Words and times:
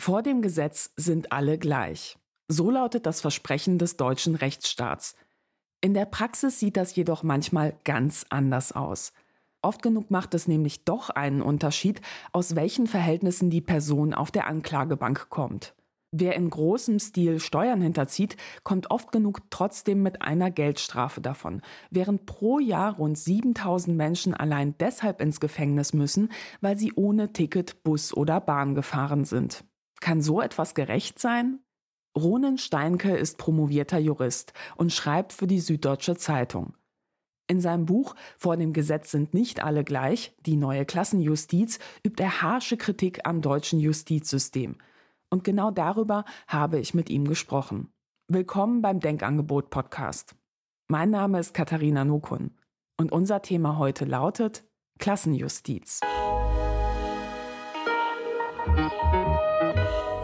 Vor 0.00 0.22
dem 0.22 0.42
Gesetz 0.42 0.92
sind 0.96 1.32
alle 1.32 1.58
gleich. 1.58 2.16
So 2.46 2.70
lautet 2.70 3.04
das 3.04 3.20
Versprechen 3.20 3.78
des 3.78 3.96
deutschen 3.96 4.36
Rechtsstaats. 4.36 5.16
In 5.80 5.92
der 5.92 6.04
Praxis 6.04 6.60
sieht 6.60 6.76
das 6.76 6.94
jedoch 6.94 7.24
manchmal 7.24 7.76
ganz 7.82 8.24
anders 8.30 8.70
aus. 8.70 9.12
Oft 9.60 9.82
genug 9.82 10.12
macht 10.12 10.34
es 10.34 10.46
nämlich 10.46 10.84
doch 10.84 11.10
einen 11.10 11.42
Unterschied, 11.42 12.00
aus 12.32 12.54
welchen 12.54 12.86
Verhältnissen 12.86 13.50
die 13.50 13.60
Person 13.60 14.14
auf 14.14 14.30
der 14.30 14.46
Anklagebank 14.46 15.30
kommt. 15.30 15.74
Wer 16.12 16.36
in 16.36 16.48
großem 16.48 17.00
Stil 17.00 17.40
Steuern 17.40 17.82
hinterzieht, 17.82 18.36
kommt 18.62 18.92
oft 18.92 19.10
genug 19.10 19.50
trotzdem 19.50 20.02
mit 20.04 20.22
einer 20.22 20.52
Geldstrafe 20.52 21.20
davon, 21.20 21.60
während 21.90 22.24
pro 22.24 22.60
Jahr 22.60 22.94
rund 22.94 23.18
7000 23.18 23.96
Menschen 23.96 24.32
allein 24.32 24.76
deshalb 24.78 25.20
ins 25.20 25.40
Gefängnis 25.40 25.92
müssen, 25.92 26.30
weil 26.60 26.78
sie 26.78 26.92
ohne 26.94 27.32
Ticket 27.32 27.82
Bus 27.82 28.16
oder 28.16 28.40
Bahn 28.40 28.76
gefahren 28.76 29.24
sind. 29.24 29.64
Kann 30.00 30.22
so 30.22 30.40
etwas 30.40 30.74
gerecht 30.74 31.18
sein? 31.18 31.60
Ronen 32.16 32.58
Steinke 32.58 33.16
ist 33.16 33.38
promovierter 33.38 33.98
Jurist 33.98 34.52
und 34.76 34.92
schreibt 34.92 35.32
für 35.32 35.46
die 35.46 35.60
Süddeutsche 35.60 36.16
Zeitung. 36.16 36.74
In 37.46 37.60
seinem 37.60 37.86
Buch 37.86 38.14
Vor 38.36 38.56
dem 38.56 38.72
Gesetz 38.72 39.10
sind 39.10 39.34
nicht 39.34 39.62
alle 39.62 39.84
gleich, 39.84 40.34
die 40.44 40.56
neue 40.56 40.84
Klassenjustiz, 40.84 41.78
übt 42.04 42.22
er 42.22 42.42
harsche 42.42 42.76
Kritik 42.76 43.20
am 43.24 43.40
deutschen 43.40 43.80
Justizsystem– 43.80 44.76
und 45.30 45.44
genau 45.44 45.70
darüber 45.70 46.24
habe 46.46 46.78
ich 46.78 46.94
mit 46.94 47.10
ihm 47.10 47.26
gesprochen. 47.26 47.92
Willkommen 48.28 48.82
beim 48.82 49.00
Denkangebot 49.00 49.70
Podcast. 49.70 50.34
Mein 50.88 51.10
Name 51.10 51.38
ist 51.38 51.54
Katharina 51.54 52.04
Nukun 52.04 52.52
und 52.98 53.12
unser 53.12 53.42
Thema 53.42 53.78
heute 53.78 54.04
lautet 54.04 54.64
Klassenjustiz. 54.98 56.00
Thank 58.76 58.92
you. 59.14 60.17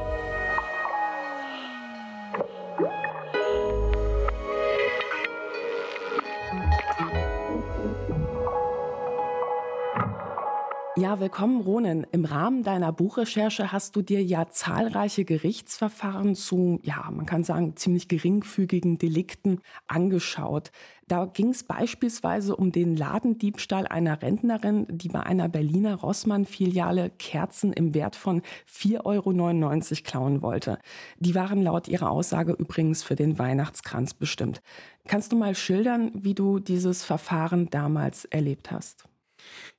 Ja, 11.05 11.21
willkommen, 11.21 11.61
Ronen. 11.61 12.07
Im 12.13 12.25
Rahmen 12.25 12.63
deiner 12.63 12.91
Buchrecherche 12.91 13.73
hast 13.73 13.95
du 13.95 14.01
dir 14.01 14.25
ja 14.25 14.49
zahlreiche 14.49 15.27
Gerichtsverfahren 15.27 16.35
zu, 16.35 16.81
ja, 16.83 17.11
man 17.13 17.27
kann 17.27 17.45
sagen, 17.45 17.77
ziemlich 17.77 18.09
geringfügigen 18.09 18.97
Delikten 18.97 19.61
angeschaut. 19.87 20.71
Da 21.07 21.27
ging 21.27 21.51
es 21.51 21.63
beispielsweise 21.63 22.57
um 22.57 22.73
den 22.73 22.97
Ladendiebstahl 22.97 23.87
einer 23.87 24.23
Rentnerin, 24.23 24.87
die 24.89 25.11
bei 25.11 25.21
einer 25.21 25.51
Berliner 25.51 25.97
Rossmann-Filiale 25.97 27.11
Kerzen 27.19 27.75
im 27.75 27.93
Wert 27.93 28.17
von 28.17 28.41
4,99 28.67 29.03
Euro 29.05 30.03
klauen 30.05 30.41
wollte. 30.41 30.79
Die 31.19 31.35
waren 31.35 31.63
laut 31.63 31.87
ihrer 31.87 32.11
Aussage 32.11 32.53
übrigens 32.53 33.03
für 33.03 33.15
den 33.15 33.39
Weihnachtskranz 33.39 34.15
bestimmt. 34.15 34.63
Kannst 35.07 35.33
du 35.33 35.37
mal 35.37 35.55
schildern, 35.55 36.13
wie 36.15 36.35
du 36.35 36.61
dieses 36.61 37.05
Verfahren 37.05 37.69
damals 37.69 38.25
erlebt 38.25 38.71
hast? 38.71 39.05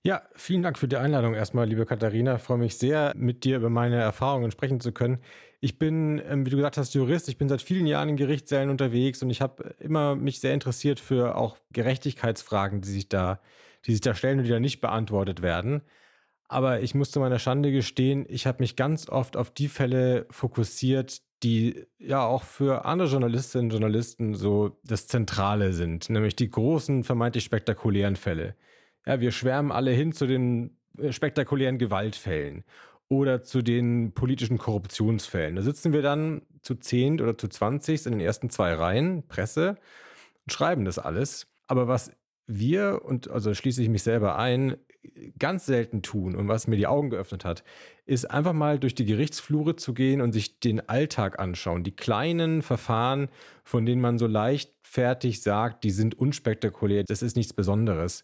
Ja, 0.04 0.22
vielen 0.34 0.62
Dank 0.62 0.78
für 0.78 0.88
die 0.88 0.98
Einladung 0.98 1.34
erstmal, 1.34 1.68
liebe 1.68 1.86
Katharina. 1.86 2.36
Ich 2.36 2.42
freue 2.42 2.58
mich 2.60 2.78
sehr, 2.78 3.14
mit 3.16 3.44
dir 3.44 3.58
über 3.58 3.70
meine 3.70 3.96
Erfahrungen 3.96 4.52
sprechen 4.52 4.80
zu 4.80 4.92
können. 4.92 5.20
Ich 5.62 5.80
bin, 5.80 6.22
ähm, 6.30 6.46
wie 6.46 6.52
du 6.52 6.58
gesagt 6.58 6.78
hast, 6.78 6.94
Jurist. 6.94 7.28
Ich 7.28 7.38
bin 7.38 7.50
seit 7.50 7.62
vielen 7.62 7.88
Jahren 7.88 8.10
in 8.10 8.18
Gerichtssälen 8.18 8.70
unterwegs 8.70 9.24
und 9.24 9.32
ich 9.32 9.42
habe 9.42 9.76
immer 9.80 10.16
mich 10.16 10.40
sehr 10.40 10.54
interessiert 10.54 11.00
für 11.00 11.36
auch 11.36 11.58
Gerechtigkeitsfragen, 11.74 12.82
die 12.82 12.90
sich 12.90 13.10
da, 13.10 13.40
die 13.86 13.94
sich 13.94 14.02
da 14.02 14.14
stellen 14.14 14.40
und 14.40 14.46
die 14.46 14.52
da 14.52 14.60
nicht 14.60 14.80
beantwortet 14.82 15.42
werden. 15.42 15.82
Aber 16.48 16.82
ich 16.82 16.94
muss 16.94 17.12
zu 17.12 17.20
meiner 17.20 17.40
Schande 17.40 17.72
gestehen, 17.72 18.26
ich 18.30 18.46
habe 18.46 18.62
mich 18.62 18.76
ganz 18.76 19.10
oft 19.10 19.36
auf 19.36 19.50
die 19.50 19.68
Fälle 19.68 20.28
fokussiert, 20.30 21.22
die 21.44 21.86
ja 21.98 22.24
auch 22.24 22.44
für 22.44 22.86
andere 22.86 23.08
Journalistinnen 23.08 23.68
und 23.68 23.72
Journalisten 23.72 24.36
so 24.36 24.78
das 24.84 25.08
Zentrale 25.08 25.74
sind, 25.74 26.10
nämlich 26.10 26.36
die 26.36 26.50
großen, 26.50 27.04
vermeintlich 27.04 27.44
spektakulären 27.44 28.16
Fälle. 28.16 28.56
Ja, 29.06 29.20
wir 29.20 29.32
schwärmen 29.32 29.72
alle 29.72 29.92
hin 29.92 30.12
zu 30.12 30.28
den 30.28 30.78
äh, 30.98 31.12
spektakulären 31.12 31.78
Gewaltfällen 31.78 32.64
oder 33.08 33.44
zu 33.44 33.62
den 33.62 34.14
politischen 34.14 34.58
Korruptionsfällen. 34.58 35.56
Da 35.56 35.62
sitzen 35.62 35.94
wir 35.94 36.02
dann 36.02 36.42
zu 36.62 36.76
zehn 36.76 37.22
oder 37.22 37.38
zu 37.38 37.48
zwanzig 37.48 38.06
in 38.06 38.14
den 38.14 38.22
ersten 38.22 38.50
zwei 38.50 38.74
Reihen, 38.74 39.28
Presse, 39.28 39.78
und 40.46 40.52
schreiben 40.52 40.86
das 40.86 40.98
alles. 40.98 41.48
Aber 41.68 41.88
was 41.88 42.12
wir, 42.48 43.02
und 43.06 43.30
also 43.30 43.54
schließe 43.54 43.82
ich 43.82 43.90
mich 43.90 44.04
selber 44.04 44.38
ein, 44.38 44.78
ganz 45.38 45.68
selten 45.68 46.02
tun 46.02 46.36
und 46.36 46.48
was 46.48 46.66
mir 46.66 46.78
die 46.78 46.88
Augen 46.88 47.12
geöffnet 47.12 47.46
hat, 47.46 47.64
ist 48.08 48.26
einfach 48.26 48.54
mal 48.54 48.80
durch 48.80 48.96
die 48.96 49.06
Gerichtsflure 49.06 49.76
zu 49.76 49.94
gehen 49.94 50.20
und 50.20 50.32
sich 50.32 50.60
den 50.60 50.90
Alltag 50.90 51.40
anschauen. 51.40 51.84
Die 51.84 51.96
kleinen 51.96 52.64
Verfahren, 52.64 53.30
von 53.64 53.86
denen 53.86 54.02
man 54.02 54.18
so 54.18 54.26
leichtfertig 54.26 55.44
sagt, 55.44 55.84
die 55.84 55.92
sind 55.92 56.18
unspektakulär, 56.18 57.04
das 57.04 57.22
ist 57.22 57.36
nichts 57.36 57.54
Besonderes. 57.54 58.24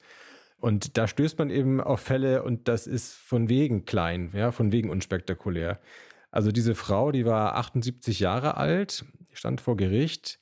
Und 0.61 0.97
da 0.97 1.07
stößt 1.07 1.39
man 1.39 1.49
eben 1.49 1.81
auf 1.81 2.01
Fälle 2.01 2.43
und 2.43 2.67
das 2.67 2.85
ist 2.85 3.13
von 3.15 3.49
wegen 3.49 3.85
klein, 3.85 4.29
ja, 4.33 4.51
von 4.51 4.71
wegen 4.71 4.91
unspektakulär. 4.91 5.81
Also 6.29 6.51
diese 6.51 6.75
Frau, 6.75 7.11
die 7.11 7.25
war 7.25 7.55
78 7.55 8.19
Jahre 8.19 8.57
alt, 8.57 9.03
stand 9.33 9.59
vor 9.59 9.75
Gericht, 9.75 10.39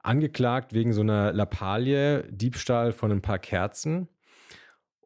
angeklagt 0.00 0.74
wegen 0.74 0.92
so 0.92 1.00
einer 1.00 1.32
Lappalie, 1.32 2.30
Diebstahl 2.30 2.92
von 2.92 3.10
ein 3.10 3.22
paar 3.22 3.38
Kerzen. 3.38 4.08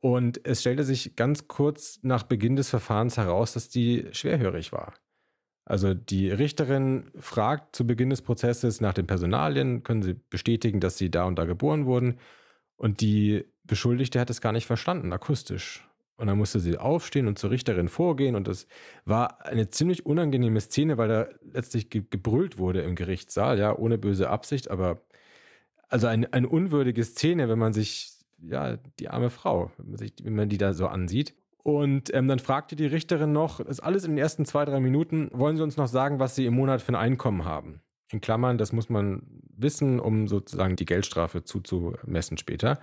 Und 0.01 0.45
es 0.45 0.63
stellte 0.63 0.83
sich 0.83 1.15
ganz 1.15 1.47
kurz 1.47 2.01
nach 2.03 2.25
Beginn 2.25 2.57
des 2.57 2.69
Verfahrens 2.69 3.19
heraus, 3.19 3.53
dass 3.53 3.69
die 3.69 4.09
schwerhörig 4.11 4.73
war. 4.73 4.95
Also 5.65 5.95
die 5.95 6.31
Richterin 6.31 7.13
fragt 7.15 7.77
zu 7.77 7.87
Beginn 7.87 8.11
des 8.11 8.23
Prozesses 8.23 8.81
nach 8.81 8.95
den 8.95 9.07
Personalien, 9.07 9.85
können 9.85 10.03
Sie 10.03 10.15
bestätigen, 10.15 10.81
dass 10.81 10.99
Sie 10.99 11.13
da 11.13 11.27
und 11.27 11.39
da 11.39 11.45
geboren 11.45 11.87
wurden? 11.87 12.19
Und 12.75 13.01
die 13.01 13.45
Beschuldigte 13.65 14.21
hat 14.21 14.31
es 14.31 14.41
gar 14.41 14.53
nicht 14.53 14.67
verstanden, 14.67 15.13
akustisch. 15.13 15.87
Und 16.17 16.29
dann 16.29 16.39
musste 16.39 16.61
sie 16.61 16.79
aufstehen 16.79 17.27
und 17.27 17.39
zur 17.39 17.51
Richterin 17.51 17.89
vorgehen. 17.89 18.37
Und 18.37 18.47
das 18.47 18.67
war 19.05 19.45
eine 19.45 19.71
ziemlich 19.71 20.07
unangenehme 20.07 20.61
Szene, 20.61 20.99
weil 20.99 21.09
da 21.09 21.29
letztlich 21.53 21.91
ge 21.91 22.05
gebrüllt 22.09 22.59
wurde 22.59 22.83
im 22.83 22.95
Gerichtssaal, 22.95 23.59
ja, 23.59 23.77
ohne 23.77 23.99
böse 23.99 24.31
Absicht, 24.31 24.71
aber 24.71 25.01
also 25.89 26.07
eine, 26.07 26.33
eine 26.33 26.49
unwürdige 26.49 27.05
Szene, 27.05 27.49
wenn 27.49 27.59
man 27.59 27.73
sich, 27.73 28.13
ja, 28.41 28.79
die 28.99 29.09
arme 29.09 29.31
Frau, 29.31 29.73
wenn 29.79 29.91
man, 29.91 29.99
sich, 29.99 30.13
wenn 30.23 30.35
man 30.35 30.49
die 30.49 30.59
da 30.59 30.75
so 30.75 30.87
ansieht. 30.87 31.35
Und 31.65 32.13
ähm, 32.15 32.29
dann 32.29 32.39
fragte 32.39 32.77
die 32.77 32.87
Richterin 32.87 33.33
noch, 33.33 33.59
das 33.59 33.79
ist 33.79 33.81
alles 33.81 34.05
in 34.05 34.13
den 34.13 34.19
ersten 34.19 34.45
zwei, 34.45 34.65
drei 34.65 34.81
Minuten, 34.81 35.29
wollen 35.33 35.57
Sie 35.57 35.63
uns 35.63 35.77
noch 35.77 35.87
sagen, 35.87 36.19
was 36.19 36.35
Sie 36.35 36.47
im 36.47 36.55
Monat 36.55 36.83
für 36.83 36.93
ein 36.93 36.97
Einkommen 36.97 37.45
haben? 37.45 37.81
In 38.11 38.21
Klammern, 38.21 38.59
das 38.59 38.73
muss 38.73 38.89
man 38.89 39.23
wissen, 39.57 40.01
um 40.01 40.29
sozusagen 40.29 40.77
die 40.77 40.87
Geldstrafe 40.87 41.45
zuzumessen 41.45 42.37
später. 42.37 42.79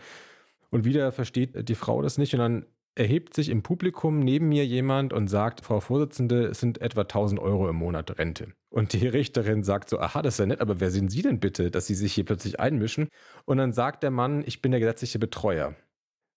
Und 0.72 0.86
wieder 0.86 1.12
versteht 1.12 1.68
die 1.68 1.76
Frau 1.76 2.02
das 2.02 2.18
nicht 2.18 2.34
und 2.34 2.40
dann 2.40 2.66
erhebt 2.96 3.34
sich 3.34 3.50
im 3.50 3.64
Publikum 3.64 4.20
neben 4.20 4.50
mir 4.50 4.66
jemand 4.66 5.14
und 5.14 5.28
sagt, 5.28 5.62
Frau 5.62 5.80
Vorsitzende, 5.80 6.48
es 6.48 6.60
sind 6.60 6.82
etwa 6.82 7.02
1000 7.02 7.40
Euro 7.40 7.70
im 7.70 7.78
Monat 7.78 8.20
Rente. 8.20 8.54
Und 8.70 8.94
die 8.94 9.08
Richterin 9.08 9.64
sagt 9.64 9.90
so, 9.90 10.00
aha, 10.00 10.22
das 10.22 10.36
ist 10.36 10.40
ja 10.40 10.46
nett, 10.46 10.60
aber 10.60 10.80
wer 10.80 10.92
sind 10.92 11.10
Sie 11.10 11.22
denn 11.22 11.40
bitte, 11.40 11.72
dass 11.72 11.88
Sie 11.88 11.96
sich 11.96 12.14
hier 12.14 12.26
plötzlich 12.26 12.60
einmischen? 12.60 13.08
Und 13.46 13.58
dann 13.58 13.74
sagt 13.74 14.04
der 14.04 14.12
Mann, 14.12 14.44
ich 14.46 14.62
bin 14.62 14.72
der 14.72 14.82
gesetzliche 14.82 15.18
Betreuer. 15.18 15.76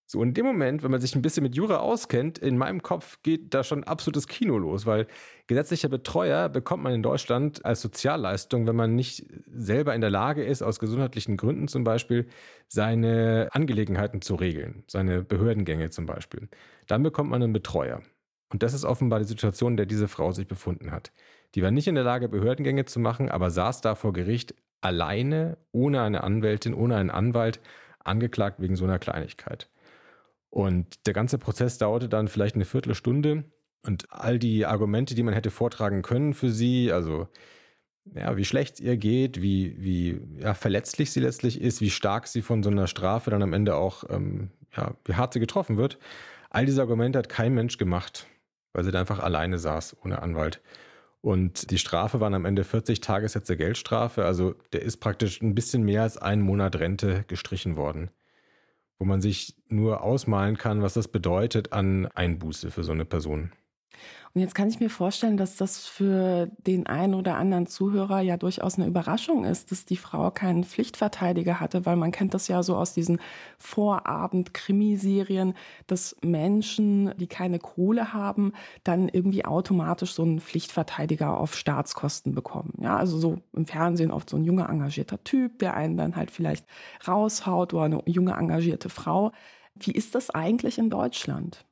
So, 0.06 0.22
in 0.22 0.34
dem 0.34 0.44
Moment, 0.44 0.82
wenn 0.82 0.90
man 0.90 1.00
sich 1.00 1.14
ein 1.14 1.22
bisschen 1.22 1.42
mit 1.42 1.54
Jura 1.54 1.78
auskennt, 1.78 2.38
in 2.38 2.58
meinem 2.58 2.82
Kopf 2.82 3.22
geht 3.22 3.54
da 3.54 3.64
schon 3.64 3.84
absolutes 3.84 4.28
Kino 4.28 4.58
los, 4.58 4.84
weil 4.84 5.06
gesetzlicher 5.46 5.88
Betreuer 5.88 6.48
bekommt 6.48 6.82
man 6.82 6.92
in 6.92 7.02
Deutschland 7.02 7.64
als 7.64 7.80
Sozialleistung, 7.80 8.66
wenn 8.66 8.76
man 8.76 8.94
nicht 8.94 9.24
selber 9.46 9.94
in 9.94 10.02
der 10.02 10.10
Lage 10.10 10.44
ist, 10.44 10.62
aus 10.62 10.78
gesundheitlichen 10.78 11.36
Gründen 11.36 11.66
zum 11.68 11.84
Beispiel, 11.84 12.26
seine 12.68 13.48
Angelegenheiten 13.52 14.20
zu 14.20 14.34
regeln, 14.34 14.84
seine 14.86 15.22
Behördengänge 15.22 15.90
zum 15.90 16.04
Beispiel. 16.04 16.48
Dann 16.88 17.02
bekommt 17.02 17.30
man 17.30 17.42
einen 17.42 17.52
Betreuer. 17.52 18.02
Und 18.50 18.62
das 18.62 18.74
ist 18.74 18.84
offenbar 18.84 19.18
die 19.18 19.24
Situation, 19.24 19.72
in 19.72 19.76
der 19.78 19.86
diese 19.86 20.08
Frau 20.08 20.32
sich 20.32 20.46
befunden 20.46 20.90
hat. 20.90 21.10
Die 21.54 21.62
war 21.62 21.70
nicht 21.70 21.88
in 21.88 21.94
der 21.94 22.04
Lage, 22.04 22.28
Behördengänge 22.28 22.84
zu 22.84 23.00
machen, 23.00 23.30
aber 23.30 23.50
saß 23.50 23.80
da 23.80 23.94
vor 23.94 24.12
Gericht 24.12 24.54
alleine, 24.82 25.56
ohne 25.72 26.02
eine 26.02 26.22
Anwältin, 26.22 26.74
ohne 26.74 26.96
einen 26.96 27.10
Anwalt, 27.10 27.60
angeklagt 28.04 28.60
wegen 28.60 28.76
so 28.76 28.84
einer 28.84 28.98
Kleinigkeit. 28.98 29.70
Und 30.52 31.06
der 31.06 31.14
ganze 31.14 31.38
Prozess 31.38 31.78
dauerte 31.78 32.10
dann 32.10 32.28
vielleicht 32.28 32.56
eine 32.56 32.66
Viertelstunde 32.66 33.44
und 33.86 34.12
all 34.12 34.38
die 34.38 34.66
Argumente, 34.66 35.14
die 35.14 35.22
man 35.22 35.32
hätte 35.32 35.50
vortragen 35.50 36.02
können 36.02 36.34
für 36.34 36.50
sie, 36.50 36.92
also 36.92 37.26
ja, 38.14 38.36
wie 38.36 38.44
schlecht 38.44 38.74
es 38.74 38.80
ihr 38.80 38.98
geht, 38.98 39.40
wie, 39.40 39.82
wie 39.82 40.20
ja, 40.38 40.52
verletzlich 40.52 41.10
sie 41.10 41.20
letztlich 41.20 41.58
ist, 41.58 41.80
wie 41.80 41.88
stark 41.88 42.26
sie 42.26 42.42
von 42.42 42.62
so 42.62 42.68
einer 42.68 42.86
Strafe 42.86 43.30
dann 43.30 43.42
am 43.42 43.54
Ende 43.54 43.76
auch, 43.76 44.04
ähm, 44.10 44.50
ja, 44.76 44.94
wie 45.06 45.14
hart 45.14 45.32
sie 45.32 45.40
getroffen 45.40 45.78
wird. 45.78 45.98
All 46.50 46.66
diese 46.66 46.82
Argumente 46.82 47.18
hat 47.18 47.30
kein 47.30 47.54
Mensch 47.54 47.78
gemacht, 47.78 48.26
weil 48.74 48.84
sie 48.84 48.90
da 48.90 49.00
einfach 49.00 49.20
alleine 49.20 49.58
saß, 49.58 49.96
ohne 50.04 50.20
Anwalt. 50.20 50.60
Und 51.22 51.70
die 51.70 51.78
Strafe 51.78 52.20
waren 52.20 52.34
am 52.34 52.44
Ende 52.44 52.64
40 52.64 53.00
Tagessätze 53.00 53.56
Geldstrafe, 53.56 54.26
also 54.26 54.54
der 54.74 54.82
ist 54.82 54.98
praktisch 54.98 55.40
ein 55.40 55.54
bisschen 55.54 55.82
mehr 55.82 56.02
als 56.02 56.18
einen 56.18 56.42
Monat 56.42 56.78
Rente 56.78 57.24
gestrichen 57.26 57.76
worden 57.76 58.10
wo 59.02 59.04
man 59.04 59.20
sich 59.20 59.56
nur 59.68 60.04
ausmalen 60.04 60.56
kann, 60.56 60.80
was 60.80 60.94
das 60.94 61.08
bedeutet 61.08 61.72
an 61.72 62.06
Einbuße 62.14 62.70
für 62.70 62.84
so 62.84 62.92
eine 62.92 63.04
Person. 63.04 63.50
Und 64.34 64.40
jetzt 64.40 64.54
kann 64.54 64.68
ich 64.68 64.80
mir 64.80 64.88
vorstellen, 64.88 65.36
dass 65.36 65.56
das 65.56 65.86
für 65.86 66.50
den 66.66 66.86
einen 66.86 67.14
oder 67.14 67.36
anderen 67.36 67.66
Zuhörer 67.66 68.20
ja 68.20 68.38
durchaus 68.38 68.76
eine 68.76 68.86
Überraschung 68.86 69.44
ist, 69.44 69.70
dass 69.70 69.84
die 69.84 69.98
Frau 69.98 70.30
keinen 70.30 70.64
Pflichtverteidiger 70.64 71.60
hatte, 71.60 71.84
weil 71.84 71.96
man 71.96 72.12
kennt 72.12 72.32
das 72.32 72.48
ja 72.48 72.62
so 72.62 72.76
aus 72.76 72.94
diesen 72.94 73.20
Vorabend-Krimiserien, 73.58 75.52
dass 75.86 76.16
Menschen, 76.22 77.12
die 77.18 77.26
keine 77.26 77.58
Kohle 77.58 78.14
haben, 78.14 78.52
dann 78.84 79.08
irgendwie 79.10 79.44
automatisch 79.44 80.14
so 80.14 80.22
einen 80.22 80.40
Pflichtverteidiger 80.40 81.38
auf 81.38 81.54
Staatskosten 81.54 82.34
bekommen. 82.34 82.72
Ja, 82.80 82.96
also 82.96 83.18
so 83.18 83.38
im 83.52 83.66
Fernsehen 83.66 84.10
oft 84.10 84.30
so 84.30 84.38
ein 84.38 84.44
junger 84.44 84.70
engagierter 84.70 85.22
Typ, 85.24 85.58
der 85.58 85.74
einen 85.74 85.98
dann 85.98 86.16
halt 86.16 86.30
vielleicht 86.30 86.64
raushaut 87.06 87.74
oder 87.74 87.84
eine 87.84 88.02
junge 88.06 88.32
engagierte 88.32 88.88
Frau. 88.88 89.32
Wie 89.74 89.92
ist 89.92 90.14
das 90.14 90.30
eigentlich 90.30 90.78
in 90.78 90.88
Deutschland? 90.90 91.66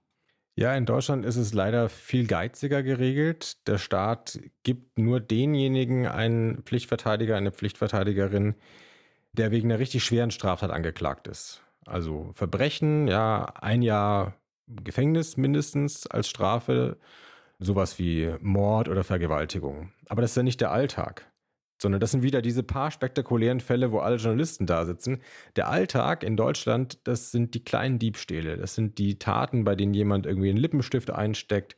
Ja, 0.56 0.74
in 0.74 0.84
Deutschland 0.84 1.24
ist 1.24 1.36
es 1.36 1.54
leider 1.54 1.88
viel 1.88 2.26
geiziger 2.26 2.82
geregelt. 2.82 3.66
Der 3.66 3.78
Staat 3.78 4.40
gibt 4.62 4.98
nur 4.98 5.20
denjenigen 5.20 6.06
einen 6.06 6.62
Pflichtverteidiger, 6.64 7.36
eine 7.36 7.52
Pflichtverteidigerin, 7.52 8.56
der 9.32 9.52
wegen 9.52 9.70
einer 9.70 9.78
richtig 9.78 10.04
schweren 10.04 10.30
Straftat 10.30 10.70
angeklagt 10.70 11.28
ist. 11.28 11.62
Also 11.86 12.30
Verbrechen, 12.34 13.08
ja, 13.08 13.44
ein 13.60 13.82
Jahr 13.82 14.34
Gefängnis 14.66 15.36
mindestens 15.36 16.06
als 16.06 16.28
Strafe, 16.28 16.98
sowas 17.58 17.98
wie 17.98 18.34
Mord 18.40 18.88
oder 18.88 19.04
Vergewaltigung. 19.04 19.92
Aber 20.08 20.22
das 20.22 20.32
ist 20.32 20.36
ja 20.36 20.42
nicht 20.42 20.60
der 20.60 20.72
Alltag 20.72 21.29
sondern 21.80 22.00
das 22.00 22.10
sind 22.10 22.22
wieder 22.22 22.42
diese 22.42 22.62
paar 22.62 22.90
spektakulären 22.90 23.60
Fälle, 23.60 23.90
wo 23.90 24.00
alle 24.00 24.16
Journalisten 24.16 24.66
da 24.66 24.84
sitzen. 24.84 25.20
Der 25.56 25.68
Alltag 25.68 26.22
in 26.22 26.36
Deutschland, 26.36 26.98
das 27.04 27.30
sind 27.30 27.54
die 27.54 27.64
kleinen 27.64 27.98
Diebstähle, 27.98 28.56
das 28.56 28.74
sind 28.74 28.98
die 28.98 29.18
Taten, 29.18 29.64
bei 29.64 29.74
denen 29.74 29.94
jemand 29.94 30.26
irgendwie 30.26 30.50
einen 30.50 30.58
Lippenstift 30.58 31.10
einsteckt 31.10 31.76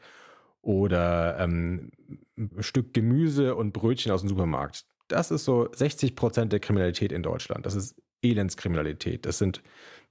oder 0.60 1.38
ähm, 1.38 1.92
ein 2.36 2.62
Stück 2.62 2.94
Gemüse 2.94 3.54
und 3.54 3.72
Brötchen 3.72 4.12
aus 4.12 4.22
dem 4.22 4.28
Supermarkt. 4.28 4.84
Das 5.06 5.30
ist 5.30 5.44
so 5.44 5.68
60 5.72 6.16
Prozent 6.16 6.52
der 6.52 6.60
Kriminalität 6.60 7.12
in 7.12 7.22
Deutschland. 7.22 7.64
Das 7.64 7.74
ist 7.74 8.00
Elendskriminalität. 8.22 9.26
Das 9.26 9.38
sind 9.38 9.62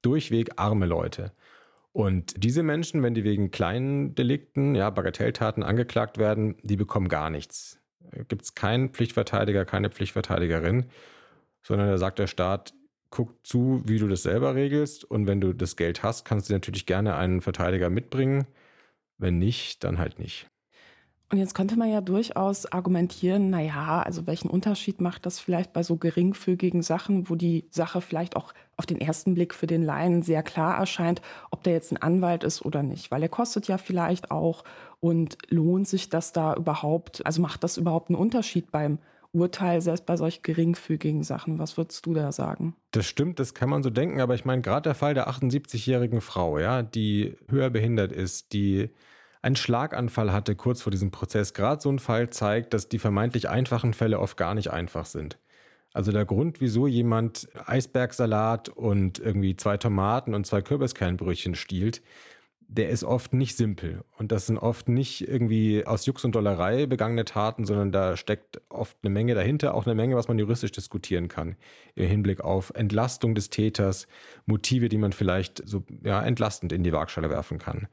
durchweg 0.01 0.51
arme 0.57 0.85
Leute. 0.85 1.31
Und 1.93 2.41
diese 2.41 2.63
Menschen, 2.63 3.03
wenn 3.03 3.13
die 3.13 3.25
wegen 3.25 3.51
kleinen 3.51 4.15
Delikten, 4.15 4.75
ja, 4.75 4.89
Bagatelltaten 4.89 5.63
angeklagt 5.63 6.17
werden, 6.17 6.55
die 6.63 6.77
bekommen 6.77 7.09
gar 7.09 7.29
nichts 7.29 7.80
gibt 8.27 8.43
es 8.43 8.55
keinen 8.55 8.89
Pflichtverteidiger, 8.89 9.65
keine 9.65 9.89
Pflichtverteidigerin, 9.89 10.85
sondern 11.63 11.89
da 11.89 11.97
sagt 11.97 12.19
der 12.19 12.27
Staat, 12.27 12.73
guck 13.09 13.45
zu, 13.45 13.81
wie 13.85 13.99
du 13.99 14.07
das 14.07 14.23
selber 14.23 14.55
regelst 14.55 15.03
und 15.03 15.27
wenn 15.27 15.41
du 15.41 15.53
das 15.53 15.75
Geld 15.75 16.03
hast, 16.03 16.25
kannst 16.25 16.49
du 16.49 16.53
natürlich 16.53 16.85
gerne 16.85 17.15
einen 17.15 17.41
Verteidiger 17.41 17.89
mitbringen. 17.89 18.47
Wenn 19.17 19.37
nicht, 19.37 19.83
dann 19.83 19.97
halt 19.97 20.17
nicht. 20.17 20.49
Und 21.31 21.37
jetzt 21.37 21.55
könnte 21.55 21.77
man 21.77 21.89
ja 21.89 22.01
durchaus 22.01 22.65
argumentieren, 22.65 23.49
naja, 23.49 24.01
also 24.01 24.27
welchen 24.27 24.49
Unterschied 24.49 24.99
macht 24.99 25.25
das 25.25 25.39
vielleicht 25.39 25.71
bei 25.71 25.81
so 25.81 25.95
geringfügigen 25.95 26.81
Sachen, 26.81 27.29
wo 27.29 27.35
die 27.35 27.65
Sache 27.69 28.01
vielleicht 28.01 28.35
auch 28.35 28.53
auf 28.75 28.85
den 28.85 28.99
ersten 28.99 29.33
Blick 29.33 29.53
für 29.53 29.65
den 29.65 29.81
Laien 29.81 30.23
sehr 30.23 30.43
klar 30.43 30.77
erscheint, 30.77 31.21
ob 31.49 31.63
der 31.63 31.71
jetzt 31.71 31.93
ein 31.93 32.01
Anwalt 32.01 32.43
ist 32.43 32.65
oder 32.65 32.83
nicht, 32.83 33.11
weil 33.11 33.23
er 33.23 33.29
kostet 33.29 33.69
ja 33.69 33.77
vielleicht 33.77 34.29
auch 34.29 34.65
und 34.99 35.37
lohnt 35.47 35.87
sich 35.87 36.09
das 36.09 36.33
da 36.33 36.53
überhaupt, 36.53 37.25
also 37.25 37.41
macht 37.41 37.63
das 37.63 37.77
überhaupt 37.77 38.09
einen 38.09 38.19
Unterschied 38.19 38.69
beim 38.69 38.99
Urteil, 39.31 39.79
selbst 39.79 40.05
bei 40.05 40.17
solch 40.17 40.41
geringfügigen 40.41 41.23
Sachen. 41.23 41.59
Was 41.59 41.77
würdest 41.77 42.05
du 42.05 42.13
da 42.13 42.33
sagen? 42.33 42.75
Das 42.91 43.05
stimmt, 43.05 43.39
das 43.39 43.53
kann 43.53 43.69
man 43.69 43.83
so 43.83 43.89
denken, 43.89 44.19
aber 44.19 44.35
ich 44.35 44.43
meine, 44.43 44.61
gerade 44.61 44.89
der 44.89 44.95
Fall 44.95 45.13
der 45.13 45.29
78-jährigen 45.29 46.19
Frau, 46.19 46.59
ja, 46.59 46.83
die 46.83 47.37
höher 47.47 47.69
behindert 47.69 48.11
ist, 48.11 48.51
die 48.51 48.89
einen 49.41 49.55
Schlaganfall 49.55 50.31
hatte 50.31 50.55
kurz 50.55 50.81
vor 50.81 50.91
diesem 50.91 51.11
Prozess. 51.11 51.53
Gerade 51.53 51.81
so 51.81 51.91
ein 51.91 51.99
Fall 51.99 52.29
zeigt, 52.29 52.73
dass 52.73 52.89
die 52.89 52.99
vermeintlich 52.99 53.49
einfachen 53.49 53.93
Fälle 53.93 54.19
oft 54.19 54.37
gar 54.37 54.53
nicht 54.53 54.71
einfach 54.71 55.05
sind. 55.05 55.37
Also 55.93 56.11
der 56.11 56.25
Grund, 56.25 56.61
wieso 56.61 56.87
jemand 56.87 57.49
Eisbergsalat 57.65 58.69
und 58.69 59.19
irgendwie 59.19 59.55
zwei 59.57 59.77
Tomaten 59.77 60.33
und 60.33 60.45
zwei 60.45 60.61
Kürbiskernbrötchen 60.61 61.55
stiehlt, 61.55 62.01
der 62.71 62.87
ist 62.89 63.03
oft 63.03 63.33
nicht 63.33 63.57
simpel. 63.57 64.05
Und 64.17 64.31
das 64.31 64.45
sind 64.45 64.57
oft 64.57 64.87
nicht 64.87 65.27
irgendwie 65.27 65.85
aus 65.85 66.05
Jux 66.05 66.23
und 66.23 66.35
Dollerei 66.35 66.85
begangene 66.85 67.25
Taten, 67.25 67.65
sondern 67.65 67.91
da 67.91 68.15
steckt 68.15 68.61
oft 68.69 68.95
eine 69.03 69.09
Menge 69.09 69.35
dahinter, 69.35 69.73
auch 69.73 69.85
eine 69.85 69.95
Menge, 69.95 70.15
was 70.15 70.29
man 70.29 70.39
juristisch 70.39 70.71
diskutieren 70.71 71.27
kann. 71.27 71.57
Im 71.95 72.07
Hinblick 72.07 72.39
auf 72.39 72.71
Entlastung 72.73 73.35
des 73.35 73.49
Täters, 73.49 74.07
Motive, 74.45 74.87
die 74.87 74.97
man 74.97 75.11
vielleicht 75.11 75.61
so 75.67 75.83
ja, 76.01 76.23
entlastend 76.23 76.71
in 76.71 76.83
die 76.83 76.93
Waagschale 76.93 77.29
werfen 77.29 77.57
kann. 77.57 77.89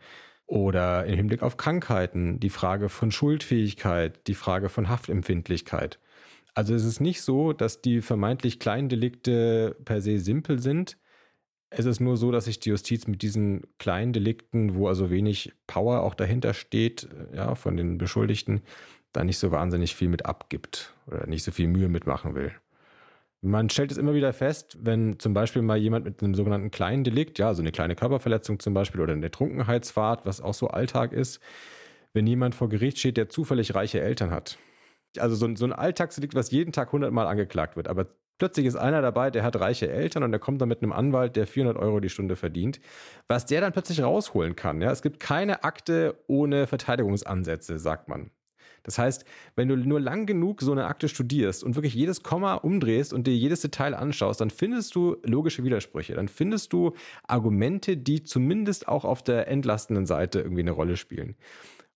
Oder 0.48 1.04
im 1.04 1.14
Hinblick 1.14 1.42
auf 1.42 1.58
Krankheiten, 1.58 2.40
die 2.40 2.48
Frage 2.48 2.88
von 2.88 3.12
Schuldfähigkeit, 3.12 4.26
die 4.26 4.34
Frage 4.34 4.70
von 4.70 4.88
Haftempfindlichkeit. 4.88 6.00
Also 6.54 6.74
es 6.74 6.84
ist 6.84 7.00
nicht 7.00 7.20
so, 7.20 7.52
dass 7.52 7.82
die 7.82 8.00
vermeintlich 8.00 8.58
kleinen 8.58 8.88
Delikte 8.88 9.76
per 9.84 10.00
se 10.00 10.18
simpel 10.18 10.58
sind. 10.58 10.96
Es 11.68 11.84
ist 11.84 12.00
nur 12.00 12.16
so, 12.16 12.32
dass 12.32 12.46
sich 12.46 12.60
die 12.60 12.70
Justiz 12.70 13.06
mit 13.06 13.20
diesen 13.20 13.60
kleinen 13.76 14.14
Delikten, 14.14 14.74
wo 14.74 14.88
also 14.88 15.10
wenig 15.10 15.52
Power 15.66 16.02
auch 16.02 16.14
dahinter 16.14 16.54
steht, 16.54 17.08
ja, 17.34 17.54
von 17.54 17.76
den 17.76 17.98
Beschuldigten, 17.98 18.62
da 19.12 19.24
nicht 19.24 19.38
so 19.38 19.50
wahnsinnig 19.50 19.94
viel 19.94 20.08
mit 20.08 20.24
abgibt 20.24 20.94
oder 21.06 21.26
nicht 21.26 21.44
so 21.44 21.52
viel 21.52 21.68
Mühe 21.68 21.90
mitmachen 21.90 22.34
will. 22.34 22.52
Man 23.40 23.70
stellt 23.70 23.92
es 23.92 23.98
immer 23.98 24.14
wieder 24.14 24.32
fest, 24.32 24.76
wenn 24.80 25.20
zum 25.20 25.32
Beispiel 25.32 25.62
mal 25.62 25.76
jemand 25.78 26.04
mit 26.04 26.22
einem 26.22 26.34
sogenannten 26.34 26.72
kleinen 26.72 27.04
Delikt, 27.04 27.38
ja, 27.38 27.54
so 27.54 27.62
eine 27.62 27.70
kleine 27.70 27.94
Körperverletzung 27.94 28.58
zum 28.58 28.74
Beispiel 28.74 29.00
oder 29.00 29.12
eine 29.12 29.30
Trunkenheitsfahrt, 29.30 30.26
was 30.26 30.40
auch 30.40 30.54
so 30.54 30.68
Alltag 30.68 31.12
ist, 31.12 31.40
wenn 32.12 32.26
jemand 32.26 32.56
vor 32.56 32.68
Gericht 32.68 32.98
steht, 32.98 33.16
der 33.16 33.28
zufällig 33.28 33.76
reiche 33.76 34.00
Eltern 34.00 34.32
hat. 34.32 34.58
Also 35.18 35.36
so 35.36 35.46
ein, 35.46 35.54
so 35.54 35.66
ein 35.66 35.72
Alltagsdelikt, 35.72 36.34
was 36.34 36.50
jeden 36.50 36.72
Tag 36.72 36.90
hundertmal 36.90 37.28
angeklagt 37.28 37.76
wird, 37.76 37.86
aber 37.86 38.08
plötzlich 38.38 38.66
ist 38.66 38.76
einer 38.76 39.02
dabei, 39.02 39.30
der 39.30 39.44
hat 39.44 39.56
reiche 39.60 39.88
Eltern 39.88 40.24
und 40.24 40.32
der 40.32 40.40
kommt 40.40 40.60
dann 40.60 40.68
mit 40.68 40.82
einem 40.82 40.92
Anwalt, 40.92 41.36
der 41.36 41.46
400 41.46 41.80
Euro 41.80 42.00
die 42.00 42.08
Stunde 42.08 42.34
verdient, 42.34 42.80
was 43.28 43.46
der 43.46 43.60
dann 43.60 43.72
plötzlich 43.72 44.02
rausholen 44.02 44.56
kann. 44.56 44.80
Ja, 44.80 44.90
es 44.90 45.02
gibt 45.02 45.20
keine 45.20 45.62
Akte 45.62 46.16
ohne 46.26 46.66
Verteidigungsansätze, 46.66 47.78
sagt 47.78 48.08
man. 48.08 48.30
Das 48.88 48.96
heißt, 48.96 49.26
wenn 49.54 49.68
du 49.68 49.76
nur 49.76 50.00
lang 50.00 50.24
genug 50.24 50.62
so 50.62 50.72
eine 50.72 50.86
Akte 50.86 51.10
studierst 51.10 51.62
und 51.62 51.74
wirklich 51.74 51.92
jedes 51.92 52.22
Komma 52.22 52.54
umdrehst 52.54 53.12
und 53.12 53.26
dir 53.26 53.36
jedes 53.36 53.60
Detail 53.60 53.94
anschaust, 53.94 54.40
dann 54.40 54.48
findest 54.48 54.94
du 54.94 55.18
logische 55.24 55.62
Widersprüche. 55.62 56.14
Dann 56.14 56.28
findest 56.28 56.72
du 56.72 56.94
Argumente, 57.26 57.98
die 57.98 58.24
zumindest 58.24 58.88
auch 58.88 59.04
auf 59.04 59.22
der 59.22 59.46
entlastenden 59.48 60.06
Seite 60.06 60.40
irgendwie 60.40 60.62
eine 60.62 60.70
Rolle 60.70 60.96
spielen. 60.96 61.36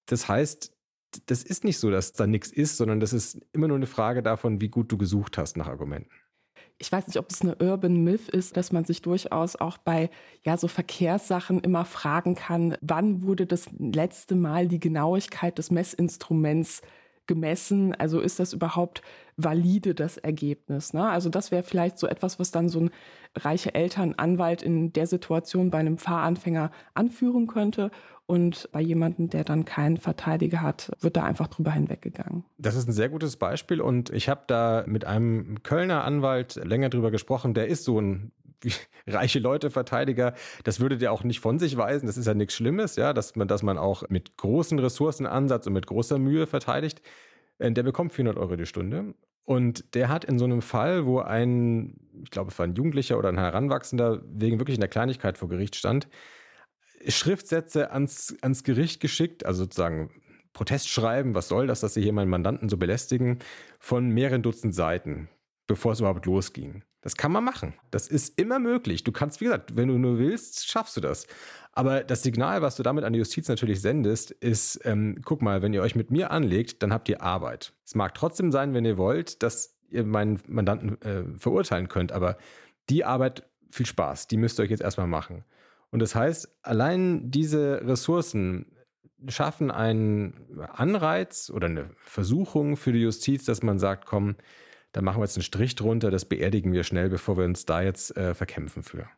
Das 0.04 0.28
heißt, 0.28 0.76
das 1.24 1.42
ist 1.42 1.64
nicht 1.64 1.78
so, 1.78 1.90
dass 1.90 2.12
da 2.12 2.26
nichts 2.26 2.52
ist, 2.52 2.76
sondern 2.76 3.00
das 3.00 3.14
ist 3.14 3.40
immer 3.54 3.68
nur 3.68 3.78
eine 3.78 3.86
Frage 3.86 4.22
davon, 4.22 4.60
wie 4.60 4.68
gut 4.68 4.92
du 4.92 4.98
gesucht 4.98 5.38
hast 5.38 5.56
nach 5.56 5.68
Argumenten 5.68 6.21
ich 6.82 6.90
weiß 6.90 7.06
nicht, 7.06 7.16
ob 7.16 7.30
es 7.30 7.42
eine 7.42 7.54
Urban 7.60 8.02
Myth 8.02 8.28
ist, 8.28 8.56
dass 8.56 8.72
man 8.72 8.84
sich 8.84 9.02
durchaus 9.02 9.54
auch 9.54 9.78
bei 9.78 10.10
ja 10.42 10.56
so 10.56 10.66
Verkehrssachen 10.66 11.60
immer 11.60 11.84
fragen 11.84 12.34
kann, 12.34 12.76
wann 12.80 13.22
wurde 13.22 13.46
das 13.46 13.66
letzte 13.78 14.34
Mal 14.34 14.66
die 14.66 14.80
Genauigkeit 14.80 15.58
des 15.58 15.70
Messinstruments 15.70 16.82
gemessen? 17.28 17.94
Also 17.94 18.18
ist 18.18 18.40
das 18.40 18.52
überhaupt 18.52 19.00
valide, 19.36 19.94
das 19.94 20.16
Ergebnis? 20.16 20.92
Ne? 20.92 21.08
Also 21.08 21.28
das 21.28 21.52
wäre 21.52 21.62
vielleicht 21.62 22.00
so 22.00 22.08
etwas, 22.08 22.40
was 22.40 22.50
dann 22.50 22.68
so 22.68 22.80
ein 22.80 22.90
reicher 23.36 23.74
Elternanwalt 23.74 24.62
in 24.62 24.92
der 24.92 25.06
Situation 25.06 25.70
bei 25.70 25.78
einem 25.78 25.98
Fahranfänger 25.98 26.70
anführen 26.94 27.46
könnte. 27.46 27.90
Und 28.26 28.68
bei 28.72 28.80
jemandem, 28.80 29.28
der 29.28 29.44
dann 29.44 29.64
keinen 29.64 29.96
Verteidiger 29.96 30.62
hat, 30.62 30.90
wird 31.00 31.16
da 31.16 31.24
einfach 31.24 31.48
drüber 31.48 31.72
hinweggegangen. 31.72 32.44
Das 32.56 32.76
ist 32.76 32.88
ein 32.88 32.92
sehr 32.92 33.08
gutes 33.08 33.36
Beispiel 33.36 33.80
und 33.80 34.10
ich 34.10 34.28
habe 34.28 34.42
da 34.46 34.84
mit 34.86 35.04
einem 35.04 35.62
Kölner 35.62 36.04
Anwalt 36.04 36.54
länger 36.64 36.88
drüber 36.88 37.10
gesprochen. 37.10 37.52
Der 37.52 37.66
ist 37.66 37.84
so 37.84 38.00
ein 38.00 38.32
reiche 39.06 39.40
Leute 39.40 39.70
Verteidiger, 39.70 40.34
das 40.64 40.80
würde 40.80 40.98
der 40.98 41.12
auch 41.12 41.24
nicht 41.24 41.40
von 41.40 41.58
sich 41.58 41.76
weisen. 41.76 42.06
Das 42.06 42.16
ist 42.16 42.26
ja 42.26 42.34
nichts 42.34 42.54
Schlimmes, 42.54 42.96
ja, 42.96 43.12
dass 43.12 43.34
man, 43.36 43.48
dass 43.48 43.62
man 43.62 43.76
auch 43.76 44.08
mit 44.08 44.36
großen 44.36 44.78
Ressourcenansatz 44.78 45.66
und 45.66 45.72
mit 45.72 45.86
großer 45.86 46.18
Mühe 46.18 46.46
verteidigt. 46.46 47.02
Äh, 47.58 47.72
der 47.72 47.82
bekommt 47.82 48.12
400 48.12 48.36
Euro 48.38 48.56
die 48.56 48.66
Stunde. 48.66 49.14
Und 49.44 49.94
der 49.94 50.08
hat 50.08 50.24
in 50.24 50.38
so 50.38 50.44
einem 50.44 50.62
Fall, 50.62 51.04
wo 51.04 51.18
ein, 51.18 51.96
ich 52.22 52.30
glaube, 52.30 52.50
es 52.50 52.58
war 52.58 52.66
ein 52.66 52.74
Jugendlicher 52.74 53.18
oder 53.18 53.28
ein 53.28 53.38
Heranwachsender 53.38 54.22
wegen 54.24 54.58
wirklich 54.60 54.78
einer 54.78 54.88
Kleinigkeit 54.88 55.36
vor 55.36 55.48
Gericht 55.48 55.74
stand, 55.74 56.08
Schriftsätze 57.08 57.90
ans, 57.90 58.36
ans 58.42 58.62
Gericht 58.62 59.00
geschickt, 59.00 59.44
also 59.44 59.64
sozusagen 59.64 60.10
Protestschreiben, 60.52 61.34
was 61.34 61.48
soll 61.48 61.66
das, 61.66 61.80
dass 61.80 61.94
sie 61.94 62.02
hier 62.02 62.12
meinen 62.12 62.30
Mandanten 62.30 62.68
so 62.68 62.76
belästigen, 62.76 63.38
von 63.80 64.08
mehreren 64.08 64.42
Dutzend 64.42 64.74
Seiten, 64.74 65.28
bevor 65.66 65.92
es 65.92 66.00
überhaupt 66.00 66.26
losging. 66.26 66.84
Das 67.02 67.16
kann 67.16 67.32
man 67.32 67.44
machen. 67.44 67.74
Das 67.90 68.08
ist 68.08 68.40
immer 68.40 68.58
möglich. 68.58 69.04
Du 69.04 69.12
kannst, 69.12 69.40
wie 69.40 69.46
gesagt, 69.46 69.76
wenn 69.76 69.88
du 69.88 69.98
nur 69.98 70.18
willst, 70.18 70.70
schaffst 70.70 70.96
du 70.96 71.00
das. 71.00 71.26
Aber 71.72 72.04
das 72.04 72.22
Signal, 72.22 72.62
was 72.62 72.76
du 72.76 72.82
damit 72.82 73.04
an 73.04 73.12
die 73.12 73.18
Justiz 73.18 73.48
natürlich 73.48 73.80
sendest, 73.80 74.30
ist, 74.30 74.80
ähm, 74.84 75.20
guck 75.24 75.42
mal, 75.42 75.62
wenn 75.62 75.74
ihr 75.74 75.82
euch 75.82 75.96
mit 75.96 76.10
mir 76.10 76.30
anlegt, 76.30 76.82
dann 76.82 76.92
habt 76.92 77.08
ihr 77.08 77.22
Arbeit. 77.22 77.72
Es 77.84 77.94
mag 77.94 78.14
trotzdem 78.14 78.52
sein, 78.52 78.72
wenn 78.72 78.84
ihr 78.84 78.98
wollt, 78.98 79.42
dass 79.42 79.76
ihr 79.90 80.04
meinen 80.04 80.40
Mandanten 80.46 81.00
äh, 81.02 81.24
verurteilen 81.38 81.88
könnt, 81.88 82.12
aber 82.12 82.38
die 82.88 83.04
Arbeit, 83.04 83.44
viel 83.70 83.86
Spaß, 83.86 84.28
die 84.28 84.36
müsst 84.36 84.58
ihr 84.58 84.64
euch 84.64 84.70
jetzt 84.70 84.82
erstmal 84.82 85.06
machen. 85.06 85.44
Und 85.90 86.00
das 86.00 86.14
heißt, 86.14 86.48
allein 86.62 87.30
diese 87.30 87.82
Ressourcen, 87.84 88.66
schaffen 89.28 89.70
einen 89.70 90.58
Anreiz 90.72 91.50
oder 91.54 91.66
eine 91.66 91.90
Versuchung 91.96 92.76
für 92.76 92.92
die 92.92 93.00
Justiz, 93.00 93.44
dass 93.44 93.62
man 93.62 93.78
sagt, 93.78 94.06
komm, 94.06 94.36
da 94.92 95.02
machen 95.02 95.18
wir 95.18 95.24
jetzt 95.24 95.36
einen 95.36 95.42
Strich 95.42 95.74
drunter, 95.74 96.10
das 96.10 96.24
beerdigen 96.24 96.72
wir 96.72 96.84
schnell, 96.84 97.08
bevor 97.08 97.36
wir 97.36 97.44
uns 97.44 97.64
da 97.64 97.82
jetzt 97.82 98.16
äh, 98.16 98.34
verkämpfen 98.34 98.82
für. 98.82 99.08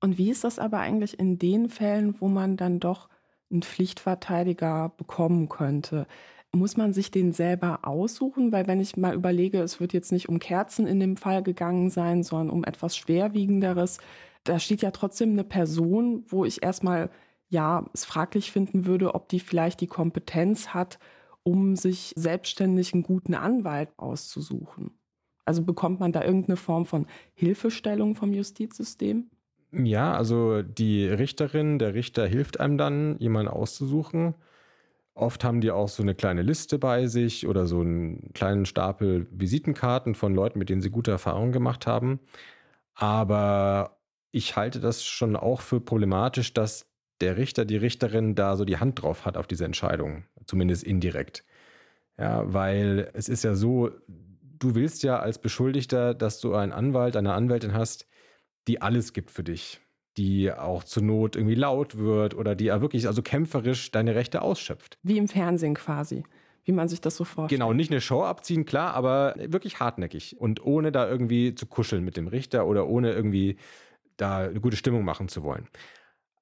Und 0.00 0.16
wie 0.16 0.30
ist 0.30 0.44
das 0.44 0.58
aber 0.58 0.78
eigentlich 0.78 1.18
in 1.18 1.38
den 1.38 1.68
Fällen, 1.68 2.20
wo 2.20 2.28
man 2.28 2.56
dann 2.56 2.80
doch 2.80 3.08
einen 3.50 3.62
Pflichtverteidiger 3.62 4.92
bekommen 4.96 5.48
könnte? 5.48 6.06
Muss 6.52 6.76
man 6.76 6.92
sich 6.92 7.10
den 7.10 7.32
selber 7.32 7.80
aussuchen? 7.82 8.50
Weil 8.50 8.66
wenn 8.66 8.80
ich 8.80 8.96
mal 8.96 9.14
überlege, 9.14 9.60
es 9.60 9.78
wird 9.78 9.92
jetzt 9.92 10.10
nicht 10.10 10.28
um 10.28 10.38
Kerzen 10.38 10.86
in 10.86 10.98
dem 11.00 11.16
Fall 11.16 11.42
gegangen 11.42 11.90
sein, 11.90 12.22
sondern 12.22 12.50
um 12.50 12.64
etwas 12.64 12.96
Schwerwiegenderes, 12.96 13.98
da 14.44 14.58
steht 14.58 14.82
ja 14.82 14.90
trotzdem 14.90 15.32
eine 15.32 15.44
Person, 15.44 16.24
wo 16.28 16.44
ich 16.44 16.62
erstmal 16.62 17.10
ja 17.48 17.84
es 17.92 18.04
fraglich 18.04 18.52
finden 18.52 18.86
würde, 18.86 19.14
ob 19.14 19.28
die 19.28 19.40
vielleicht 19.40 19.80
die 19.80 19.86
Kompetenz 19.86 20.68
hat, 20.68 20.98
um 21.42 21.76
sich 21.76 22.14
selbstständig 22.16 22.94
einen 22.94 23.02
guten 23.02 23.34
Anwalt 23.34 23.90
auszusuchen. 23.98 24.99
Also 25.50 25.64
bekommt 25.64 25.98
man 25.98 26.12
da 26.12 26.22
irgendeine 26.22 26.54
Form 26.54 26.86
von 26.86 27.06
Hilfestellung 27.34 28.14
vom 28.14 28.32
Justizsystem? 28.32 29.28
Ja, 29.72 30.14
also 30.14 30.62
die 30.62 31.08
Richterin, 31.08 31.80
der 31.80 31.94
Richter 31.94 32.24
hilft 32.24 32.60
einem 32.60 32.78
dann, 32.78 33.18
jemanden 33.18 33.50
auszusuchen. 33.50 34.36
Oft 35.14 35.42
haben 35.42 35.60
die 35.60 35.72
auch 35.72 35.88
so 35.88 36.04
eine 36.04 36.14
kleine 36.14 36.42
Liste 36.42 36.78
bei 36.78 37.08
sich 37.08 37.48
oder 37.48 37.66
so 37.66 37.80
einen 37.80 38.32
kleinen 38.32 38.64
Stapel 38.64 39.26
Visitenkarten 39.32 40.14
von 40.14 40.36
Leuten, 40.36 40.60
mit 40.60 40.68
denen 40.68 40.82
sie 40.82 40.90
gute 40.90 41.10
Erfahrungen 41.10 41.50
gemacht 41.50 41.88
haben. 41.88 42.20
Aber 42.94 43.98
ich 44.30 44.54
halte 44.54 44.78
das 44.78 45.04
schon 45.04 45.34
auch 45.34 45.62
für 45.62 45.80
problematisch, 45.80 46.54
dass 46.54 46.86
der 47.20 47.36
Richter, 47.36 47.64
die 47.64 47.76
Richterin 47.76 48.36
da 48.36 48.54
so 48.54 48.64
die 48.64 48.78
Hand 48.78 49.02
drauf 49.02 49.24
hat 49.24 49.36
auf 49.36 49.48
diese 49.48 49.64
Entscheidung, 49.64 50.26
zumindest 50.46 50.84
indirekt. 50.84 51.44
Ja, 52.18 52.44
weil 52.52 53.10
es 53.14 53.28
ist 53.28 53.42
ja 53.42 53.56
so, 53.56 53.90
du 54.60 54.76
willst 54.76 55.02
ja 55.02 55.18
als 55.18 55.40
Beschuldigter, 55.40 56.14
dass 56.14 56.40
du 56.40 56.54
einen 56.54 56.72
Anwalt, 56.72 57.16
eine 57.16 57.32
Anwältin 57.32 57.74
hast, 57.74 58.06
die 58.68 58.80
alles 58.80 59.12
gibt 59.12 59.32
für 59.32 59.42
dich, 59.42 59.80
die 60.16 60.52
auch 60.52 60.84
zur 60.84 61.02
Not 61.02 61.34
irgendwie 61.34 61.56
laut 61.56 61.98
wird 61.98 62.34
oder 62.34 62.54
die 62.54 62.66
ja 62.66 62.80
wirklich 62.80 63.08
also 63.08 63.22
kämpferisch 63.22 63.90
deine 63.90 64.14
Rechte 64.14 64.42
ausschöpft. 64.42 64.98
Wie 65.02 65.18
im 65.18 65.26
Fernsehen 65.26 65.74
quasi 65.74 66.22
wie 66.64 66.72
man 66.72 66.88
sich 66.88 67.00
das 67.00 67.16
so 67.16 67.24
vorstellt. 67.24 67.60
Genau, 67.60 67.72
nicht 67.72 67.90
eine 67.90 68.00
Show 68.00 68.22
abziehen, 68.22 68.64
klar, 68.64 68.94
aber 68.94 69.34
wirklich 69.38 69.80
hartnäckig 69.80 70.38
und 70.38 70.64
ohne 70.64 70.92
da 70.92 71.08
irgendwie 71.08 71.54
zu 71.54 71.66
kuscheln 71.66 72.04
mit 72.04 72.16
dem 72.16 72.28
Richter 72.28 72.66
oder 72.66 72.86
ohne 72.86 73.12
irgendwie 73.12 73.56
da 74.16 74.38
eine 74.38 74.60
gute 74.60 74.76
Stimmung 74.76 75.04
machen 75.04 75.28
zu 75.28 75.42
wollen. 75.42 75.68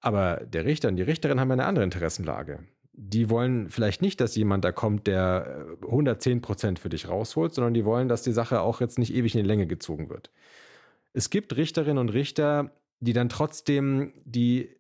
Aber 0.01 0.37
der 0.45 0.65
Richter 0.65 0.89
und 0.89 0.97
die 0.97 1.03
Richterin 1.03 1.41
haben 1.41 1.51
eine 1.51 1.65
andere 1.65 1.85
Interessenlage. 1.85 2.61
Die 3.01 3.31
wollen 3.31 3.71
vielleicht 3.71 4.03
nicht, 4.03 4.21
dass 4.21 4.35
jemand 4.35 4.65
da 4.65 4.73
kommt, 4.73 5.07
der 5.07 5.67
110 5.83 6.41
Prozent 6.41 6.81
für 6.81 6.89
dich 6.89 7.09
rausholt, 7.09 7.55
sondern 7.55 7.73
die 7.73 7.85
wollen, 7.85 8.09
dass 8.09 8.23
die 8.23 8.33
Sache 8.33 8.61
auch 8.61 8.81
jetzt 8.81 8.99
nicht 8.99 9.15
ewig 9.15 9.37
in 9.37 9.43
die 9.43 9.49
Länge 9.49 9.69
gezogen 9.69 10.11
wird. 10.11 10.33
Es 11.13 11.31
gibt 11.31 11.57
Richterinnen 11.57 11.99
und 11.99 12.09
Richter, 12.09 12.73
die 12.99 13.13
dann 13.13 13.29
trotzdem 13.29 14.15
die 14.25 14.75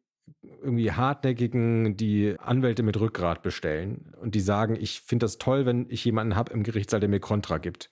irgendwie 0.62 0.90
hartnäckigen, 0.90 1.96
die 1.96 2.34
Anwälte 2.40 2.82
mit 2.82 2.98
Rückgrat 2.98 3.42
bestellen 3.42 4.12
und 4.20 4.34
die 4.34 4.40
sagen, 4.40 4.76
ich 4.78 5.00
finde 5.00 5.24
das 5.24 5.38
toll, 5.38 5.64
wenn 5.64 5.86
ich 5.88 6.04
jemanden 6.04 6.34
habe 6.34 6.52
im 6.52 6.64
Gerichtssaal, 6.64 6.98
der 6.98 7.08
mir 7.08 7.20
Kontra 7.20 7.58
gibt, 7.58 7.88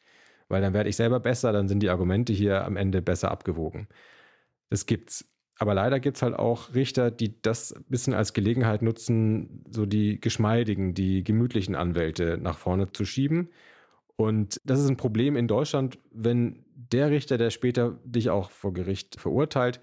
weil 0.49 0.61
dann 0.61 0.75
werde 0.75 0.91
ich 0.91 0.97
selber 0.97 1.21
besser, 1.21 1.53
dann 1.53 1.69
sind 1.69 1.85
die 1.85 1.89
Argumente 1.89 2.33
hier 2.33 2.65
am 2.65 2.77
Ende 2.77 3.01
besser 3.01 3.31
abgewogen. 3.31 3.87
Das 4.71 4.87
gibt's. 4.87 5.25
Aber 5.59 5.75
leider 5.75 6.01
gibt 6.01 6.17
es 6.17 6.23
halt 6.23 6.35
auch 6.35 6.75
Richter, 6.75 7.11
die 7.11 7.41
das 7.41 7.73
ein 7.73 7.85
bisschen 7.89 8.13
als 8.13 8.35
Gelegenheit 8.35 8.83
nutzen, 8.83 9.65
so 9.71 9.87
die 9.87 10.21
geschmeidigen, 10.21 10.93
die 10.93 11.25
gemütlichen 11.25 11.75
Anwälte 11.75 12.39
nach 12.41 12.59
vorne 12.59 12.93
zu 12.93 13.05
schieben. 13.05 13.49
Und 14.17 14.61
das 14.65 14.81
ist 14.81 14.89
ein 14.89 14.97
Problem 14.97 15.37
in 15.37 15.49
Deutschland, 15.49 15.99
wenn 16.11 16.65
der 16.75 17.11
Richter, 17.11 17.39
der 17.39 17.51
später 17.51 17.99
dich 18.05 18.31
auch 18.31 18.51
vor 18.51 18.73
Gericht 18.73 19.19
verurteilt, 19.19 19.81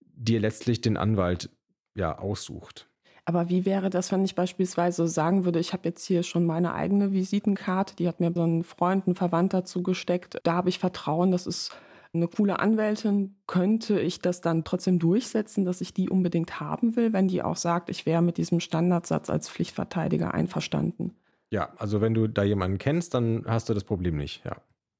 dir 0.00 0.40
letztlich 0.40 0.80
den 0.80 0.96
Anwalt 0.96 1.50
ja 1.94 2.18
aussucht. 2.18 2.88
Aber 3.26 3.48
wie 3.48 3.64
wäre 3.64 3.88
das, 3.88 4.12
wenn 4.12 4.24
ich 4.24 4.34
beispielsweise 4.34 5.08
sagen 5.08 5.46
würde, 5.46 5.58
ich 5.58 5.72
habe 5.72 5.88
jetzt 5.88 6.04
hier 6.04 6.22
schon 6.22 6.44
meine 6.44 6.74
eigene 6.74 7.12
Visitenkarte, 7.12 7.96
die 7.96 8.06
hat 8.06 8.20
mir 8.20 8.32
so 8.34 8.44
ein 8.44 8.62
Freund, 8.64 9.06
ein 9.06 9.14
Verwandter 9.14 9.64
zugesteckt. 9.64 10.38
Da 10.42 10.52
habe 10.52 10.68
ich 10.68 10.78
Vertrauen, 10.78 11.30
das 11.30 11.46
ist 11.46 11.74
eine 12.14 12.28
coole 12.28 12.58
Anwältin, 12.58 13.36
könnte 13.46 14.00
ich 14.00 14.20
das 14.20 14.40
dann 14.40 14.64
trotzdem 14.64 14.98
durchsetzen, 14.98 15.64
dass 15.64 15.80
ich 15.80 15.92
die 15.92 16.08
unbedingt 16.08 16.60
haben 16.60 16.96
will, 16.96 17.12
wenn 17.12 17.28
die 17.28 17.42
auch 17.42 17.56
sagt, 17.56 17.90
ich 17.90 18.06
wäre 18.06 18.22
mit 18.22 18.36
diesem 18.36 18.60
Standardsatz 18.60 19.30
als 19.30 19.48
Pflichtverteidiger 19.48 20.32
einverstanden? 20.32 21.14
Ja, 21.50 21.72
also 21.76 22.00
wenn 22.00 22.14
du 22.14 22.26
da 22.26 22.42
jemanden 22.42 22.78
kennst, 22.78 23.14
dann 23.14 23.44
hast 23.46 23.68
du 23.68 23.74
das 23.74 23.84
Problem 23.84 24.16
nicht, 24.16 24.44
ja. 24.44 24.56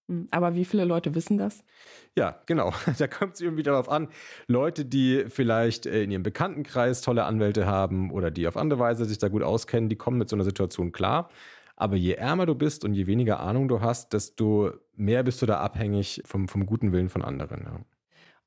Hm, 0.08 0.28
aber 0.30 0.54
wie 0.54 0.64
viele 0.64 0.84
Leute 0.84 1.14
wissen 1.14 1.38
das? 1.38 1.64
Ja, 2.16 2.40
genau. 2.46 2.72
Da 2.98 3.06
kommt 3.06 3.34
es 3.34 3.40
irgendwie 3.40 3.62
darauf 3.62 3.88
an. 3.88 4.08
Leute, 4.46 4.84
die 4.84 5.24
vielleicht 5.28 5.86
äh, 5.86 6.02
in 6.02 6.10
ihrem 6.10 6.22
Bekanntenkreis 6.22 7.00
tolle 7.00 7.24
Anwälte 7.24 7.66
haben 7.66 8.10
oder 8.10 8.30
die 8.30 8.46
auf 8.46 8.56
andere 8.56 8.78
Weise 8.78 9.04
sich 9.04 9.18
da 9.18 9.28
gut 9.28 9.42
auskennen, 9.42 9.88
die 9.88 9.96
kommen 9.96 10.18
mit 10.18 10.28
so 10.28 10.36
einer 10.36 10.44
Situation 10.44 10.92
klar. 10.92 11.30
Aber 11.76 11.96
je 11.96 12.12
ärmer 12.12 12.46
du 12.46 12.54
bist 12.54 12.84
und 12.84 12.94
je 12.94 13.06
weniger 13.06 13.40
Ahnung 13.40 13.68
du 13.68 13.80
hast, 13.80 14.12
desto 14.12 14.70
mehr 14.94 15.22
bist 15.22 15.42
du 15.42 15.46
da 15.46 15.58
abhängig 15.58 16.22
vom, 16.24 16.48
vom 16.48 16.66
guten 16.66 16.92
Willen 16.92 17.08
von 17.08 17.22
anderen. 17.22 17.62
Ja. 17.64 17.80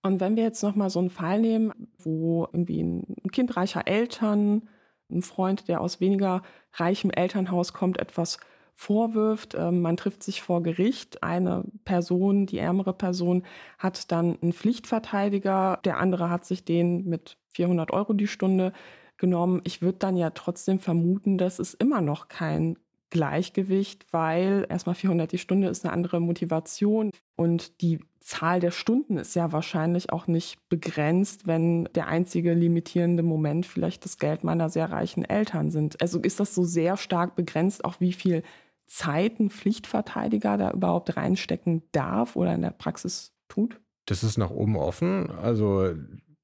Und 0.02 0.22
wenn 0.22 0.36
wir 0.36 0.44
jetzt 0.44 0.64
nochmal 0.64 0.90
so 0.90 1.00
einen 1.00 1.10
Fall 1.10 1.42
nehmen, 1.42 1.74
wo 1.98 2.46
irgendwie 2.46 2.82
ein 2.82 3.32
Kind 3.32 3.58
reicher 3.58 3.88
Eltern, 3.88 4.70
ein 5.12 5.22
Freund, 5.22 5.68
der 5.68 5.82
aus 5.82 6.00
weniger 6.00 6.42
reichem 6.74 7.12
Elternhaus 7.12 7.74
kommt, 7.74 8.00
etwas 8.00 8.40
vorwirft, 8.76 9.56
ähm, 9.56 9.82
man 9.82 9.98
trifft 9.98 10.22
sich 10.22 10.42
vor 10.42 10.62
Gericht, 10.62 11.24
eine 11.24 11.64
Person, 11.84 12.46
die 12.46 12.60
ärmere 12.60 12.94
Person, 12.94 13.44
hat 13.80 14.12
dann 14.12 14.38
einen 14.42 14.54
Pflichtverteidiger, 14.54 15.80
der 15.84 15.98
andere 15.98 16.30
hat 16.30 16.46
sich 16.46 16.64
den 16.64 17.06
mit 17.06 17.38
400 17.50 17.92
Euro 17.92 18.14
die 18.14 18.28
Stunde 18.28 18.72
genommen. 19.18 19.62
Ich 19.64 19.82
würde 19.82 19.98
dann 19.98 20.16
ja 20.16 20.30
trotzdem 20.30 20.80
vermuten, 20.80 21.40
dass 21.40 21.58
es 21.58 21.74
immer 21.74 22.02
noch 22.02 22.28
kein 22.28 22.78
Gleichgewicht, 23.10 24.06
weil 24.12 24.66
erstmal 24.70 24.96
400 24.96 25.32
die 25.32 25.38
Stunde 25.38 25.70
ist 25.70 25.86
eine 25.86 25.94
andere 25.94 26.20
Motivation 26.20 27.12
und 27.36 27.82
die 27.82 28.00
Zahl 28.20 28.60
der 28.60 28.72
Stunden 28.72 29.18
ist 29.18 29.36
ja 29.36 29.54
wahrscheinlich 29.54 30.12
auch 30.12 30.28
nicht 30.28 30.58
begrenzt, 30.68 31.48
wenn 31.48 31.86
der 31.96 32.08
einzige 32.08 32.54
limitierende 32.54 33.24
Moment 33.24 33.66
vielleicht 33.66 34.04
das 34.04 34.18
Geld 34.18 34.44
meiner 34.44 34.70
sehr 34.70 34.92
reichen 34.92 35.24
Eltern 35.24 35.72
sind. 35.72 36.02
Also 36.02 36.20
ist 36.20 36.40
das 36.40 36.54
so 36.54 36.66
sehr 36.66 36.98
stark 36.98 37.36
begrenzt, 37.38 37.86
auch 37.86 38.02
wie 38.02 38.12
viel 38.12 38.44
Zeit 38.86 39.40
ein 39.40 39.50
Pflichtverteidiger 39.50 40.58
da 40.58 40.72
überhaupt 40.72 41.16
reinstecken 41.16 41.84
darf 41.94 42.36
oder 42.36 42.54
in 42.54 42.62
der 42.62 42.72
Praxis 42.72 43.34
tut? 43.48 43.80
Das 44.06 44.24
ist 44.24 44.38
nach 44.38 44.52
oben 44.52 44.76
offen. 44.76 45.30
Also 45.30 45.94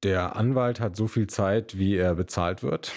der 0.03 0.36
Anwalt 0.36 0.79
hat 0.79 0.95
so 0.95 1.07
viel 1.07 1.27
Zeit, 1.27 1.77
wie 1.77 1.95
er 1.95 2.15
bezahlt 2.15 2.63
wird. 2.63 2.91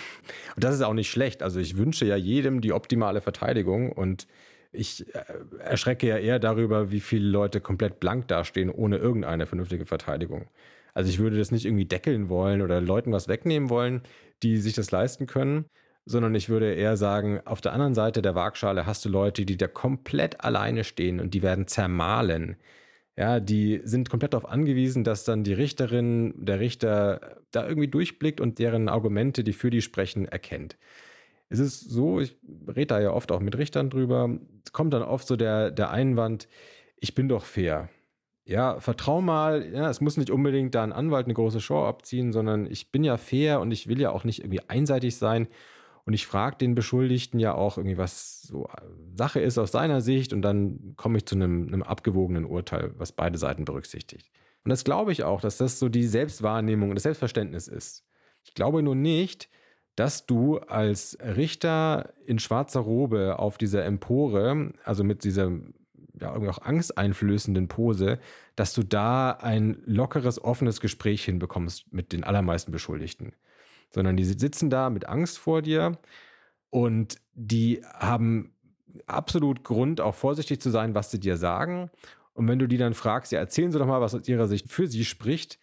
Und 0.54 0.64
das 0.64 0.74
ist 0.74 0.82
auch 0.82 0.94
nicht 0.94 1.10
schlecht. 1.10 1.42
Also 1.42 1.60
ich 1.60 1.76
wünsche 1.76 2.04
ja 2.04 2.16
jedem 2.16 2.60
die 2.60 2.72
optimale 2.72 3.20
Verteidigung 3.20 3.92
und 3.92 4.26
ich 4.72 5.14
äh, 5.14 5.22
erschrecke 5.60 6.06
ja 6.06 6.18
eher 6.18 6.38
darüber, 6.38 6.90
wie 6.90 7.00
viele 7.00 7.28
Leute 7.28 7.60
komplett 7.60 8.00
blank 8.00 8.28
dastehen, 8.28 8.70
ohne 8.70 8.98
irgendeine 8.98 9.46
vernünftige 9.46 9.86
Verteidigung. 9.86 10.48
Also 10.94 11.10
ich 11.10 11.18
würde 11.18 11.38
das 11.38 11.50
nicht 11.50 11.66
irgendwie 11.66 11.84
deckeln 11.84 12.28
wollen 12.28 12.62
oder 12.62 12.80
Leuten 12.80 13.12
was 13.12 13.28
wegnehmen 13.28 13.70
wollen, 13.70 14.02
die 14.42 14.58
sich 14.58 14.74
das 14.74 14.90
leisten 14.90 15.26
können, 15.26 15.66
sondern 16.06 16.34
ich 16.34 16.48
würde 16.48 16.72
eher 16.72 16.96
sagen, 16.96 17.40
auf 17.44 17.60
der 17.60 17.72
anderen 17.72 17.94
Seite 17.94 18.22
der 18.22 18.34
Waagschale 18.34 18.86
hast 18.86 19.04
du 19.04 19.08
Leute, 19.08 19.44
die 19.44 19.56
da 19.56 19.66
komplett 19.66 20.42
alleine 20.42 20.84
stehen 20.84 21.20
und 21.20 21.34
die 21.34 21.42
werden 21.42 21.66
zermahlen. 21.66 22.56
Ja, 23.18 23.40
die 23.40 23.80
sind 23.84 24.10
komplett 24.10 24.34
darauf 24.34 24.48
angewiesen, 24.48 25.02
dass 25.02 25.24
dann 25.24 25.42
die 25.42 25.54
Richterin, 25.54 26.34
der 26.36 26.60
Richter 26.60 27.38
da 27.50 27.66
irgendwie 27.66 27.88
durchblickt 27.88 28.40
und 28.42 28.58
deren 28.58 28.88
Argumente, 28.90 29.42
die 29.42 29.54
für 29.54 29.70
die 29.70 29.80
sprechen, 29.80 30.26
erkennt. 30.26 30.76
Es 31.48 31.60
ist 31.60 31.80
so, 31.90 32.20
ich 32.20 32.36
rede 32.68 32.86
da 32.88 33.00
ja 33.00 33.10
oft 33.12 33.32
auch 33.32 33.40
mit 33.40 33.56
Richtern 33.56 33.90
drüber, 33.90 34.38
es 34.64 34.72
kommt 34.72 34.92
dann 34.94 35.02
oft 35.02 35.26
so 35.28 35.36
der, 35.36 35.70
der 35.70 35.90
Einwand, 35.90 36.48
ich 36.98 37.14
bin 37.14 37.28
doch 37.28 37.44
fair. 37.44 37.88
Ja, 38.44 38.80
vertrau 38.80 39.20
mal, 39.22 39.72
ja, 39.72 39.90
es 39.90 40.00
muss 40.00 40.16
nicht 40.18 40.30
unbedingt 40.30 40.74
da 40.74 40.84
ein 40.84 40.92
Anwalt 40.92 41.26
eine 41.26 41.34
große 41.34 41.60
Show 41.60 41.84
abziehen, 41.84 42.32
sondern 42.32 42.66
ich 42.66 42.92
bin 42.92 43.04
ja 43.04 43.16
fair 43.16 43.60
und 43.60 43.72
ich 43.72 43.88
will 43.88 44.00
ja 44.00 44.10
auch 44.10 44.24
nicht 44.24 44.40
irgendwie 44.40 44.60
einseitig 44.68 45.16
sein 45.16 45.48
und 46.06 46.12
ich 46.12 46.26
frage 46.26 46.56
den 46.56 46.76
Beschuldigten 46.76 47.40
ja 47.40 47.54
auch 47.54 47.78
irgendwie, 47.78 47.98
was 47.98 48.42
so 48.42 48.68
Sache 49.16 49.40
ist 49.40 49.58
aus 49.58 49.72
seiner 49.72 50.00
Sicht. 50.00 50.32
Und 50.32 50.42
dann 50.42 50.94
komme 50.96 51.18
ich 51.18 51.26
zu 51.26 51.34
einem, 51.34 51.66
einem 51.66 51.82
abgewogenen 51.82 52.44
Urteil, 52.44 52.92
was 52.96 53.10
beide 53.10 53.38
Seiten 53.38 53.64
berücksichtigt. 53.64 54.30
Und 54.64 54.70
das 54.70 54.84
glaube 54.84 55.10
ich 55.10 55.24
auch, 55.24 55.40
dass 55.40 55.58
das 55.58 55.80
so 55.80 55.88
die 55.88 56.06
Selbstwahrnehmung 56.06 56.90
und 56.90 56.94
das 56.94 57.02
Selbstverständnis 57.02 57.66
ist. 57.66 58.04
Ich 58.44 58.54
glaube 58.54 58.84
nur 58.84 58.94
nicht, 58.94 59.48
dass 59.96 60.26
du 60.26 60.58
als 60.58 61.18
Richter 61.20 62.12
in 62.24 62.38
schwarzer 62.38 62.80
Robe 62.80 63.40
auf 63.40 63.58
dieser 63.58 63.84
Empore, 63.84 64.72
also 64.84 65.02
mit 65.02 65.24
dieser 65.24 65.50
ja, 66.20 66.32
irgendwie 66.32 66.50
auch 66.50 66.62
angsteinflößenden 66.62 67.66
Pose, 67.66 68.20
dass 68.54 68.74
du 68.74 68.84
da 68.84 69.32
ein 69.32 69.82
lockeres, 69.86 70.42
offenes 70.42 70.80
Gespräch 70.80 71.24
hinbekommst 71.24 71.92
mit 71.92 72.12
den 72.12 72.22
allermeisten 72.22 72.70
Beschuldigten 72.70 73.32
sondern 73.90 74.16
die 74.16 74.24
sitzen 74.24 74.70
da 74.70 74.90
mit 74.90 75.08
Angst 75.08 75.38
vor 75.38 75.62
dir 75.62 75.98
Und 76.70 77.16
die 77.34 77.82
haben 77.94 78.52
absolut 79.06 79.64
Grund, 79.64 80.00
auch 80.00 80.14
vorsichtig 80.14 80.60
zu 80.60 80.70
sein, 80.70 80.94
was 80.94 81.10
sie 81.10 81.20
dir 81.20 81.36
sagen. 81.36 81.90
Und 82.34 82.48
wenn 82.48 82.58
du 82.58 82.66
die 82.66 82.78
dann 82.78 82.94
fragst, 82.94 83.32
ja, 83.32 83.38
erzählen 83.38 83.72
sie 83.72 83.78
doch 83.78 83.86
mal, 83.86 84.00
was 84.00 84.14
aus 84.14 84.28
ihrer 84.28 84.46
Sicht 84.46 84.70
für 84.70 84.86
sie 84.86 85.04
spricht. 85.04 85.58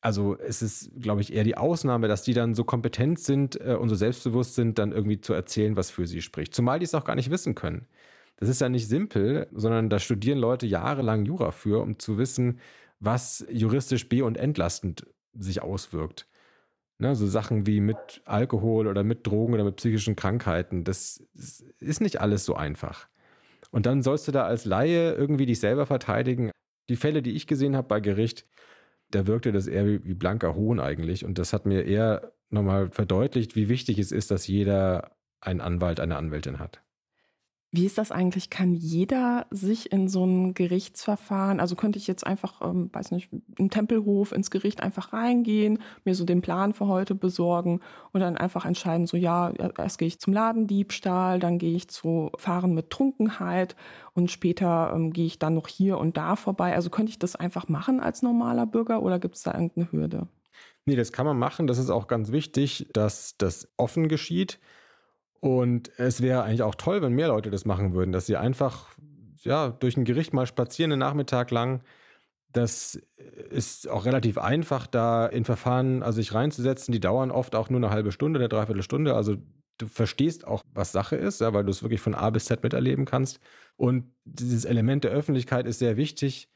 Also 0.00 0.38
es 0.38 0.62
ist, 0.62 0.92
glaube 1.00 1.20
ich, 1.22 1.32
eher 1.32 1.44
die 1.44 1.56
Ausnahme, 1.56 2.06
dass 2.06 2.22
die 2.22 2.34
dann 2.34 2.54
so 2.54 2.62
kompetent 2.64 3.18
sind 3.18 3.60
äh, 3.60 3.74
und 3.74 3.88
so 3.88 3.96
selbstbewusst 3.96 4.54
sind, 4.54 4.78
dann 4.78 4.92
irgendwie 4.92 5.20
zu 5.20 5.32
erzählen, 5.32 5.76
was 5.76 5.90
für 5.90 6.06
sie 6.06 6.22
spricht. 6.22 6.54
Zumal 6.54 6.78
die 6.78 6.84
es 6.84 6.94
auch 6.94 7.04
gar 7.04 7.16
nicht 7.16 7.30
wissen 7.30 7.54
können. 7.56 7.88
Das 8.36 8.48
ist 8.48 8.60
ja 8.60 8.68
nicht 8.68 8.86
simpel, 8.86 9.48
sondern 9.52 9.90
da 9.90 9.98
studieren 9.98 10.38
Leute 10.38 10.66
jahrelang 10.66 11.24
Jura 11.26 11.50
für, 11.50 11.82
um 11.82 11.98
zu 11.98 12.18
wissen, 12.18 12.60
was 13.00 13.44
juristisch 13.50 14.08
be- 14.08 14.24
und 14.24 14.36
entlastend 14.36 15.06
sich 15.34 15.62
auswirkt. 15.62 16.28
Ne, 17.00 17.14
so 17.14 17.28
Sachen 17.28 17.66
wie 17.66 17.80
mit 17.80 18.22
Alkohol 18.24 18.88
oder 18.88 19.04
mit 19.04 19.24
Drogen 19.24 19.54
oder 19.54 19.62
mit 19.62 19.76
psychischen 19.76 20.16
Krankheiten, 20.16 20.82
das 20.82 21.22
ist 21.78 22.00
nicht 22.00 22.20
alles 22.20 22.44
so 22.44 22.54
einfach. 22.54 23.08
Und 23.70 23.86
dann 23.86 24.02
sollst 24.02 24.26
du 24.26 24.32
da 24.32 24.44
als 24.44 24.64
Laie 24.64 25.12
irgendwie 25.12 25.46
dich 25.46 25.60
selber 25.60 25.86
verteidigen. 25.86 26.50
Die 26.88 26.96
Fälle, 26.96 27.22
die 27.22 27.32
ich 27.32 27.46
gesehen 27.46 27.76
habe 27.76 27.86
bei 27.86 28.00
Gericht, 28.00 28.46
da 29.10 29.26
wirkte 29.28 29.52
das 29.52 29.68
eher 29.68 29.86
wie, 29.86 30.04
wie 30.04 30.14
blanker 30.14 30.56
Hohn 30.56 30.80
eigentlich. 30.80 31.24
Und 31.24 31.38
das 31.38 31.52
hat 31.52 31.66
mir 31.66 31.84
eher 31.84 32.32
nochmal 32.50 32.90
verdeutlicht, 32.90 33.54
wie 33.54 33.68
wichtig 33.68 33.98
es 33.98 34.10
ist, 34.10 34.30
dass 34.30 34.48
jeder 34.48 35.12
einen 35.40 35.60
Anwalt, 35.60 36.00
eine 36.00 36.16
Anwältin 36.16 36.58
hat. 36.58 36.82
Wie 37.70 37.84
ist 37.84 37.98
das 37.98 38.10
eigentlich? 38.10 38.48
Kann 38.48 38.72
jeder 38.72 39.46
sich 39.50 39.92
in 39.92 40.08
so 40.08 40.24
ein 40.24 40.54
Gerichtsverfahren, 40.54 41.60
also 41.60 41.76
könnte 41.76 41.98
ich 41.98 42.06
jetzt 42.06 42.26
einfach, 42.26 42.62
ähm, 42.62 42.88
weiß 42.90 43.10
nicht, 43.10 43.28
im 43.58 43.68
Tempelhof 43.68 44.32
ins 44.32 44.50
Gericht 44.50 44.82
einfach 44.82 45.12
reingehen, 45.12 45.78
mir 46.04 46.14
so 46.14 46.24
den 46.24 46.40
Plan 46.40 46.72
für 46.72 46.86
heute 46.86 47.14
besorgen 47.14 47.80
und 48.12 48.20
dann 48.20 48.38
einfach 48.38 48.64
entscheiden, 48.64 49.06
so 49.06 49.18
ja, 49.18 49.52
erst 49.76 49.98
gehe 49.98 50.08
ich 50.08 50.18
zum 50.18 50.32
Ladendiebstahl, 50.32 51.40
dann 51.40 51.58
gehe 51.58 51.76
ich 51.76 51.88
zu 51.88 52.30
Fahren 52.38 52.72
mit 52.72 52.88
Trunkenheit 52.88 53.76
und 54.14 54.30
später 54.30 54.92
ähm, 54.94 55.12
gehe 55.12 55.26
ich 55.26 55.38
dann 55.38 55.52
noch 55.52 55.68
hier 55.68 55.98
und 55.98 56.16
da 56.16 56.36
vorbei. 56.36 56.74
Also 56.74 56.88
könnte 56.88 57.10
ich 57.10 57.18
das 57.18 57.36
einfach 57.36 57.68
machen 57.68 58.00
als 58.00 58.22
normaler 58.22 58.64
Bürger 58.64 59.02
oder 59.02 59.18
gibt 59.18 59.36
es 59.36 59.42
da 59.42 59.52
irgendeine 59.52 59.92
Hürde? 59.92 60.26
Nee, 60.86 60.96
das 60.96 61.12
kann 61.12 61.26
man 61.26 61.38
machen. 61.38 61.66
Das 61.66 61.76
ist 61.76 61.90
auch 61.90 62.06
ganz 62.06 62.32
wichtig, 62.32 62.88
dass 62.94 63.36
das 63.36 63.68
offen 63.76 64.08
geschieht. 64.08 64.58
Und 65.40 65.90
es 65.98 66.20
wäre 66.20 66.42
eigentlich 66.42 66.62
auch 66.62 66.74
toll, 66.74 67.02
wenn 67.02 67.12
mehr 67.12 67.28
Leute 67.28 67.50
das 67.50 67.64
machen 67.64 67.94
würden, 67.94 68.12
dass 68.12 68.26
sie 68.26 68.36
einfach 68.36 68.88
ja, 69.44 69.70
durch 69.70 69.96
ein 69.96 70.04
Gericht 70.04 70.32
mal 70.32 70.46
spazieren 70.46 70.92
einen 70.92 71.00
Nachmittag 71.00 71.50
lang. 71.50 71.82
Das 72.52 73.00
ist 73.50 73.88
auch 73.88 74.04
relativ 74.04 74.38
einfach, 74.38 74.86
da 74.86 75.26
in 75.26 75.44
Verfahren 75.44 76.02
also 76.02 76.16
sich 76.16 76.34
reinzusetzen. 76.34 76.92
Die 76.92 77.00
dauern 77.00 77.30
oft 77.30 77.54
auch 77.54 77.70
nur 77.70 77.78
eine 77.78 77.90
halbe 77.90 78.10
Stunde, 78.10 78.40
eine 78.40 78.48
Dreiviertelstunde. 78.48 79.14
Also 79.14 79.36
du 79.78 79.86
verstehst 79.86 80.46
auch, 80.46 80.62
was 80.74 80.92
Sache 80.92 81.16
ist, 81.16 81.40
ja, 81.40 81.52
weil 81.52 81.64
du 81.64 81.70
es 81.70 81.82
wirklich 81.82 82.00
von 82.00 82.14
A 82.14 82.30
bis 82.30 82.46
Z 82.46 82.62
miterleben 82.62 83.04
kannst. 83.04 83.38
Und 83.76 84.12
dieses 84.24 84.64
Element 84.64 85.04
der 85.04 85.12
Öffentlichkeit 85.12 85.66
ist 85.66 85.78
sehr 85.78 85.96
wichtig, 85.96 86.48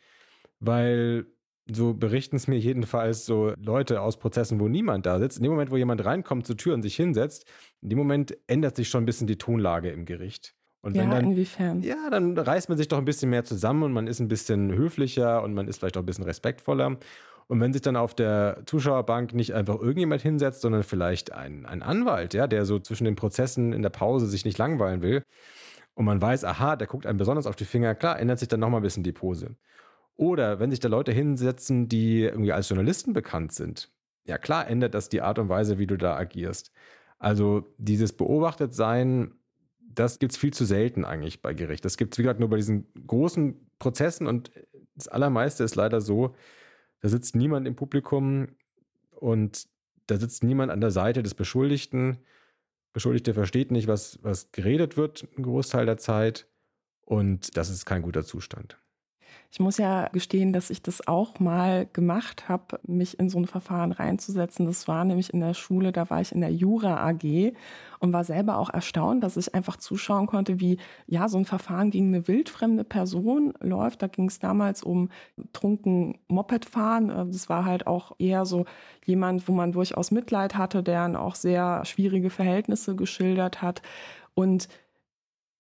weil 0.58 1.26
so 1.70 1.94
berichten 1.94 2.36
es 2.36 2.48
mir 2.48 2.58
jedenfalls 2.58 3.24
so 3.24 3.54
Leute 3.56 4.00
aus 4.00 4.18
Prozessen, 4.18 4.60
wo 4.60 4.68
niemand 4.68 5.06
da 5.06 5.18
sitzt. 5.18 5.38
In 5.38 5.44
dem 5.44 5.52
Moment, 5.52 5.70
wo 5.70 5.76
jemand 5.76 6.04
reinkommt 6.04 6.46
zur 6.46 6.56
Tür 6.56 6.74
und 6.74 6.82
sich 6.82 6.96
hinsetzt, 6.96 7.46
in 7.80 7.90
dem 7.90 7.98
Moment 7.98 8.36
ändert 8.46 8.76
sich 8.76 8.88
schon 8.88 9.02
ein 9.02 9.06
bisschen 9.06 9.26
die 9.26 9.38
Tonlage 9.38 9.90
im 9.90 10.04
Gericht. 10.04 10.54
Und 10.82 10.96
ja, 10.96 11.06
dann, 11.06 11.30
inwiefern? 11.30 11.80
Ja, 11.82 12.10
dann 12.10 12.36
reißt 12.36 12.68
man 12.68 12.76
sich 12.76 12.88
doch 12.88 12.98
ein 12.98 13.04
bisschen 13.04 13.30
mehr 13.30 13.44
zusammen 13.44 13.84
und 13.84 13.92
man 13.92 14.08
ist 14.08 14.18
ein 14.18 14.28
bisschen 14.28 14.72
höflicher 14.72 15.42
und 15.42 15.54
man 15.54 15.68
ist 15.68 15.78
vielleicht 15.78 15.96
auch 15.96 16.02
ein 16.02 16.06
bisschen 16.06 16.24
respektvoller. 16.24 16.98
Und 17.46 17.60
wenn 17.60 17.72
sich 17.72 17.82
dann 17.82 17.96
auf 17.96 18.14
der 18.14 18.62
Zuschauerbank 18.66 19.34
nicht 19.34 19.54
einfach 19.54 19.78
irgendjemand 19.78 20.22
hinsetzt, 20.22 20.60
sondern 20.62 20.82
vielleicht 20.82 21.32
ein, 21.32 21.66
ein 21.66 21.82
Anwalt, 21.82 22.34
ja, 22.34 22.46
der 22.46 22.64
so 22.64 22.78
zwischen 22.80 23.04
den 23.04 23.14
Prozessen 23.14 23.72
in 23.72 23.82
der 23.82 23.90
Pause 23.90 24.26
sich 24.26 24.44
nicht 24.44 24.58
langweilen 24.58 25.02
will, 25.02 25.22
und 25.94 26.06
man 26.06 26.22
weiß, 26.22 26.44
aha, 26.44 26.76
der 26.76 26.86
guckt 26.86 27.06
einem 27.06 27.18
besonders 27.18 27.46
auf 27.46 27.56
die 27.56 27.66
Finger, 27.66 27.94
klar, 27.94 28.18
ändert 28.18 28.38
sich 28.38 28.48
dann 28.48 28.60
nochmal 28.60 28.80
ein 28.80 28.82
bisschen 28.82 29.02
die 29.02 29.12
Pose. 29.12 29.56
Oder 30.16 30.60
wenn 30.60 30.70
sich 30.70 30.80
da 30.80 30.88
Leute 30.88 31.12
hinsetzen, 31.12 31.88
die 31.88 32.22
irgendwie 32.22 32.52
als 32.52 32.68
Journalisten 32.68 33.12
bekannt 33.12 33.52
sind. 33.52 33.90
Ja, 34.24 34.38
klar 34.38 34.68
ändert 34.68 34.94
das 34.94 35.08
die 35.08 35.22
Art 35.22 35.38
und 35.38 35.48
Weise, 35.48 35.78
wie 35.78 35.86
du 35.86 35.96
da 35.96 36.16
agierst. 36.16 36.72
Also 37.18 37.74
dieses 37.78 38.12
Beobachtetsein, 38.12 39.34
das 39.80 40.18
gibt 40.18 40.32
es 40.32 40.38
viel 40.38 40.52
zu 40.52 40.64
selten 40.64 41.04
eigentlich 41.04 41.42
bei 41.42 41.54
Gericht. 41.54 41.84
Das 41.84 41.96
gibt 41.96 42.14
es, 42.14 42.18
wie 42.18 42.22
gesagt, 42.22 42.40
nur 42.40 42.50
bei 42.50 42.56
diesen 42.56 42.86
großen 43.06 43.68
Prozessen 43.78 44.26
und 44.26 44.50
das 44.94 45.08
Allermeiste 45.08 45.64
ist 45.64 45.74
leider 45.74 46.00
so, 46.00 46.34
da 47.00 47.08
sitzt 47.08 47.34
niemand 47.34 47.66
im 47.66 47.74
Publikum 47.74 48.48
und 49.10 49.66
da 50.06 50.18
sitzt 50.18 50.44
niemand 50.44 50.70
an 50.70 50.80
der 50.80 50.90
Seite 50.90 51.22
des 51.22 51.34
Beschuldigten. 51.34 52.18
Beschuldigte 52.92 53.34
versteht 53.34 53.70
nicht, 53.70 53.88
was, 53.88 54.18
was 54.22 54.52
geredet 54.52 54.96
wird, 54.96 55.26
einen 55.36 55.44
Großteil 55.44 55.86
der 55.86 55.96
Zeit. 55.96 56.46
Und 57.02 57.56
das 57.56 57.70
ist 57.70 57.86
kein 57.86 58.02
guter 58.02 58.24
Zustand. 58.24 58.78
Ich 59.50 59.60
muss 59.60 59.76
ja 59.76 60.08
gestehen, 60.08 60.54
dass 60.54 60.70
ich 60.70 60.82
das 60.82 61.06
auch 61.06 61.38
mal 61.38 61.86
gemacht 61.92 62.48
habe, 62.48 62.80
mich 62.84 63.18
in 63.18 63.28
so 63.28 63.38
ein 63.38 63.46
Verfahren 63.46 63.92
reinzusetzen. 63.92 64.64
Das 64.64 64.88
war 64.88 65.04
nämlich 65.04 65.34
in 65.34 65.40
der 65.40 65.52
Schule, 65.52 65.92
da 65.92 66.08
war 66.08 66.22
ich 66.22 66.32
in 66.32 66.40
der 66.40 66.52
Jura 66.52 67.06
AG 67.06 67.52
und 67.98 68.12
war 68.12 68.24
selber 68.24 68.56
auch 68.56 68.70
erstaunt, 68.70 69.22
dass 69.22 69.36
ich 69.36 69.54
einfach 69.54 69.76
zuschauen 69.76 70.26
konnte, 70.26 70.58
wie 70.58 70.78
ja 71.06 71.28
so 71.28 71.36
ein 71.36 71.44
Verfahren 71.44 71.90
gegen 71.90 72.08
eine 72.08 72.26
wildfremde 72.28 72.84
Person 72.84 73.52
läuft. 73.60 74.00
Da 74.00 74.06
ging 74.06 74.28
es 74.28 74.38
damals 74.38 74.82
um 74.82 75.10
trunken 75.52 76.18
Mopedfahren. 76.28 77.08
Das 77.08 77.50
war 77.50 77.66
halt 77.66 77.86
auch 77.86 78.12
eher 78.18 78.46
so 78.46 78.64
jemand, 79.04 79.46
wo 79.48 79.52
man 79.52 79.72
durchaus 79.72 80.10
Mitleid 80.10 80.54
hatte, 80.54 80.82
der 80.82 81.20
auch 81.20 81.34
sehr 81.34 81.84
schwierige 81.84 82.30
Verhältnisse 82.30 82.96
geschildert 82.96 83.60
hat. 83.60 83.82
Und 84.34 84.68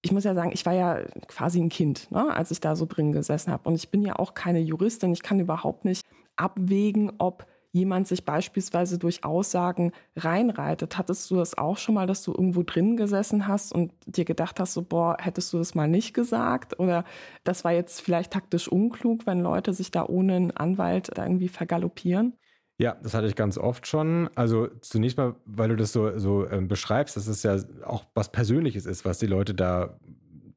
ich 0.02 0.12
muss 0.12 0.24
ja 0.24 0.34
sagen, 0.34 0.50
ich 0.52 0.66
war 0.66 0.74
ja 0.74 1.00
quasi 1.28 1.60
ein 1.60 1.68
Kind, 1.68 2.10
ne, 2.10 2.34
als 2.34 2.50
ich 2.50 2.60
da 2.60 2.74
so 2.76 2.86
drin 2.86 3.12
gesessen 3.12 3.52
habe. 3.52 3.68
Und 3.68 3.76
ich 3.76 3.90
bin 3.90 4.02
ja 4.02 4.16
auch 4.16 4.34
keine 4.34 4.60
Juristin. 4.60 5.12
Ich 5.12 5.22
kann 5.22 5.40
überhaupt 5.40 5.84
nicht 5.84 6.04
abwägen, 6.36 7.12
ob 7.18 7.46
jemand 7.70 8.06
sich 8.06 8.24
beispielsweise 8.24 8.98
durch 8.98 9.24
Aussagen 9.24 9.92
reinreitet. 10.16 10.98
Hattest 10.98 11.30
du 11.30 11.36
das 11.36 11.56
auch 11.56 11.78
schon 11.78 11.94
mal, 11.94 12.06
dass 12.06 12.22
du 12.22 12.32
irgendwo 12.32 12.62
drin 12.62 12.96
gesessen 12.96 13.48
hast 13.48 13.72
und 13.72 13.92
dir 14.06 14.24
gedacht 14.24 14.60
hast, 14.60 14.74
so, 14.74 14.82
boah, 14.82 15.16
hättest 15.18 15.52
du 15.52 15.58
das 15.58 15.74
mal 15.74 15.88
nicht 15.88 16.12
gesagt? 16.14 16.78
Oder 16.78 17.04
das 17.44 17.64
war 17.64 17.72
jetzt 17.72 18.02
vielleicht 18.02 18.32
taktisch 18.32 18.68
unklug, 18.68 19.26
wenn 19.26 19.40
Leute 19.40 19.72
sich 19.72 19.90
da 19.90 20.04
ohne 20.04 20.34
einen 20.34 20.50
Anwalt 20.50 21.12
irgendwie 21.16 21.48
vergaloppieren? 21.48 22.36
Ja, 22.82 22.96
das 23.00 23.14
hatte 23.14 23.28
ich 23.28 23.36
ganz 23.36 23.58
oft 23.58 23.86
schon. 23.86 24.28
Also 24.34 24.66
zunächst 24.80 25.16
mal, 25.16 25.36
weil 25.44 25.68
du 25.68 25.76
das 25.76 25.92
so, 25.92 26.18
so 26.18 26.48
ähm, 26.50 26.66
beschreibst, 26.66 27.16
dass 27.16 27.28
es 27.28 27.44
ja 27.44 27.56
auch 27.84 28.06
was 28.14 28.32
Persönliches 28.32 28.86
ist, 28.86 29.04
was 29.04 29.20
die 29.20 29.28
Leute 29.28 29.54
da, 29.54 30.00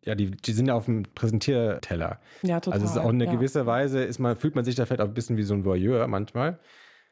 ja, 0.04 0.16
die, 0.16 0.32
die 0.32 0.52
sind 0.54 0.66
ja 0.66 0.74
auf 0.74 0.86
dem 0.86 1.04
Präsentierteller. 1.14 2.20
Ja, 2.42 2.60
total. 2.60 2.74
Also 2.74 2.86
es 2.86 2.92
ist 2.94 2.98
auch 2.98 3.12
in 3.12 3.22
einer 3.22 3.26
ja. 3.26 3.32
gewisser 3.34 3.68
Weise, 3.68 4.04
ist 4.04 4.18
man, 4.18 4.36
fühlt 4.38 4.56
man 4.56 4.66
sich 4.66 4.74
da 4.74 4.88
vielleicht 4.88 5.02
auch 5.02 5.08
ein 5.08 5.14
bisschen 5.14 5.38
wie 5.38 5.44
so 5.44 5.54
ein 5.54 5.66
Voyeur 5.66 6.08
manchmal. 6.08 6.58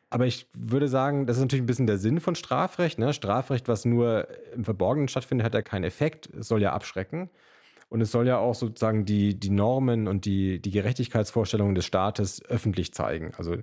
Aber 0.09 0.25
ich 0.25 0.47
würde 0.53 0.87
sagen, 0.87 1.27
das 1.27 1.37
ist 1.37 1.43
natürlich 1.43 1.61
ein 1.61 1.67
bisschen 1.67 1.85
der 1.85 1.99
Sinn 1.99 2.19
von 2.19 2.33
Strafrecht. 2.33 2.97
Ne? 2.97 3.13
Strafrecht, 3.13 3.67
was 3.67 3.85
nur 3.85 4.27
im 4.55 4.63
Verborgenen 4.63 5.09
stattfindet, 5.09 5.45
hat 5.45 5.53
ja 5.53 5.61
keinen 5.61 5.83
Effekt. 5.83 6.27
Es 6.33 6.47
soll 6.47 6.61
ja 6.63 6.73
abschrecken. 6.73 7.29
Und 7.89 8.01
es 8.01 8.11
soll 8.11 8.25
ja 8.25 8.39
auch 8.39 8.55
sozusagen 8.55 9.05
die, 9.05 9.39
die 9.39 9.51
Normen 9.51 10.07
und 10.07 10.25
die, 10.25 10.59
die 10.59 10.71
Gerechtigkeitsvorstellungen 10.71 11.75
des 11.75 11.85
Staates 11.85 12.43
öffentlich 12.45 12.95
zeigen. 12.95 13.33
Also 13.37 13.57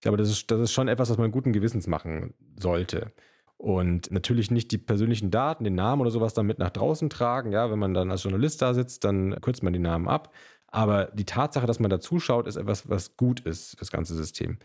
ich 0.00 0.02
glaube, 0.02 0.16
das 0.16 0.30
ist, 0.30 0.50
das 0.50 0.60
ist 0.60 0.72
schon 0.72 0.88
etwas, 0.88 1.10
was 1.10 1.18
man 1.18 1.30
guten 1.30 1.52
Gewissens 1.52 1.86
machen 1.86 2.32
sollte. 2.58 3.12
Und 3.58 4.10
natürlich 4.10 4.50
nicht 4.50 4.72
die 4.72 4.78
persönlichen 4.78 5.30
Daten, 5.30 5.62
den 5.62 5.74
Namen 5.74 6.00
oder 6.00 6.10
sowas 6.10 6.32
dann 6.32 6.46
mit 6.46 6.58
nach 6.58 6.70
draußen 6.70 7.10
tragen. 7.10 7.52
Ja, 7.52 7.70
wenn 7.70 7.78
man 7.78 7.92
dann 7.92 8.10
als 8.10 8.22
Journalist 8.22 8.62
da 8.62 8.72
sitzt, 8.72 9.04
dann 9.04 9.38
kürzt 9.42 9.62
man 9.62 9.74
die 9.74 9.78
Namen 9.78 10.08
ab. 10.08 10.32
Aber 10.68 11.10
die 11.12 11.26
Tatsache, 11.26 11.66
dass 11.66 11.80
man 11.80 11.90
da 11.90 12.00
zuschaut, 12.00 12.46
ist 12.46 12.56
etwas, 12.56 12.88
was 12.88 13.18
gut 13.18 13.40
ist, 13.40 13.78
das 13.78 13.90
ganze 13.90 14.14
System. 14.14 14.56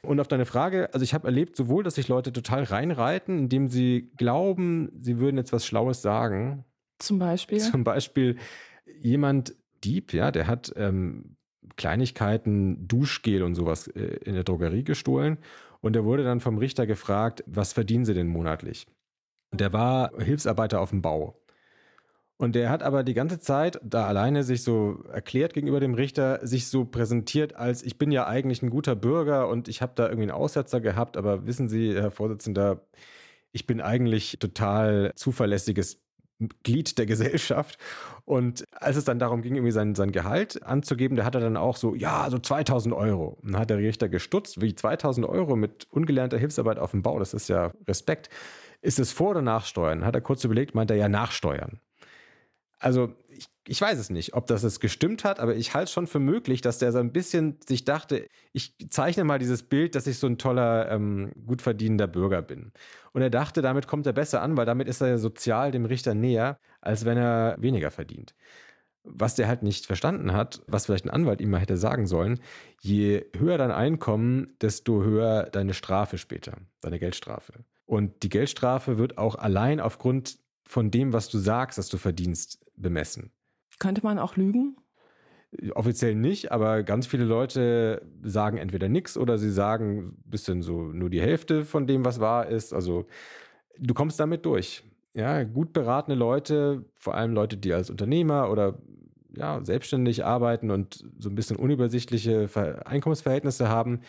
Und 0.00 0.18
auf 0.18 0.28
deine 0.28 0.46
Frage, 0.46 0.88
also 0.94 1.04
ich 1.04 1.12
habe 1.12 1.26
erlebt 1.26 1.56
sowohl, 1.56 1.84
dass 1.84 1.96
sich 1.96 2.08
Leute 2.08 2.32
total 2.32 2.62
reinreiten, 2.62 3.40
indem 3.40 3.68
sie 3.68 4.12
glauben, 4.16 4.92
sie 4.98 5.18
würden 5.18 5.36
jetzt 5.36 5.52
was 5.52 5.66
Schlaues 5.66 6.00
sagen. 6.00 6.64
Zum 6.98 7.18
Beispiel? 7.18 7.58
Zum 7.58 7.84
Beispiel 7.84 8.38
jemand, 8.98 9.54
Dieb, 9.84 10.14
ja, 10.14 10.30
der 10.30 10.46
hat 10.46 10.72
ähm, 10.76 11.36
Kleinigkeiten, 11.76 12.86
Duschgel 12.86 13.42
und 13.42 13.54
sowas 13.54 13.88
äh, 13.88 14.18
in 14.24 14.34
der 14.34 14.44
Drogerie 14.44 14.84
gestohlen. 14.84 15.38
Und 15.80 15.96
er 15.96 16.04
wurde 16.04 16.24
dann 16.24 16.40
vom 16.40 16.58
Richter 16.58 16.86
gefragt, 16.86 17.44
was 17.46 17.72
verdienen 17.72 18.04
Sie 18.04 18.14
denn 18.14 18.28
monatlich? 18.28 18.86
Und 19.50 19.60
der 19.60 19.72
war 19.72 20.12
Hilfsarbeiter 20.18 20.80
auf 20.80 20.90
dem 20.90 21.02
Bau. 21.02 21.40
Und 22.36 22.56
der 22.56 22.70
hat 22.70 22.82
aber 22.82 23.04
die 23.04 23.14
ganze 23.14 23.38
Zeit 23.38 23.80
da 23.84 24.06
alleine 24.06 24.42
sich 24.42 24.64
so 24.64 25.04
erklärt 25.12 25.54
gegenüber 25.54 25.78
dem 25.78 25.94
Richter, 25.94 26.44
sich 26.44 26.66
so 26.66 26.84
präsentiert 26.84 27.54
als 27.54 27.82
ich 27.82 27.96
bin 27.96 28.10
ja 28.10 28.26
eigentlich 28.26 28.62
ein 28.62 28.70
guter 28.70 28.96
Bürger 28.96 29.48
und 29.48 29.68
ich 29.68 29.82
habe 29.82 29.92
da 29.94 30.04
irgendwie 30.04 30.24
einen 30.24 30.32
Aussetzer 30.32 30.80
gehabt, 30.80 31.16
aber 31.16 31.46
wissen 31.46 31.68
Sie, 31.68 31.94
Herr 31.94 32.10
Vorsitzender, 32.10 32.80
ich 33.52 33.66
bin 33.66 33.80
eigentlich 33.80 34.38
total 34.40 35.12
zuverlässiges 35.14 36.02
Glied 36.64 36.98
der 36.98 37.06
Gesellschaft. 37.06 37.78
Und 38.24 38.64
als 38.72 38.96
es 38.96 39.04
dann 39.04 39.18
darum 39.18 39.42
ging, 39.42 39.54
irgendwie 39.54 39.72
sein, 39.72 39.94
sein 39.94 40.10
Gehalt 40.10 40.62
anzugeben, 40.62 41.16
da 41.16 41.24
hat 41.24 41.34
er 41.34 41.42
dann 41.42 41.58
auch 41.58 41.76
so, 41.76 41.94
ja, 41.94 42.28
so 42.30 42.38
2000 42.38 42.94
Euro. 42.94 43.38
Und 43.42 43.52
dann 43.52 43.60
hat 43.60 43.70
der 43.70 43.78
Richter 43.78 44.08
gestutzt, 44.08 44.62
wie 44.62 44.74
2000 44.74 45.26
Euro 45.26 45.56
mit 45.56 45.86
ungelernter 45.90 46.38
Hilfsarbeit 46.38 46.78
auf 46.78 46.92
dem 46.92 47.02
Bau, 47.02 47.18
das 47.18 47.34
ist 47.34 47.48
ja 47.48 47.72
Respekt. 47.86 48.30
Ist 48.80 48.98
es 48.98 49.12
vor 49.12 49.30
oder 49.30 49.42
nachsteuern? 49.42 50.04
Hat 50.04 50.14
er 50.14 50.22
kurz 50.22 50.44
überlegt, 50.44 50.74
meint 50.74 50.90
er 50.90 50.96
ja 50.96 51.08
nachsteuern. 51.08 51.80
Also 52.78 53.14
ich, 53.28 53.46
ich 53.66 53.80
weiß 53.80 53.98
es 53.98 54.10
nicht, 54.10 54.34
ob 54.34 54.46
das 54.46 54.62
es 54.62 54.80
gestimmt 54.80 55.24
hat, 55.24 55.40
aber 55.40 55.56
ich 55.56 55.74
halte 55.74 55.84
es 55.84 55.92
schon 55.92 56.06
für 56.06 56.18
möglich, 56.18 56.60
dass 56.60 56.78
der 56.78 56.92
so 56.92 56.98
ein 56.98 57.12
bisschen 57.12 57.58
sich 57.66 57.84
dachte, 57.84 58.28
ich 58.52 58.74
zeichne 58.90 59.24
mal 59.24 59.38
dieses 59.38 59.62
Bild, 59.62 59.94
dass 59.94 60.06
ich 60.06 60.18
so 60.18 60.26
ein 60.26 60.38
toller, 60.38 60.90
ähm, 60.90 61.32
gut 61.46 61.62
verdienender 61.62 62.06
Bürger 62.06 62.42
bin. 62.42 62.72
Und 63.12 63.22
er 63.22 63.30
dachte, 63.30 63.62
damit 63.62 63.86
kommt 63.86 64.06
er 64.06 64.12
besser 64.12 64.42
an, 64.42 64.56
weil 64.56 64.66
damit 64.66 64.88
ist 64.88 65.00
er 65.00 65.18
sozial 65.18 65.70
dem 65.70 65.86
Richter 65.86 66.14
näher, 66.14 66.58
als 66.84 67.04
wenn 67.04 67.18
er 67.18 67.56
weniger 67.58 67.90
verdient. 67.90 68.34
Was 69.02 69.34
der 69.34 69.48
halt 69.48 69.62
nicht 69.62 69.86
verstanden 69.86 70.32
hat, 70.32 70.62
was 70.66 70.86
vielleicht 70.86 71.04
ein 71.04 71.10
Anwalt 71.10 71.40
ihm 71.40 71.50
mal 71.50 71.60
hätte 71.60 71.76
sagen 71.76 72.06
sollen, 72.06 72.40
je 72.80 73.26
höher 73.36 73.58
dein 73.58 73.70
Einkommen, 73.70 74.56
desto 74.62 75.02
höher 75.02 75.44
deine 75.44 75.74
Strafe 75.74 76.16
später, 76.16 76.56
deine 76.80 76.98
Geldstrafe. 76.98 77.64
Und 77.86 78.22
die 78.22 78.30
Geldstrafe 78.30 78.96
wird 78.96 79.18
auch 79.18 79.34
allein 79.34 79.78
aufgrund 79.80 80.38
von 80.64 80.90
dem, 80.90 81.12
was 81.12 81.28
du 81.28 81.38
sagst, 81.38 81.76
dass 81.76 81.88
du 81.88 81.98
verdienst, 81.98 82.64
bemessen. 82.76 83.30
Könnte 83.78 84.02
man 84.02 84.18
auch 84.18 84.36
lügen? 84.36 84.76
Offiziell 85.74 86.14
nicht, 86.14 86.50
aber 86.50 86.82
ganz 86.82 87.06
viele 87.06 87.24
Leute 87.24 88.02
sagen 88.22 88.56
entweder 88.56 88.88
nichts 88.88 89.16
oder 89.16 89.38
sie 89.38 89.50
sagen 89.50 89.98
ein 89.98 90.30
bisschen 90.30 90.62
so 90.62 90.82
nur 90.82 91.10
die 91.10 91.20
Hälfte 91.20 91.64
von 91.64 91.86
dem, 91.86 92.04
was 92.04 92.18
wahr 92.18 92.48
ist. 92.48 92.72
Also 92.72 93.06
du 93.78 93.94
kommst 93.94 94.18
damit 94.18 94.44
durch. 94.46 94.82
Ja, 95.14 95.44
gut 95.44 95.72
beratene 95.72 96.16
Leute, 96.16 96.84
vor 96.96 97.14
allem 97.14 97.32
Leute, 97.32 97.56
die 97.56 97.72
als 97.72 97.88
Unternehmer 97.88 98.50
oder 98.50 98.78
ja, 99.36 99.64
selbstständig 99.64 100.24
arbeiten 100.24 100.70
und 100.70 101.04
so 101.18 101.28
ein 101.28 101.34
bisschen 101.34 101.56
unübersichtliche 101.56 102.48
Einkommensverhältnisse 102.84 103.68
haben, 103.68 104.00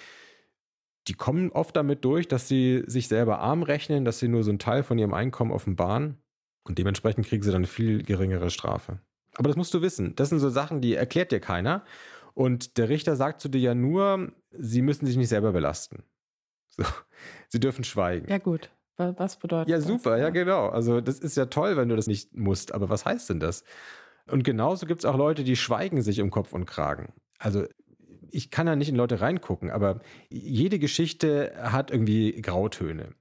die 1.07 1.13
kommen 1.13 1.51
oft 1.51 1.75
damit 1.75 2.03
durch, 2.03 2.27
dass 2.27 2.47
sie 2.47 2.83
sich 2.87 3.07
selber 3.07 3.39
arm 3.39 3.61
rechnen, 3.61 4.05
dass 4.05 4.19
sie 4.19 4.27
nur 4.27 4.43
so 4.43 4.49
einen 4.49 4.59
Teil 4.59 4.81
von 4.81 4.97
ihrem 4.97 5.13
Einkommen 5.13 5.51
offenbaren 5.51 6.17
und 6.63 6.79
dementsprechend 6.79 7.27
kriegen 7.27 7.43
sie 7.43 7.51
dann 7.51 7.59
eine 7.59 7.67
viel 7.67 8.03
geringere 8.03 8.49
Strafe. 8.49 8.99
Aber 9.35 9.49
das 9.49 9.57
musst 9.57 9.73
du 9.73 9.81
wissen. 9.81 10.15
Das 10.15 10.29
sind 10.29 10.39
so 10.39 10.49
Sachen, 10.49 10.81
die 10.81 10.95
erklärt 10.95 11.31
dir 11.31 11.39
keiner. 11.39 11.83
Und 12.33 12.77
der 12.77 12.89
Richter 12.89 13.15
sagt 13.15 13.41
zu 13.41 13.49
dir 13.49 13.61
ja 13.61 13.75
nur, 13.75 14.31
sie 14.51 14.81
müssen 14.81 15.05
sich 15.05 15.17
nicht 15.17 15.29
selber 15.29 15.51
belasten. 15.51 16.03
So. 16.67 16.83
Sie 17.49 17.59
dürfen 17.59 17.83
schweigen. 17.83 18.27
Ja, 18.29 18.37
gut. 18.37 18.69
Was 18.97 19.37
bedeutet 19.37 19.69
ja, 19.69 19.77
das? 19.77 19.85
Ja, 19.85 19.91
super, 19.91 20.17
ja, 20.17 20.29
genau. 20.29 20.69
Also, 20.69 21.01
das 21.01 21.19
ist 21.19 21.37
ja 21.37 21.47
toll, 21.47 21.77
wenn 21.77 21.89
du 21.89 21.95
das 21.95 22.07
nicht 22.07 22.35
musst. 22.35 22.73
Aber 22.73 22.89
was 22.89 23.05
heißt 23.05 23.29
denn 23.29 23.39
das? 23.39 23.63
Und 24.27 24.43
genauso 24.43 24.85
gibt 24.85 25.01
es 25.01 25.05
auch 25.05 25.17
Leute, 25.17 25.43
die 25.43 25.55
schweigen 25.55 26.01
sich 26.01 26.21
um 26.21 26.31
Kopf 26.31 26.53
und 26.53 26.65
Kragen. 26.65 27.13
Also 27.37 27.65
ich 28.31 28.51
kann 28.51 28.67
ja 28.67 28.75
nicht 28.75 28.89
in 28.89 28.95
Leute 28.95 29.21
reingucken, 29.21 29.69
aber 29.69 30.01
jede 30.29 30.79
Geschichte 30.79 31.53
hat 31.57 31.91
irgendwie 31.91 32.41
Grautöne. 32.41 33.13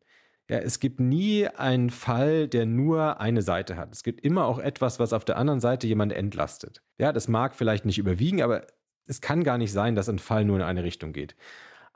Ja, 0.48 0.58
es 0.58 0.78
gibt 0.80 1.00
nie 1.00 1.46
einen 1.46 1.88
Fall, 1.90 2.48
der 2.48 2.66
nur 2.66 3.20
eine 3.20 3.42
Seite 3.42 3.76
hat. 3.76 3.92
Es 3.92 4.02
gibt 4.02 4.20
immer 4.22 4.44
auch 4.44 4.58
etwas, 4.58 4.98
was 4.98 5.12
auf 5.12 5.24
der 5.24 5.38
anderen 5.38 5.60
Seite 5.60 5.87
jemand 5.87 6.12
entlastet. 6.12 6.82
Ja, 6.98 7.12
das 7.12 7.28
mag 7.28 7.54
vielleicht 7.54 7.87
nicht 7.87 7.98
überwiegen, 7.98 8.42
aber 8.42 8.66
es 9.06 9.20
kann 9.20 9.44
gar 9.44 9.56
nicht 9.56 9.72
sein, 9.72 9.94
dass 9.94 10.08
ein 10.08 10.18
Fall 10.18 10.44
nur 10.44 10.56
in 10.56 10.62
eine 10.62 10.84
Richtung 10.84 11.12
geht. 11.12 11.34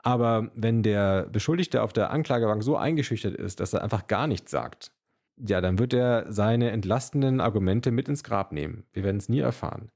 Aber 0.01 0.51
wenn 0.55 0.81
der 0.81 1.27
Beschuldigte 1.27 1.81
auf 1.81 1.93
der 1.93 2.11
Anklagebank 2.11 2.63
so 2.63 2.77
eingeschüchtert 2.77 3.35
ist, 3.35 3.59
dass 3.59 3.73
er 3.73 3.83
einfach 3.83 4.07
gar 4.07 4.27
nichts 4.27 4.51
sagt, 4.51 4.91
ja, 5.37 5.61
dann 5.61 5.79
wird 5.79 5.93
er 5.93 6.31
seine 6.31 6.71
entlastenden 6.71 7.39
Argumente 7.41 7.91
mit 7.91 8.09
ins 8.09 8.23
Grab 8.23 8.51
nehmen. 8.51 8.85
Wir 8.91 9.03
werden 9.03 9.17
es 9.17 9.29
nie 9.29 9.39
erfahren. 9.39 9.91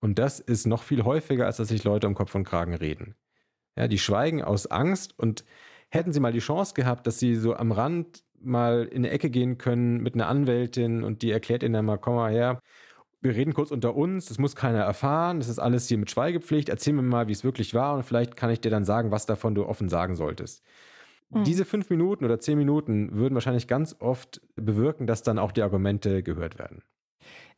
Und 0.00 0.18
das 0.18 0.40
ist 0.40 0.66
noch 0.66 0.82
viel 0.82 1.04
häufiger, 1.04 1.46
als 1.46 1.56
dass 1.56 1.68
sich 1.68 1.84
Leute 1.84 2.06
um 2.06 2.14
Kopf 2.14 2.34
und 2.34 2.44
Kragen 2.44 2.74
reden. 2.74 3.14
Ja, 3.76 3.88
die 3.88 3.98
schweigen 3.98 4.42
aus 4.42 4.66
Angst 4.66 5.18
und 5.18 5.44
hätten 5.90 6.12
sie 6.12 6.20
mal 6.20 6.32
die 6.32 6.40
Chance 6.40 6.74
gehabt, 6.74 7.06
dass 7.06 7.18
sie 7.18 7.36
so 7.36 7.54
am 7.54 7.72
Rand 7.72 8.24
mal 8.40 8.84
in 8.84 8.98
eine 8.98 9.10
Ecke 9.10 9.30
gehen 9.30 9.58
können 9.58 10.00
mit 10.00 10.14
einer 10.14 10.28
Anwältin 10.28 11.02
und 11.02 11.22
die 11.22 11.30
erklärt 11.30 11.62
ihnen 11.62 11.74
dann 11.74 11.84
mal, 11.84 11.98
komm 11.98 12.14
mal 12.14 12.30
her, 12.30 12.60
wir 13.20 13.34
reden 13.34 13.54
kurz 13.54 13.70
unter 13.70 13.96
uns, 13.96 14.26
das 14.26 14.38
muss 14.38 14.54
keiner 14.54 14.80
erfahren, 14.80 15.38
das 15.38 15.48
ist 15.48 15.58
alles 15.58 15.88
hier 15.88 15.98
mit 15.98 16.10
Schweigepflicht, 16.10 16.68
erzähl 16.68 16.92
mir 16.92 17.02
mal, 17.02 17.28
wie 17.28 17.32
es 17.32 17.44
wirklich 17.44 17.74
war 17.74 17.94
und 17.94 18.04
vielleicht 18.04 18.36
kann 18.36 18.50
ich 18.50 18.60
dir 18.60 18.70
dann 18.70 18.84
sagen, 18.84 19.10
was 19.10 19.26
davon 19.26 19.54
du 19.54 19.66
offen 19.66 19.88
sagen 19.88 20.14
solltest. 20.14 20.62
Mhm. 21.30 21.44
Diese 21.44 21.64
fünf 21.64 21.90
Minuten 21.90 22.24
oder 22.24 22.38
zehn 22.38 22.58
Minuten 22.58 23.14
würden 23.14 23.34
wahrscheinlich 23.34 23.66
ganz 23.66 23.96
oft 23.98 24.40
bewirken, 24.56 25.06
dass 25.06 25.22
dann 25.22 25.38
auch 25.38 25.52
die 25.52 25.62
Argumente 25.62 26.22
gehört 26.22 26.58
werden. 26.58 26.82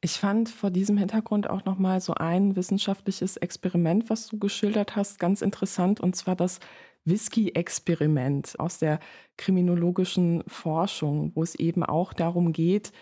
Ich 0.00 0.12
fand 0.12 0.48
vor 0.48 0.70
diesem 0.70 0.96
Hintergrund 0.96 1.50
auch 1.50 1.66
nochmal 1.66 2.00
so 2.00 2.14
ein 2.14 2.56
wissenschaftliches 2.56 3.36
Experiment, 3.36 4.08
was 4.08 4.28
du 4.28 4.38
geschildert 4.38 4.96
hast, 4.96 5.18
ganz 5.18 5.42
interessant, 5.42 6.00
und 6.00 6.16
zwar 6.16 6.36
das 6.36 6.58
Whisky-Experiment 7.04 8.58
aus 8.58 8.78
der 8.78 8.98
kriminologischen 9.36 10.42
Forschung, 10.46 11.32
wo 11.34 11.42
es 11.42 11.54
eben 11.54 11.82
auch 11.82 12.12
darum 12.12 12.52
geht, 12.52 12.92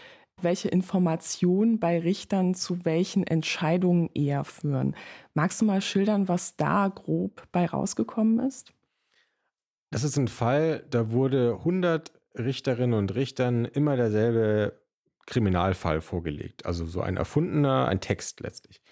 welche 0.43 0.69
Informationen 0.69 1.79
bei 1.79 1.99
Richtern 1.99 2.55
zu 2.55 2.85
welchen 2.85 3.27
Entscheidungen 3.27 4.11
eher 4.15 4.45
führen. 4.45 4.95
Magst 5.35 5.61
du 5.61 5.65
mal 5.65 5.81
schildern, 5.81 6.29
was 6.29 6.57
da 6.57 6.89
grob 6.89 7.43
bei 7.53 7.67
rausgekommen 7.67 8.47
ist? 8.47 8.73
Das 9.91 10.05
ist 10.05 10.17
ein 10.17 10.29
Fall, 10.29 10.85
da 10.91 11.11
wurde 11.11 11.57
100 11.59 12.13
Richterinnen 12.37 12.99
und 12.99 13.15
Richtern 13.15 13.65
immer 13.65 13.97
derselbe 13.97 14.81
Kriminalfall 15.27 16.01
vorgelegt. 16.01 16.67
Also 16.67 16.87
so 16.87 17.01
ein 17.01 17.17
erfundener, 17.17 17.87
ein 17.89 18.01
Text 18.01 18.41
letztlich. 18.41 18.83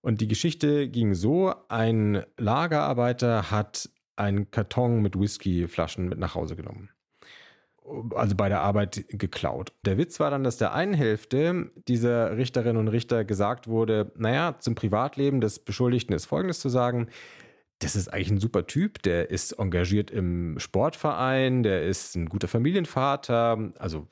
Und 0.00 0.20
die 0.20 0.28
Geschichte 0.28 0.88
ging 0.88 1.14
so, 1.14 1.54
ein 1.68 2.24
Lagerarbeiter 2.36 3.50
hat 3.50 3.90
einen 4.16 4.50
Karton 4.50 5.02
mit 5.02 5.18
Whiskyflaschen 5.18 6.08
mit 6.08 6.18
nach 6.18 6.34
Hause 6.34 6.56
genommen. 6.56 6.90
Also 8.14 8.36
bei 8.36 8.48
der 8.48 8.60
Arbeit 8.60 9.04
geklaut. 9.08 9.72
Der 9.84 9.98
Witz 9.98 10.20
war 10.20 10.30
dann, 10.30 10.44
dass 10.44 10.56
der 10.56 10.74
einen 10.74 10.94
Hälfte 10.94 11.70
dieser 11.88 12.36
Richterinnen 12.36 12.76
und 12.76 12.88
Richter 12.88 13.24
gesagt 13.24 13.68
wurde, 13.68 14.12
naja, 14.16 14.56
zum 14.58 14.74
Privatleben 14.74 15.40
des 15.40 15.58
Beschuldigten 15.58 16.14
ist 16.14 16.26
Folgendes 16.26 16.60
zu 16.60 16.68
sagen, 16.68 17.08
das 17.80 17.96
ist 17.96 18.08
eigentlich 18.08 18.30
ein 18.30 18.40
super 18.40 18.66
Typ, 18.66 19.02
der 19.02 19.30
ist 19.30 19.52
engagiert 19.52 20.10
im 20.10 20.58
Sportverein, 20.58 21.62
der 21.62 21.84
ist 21.84 22.16
ein 22.16 22.26
guter 22.26 22.48
Familienvater. 22.48 23.70
Also 23.78 24.08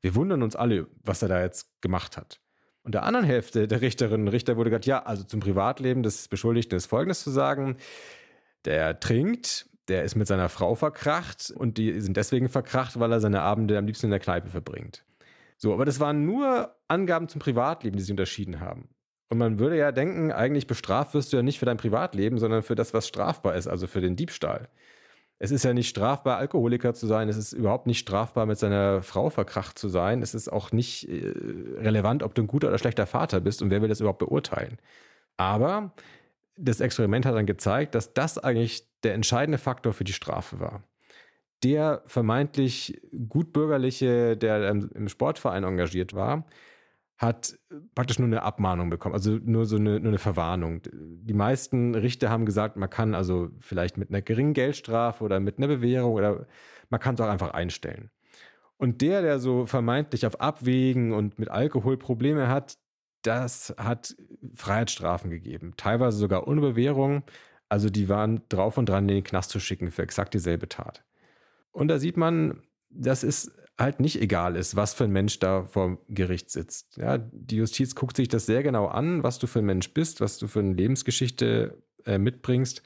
wir 0.00 0.14
wundern 0.14 0.42
uns 0.42 0.56
alle, 0.56 0.86
was 1.02 1.22
er 1.22 1.28
da 1.28 1.42
jetzt 1.42 1.80
gemacht 1.80 2.16
hat. 2.16 2.40
Und 2.82 2.94
der 2.94 3.02
anderen 3.02 3.26
Hälfte 3.26 3.68
der 3.68 3.80
Richterinnen 3.80 4.26
und 4.26 4.32
Richter 4.32 4.56
wurde 4.56 4.70
gesagt, 4.70 4.86
ja, 4.86 5.02
also 5.02 5.24
zum 5.24 5.40
Privatleben 5.40 6.02
des 6.02 6.28
Beschuldigten 6.28 6.76
ist 6.76 6.86
Folgendes 6.86 7.22
zu 7.22 7.30
sagen. 7.30 7.76
Der 8.64 9.00
trinkt, 9.00 9.69
der 9.90 10.04
ist 10.04 10.14
mit 10.14 10.26
seiner 10.26 10.48
Frau 10.48 10.74
verkracht 10.74 11.52
und 11.54 11.76
die 11.76 12.00
sind 12.00 12.16
deswegen 12.16 12.48
verkracht, 12.48 12.98
weil 12.98 13.12
er 13.12 13.20
seine 13.20 13.42
Abende 13.42 13.76
am 13.76 13.86
liebsten 13.86 14.06
in 14.06 14.10
der 14.10 14.20
Kneipe 14.20 14.48
verbringt. 14.48 15.04
So, 15.58 15.74
aber 15.74 15.84
das 15.84 16.00
waren 16.00 16.24
nur 16.24 16.74
Angaben 16.88 17.28
zum 17.28 17.40
Privatleben, 17.40 17.96
die 17.96 18.02
sie 18.02 18.12
unterschieden 18.12 18.60
haben. 18.60 18.88
Und 19.28 19.38
man 19.38 19.58
würde 19.58 19.76
ja 19.76 19.92
denken, 19.92 20.32
eigentlich 20.32 20.66
bestraft 20.66 21.14
wirst 21.14 21.32
du 21.32 21.36
ja 21.36 21.42
nicht 21.42 21.58
für 21.58 21.66
dein 21.66 21.76
Privatleben, 21.76 22.38
sondern 22.38 22.62
für 22.62 22.74
das, 22.74 22.94
was 22.94 23.06
strafbar 23.06 23.54
ist, 23.54 23.68
also 23.68 23.86
für 23.86 24.00
den 24.00 24.16
Diebstahl. 24.16 24.68
Es 25.38 25.50
ist 25.50 25.64
ja 25.64 25.72
nicht 25.72 25.88
strafbar, 25.88 26.36
Alkoholiker 26.36 26.94
zu 26.94 27.06
sein. 27.06 27.28
Es 27.28 27.36
ist 27.36 27.52
überhaupt 27.52 27.86
nicht 27.86 27.98
strafbar, 27.98 28.44
mit 28.46 28.58
seiner 28.58 29.02
Frau 29.02 29.30
verkracht 29.30 29.78
zu 29.78 29.88
sein. 29.88 30.20
Es 30.22 30.34
ist 30.34 30.52
auch 30.52 30.72
nicht 30.72 31.08
äh, 31.08 31.32
relevant, 31.78 32.22
ob 32.22 32.34
du 32.34 32.42
ein 32.42 32.46
guter 32.46 32.68
oder 32.68 32.78
schlechter 32.78 33.06
Vater 33.06 33.40
bist 33.40 33.62
und 33.62 33.70
wer 33.70 33.80
will 33.80 33.88
das 33.88 34.00
überhaupt 34.00 34.18
beurteilen. 34.18 34.78
Aber 35.36 35.92
das 36.60 36.80
Experiment 36.80 37.26
hat 37.26 37.34
dann 37.34 37.46
gezeigt, 37.46 37.94
dass 37.94 38.12
das 38.12 38.38
eigentlich 38.38 38.86
der 39.02 39.14
entscheidende 39.14 39.58
Faktor 39.58 39.92
für 39.92 40.04
die 40.04 40.12
Strafe 40.12 40.60
war. 40.60 40.84
Der 41.62 42.02
vermeintlich 42.06 43.00
gutbürgerliche, 43.28 44.36
der 44.36 44.70
im 44.70 45.08
Sportverein 45.08 45.64
engagiert 45.64 46.14
war, 46.14 46.46
hat 47.18 47.58
praktisch 47.94 48.18
nur 48.18 48.28
eine 48.28 48.42
Abmahnung 48.42 48.88
bekommen, 48.88 49.14
also 49.14 49.32
nur 49.32 49.66
so 49.66 49.76
eine, 49.76 50.00
nur 50.00 50.08
eine 50.08 50.18
Verwarnung. 50.18 50.80
Die 50.90 51.34
meisten 51.34 51.94
Richter 51.94 52.30
haben 52.30 52.46
gesagt, 52.46 52.76
man 52.76 52.88
kann 52.88 53.14
also 53.14 53.50
vielleicht 53.60 53.98
mit 53.98 54.08
einer 54.08 54.22
geringen 54.22 54.54
Geldstrafe 54.54 55.22
oder 55.22 55.38
mit 55.38 55.58
einer 55.58 55.68
Bewährung 55.68 56.14
oder 56.14 56.46
man 56.88 56.98
kann 56.98 57.16
es 57.16 57.20
auch 57.20 57.28
einfach 57.28 57.50
einstellen. 57.50 58.10
Und 58.78 59.02
der, 59.02 59.20
der 59.20 59.38
so 59.38 59.66
vermeintlich 59.66 60.24
auf 60.24 60.40
Abwägen 60.40 61.12
und 61.12 61.38
mit 61.38 61.50
Alkohol 61.50 61.98
Probleme 61.98 62.48
hat, 62.48 62.78
das 63.22 63.74
hat 63.76 64.16
Freiheitsstrafen 64.54 65.30
gegeben, 65.30 65.74
teilweise 65.76 66.18
sogar 66.18 66.48
ohne 66.48 66.60
Bewährung. 66.60 67.22
Also 67.68 67.90
die 67.90 68.08
waren 68.08 68.42
drauf 68.48 68.78
und 68.78 68.88
dran, 68.88 69.06
den 69.06 69.24
Knast 69.24 69.50
zu 69.50 69.60
schicken 69.60 69.90
für 69.90 70.02
exakt 70.02 70.34
dieselbe 70.34 70.68
Tat. 70.68 71.04
Und 71.72 71.88
da 71.88 71.98
sieht 71.98 72.16
man, 72.16 72.62
das 72.90 73.22
ist 73.22 73.52
halt 73.78 74.00
nicht 74.00 74.20
egal 74.20 74.56
ist, 74.56 74.76
was 74.76 74.94
für 74.94 75.04
ein 75.04 75.12
Mensch 75.12 75.38
da 75.38 75.64
vor 75.64 75.98
Gericht 76.08 76.50
sitzt. 76.50 76.96
Ja, 76.98 77.18
die 77.18 77.56
Justiz 77.56 77.94
guckt 77.94 78.16
sich 78.16 78.28
das 78.28 78.46
sehr 78.46 78.62
genau 78.62 78.86
an, 78.86 79.22
was 79.22 79.38
du 79.38 79.46
für 79.46 79.60
ein 79.60 79.66
Mensch 79.66 79.92
bist, 79.94 80.20
was 80.20 80.38
du 80.38 80.46
für 80.46 80.60
eine 80.60 80.74
Lebensgeschichte 80.74 81.82
äh, 82.04 82.18
mitbringst. 82.18 82.82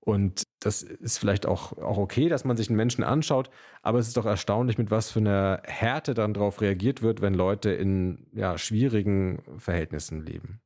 Und 0.00 0.42
das 0.60 0.82
ist 0.82 1.18
vielleicht 1.18 1.46
auch, 1.46 1.76
auch 1.78 1.98
okay, 1.98 2.28
dass 2.28 2.44
man 2.44 2.56
sich 2.56 2.68
einen 2.68 2.76
Menschen 2.76 3.04
anschaut, 3.04 3.50
aber 3.82 3.98
es 3.98 4.08
ist 4.08 4.16
doch 4.16 4.26
erstaunlich, 4.26 4.78
mit 4.78 4.90
was 4.90 5.10
für 5.10 5.20
einer 5.20 5.62
Härte 5.64 6.14
dann 6.14 6.34
darauf 6.34 6.60
reagiert 6.60 7.02
wird, 7.02 7.20
wenn 7.20 7.34
Leute 7.34 7.70
in 7.70 8.26
ja, 8.32 8.58
schwierigen 8.58 9.42
Verhältnissen 9.58 10.24
leben. 10.24 10.60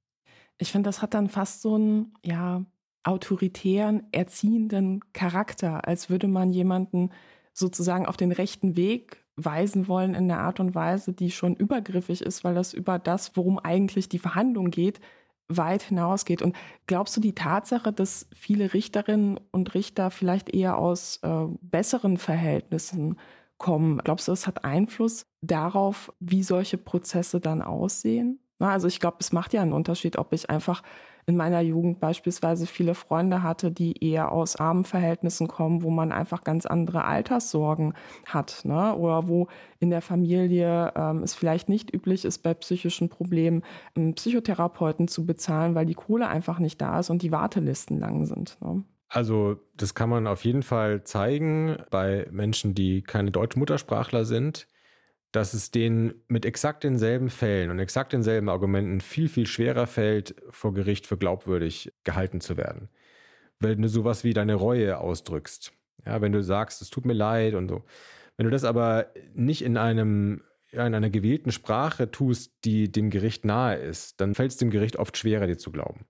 Ich 0.58 0.72
finde, 0.72 0.88
das 0.88 1.02
hat 1.02 1.14
dann 1.14 1.28
fast 1.28 1.62
so 1.62 1.74
einen 1.74 2.14
ja, 2.24 2.64
autoritären, 3.02 4.04
erziehenden 4.12 5.00
Charakter, 5.12 5.86
als 5.86 6.08
würde 6.08 6.28
man 6.28 6.50
jemanden 6.50 7.10
sozusagen 7.52 8.06
auf 8.06 8.16
den 8.16 8.32
rechten 8.32 8.76
Weg 8.76 9.22
weisen 9.36 9.88
wollen 9.88 10.14
in 10.14 10.28
der 10.28 10.40
Art 10.40 10.60
und 10.60 10.74
Weise, 10.74 11.12
die 11.12 11.30
schon 11.30 11.56
übergriffig 11.56 12.22
ist, 12.22 12.44
weil 12.44 12.54
das 12.54 12.74
über 12.74 12.98
das, 12.98 13.36
worum 13.36 13.58
eigentlich 13.58 14.08
die 14.08 14.18
Verhandlung 14.18 14.70
geht, 14.70 15.00
weit 15.56 15.82
hinausgeht. 15.82 16.42
Und 16.42 16.56
glaubst 16.86 17.16
du, 17.16 17.20
die 17.20 17.34
Tatsache, 17.34 17.92
dass 17.92 18.26
viele 18.34 18.74
Richterinnen 18.74 19.40
und 19.50 19.74
Richter 19.74 20.10
vielleicht 20.10 20.50
eher 20.54 20.78
aus 20.78 21.20
äh, 21.22 21.46
besseren 21.60 22.16
Verhältnissen 22.16 23.18
kommen, 23.58 23.98
glaubst 23.98 24.28
du, 24.28 24.32
das 24.32 24.46
hat 24.46 24.64
Einfluss 24.64 25.26
darauf, 25.40 26.12
wie 26.20 26.42
solche 26.42 26.78
Prozesse 26.78 27.40
dann 27.40 27.62
aussehen? 27.62 28.40
Na, 28.58 28.70
also 28.70 28.88
ich 28.88 29.00
glaube, 29.00 29.18
es 29.20 29.32
macht 29.32 29.52
ja 29.52 29.62
einen 29.62 29.72
Unterschied, 29.72 30.18
ob 30.18 30.32
ich 30.32 30.50
einfach 30.50 30.82
in 31.26 31.36
meiner 31.36 31.60
Jugend 31.60 32.00
beispielsweise 32.00 32.66
viele 32.66 32.94
Freunde 32.94 33.42
hatte, 33.42 33.70
die 33.70 34.04
eher 34.04 34.32
aus 34.32 34.56
armen 34.56 34.84
Verhältnissen 34.84 35.46
kommen, 35.46 35.82
wo 35.82 35.90
man 35.90 36.10
einfach 36.10 36.42
ganz 36.42 36.66
andere 36.66 37.04
Alterssorgen 37.04 37.94
hat. 38.26 38.64
Ne? 38.64 38.94
Oder 38.96 39.28
wo 39.28 39.46
in 39.78 39.90
der 39.90 40.02
Familie 40.02 40.92
ähm, 40.96 41.22
es 41.22 41.34
vielleicht 41.34 41.68
nicht 41.68 41.94
üblich 41.94 42.24
ist, 42.24 42.38
bei 42.38 42.54
psychischen 42.54 43.08
Problemen 43.08 43.62
einen 43.94 44.14
Psychotherapeuten 44.14 45.06
zu 45.06 45.24
bezahlen, 45.24 45.74
weil 45.74 45.86
die 45.86 45.94
Kohle 45.94 46.28
einfach 46.28 46.58
nicht 46.58 46.80
da 46.80 46.98
ist 46.98 47.10
und 47.10 47.22
die 47.22 47.32
Wartelisten 47.32 47.98
lang 47.98 48.26
sind. 48.26 48.58
Ne? 48.60 48.82
Also 49.08 49.56
das 49.76 49.94
kann 49.94 50.08
man 50.08 50.26
auf 50.26 50.44
jeden 50.44 50.62
Fall 50.62 51.04
zeigen 51.04 51.76
bei 51.90 52.26
Menschen, 52.30 52.74
die 52.74 53.02
keine 53.02 53.30
Deutsch-Muttersprachler 53.30 54.24
sind 54.24 54.66
dass 55.32 55.54
es 55.54 55.70
denen 55.70 56.14
mit 56.28 56.44
exakt 56.44 56.84
denselben 56.84 57.30
Fällen 57.30 57.70
und 57.70 57.78
exakt 57.78 58.12
denselben 58.12 58.48
Argumenten 58.48 59.00
viel, 59.00 59.28
viel 59.28 59.46
schwerer 59.46 59.86
fällt, 59.86 60.36
vor 60.50 60.74
Gericht 60.74 61.06
für 61.06 61.16
glaubwürdig 61.16 61.92
gehalten 62.04 62.40
zu 62.40 62.56
werden. 62.56 62.90
Wenn 63.58 63.80
du 63.80 63.88
sowas 63.88 64.24
wie 64.24 64.34
deine 64.34 64.54
Reue 64.54 64.98
ausdrückst, 64.98 65.72
ja, 66.04 66.20
wenn 66.20 66.32
du 66.32 66.42
sagst, 66.42 66.82
es 66.82 66.90
tut 66.90 67.06
mir 67.06 67.14
leid 67.14 67.54
und 67.54 67.68
so. 67.68 67.84
Wenn 68.36 68.44
du 68.44 68.50
das 68.50 68.64
aber 68.64 69.12
nicht 69.34 69.62
in 69.62 69.76
einem 69.76 70.42
in 70.72 70.80
einer 70.80 71.10
gewählten 71.10 71.52
Sprache 71.52 72.10
tust, 72.10 72.64
die 72.64 72.90
dem 72.90 73.10
Gericht 73.10 73.44
nahe 73.44 73.76
ist, 73.76 74.20
dann 74.22 74.34
fällt 74.34 74.52
es 74.52 74.56
dem 74.56 74.70
Gericht 74.70 74.96
oft 74.96 75.18
schwerer, 75.18 75.46
dir 75.46 75.58
zu 75.58 75.70
glauben. 75.70 76.06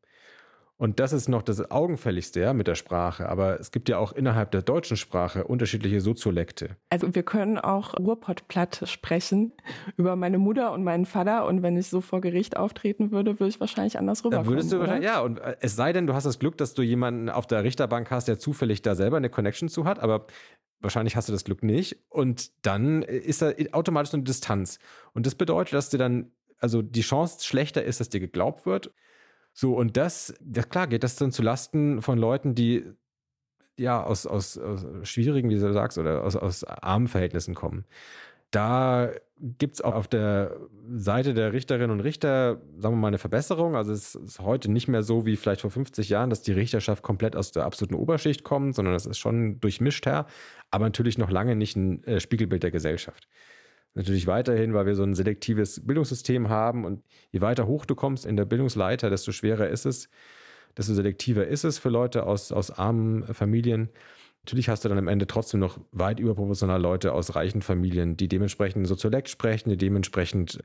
Und 0.83 0.99
das 0.99 1.13
ist 1.13 1.29
noch 1.29 1.43
das 1.43 1.71
Augenfälligste 1.71 2.41
ja, 2.41 2.53
mit 2.53 2.67
der 2.67 2.75
Sprache. 2.75 3.29
Aber 3.29 3.61
es 3.61 3.71
gibt 3.71 3.89
ja 3.89 3.99
auch 3.99 4.11
innerhalb 4.11 4.51
der 4.51 4.63
deutschen 4.63 4.97
Sprache 4.97 5.45
unterschiedliche 5.45 6.01
Soziolekte. 6.01 6.71
Also 6.91 7.15
wir 7.15 7.23
können 7.23 7.57
auch 7.57 7.97
Ruhrpottplatt 7.97 8.83
sprechen 8.87 9.53
über 9.97 10.17
meine 10.17 10.39
Mutter 10.39 10.73
und 10.73 10.83
meinen 10.83 11.07
Vater. 11.07 11.47
Und 11.47 11.63
wenn 11.63 11.77
ich 11.77 11.87
so 11.87 12.01
vor 12.01 12.21
Gericht 12.21 12.57
auftreten 12.57 13.13
würde, 13.13 13.39
würde 13.39 13.51
ich 13.51 13.61
wahrscheinlich 13.61 13.97
anders 13.97 14.25
rüberkommen. 14.25 14.45
Dann 14.45 14.55
würdest 14.57 14.73
du 14.73 14.81
wahrscheinlich, 14.81 15.05
ja. 15.05 15.21
Und 15.21 15.39
äh, 15.39 15.55
es 15.61 15.77
sei 15.77 15.93
denn, 15.93 16.09
du 16.09 16.15
hast 16.15 16.25
das 16.25 16.41
Glück, 16.41 16.59
dass 16.59 16.75
du 16.75 16.83
jemanden 16.83 17.29
auf 17.29 17.47
der 17.47 17.63
Richterbank 17.63 18.11
hast, 18.11 18.27
der 18.27 18.41
zufällig 18.41 18.83
da 18.83 18.97
selber 18.97 19.19
eine 19.19 19.31
Connection 19.31 19.69
zu 19.69 19.85
hat. 19.85 20.01
Aber 20.01 20.27
wahrscheinlich 20.81 21.15
hast 21.15 21.29
du 21.29 21.33
das 21.33 21.45
Glück 21.45 21.63
nicht. 21.63 21.97
Und 22.09 22.51
dann 22.67 23.03
ist 23.03 23.41
da 23.41 23.53
automatisch 23.71 24.11
so 24.11 24.17
eine 24.17 24.25
Distanz. 24.25 24.81
Und 25.13 25.27
das 25.27 25.37
bedeutet, 25.37 25.75
dass 25.75 25.91
dir 25.91 25.99
dann, 25.99 26.33
also 26.59 26.83
die 26.83 27.03
Chance 27.03 27.47
schlechter 27.47 27.85
ist, 27.85 28.01
dass 28.01 28.09
dir 28.09 28.19
geglaubt 28.19 28.67
wird. 28.67 28.93
So, 29.53 29.75
und 29.75 29.97
das, 29.97 30.35
ja 30.55 30.63
klar, 30.63 30.87
geht 30.87 31.05
das 31.05 31.17
dann 31.17 31.33
zu 31.33 31.43
Lasten 31.43 32.01
von 32.03 32.19
Leuten, 32.19 32.55
die 32.55 32.85
ja 33.77 34.03
aus, 34.03 34.27
aus, 34.27 34.59
aus 34.59 34.87
schwierigen, 35.03 35.51
wie 35.51 35.59
du 35.59 35.73
sagst, 35.73 35.99
oder 35.99 36.25
aus, 36.25 36.37
aus 36.37 36.65
armen 36.65 37.09
Verhältnissen 37.09 37.55
kommen. 37.55 37.85
Da 38.51 39.11
gibt 39.41 39.75
es 39.75 39.81
auch 39.81 39.95
auf 39.95 40.09
der 40.09 40.57
Seite 40.95 41.35
der 41.35 41.53
Richterinnen 41.53 41.91
und 41.91 42.01
Richter, 42.01 42.61
sagen 42.79 42.95
wir 42.95 43.01
mal, 43.01 43.09
eine 43.09 43.19
Verbesserung. 43.19 43.75
Also 43.75 43.93
es 43.93 44.15
ist 44.15 44.41
heute 44.41 44.71
nicht 44.71 44.89
mehr 44.89 45.03
so 45.03 45.27
wie 45.27 45.37
vielleicht 45.37 45.63
vor 45.63 45.71
50 45.71 46.09
Jahren, 46.11 46.31
dass 46.31 46.43
die 46.43 46.53
Richterschaft 46.53 47.03
komplett 47.03 47.35
aus 47.35 47.51
der 47.51 47.65
absoluten 47.65 47.95
Oberschicht 47.95 48.45
kommt, 48.45 48.75
sondern 48.75 48.95
es 48.95 49.07
ist 49.07 49.19
schon 49.19 49.59
durchmischt 49.61 50.07
her, 50.07 50.27
aber 50.71 50.85
natürlich 50.85 51.19
noch 51.19 51.31
lange 51.31 51.57
nicht 51.57 51.77
ein 51.77 52.05
äh, 52.05 52.21
Spiegelbild 52.21 52.63
der 52.63 52.71
Gesellschaft. 52.71 53.27
Natürlich 53.95 54.27
weiterhin, 54.27 54.73
weil 54.73 54.87
wir 54.87 54.95
so 54.95 55.03
ein 55.03 55.15
selektives 55.15 55.85
Bildungssystem 55.85 56.49
haben 56.49 56.85
und 56.85 57.03
je 57.31 57.41
weiter 57.43 57.67
hoch 57.67 57.85
du 57.85 57.95
kommst 57.95 58.25
in 58.25 58.37
der 58.37 58.47
Bildungsleiter, 58.47 59.11
desto 59.11 59.33
schwerer 59.33 59.69
ist 59.69 59.85
es, 59.85 60.09
desto 60.77 60.95
selektiver 60.95 61.47
ist 61.47 61.65
es 61.65 61.79
für 61.79 61.91
Leute 61.91 62.25
aus, 62.25 62.53
aus 62.53 62.71
armen 62.71 63.23
Familien. 63.35 63.91
Natürlich 64.45 64.69
hast 64.69 64.85
du 64.85 64.89
dann 64.89 64.99
am 64.99 65.09
Ende 65.09 65.27
trotzdem 65.27 65.61
noch 65.61 65.79
weit 65.93 66.19
überproportional 66.19 66.81
Leute 66.81 67.13
aus 67.13 67.37
reichen 67.37 67.63
Familien, 67.63 68.17
die 68.17 68.27
dementsprechend 68.29 68.89
Soziolekt 68.89 69.29
sprechen, 69.29 69.71
die 69.71 69.77
dementsprechend 69.77 70.61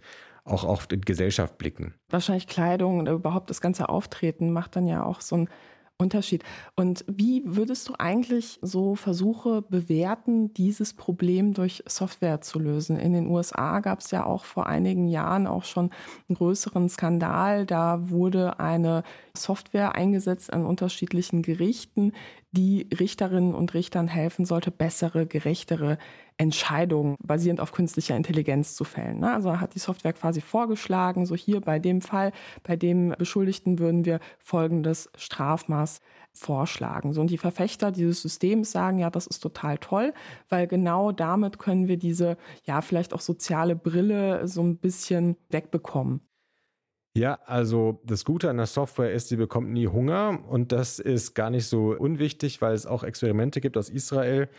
auch 0.46 0.64
auf 0.64 0.88
die 0.88 1.00
Gesellschaft 1.00 1.58
blicken. 1.58 1.94
Wahrscheinlich 2.10 2.48
Kleidung 2.48 3.02
oder 3.02 3.12
überhaupt 3.12 3.50
das 3.50 3.62
ganze 3.62 3.90
Auftreten 3.90 4.52
macht 4.52 4.76
dann 4.76 4.88
ja 4.88 5.04
auch 5.04 5.22
so 5.22 5.36
ein 5.36 5.50
Unterschied. 6.00 6.44
Und 6.76 7.04
wie 7.08 7.42
würdest 7.44 7.90
du 7.90 7.94
eigentlich 7.98 8.60
so 8.62 8.94
Versuche 8.94 9.64
bewerten, 9.64 10.54
dieses 10.54 10.94
Problem 10.94 11.56
durch 11.56 11.84
Software 11.88 12.40
zu 12.42 12.60
lösen? 12.60 12.98
In 13.00 13.14
den 13.14 13.28
USA 13.28 13.80
gab 13.80 14.02
es 14.02 14.12
ja 14.12 14.24
auch 14.24 14.46
vor 14.46 14.68
einigen 14.68 15.08
Jahren 15.08 15.48
auch 15.48 15.64
schon 15.64 15.90
einen 16.30 16.38
größeren 16.38 16.88
Skandal. 16.90 17.66
Da 17.66 18.10
wurde 18.10 18.60
eine 18.60 19.02
Software 19.42 19.96
eingesetzt 19.96 20.52
an 20.52 20.66
unterschiedlichen 20.66 21.42
Gerichten, 21.42 22.12
die 22.52 22.88
Richterinnen 23.00 23.56
und 23.56 23.74
Richtern 23.74 24.08
helfen 24.08 24.46
sollte, 24.46 24.72
bessere, 24.72 25.26
gerechtere 25.26 25.98
Entscheidungen 26.38 27.16
basierend 27.20 27.60
auf 27.60 27.72
künstlicher 27.72 28.16
Intelligenz 28.16 28.76
zu 28.76 28.84
fällen. 28.84 29.20
Ne? 29.20 29.34
Also 29.34 29.60
hat 29.60 29.76
die 29.76 29.80
Software 29.80 30.14
quasi 30.14 30.42
vorgeschlagen, 30.42 31.26
so 31.26 31.36
hier 31.36 31.62
bei 31.62 31.80
dem 31.80 32.02
Fall, 32.02 32.32
bei 32.64 32.76
dem 32.76 33.16
Beschuldigten 33.18 33.80
würden 33.80 34.06
wir 34.06 34.20
folgendes 34.40 35.10
Strafmaß 35.18 36.00
vorschlagen. 36.34 37.14
So, 37.14 37.22
und 37.22 37.32
die 37.32 37.38
Verfechter 37.38 37.92
dieses 37.92 38.22
Systems 38.22 38.72
sagen, 38.72 39.00
ja, 39.00 39.10
das 39.10 39.28
ist 39.28 39.40
total 39.40 39.78
toll, 39.80 40.14
weil 40.50 40.68
genau 40.68 41.12
damit 41.12 41.58
können 41.60 41.88
wir 41.88 41.98
diese, 41.98 42.38
ja, 42.64 42.82
vielleicht 42.82 43.14
auch 43.14 43.22
soziale 43.22 43.76
Brille 43.76 44.48
so 44.48 44.62
ein 44.62 44.78
bisschen 44.78 45.36
wegbekommen. 45.50 46.22
Ja, 47.18 47.40
also 47.46 48.00
das 48.06 48.26
Gute 48.26 48.48
an 48.48 48.58
der 48.58 48.68
Software 48.68 49.12
ist, 49.12 49.30
sie 49.30 49.38
bekommt 49.38 49.72
nie 49.72 49.88
Hunger 49.88 50.40
und 50.48 50.72
das 50.72 51.00
ist 51.00 51.34
gar 51.34 51.50
nicht 51.50 51.66
so 51.66 51.96
unwichtig, 51.98 52.62
weil 52.62 52.76
es 52.76 52.86
auch 52.86 53.04
Experimente 53.04 53.60
gibt 53.60 53.76
aus 53.76 53.90
Israel, 53.90 54.50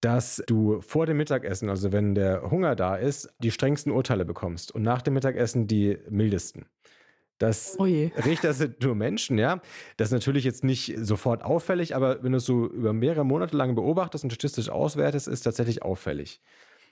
dass 0.00 0.42
du 0.46 0.80
vor 0.80 1.04
dem 1.04 1.18
Mittagessen, 1.18 1.68
also 1.68 1.92
wenn 1.92 2.14
der 2.14 2.50
Hunger 2.50 2.74
da 2.74 2.96
ist, 2.96 3.28
die 3.40 3.50
strengsten 3.50 3.92
Urteile 3.92 4.24
bekommst 4.24 4.74
und 4.74 4.80
nach 4.80 5.02
dem 5.02 5.12
Mittagessen 5.12 5.66
die 5.66 5.98
mildesten. 6.08 6.64
Das 7.36 7.76
oh 7.78 7.84
Richter 7.84 8.54
sind 8.54 8.82
nur 8.82 8.94
Menschen, 8.94 9.36
ja. 9.36 9.60
Das 9.98 10.08
ist 10.08 10.12
natürlich 10.12 10.44
jetzt 10.44 10.64
nicht 10.64 10.94
sofort 10.98 11.42
auffällig, 11.42 11.94
aber 11.94 12.22
wenn 12.22 12.32
du 12.32 12.38
es 12.38 12.46
so 12.46 12.66
über 12.66 12.94
mehrere 12.94 13.24
Monate 13.24 13.56
lang 13.58 13.74
beobachtest 13.74 14.24
und 14.24 14.30
statistisch 14.30 14.70
auswertest, 14.70 15.28
ist 15.28 15.42
tatsächlich 15.42 15.82
auffällig. 15.82 16.40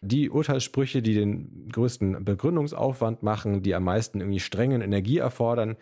Die 0.00 0.30
Urteilssprüche, 0.30 1.02
die 1.02 1.14
den 1.14 1.68
größten 1.72 2.24
Begründungsaufwand 2.24 3.22
machen, 3.22 3.62
die 3.62 3.74
am 3.74 3.84
meisten 3.84 4.20
irgendwie 4.20 4.40
strengen 4.40 4.80
Energie 4.80 5.18
erfordern, 5.18 5.76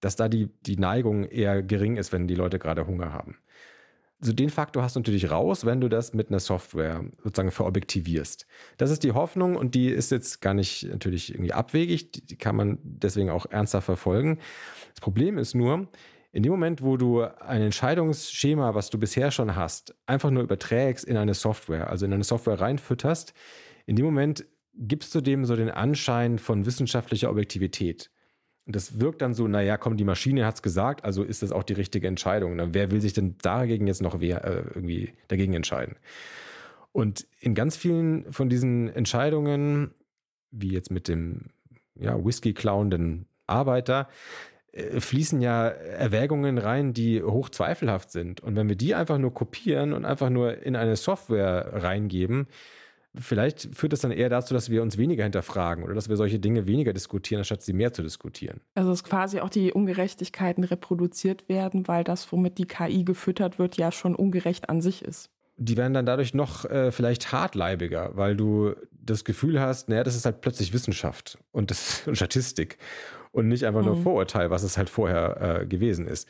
dass 0.00 0.16
da 0.16 0.28
die, 0.28 0.48
die 0.62 0.76
Neigung 0.76 1.24
eher 1.24 1.62
gering 1.62 1.96
ist, 1.96 2.12
wenn 2.12 2.28
die 2.28 2.34
Leute 2.34 2.58
gerade 2.58 2.86
Hunger 2.86 3.12
haben. 3.12 3.36
So 4.20 4.32
den 4.32 4.50
Faktor 4.50 4.82
hast 4.82 4.96
du 4.96 5.00
natürlich 5.00 5.30
raus, 5.30 5.64
wenn 5.64 5.80
du 5.80 5.88
das 5.88 6.12
mit 6.12 6.28
einer 6.28 6.40
Software 6.40 7.04
sozusagen 7.22 7.52
verobjektivierst. 7.52 8.48
Das 8.76 8.90
ist 8.90 9.04
die 9.04 9.12
Hoffnung 9.12 9.54
und 9.54 9.76
die 9.76 9.88
ist 9.88 10.10
jetzt 10.10 10.40
gar 10.40 10.54
nicht 10.54 10.88
natürlich 10.88 11.32
irgendwie 11.32 11.52
abwegig, 11.52 12.10
die 12.10 12.36
kann 12.36 12.56
man 12.56 12.78
deswegen 12.82 13.30
auch 13.30 13.46
ernsthaft 13.46 13.84
verfolgen. 13.84 14.40
Das 14.92 15.00
Problem 15.00 15.38
ist 15.38 15.54
nur, 15.54 15.86
in 16.30 16.42
dem 16.42 16.52
Moment, 16.52 16.82
wo 16.82 16.96
du 16.96 17.22
ein 17.22 17.62
Entscheidungsschema, 17.62 18.74
was 18.74 18.90
du 18.90 18.98
bisher 18.98 19.30
schon 19.30 19.56
hast, 19.56 19.94
einfach 20.06 20.30
nur 20.30 20.42
überträgst 20.42 21.04
in 21.04 21.16
eine 21.16 21.34
Software, 21.34 21.88
also 21.88 22.04
in 22.04 22.12
eine 22.12 22.24
Software 22.24 22.60
reinfütterst, 22.60 23.32
in 23.86 23.96
dem 23.96 24.04
Moment 24.04 24.44
gibst 24.74 25.14
du 25.14 25.20
dem 25.20 25.44
so 25.44 25.56
den 25.56 25.70
Anschein 25.70 26.38
von 26.38 26.66
wissenschaftlicher 26.66 27.30
Objektivität. 27.30 28.10
Und 28.66 28.76
das 28.76 29.00
wirkt 29.00 29.22
dann 29.22 29.32
so, 29.32 29.48
naja, 29.48 29.78
komm, 29.78 29.96
die 29.96 30.04
Maschine 30.04 30.44
hat 30.44 30.56
es 30.56 30.62
gesagt, 30.62 31.02
also 31.02 31.22
ist 31.22 31.42
das 31.42 31.52
auch 31.52 31.62
die 31.62 31.72
richtige 31.72 32.06
Entscheidung. 32.06 32.60
Und 32.60 32.74
wer 32.74 32.90
will 32.90 33.00
sich 33.00 33.14
denn 33.14 33.36
dagegen 33.40 33.86
jetzt 33.86 34.02
noch 34.02 34.20
wer, 34.20 34.44
äh, 34.44 34.64
irgendwie 34.74 35.14
dagegen 35.28 35.54
entscheiden? 35.54 35.96
Und 36.92 37.26
in 37.40 37.54
ganz 37.54 37.78
vielen 37.78 38.30
von 38.30 38.50
diesen 38.50 38.90
Entscheidungen, 38.90 39.94
wie 40.50 40.72
jetzt 40.72 40.90
mit 40.90 41.08
dem 41.08 41.46
ja, 41.94 42.22
Whisky-klauenden 42.22 43.26
Arbeiter, 43.46 44.08
fließen 44.98 45.40
ja 45.40 45.68
Erwägungen 45.68 46.58
rein, 46.58 46.92
die 46.92 47.22
hoch 47.22 47.48
zweifelhaft 47.48 48.10
sind. 48.10 48.40
Und 48.40 48.56
wenn 48.56 48.68
wir 48.68 48.76
die 48.76 48.94
einfach 48.94 49.18
nur 49.18 49.34
kopieren 49.34 49.92
und 49.92 50.04
einfach 50.04 50.30
nur 50.30 50.62
in 50.62 50.76
eine 50.76 50.96
Software 50.96 51.82
reingeben, 51.82 52.46
vielleicht 53.14 53.74
führt 53.74 53.92
das 53.92 54.00
dann 54.00 54.10
eher 54.10 54.28
dazu, 54.28 54.54
dass 54.54 54.70
wir 54.70 54.82
uns 54.82 54.98
weniger 54.98 55.24
hinterfragen 55.24 55.84
oder 55.84 55.94
dass 55.94 56.08
wir 56.08 56.16
solche 56.16 56.38
Dinge 56.38 56.66
weniger 56.66 56.92
diskutieren, 56.92 57.40
anstatt 57.40 57.62
sie 57.62 57.72
mehr 57.72 57.92
zu 57.92 58.02
diskutieren. 58.02 58.60
Also 58.74 58.90
dass 58.90 59.04
quasi 59.04 59.40
auch 59.40 59.50
die 59.50 59.72
Ungerechtigkeiten 59.72 60.64
reproduziert 60.64 61.48
werden, 61.48 61.88
weil 61.88 62.04
das, 62.04 62.30
womit 62.32 62.58
die 62.58 62.66
KI 62.66 63.04
gefüttert 63.04 63.58
wird, 63.58 63.76
ja 63.76 63.92
schon 63.92 64.14
ungerecht 64.14 64.68
an 64.68 64.80
sich 64.80 65.02
ist. 65.02 65.30
Die 65.56 65.76
werden 65.76 65.92
dann 65.92 66.06
dadurch 66.06 66.34
noch 66.34 66.64
äh, 66.66 66.92
vielleicht 66.92 67.32
hartleibiger, 67.32 68.12
weil 68.14 68.36
du 68.36 68.74
das 68.92 69.24
Gefühl 69.24 69.60
hast, 69.60 69.88
naja, 69.88 70.04
das 70.04 70.14
ist 70.14 70.24
halt 70.24 70.40
plötzlich 70.40 70.72
Wissenschaft 70.72 71.38
und, 71.50 71.70
das, 71.70 72.02
und 72.06 72.16
Statistik 72.16 72.78
und 73.32 73.48
nicht 73.48 73.64
einfach 73.64 73.84
nur 73.84 73.96
mhm. 73.96 74.02
Vorurteil, 74.02 74.50
was 74.50 74.62
es 74.62 74.76
halt 74.76 74.90
vorher 74.90 75.60
äh, 75.60 75.66
gewesen 75.66 76.06
ist. 76.06 76.28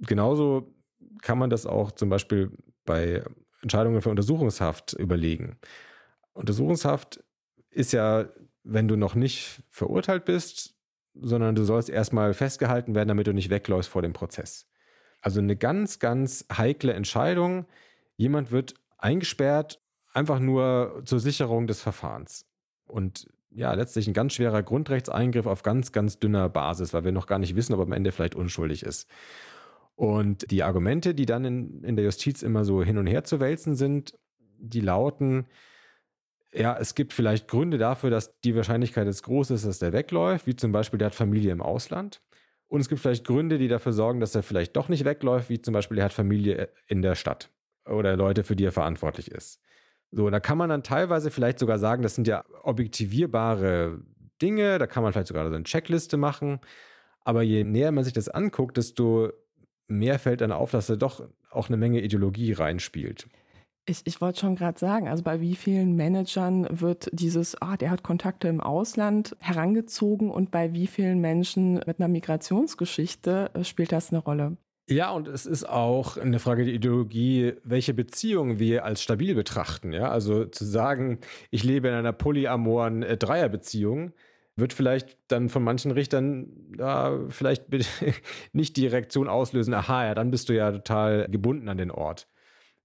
Genauso 0.00 0.74
kann 1.22 1.38
man 1.38 1.50
das 1.50 1.66
auch 1.66 1.92
zum 1.92 2.08
Beispiel 2.08 2.50
bei 2.84 3.22
Entscheidungen 3.62 4.02
für 4.02 4.10
Untersuchungshaft 4.10 4.92
überlegen. 4.94 5.58
Untersuchungshaft 6.32 7.24
ist 7.70 7.92
ja, 7.92 8.28
wenn 8.62 8.88
du 8.88 8.96
noch 8.96 9.14
nicht 9.14 9.62
verurteilt 9.70 10.24
bist, 10.24 10.74
sondern 11.14 11.54
du 11.54 11.64
sollst 11.64 11.88
erstmal 11.88 12.34
festgehalten 12.34 12.94
werden, 12.94 13.08
damit 13.08 13.26
du 13.26 13.32
nicht 13.32 13.50
wegläufst 13.50 13.90
vor 13.90 14.02
dem 14.02 14.12
Prozess. 14.12 14.66
Also 15.20 15.40
eine 15.40 15.56
ganz, 15.56 15.98
ganz 15.98 16.44
heikle 16.54 16.92
Entscheidung. 16.92 17.66
Jemand 18.16 18.50
wird 18.50 18.74
eingesperrt, 18.98 19.80
einfach 20.12 20.38
nur 20.38 21.02
zur 21.04 21.20
Sicherung 21.20 21.66
des 21.66 21.80
Verfahrens. 21.80 22.46
Und 22.84 23.28
ja, 23.54 23.72
letztlich 23.72 24.06
ein 24.06 24.14
ganz 24.14 24.34
schwerer 24.34 24.62
Grundrechtseingriff 24.62 25.46
auf 25.46 25.62
ganz, 25.62 25.92
ganz 25.92 26.18
dünner 26.18 26.48
Basis, 26.48 26.92
weil 26.92 27.04
wir 27.04 27.12
noch 27.12 27.26
gar 27.26 27.38
nicht 27.38 27.54
wissen, 27.56 27.72
ob 27.72 27.80
er 27.80 27.86
am 27.86 27.92
Ende 27.92 28.12
vielleicht 28.12 28.34
unschuldig 28.34 28.82
ist. 28.82 29.08
Und 29.94 30.50
die 30.50 30.64
Argumente, 30.64 31.14
die 31.14 31.26
dann 31.26 31.44
in, 31.44 31.84
in 31.84 31.96
der 31.96 32.04
Justiz 32.04 32.42
immer 32.42 32.64
so 32.64 32.82
hin 32.82 32.98
und 32.98 33.06
her 33.06 33.22
zu 33.22 33.38
wälzen 33.38 33.76
sind, 33.76 34.18
die 34.58 34.80
lauten, 34.80 35.46
ja, 36.52 36.76
es 36.76 36.94
gibt 36.94 37.12
vielleicht 37.12 37.48
Gründe 37.48 37.78
dafür, 37.78 38.10
dass 38.10 38.40
die 38.40 38.56
Wahrscheinlichkeit 38.56 39.06
jetzt 39.06 39.22
groß 39.22 39.50
ist, 39.50 39.66
dass 39.66 39.78
der 39.78 39.92
wegläuft, 39.92 40.46
wie 40.46 40.56
zum 40.56 40.72
Beispiel, 40.72 40.98
der 40.98 41.06
hat 41.06 41.14
Familie 41.14 41.52
im 41.52 41.62
Ausland. 41.62 42.22
Und 42.66 42.80
es 42.80 42.88
gibt 42.88 43.00
vielleicht 43.00 43.24
Gründe, 43.24 43.58
die 43.58 43.68
dafür 43.68 43.92
sorgen, 43.92 44.20
dass 44.20 44.34
er 44.34 44.42
vielleicht 44.42 44.74
doch 44.74 44.88
nicht 44.88 45.04
wegläuft, 45.04 45.48
wie 45.48 45.60
zum 45.60 45.74
Beispiel, 45.74 45.98
er 45.98 46.06
hat 46.06 46.12
Familie 46.12 46.70
in 46.88 47.02
der 47.02 47.14
Stadt 47.14 47.50
oder 47.86 48.16
Leute, 48.16 48.42
für 48.42 48.56
die 48.56 48.64
er 48.64 48.72
verantwortlich 48.72 49.30
ist. 49.30 49.60
So, 50.16 50.30
da 50.30 50.38
kann 50.38 50.58
man 50.58 50.68
dann 50.68 50.84
teilweise 50.84 51.30
vielleicht 51.30 51.58
sogar 51.58 51.78
sagen, 51.78 52.02
das 52.02 52.14
sind 52.14 52.28
ja 52.28 52.44
objektivierbare 52.62 54.00
Dinge, 54.40 54.78
da 54.78 54.86
kann 54.86 55.02
man 55.02 55.12
vielleicht 55.12 55.28
sogar 55.28 55.48
so 55.48 55.54
eine 55.54 55.64
Checkliste 55.64 56.16
machen. 56.16 56.60
Aber 57.24 57.42
je 57.42 57.64
näher 57.64 57.90
man 57.90 58.04
sich 58.04 58.12
das 58.12 58.28
anguckt, 58.28 58.76
desto 58.76 59.30
mehr 59.88 60.18
fällt 60.18 60.40
dann 60.40 60.52
auf, 60.52 60.70
dass 60.70 60.86
da 60.86 60.96
doch 60.96 61.26
auch 61.50 61.68
eine 61.68 61.76
Menge 61.76 62.00
Ideologie 62.00 62.52
reinspielt. 62.52 63.26
Ich, 63.86 64.02
ich 64.04 64.20
wollte 64.20 64.40
schon 64.40 64.56
gerade 64.56 64.78
sagen, 64.78 65.08
also 65.08 65.22
bei 65.22 65.40
wie 65.40 65.56
vielen 65.56 65.94
Managern 65.94 66.66
wird 66.70 67.10
dieses, 67.12 67.60
ah, 67.60 67.76
der 67.76 67.90
hat 67.90 68.02
Kontakte 68.02 68.48
im 68.48 68.60
Ausland 68.60 69.36
herangezogen 69.40 70.30
und 70.30 70.50
bei 70.50 70.72
wie 70.72 70.86
vielen 70.86 71.20
Menschen 71.20 71.74
mit 71.86 71.98
einer 71.98 72.08
Migrationsgeschichte 72.08 73.50
äh, 73.52 73.64
spielt 73.64 73.92
das 73.92 74.10
eine 74.10 74.22
Rolle? 74.22 74.56
Ja, 74.88 75.12
und 75.12 75.28
es 75.28 75.46
ist 75.46 75.64
auch 75.66 76.18
eine 76.18 76.38
Frage 76.38 76.64
der 76.66 76.74
Ideologie, 76.74 77.54
welche 77.64 77.94
Beziehungen 77.94 78.58
wir 78.58 78.84
als 78.84 79.02
stabil 79.02 79.34
betrachten. 79.34 79.92
Ja, 79.92 80.10
also 80.10 80.44
zu 80.44 80.64
sagen, 80.66 81.20
ich 81.50 81.64
lebe 81.64 81.88
in 81.88 81.94
einer 81.94 82.12
polyamoren 82.12 83.02
äh, 83.02 83.16
Dreierbeziehung, 83.16 84.12
wird 84.56 84.74
vielleicht 84.74 85.16
dann 85.28 85.48
von 85.48 85.64
manchen 85.64 85.90
Richtern 85.90 86.48
da 86.76 87.18
vielleicht 87.30 87.64
nicht 88.52 88.76
die 88.76 88.86
Reaktion 88.86 89.28
auslösen, 89.28 89.72
aha, 89.72 90.06
ja, 90.06 90.14
dann 90.14 90.30
bist 90.30 90.50
du 90.50 90.52
ja 90.52 90.70
total 90.70 91.28
gebunden 91.30 91.68
an 91.70 91.78
den 91.78 91.90
Ort. 91.90 92.28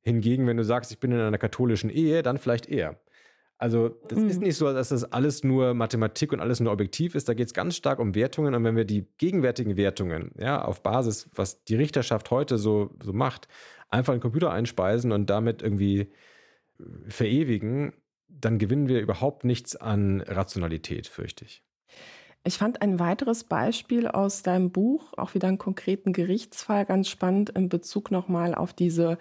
Hingegen, 0.01 0.47
wenn 0.47 0.57
du 0.57 0.63
sagst, 0.63 0.91
ich 0.91 0.99
bin 0.99 1.11
in 1.11 1.19
einer 1.19 1.37
katholischen 1.37 1.89
Ehe, 1.89 2.23
dann 2.23 2.37
vielleicht 2.37 2.67
eher. 2.67 2.97
Also 3.59 3.89
das 4.07 4.19
mhm. 4.19 4.29
ist 4.29 4.41
nicht 4.41 4.55
so, 4.55 4.71
dass 4.71 4.87
das 4.87 5.03
alles 5.11 5.43
nur 5.43 5.73
Mathematik 5.73 6.31
und 6.31 6.39
alles 6.39 6.61
nur 6.61 6.71
objektiv 6.71 7.13
ist. 7.13 7.27
Da 7.27 7.33
geht 7.33 7.47
es 7.47 7.53
ganz 7.53 7.75
stark 7.75 7.99
um 7.99 8.15
Wertungen. 8.15 8.55
Und 8.55 8.63
wenn 8.63 8.77
wir 8.77 8.85
die 8.85 9.05
gegenwärtigen 9.17 9.75
Wertungen, 9.75 10.31
ja, 10.39 10.63
auf 10.63 10.81
Basis, 10.81 11.29
was 11.35 11.65
die 11.65 11.75
Richterschaft 11.75 12.31
heute 12.31 12.57
so, 12.57 12.91
so 13.03 13.11
macht, 13.11 13.49
einfach 13.89 14.13
in 14.13 14.19
den 14.19 14.23
Computer 14.23 14.51
einspeisen 14.51 15.11
und 15.11 15.29
damit 15.29 15.61
irgendwie 15.61 15.99
äh, 15.99 16.83
verewigen, 17.09 17.91
dann 18.29 18.59
gewinnen 18.59 18.87
wir 18.87 19.01
überhaupt 19.01 19.43
nichts 19.43 19.75
an 19.75 20.21
Rationalität, 20.21 21.07
fürchte 21.07 21.43
ich. 21.43 21.61
Ich 22.45 22.57
fand 22.57 22.81
ein 22.81 22.97
weiteres 22.97 23.43
Beispiel 23.43 24.07
aus 24.07 24.41
deinem 24.41 24.71
Buch, 24.71 25.11
auch 25.17 25.33
wieder 25.33 25.49
einen 25.49 25.57
konkreten 25.57 26.13
Gerichtsfall, 26.13 26.85
ganz 26.85 27.09
spannend 27.09 27.49
in 27.49 27.67
Bezug 27.67 28.09
nochmal 28.09 28.55
auf 28.55 28.71
diese 28.71 29.17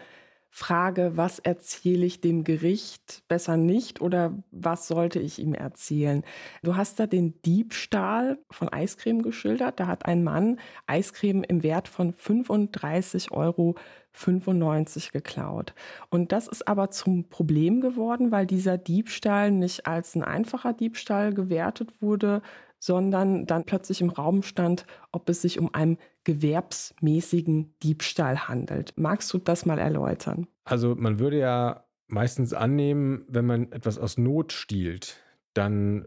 Frage, 0.51 1.13
was 1.15 1.39
erzähle 1.39 2.07
ich 2.07 2.21
dem 2.21 2.43
Gericht 2.43 3.23
besser 3.29 3.57
nicht 3.57 4.01
oder 4.01 4.33
was 4.51 4.89
sollte 4.89 5.21
ich 5.21 5.39
ihm 5.39 5.55
erzählen? 5.55 6.25
Du 6.63 6.77
hast 6.77 6.99
da 6.99 7.07
den 7.07 7.41
Diebstahl 7.43 8.39
von 8.51 8.69
Eiscreme 8.69 9.23
geschildert. 9.23 9.79
Da 9.79 9.87
hat 9.87 10.07
ein 10.07 10.25
Mann 10.25 10.59
Eiscreme 10.87 11.45
im 11.45 11.63
Wert 11.63 11.87
von 11.87 12.13
35 12.13 13.31
Euro 13.31 13.77
95 14.13 15.13
geklaut. 15.13 15.75
Und 16.11 16.33
das 16.33 16.49
ist 16.49 16.67
aber 16.67 16.91
zum 16.91 17.29
Problem 17.29 17.81
geworden, 17.81 18.33
weil 18.33 18.47
dieser 18.47 18.79
Diebstahl 18.79 19.51
nicht 19.51 19.87
als 19.87 20.15
ein 20.17 20.25
einfacher 20.25 20.73
Diebstahl 20.73 21.33
gewertet 21.35 21.91
wurde, 22.01 22.43
sondern 22.81 23.47
dann 23.47 23.65
plötzlich 23.65 24.01
im 24.01 24.11
Raum 24.11 24.43
stand, 24.43 24.87
ob 25.13 25.29
es 25.29 25.43
sich 25.43 25.59
um 25.59 25.73
einen 25.75 25.99
gewerbsmäßigen 26.29 27.73
Diebstahl 27.83 28.49
handelt. 28.49 28.93
Magst 28.97 29.33
du 29.33 29.39
das 29.39 29.65
mal 29.65 29.79
erläutern? 29.79 30.47
Also 30.65 30.95
man 30.95 31.19
würde 31.19 31.39
ja 31.39 31.87
meistens 32.07 32.53
annehmen, 32.53 33.25
wenn 33.29 33.47
man 33.47 33.73
etwas 33.73 33.97
aus 33.97 34.19
Not 34.19 34.53
stiehlt, 34.53 35.23
dann 35.55 36.07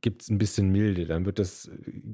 gibt 0.00 0.22
es 0.22 0.30
ein 0.30 0.38
bisschen 0.38 0.70
Milde. 0.70 1.06
Dann 1.06 1.26
wird 1.26 1.38
das 1.38 1.70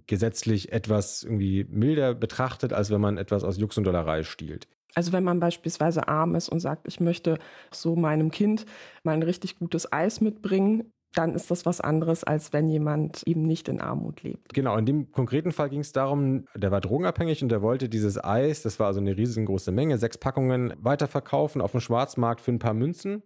gesetzlich 0.07 0.73
etwas 0.73 1.23
irgendwie 1.23 1.65
milder 1.65 2.15
betrachtet, 2.15 2.75
als 2.75 2.91
wenn 2.91 3.01
man 3.01 3.17
etwas 3.17 3.45
aus 3.45 3.57
Jux 3.57 3.79
und 3.79 3.85
Dollerei 3.85 4.25
stiehlt. 4.25 4.69
Also 4.95 5.13
wenn 5.13 5.25
man 5.25 5.41
beispielsweise 5.41 6.07
arm 6.07 6.35
ist 6.35 6.51
und 6.51 6.61
sagt, 6.61 6.87
ich 6.87 7.01
möchte 7.01 7.39
so 7.71 7.97
meinem 7.97 8.31
Kind 8.31 8.67
mal 9.05 9.13
ein 9.13 9.23
richtig 9.23 9.59
gutes 9.59 9.91
Eis 9.91 10.21
mitbringen, 10.21 10.93
dann 11.15 11.35
ist 11.35 11.51
das 11.51 11.67
was 11.67 11.81
anderes, 11.81 12.23
als 12.25 12.53
wenn 12.53 12.69
jemand 12.69 13.23
eben 13.27 13.43
nicht 13.43 13.69
in 13.69 13.81
Armut 13.81 14.23
lebt. 14.23 14.53
Genau, 14.55 14.77
in 14.77 14.87
dem 14.87 15.11
konkreten 15.11 15.53
Fall 15.53 15.71
ging 15.71 15.81
es 15.81 15.93
darum, 15.93 16.45
der 16.55 16.71
war 16.71 16.81
drogenabhängig 16.81 17.43
und 17.43 17.49
der 17.49 17.63
wollte 17.63 17.89
dieses 17.89 18.23
Eis, 18.23 18.63
das 18.63 18.79
war 18.79 18.89
also 18.89 19.01
eine 19.01 19.17
riesengroße 19.17 19.73
Menge, 19.73 19.99
sechs 19.99 20.19
Packungen 20.19 20.75
weiterverkaufen 20.79 21.61
auf 21.61 21.73
dem 21.73 21.81
Schwarzmarkt 21.81 22.41
für 22.41 22.53
ein 22.53 22.59
paar 22.59 22.75
Münzen, 22.75 23.23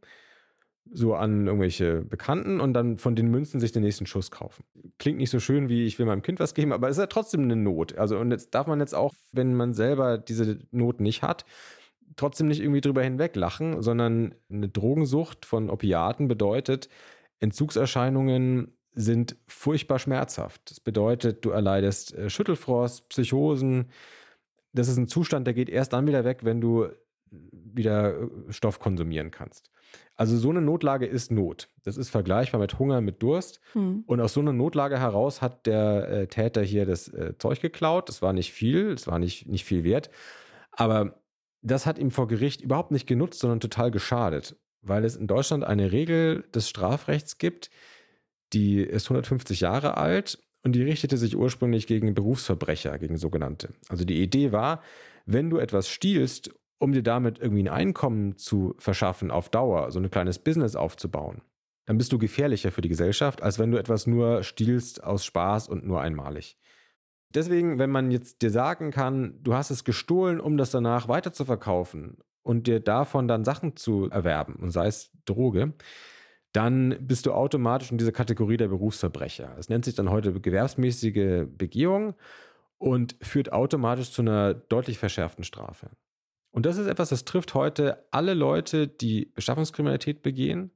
so 0.91 1.15
an 1.15 1.47
irgendwelche 1.47 2.03
Bekannten 2.03 2.61
und 2.61 2.75
dann 2.75 2.97
von 2.97 3.17
den 3.17 3.31
Münzen 3.31 3.61
sich 3.61 3.73
den 3.73 3.83
nächsten 3.83 4.07
Schuss 4.07 4.31
kaufen. 4.31 4.65
Klingt 4.99 5.19
nicht 5.19 5.31
so 5.31 5.41
schön 5.41 5.69
wie 5.69 5.85
ich 5.85 5.99
will 5.99 6.07
meinem 6.07 6.23
Kind 6.23 6.41
was 6.41 6.55
geben, 6.55 6.73
aber 6.73 6.89
es 6.89 6.97
ist 6.97 7.03
ja 7.03 7.07
trotzdem 7.07 7.43
eine 7.43 7.57
Not. 7.57 7.99
Also 7.99 8.19
und 8.19 8.31
jetzt 8.31 8.55
darf 8.55 8.67
man 8.67 8.81
jetzt 8.81 8.95
auch, 8.95 9.13
wenn 9.33 9.55
man 9.55 9.75
selber 9.75 10.19
diese 10.19 10.59
Not 10.71 11.01
nicht 11.01 11.23
hat, 11.23 11.45
trotzdem 12.17 12.49
nicht 12.49 12.61
irgendwie 12.61 12.81
drüber 12.81 13.03
hinweg 13.03 13.37
lachen, 13.37 13.83
sondern 13.83 14.35
eine 14.51 14.69
Drogensucht 14.69 15.47
von 15.47 15.71
Opiaten 15.71 16.29
bedeutet, 16.29 16.89
Entzugserscheinungen 17.43 18.73
sind 18.95 19.37
furchtbar 19.47 19.99
schmerzhaft. 19.99 20.71
Das 20.71 20.81
bedeutet, 20.81 21.45
du 21.45 21.51
erleidest 21.51 22.15
äh, 22.15 22.31
Schüttelfrost, 22.31 23.09
Psychosen. 23.09 23.91
Das 24.73 24.89
ist 24.89 24.97
ein 24.97 25.09
Zustand, 25.09 25.47
der 25.47 25.55
geht 25.55 25.69
erst 25.69 25.93
dann 25.93 26.07
wieder 26.07 26.25
weg, 26.25 26.41
wenn 26.43 26.61
du 26.61 26.89
wieder 27.31 28.21
äh, 28.21 28.29
Stoff 28.51 28.79
konsumieren 28.79 29.31
kannst. 29.31 29.71
Also 30.15 30.37
so 30.37 30.51
eine 30.51 30.61
Notlage 30.61 31.07
ist 31.07 31.33
Not. 31.33 31.69
Das 31.83 31.97
ist 31.97 32.11
vergleichbar 32.11 32.61
mit 32.61 32.79
Hunger, 32.79 33.01
mit 33.01 33.23
Durst. 33.23 33.61
Hm. 33.73 34.05
Und 34.07 34.21
aus 34.21 34.35
so 34.35 34.41
einer 34.41 34.53
Notlage 34.53 34.99
heraus 34.99 35.43
hat 35.43 35.67
der 35.67 36.09
äh, 36.09 36.27
Täter 36.29 36.63
hier 36.63 36.87
das 36.87 37.09
äh, 37.09 37.37
Zeug 37.39 37.61
geklaut. 37.61 38.09
Das 38.09 38.23
war 38.23 38.33
nicht 38.33 38.53
viel, 38.53 38.95
das 38.95 39.07
war 39.07 39.19
nicht, 39.19 39.49
nicht 39.49 39.65
viel 39.65 39.85
wert. 39.85 40.11
Aber 40.71 41.23
das 41.63 41.87
hat 41.87 41.99
ihm 41.99 42.11
vor 42.11 42.29
Gericht 42.29 42.61
überhaupt 42.61 42.91
nicht 42.91 43.07
genutzt, 43.07 43.41
sondern 43.41 43.61
total 43.61 43.91
geschadet 43.91 44.57
weil 44.83 45.05
es 45.05 45.17
in 45.17 45.27
Deutschland 45.27 45.65
eine 45.65 45.93
Regel 45.93 46.45
des 46.55 46.69
Strafrechts 46.69 47.39
gibt, 47.39 47.71
die 48.53 48.81
ist 48.81 49.07
150 49.07 49.61
Jahre 49.61 49.97
alt 49.97 50.39
und 50.63 50.73
die 50.73 50.83
richtete 50.83 51.17
sich 51.17 51.37
ursprünglich 51.37 51.87
gegen 51.87 52.15
Berufsverbrecher, 52.15 52.99
gegen 52.99 53.17
sogenannte. 53.17 53.71
Also 53.89 54.05
die 54.05 54.23
Idee 54.23 54.53
war, 54.53 54.83
wenn 55.25 55.51
du 55.51 55.59
etwas 55.59 55.89
stiehlst, 55.89 56.53
um 56.79 56.93
dir 56.93 57.03
damit 57.03 57.39
irgendwie 57.39 57.63
ein 57.63 57.69
Einkommen 57.69 58.37
zu 58.37 58.75
verschaffen 58.79 59.31
auf 59.31 59.49
Dauer, 59.49 59.91
so 59.93 60.01
ein 60.01 60.11
kleines 60.11 60.39
Business 60.41 60.77
aufzubauen, 60.77 61.43
dann 61.87 61.99
bist 61.99 62.13
du 62.13 62.19
gefährlicher 62.19 62.73
für 62.73 62.81
die 62.81 62.89
Gesellschaft, 62.89 63.43
als 63.43 63.59
wenn 63.59 63.71
du 63.71 63.79
etwas 63.79 64.07
nur 64.07 64.43
stiehlst 64.43 65.03
aus 65.03 65.25
Spaß 65.25 65.69
und 65.69 65.87
nur 65.87 66.01
einmalig. 66.01 66.57
Deswegen, 67.35 67.79
wenn 67.79 67.91
man 67.91 68.11
jetzt 68.11 68.43
dir 68.43 68.51
sagen 68.51 68.91
kann, 68.91 69.39
du 69.43 69.55
hast 69.55 69.71
es 69.71 69.85
gestohlen, 69.85 70.39
um 70.39 70.57
das 70.57 70.71
danach 70.71 71.09
weiterzuverkaufen 71.09 72.19
und 72.43 72.67
dir 72.67 72.81
davon 72.81 73.29
dann 73.29 73.45
Sachen 73.45 73.77
zu 73.77 74.09
erwerben, 74.11 74.57
und 74.57 74.71
sei 74.71 74.87
es 74.87 75.11
Droge, 75.25 75.75
dann 76.53 76.97
bist 77.01 77.27
du 77.27 77.33
automatisch 77.33 77.91
in 77.91 77.99
dieser 77.99 78.13
Kategorie 78.13 78.57
der 78.57 78.69
Berufsverbrecher. 78.69 79.57
Es 79.59 79.69
nennt 79.69 79.85
sich 79.85 79.95
dann 79.95 80.11
heute 80.11 80.33
gewerbsmäßige 80.39 81.47
Begehung 81.49 82.15
und 82.79 83.17
führt 83.23 83.53
automatisch 83.53 84.11
zu 84.11 84.23
einer 84.23 84.55
deutlich 84.55 84.99
verschärften 84.99 85.45
Strafe. 85.45 85.91
Und 86.51 86.67
das 86.67 86.77
ist 86.77 86.87
etwas, 86.87 87.09
das 87.09 87.25
trifft 87.25 87.55
heute 87.55 88.05
alle 88.11 88.35
Leute, 88.35 88.87
die 88.87 89.27
Beschaffungskriminalität 89.35 90.23
begehen. 90.23 90.71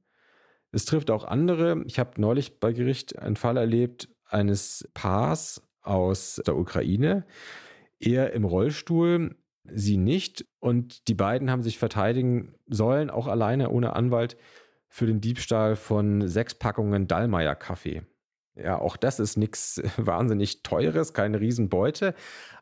Es 0.71 0.85
trifft 0.85 1.11
auch 1.11 1.23
andere. 1.23 1.83
Ich 1.85 1.99
habe 1.99 2.19
neulich 2.19 2.59
bei 2.59 2.73
Gericht 2.73 3.19
einen 3.19 3.35
Fall 3.35 3.57
erlebt 3.57 4.09
eines 4.25 4.89
Paars 4.95 5.61
aus 5.81 6.41
der 6.45 6.57
Ukraine. 6.57 7.25
Er 7.99 8.33
im 8.33 8.43
Rollstuhl, 8.43 9.35
sie 9.71 9.97
nicht. 9.97 10.45
Und 10.59 11.07
die 11.07 11.13
beiden 11.13 11.51
haben 11.51 11.63
sich 11.63 11.77
verteidigen 11.77 12.55
sollen, 12.67 13.09
auch 13.09 13.27
alleine 13.27 13.69
ohne 13.69 13.95
Anwalt, 13.95 14.37
für 14.89 15.05
den 15.05 15.21
Diebstahl 15.21 15.75
von 15.75 16.27
sechs 16.27 16.55
Packungen 16.55 17.07
Dallmayr-Kaffee. 17.07 18.03
Ja, 18.55 18.79
auch 18.79 18.97
das 18.97 19.19
ist 19.19 19.37
nichts 19.37 19.81
wahnsinnig 19.97 20.63
Teures, 20.63 21.13
keine 21.13 21.39
Riesenbeute. 21.39 22.13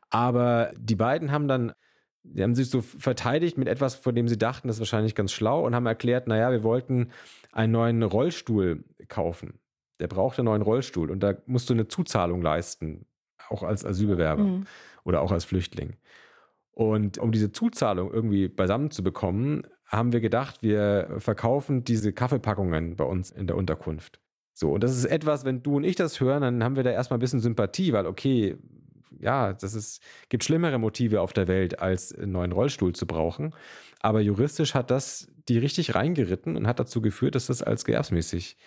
Aber 0.09 0.71
die 0.77 0.95
beiden 0.95 1.31
haben 1.31 1.47
dann, 1.47 1.73
die 2.23 2.43
haben 2.43 2.55
sich 2.55 2.69
so 2.69 2.81
verteidigt 2.81 3.57
mit 3.57 3.67
etwas, 3.67 3.95
von 3.95 4.15
dem 4.15 4.27
sie 4.27 4.37
dachten, 4.37 4.67
das 4.67 4.77
ist 4.77 4.81
wahrscheinlich 4.81 5.15
ganz 5.15 5.31
schlau 5.31 5.65
und 5.65 5.75
haben 5.75 5.85
erklärt, 5.85 6.27
naja, 6.27 6.51
wir 6.51 6.63
wollten 6.63 7.11
einen 7.51 7.71
neuen 7.71 8.03
Rollstuhl 8.03 8.83
kaufen. 9.07 9.59
der 9.99 10.07
braucht 10.07 10.37
einen 10.39 10.45
neuen 10.45 10.61
Rollstuhl 10.61 11.09
und 11.09 11.21
da 11.21 11.35
musst 11.45 11.69
du 11.69 11.73
eine 11.73 11.87
Zuzahlung 11.87 12.41
leisten, 12.41 13.05
auch 13.47 13.63
als 13.63 13.85
Asylbewerber 13.85 14.43
mhm. 14.43 14.65
oder 15.05 15.21
auch 15.21 15.31
als 15.31 15.45
Flüchtling. 15.45 15.95
Und 16.75 17.17
um 17.17 17.31
diese 17.31 17.53
Zuzahlung 17.53 18.11
irgendwie 18.13 18.49
beisammen 18.49 18.91
zu 18.91 19.01
bekommen, 19.01 19.63
haben 19.85 20.11
wir 20.11 20.19
gedacht, 20.19 20.61
wir 20.61 21.15
verkaufen 21.19 21.85
diese 21.85 22.11
Kaffeepackungen 22.11 22.97
bei 22.97 23.05
uns 23.05 23.31
in 23.31 23.47
der 23.47 23.55
Unterkunft. 23.55 24.19
So, 24.53 24.71
und 24.73 24.83
das 24.83 24.95
ist 24.95 25.05
etwas, 25.05 25.45
wenn 25.45 25.63
du 25.63 25.77
und 25.77 25.85
ich 25.85 25.95
das 25.95 26.19
hören, 26.19 26.41
dann 26.41 26.63
haben 26.63 26.75
wir 26.75 26.83
da 26.83 26.91
erstmal 26.91 27.17
ein 27.17 27.21
bisschen 27.21 27.39
Sympathie, 27.39 27.93
weil 27.93 28.05
okay, 28.05 28.57
ja, 29.19 29.53
das 29.53 29.73
ist, 29.73 30.01
gibt 30.27 30.43
schlimmere 30.43 30.77
Motive 30.77 31.21
auf 31.21 31.31
der 31.31 31.47
Welt, 31.47 31.79
als 31.79 32.13
einen 32.13 32.33
neuen 32.33 32.51
Rollstuhl 32.51 32.93
zu 32.93 33.07
brauchen. 33.07 33.55
Aber 34.01 34.19
juristisch 34.19 34.73
hat 34.73 34.91
das 34.91 35.31
die 35.47 35.57
richtig 35.57 35.95
reingeritten 35.95 36.57
und 36.57 36.67
hat 36.67 36.79
dazu 36.79 37.01
geführt, 37.01 37.35
dass 37.35 37.47
das 37.47 37.63
als 37.63 37.85
gewerbsmäßig, 37.85 38.57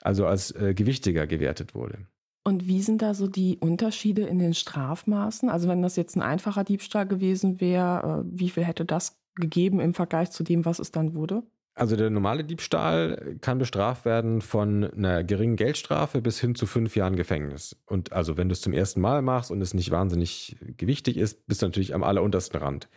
also 0.00 0.26
als 0.26 0.52
äh, 0.52 0.74
gewichtiger 0.74 1.26
gewertet 1.26 1.74
wurde. 1.74 2.06
Und 2.48 2.66
wie 2.66 2.80
sind 2.80 3.02
da 3.02 3.12
so 3.12 3.26
die 3.26 3.58
Unterschiede 3.58 4.22
in 4.22 4.38
den 4.38 4.54
Strafmaßen? 4.54 5.50
Also 5.50 5.68
wenn 5.68 5.82
das 5.82 5.96
jetzt 5.96 6.16
ein 6.16 6.22
einfacher 6.22 6.64
Diebstahl 6.64 7.06
gewesen 7.06 7.60
wäre, 7.60 8.24
äh, 8.24 8.30
wie 8.40 8.48
viel 8.48 8.64
hätte 8.64 8.86
das 8.86 9.20
gegeben 9.36 9.80
im 9.80 9.92
Vergleich 9.92 10.30
zu 10.30 10.42
dem, 10.42 10.64
was 10.64 10.78
es 10.78 10.90
dann 10.90 11.14
wurde? 11.14 11.42
Also 11.74 11.94
der 11.94 12.08
normale 12.08 12.44
Diebstahl 12.44 13.36
kann 13.42 13.58
bestraft 13.58 14.06
werden 14.06 14.40
von 14.40 14.82
einer 14.84 15.24
geringen 15.24 15.56
Geldstrafe 15.56 16.22
bis 16.22 16.40
hin 16.40 16.54
zu 16.54 16.64
fünf 16.64 16.96
Jahren 16.96 17.16
Gefängnis. 17.16 17.76
Und 17.84 18.14
also 18.14 18.38
wenn 18.38 18.48
du 18.48 18.54
es 18.54 18.62
zum 18.62 18.72
ersten 18.72 19.02
Mal 19.02 19.20
machst 19.20 19.50
und 19.50 19.60
es 19.60 19.74
nicht 19.74 19.90
wahnsinnig 19.90 20.56
gewichtig 20.78 21.18
ist, 21.18 21.46
bist 21.46 21.60
du 21.60 21.66
natürlich 21.66 21.94
am 21.94 22.02
alleruntersten 22.02 22.58
Rand. 22.58 22.88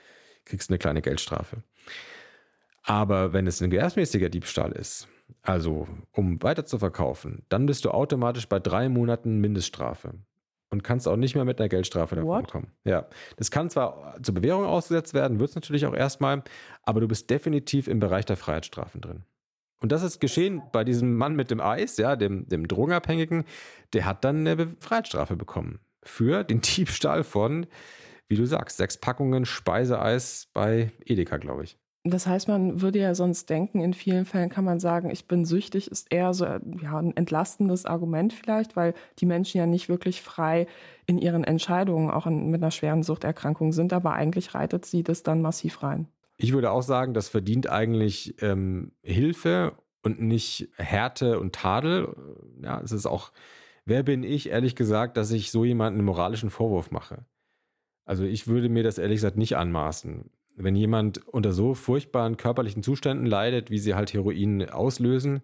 Kriegst 0.46 0.70
eine 0.70 0.80
kleine 0.80 1.02
Geldstrafe. 1.02 1.62
Aber 2.84 3.34
wenn 3.34 3.48
es 3.48 3.62
ein 3.62 3.70
gewerbsmäßiger 3.70 4.30
Diebstahl 4.30 4.72
ist, 4.72 5.10
also 5.42 5.88
um 6.12 6.42
weiter 6.44 6.66
zu 6.66 6.80
verkaufen, 6.80 7.44
dann 7.50 7.66
bist 7.66 7.86
du 7.86 7.92
automatisch 7.92 8.48
bei 8.48 8.60
drei 8.60 8.90
Monaten 8.90 9.40
Mindeststrafe 9.40 10.14
und 10.70 10.84
kannst 10.84 11.08
auch 11.08 11.18
nicht 11.18 11.36
mehr 11.36 11.46
mit 11.46 11.60
einer 11.60 11.70
Geldstrafe 11.70 12.16
davon 12.16 12.48
kommen. 12.48 12.72
Ja, 12.84 13.08
das 13.36 13.52
kann 13.52 13.70
zwar 13.70 14.18
zur 14.24 14.36
Bewährung 14.36 14.66
ausgesetzt 14.66 15.14
werden, 15.14 15.40
wird 15.40 15.50
es 15.50 15.56
natürlich 15.56 15.86
auch 15.86 15.94
erstmal, 15.94 16.44
aber 16.84 17.02
du 17.02 17.08
bist 17.08 17.30
definitiv 17.30 17.88
im 17.88 18.00
Bereich 18.00 18.26
der 18.26 18.38
Freiheitsstrafen 18.38 19.02
drin. 19.02 19.24
Und 19.82 19.92
das 19.92 20.04
ist 20.04 20.20
geschehen 20.20 20.62
bei 20.72 20.84
diesem 20.84 21.16
Mann 21.16 21.36
mit 21.36 21.52
dem 21.52 21.60
Eis, 21.60 21.98
ja, 21.98 22.16
dem, 22.16 22.48
dem 22.48 22.68
Drogenabhängigen, 22.68 23.46
der 23.94 24.06
hat 24.06 24.24
dann 24.24 24.48
eine 24.48 24.68
Freiheitsstrafe 24.80 25.36
bekommen 25.36 25.80
für 26.04 26.44
den 26.44 26.62
Diebstahl 26.62 27.24
von, 27.24 27.68
wie 28.28 28.36
du 28.36 28.46
sagst, 28.46 28.78
sechs 28.78 28.98
Packungen 28.98 29.46
Speiseeis 29.46 30.48
bei 30.54 30.92
Edeka, 31.06 31.38
glaube 31.38 31.64
ich. 31.64 31.78
Das 32.04 32.26
heißt, 32.26 32.48
man 32.48 32.82
würde 32.82 32.98
ja 32.98 33.14
sonst 33.14 33.50
denken, 33.52 33.80
in 33.80 33.94
vielen 33.94 34.26
Fällen 34.26 34.50
kann 34.50 34.66
man 34.66 34.80
sagen, 34.80 35.12
ich 35.12 35.28
bin 35.28 35.46
süchtig, 35.46 35.92
ist 35.92 36.12
eher 36.12 36.34
so 36.34 36.46
ja, 36.46 36.98
ein 36.98 37.16
entlastendes 37.16 37.86
Argument 37.86 38.34
vielleicht, 38.34 38.76
weil 38.76 38.96
die 39.20 39.28
Menschen 39.28 39.60
ja 39.60 39.68
nicht 39.68 39.88
wirklich 39.88 40.24
frei 40.24 40.66
in 41.06 41.20
ihren 41.20 41.44
Entscheidungen 41.44 42.10
auch 42.10 42.26
in, 42.26 42.50
mit 42.50 42.64
einer 42.64 42.72
schweren 42.72 43.04
Suchterkrankung 43.04 43.72
sind, 43.72 43.94
aber 43.94 44.14
eigentlich 44.14 44.56
reitet 44.56 44.86
sie 44.86 45.04
das 45.04 45.22
dann 45.22 45.44
massiv 45.44 45.84
rein. 45.84 46.08
Ich 46.38 46.54
würde 46.54 46.72
auch 46.72 46.82
sagen, 46.82 47.14
das 47.14 47.30
verdient 47.30 47.70
eigentlich 47.70 48.42
ähm, 48.42 48.94
Hilfe 49.04 49.74
und 50.02 50.20
nicht 50.20 50.70
Härte 50.78 51.40
und 51.40 51.54
Tadel. 51.54 52.16
Ja, 52.64 52.82
es 52.82 52.92
ist 52.92 53.06
auch, 53.06 53.32
wer 53.86 54.02
bin 54.02 54.24
ich, 54.24 54.50
ehrlich 54.50 54.76
gesagt, 54.76 55.18
dass 55.18 55.30
ich 55.30 55.52
so 55.52 55.66
jemanden 55.66 56.00
einen 56.00 56.08
moralischen 56.08 56.50
Vorwurf 56.50 56.90
mache? 56.90 57.26
Also 58.06 58.24
ich 58.24 58.48
würde 58.48 58.70
mir 58.70 58.82
das 58.82 58.98
ehrlich 58.98 59.18
gesagt 59.18 59.38
nicht 59.38 59.56
anmaßen 59.56 60.32
wenn 60.56 60.76
jemand 60.76 61.28
unter 61.28 61.54
so 61.54 61.74
furchtbaren 61.74 62.38
körperlichen 62.38 62.84
Zuständen 62.84 63.26
leidet, 63.26 63.72
wie 63.72 63.80
sie 63.80 63.96
halt 63.96 64.14
Heroin 64.14 64.70
auslösen, 64.70 65.42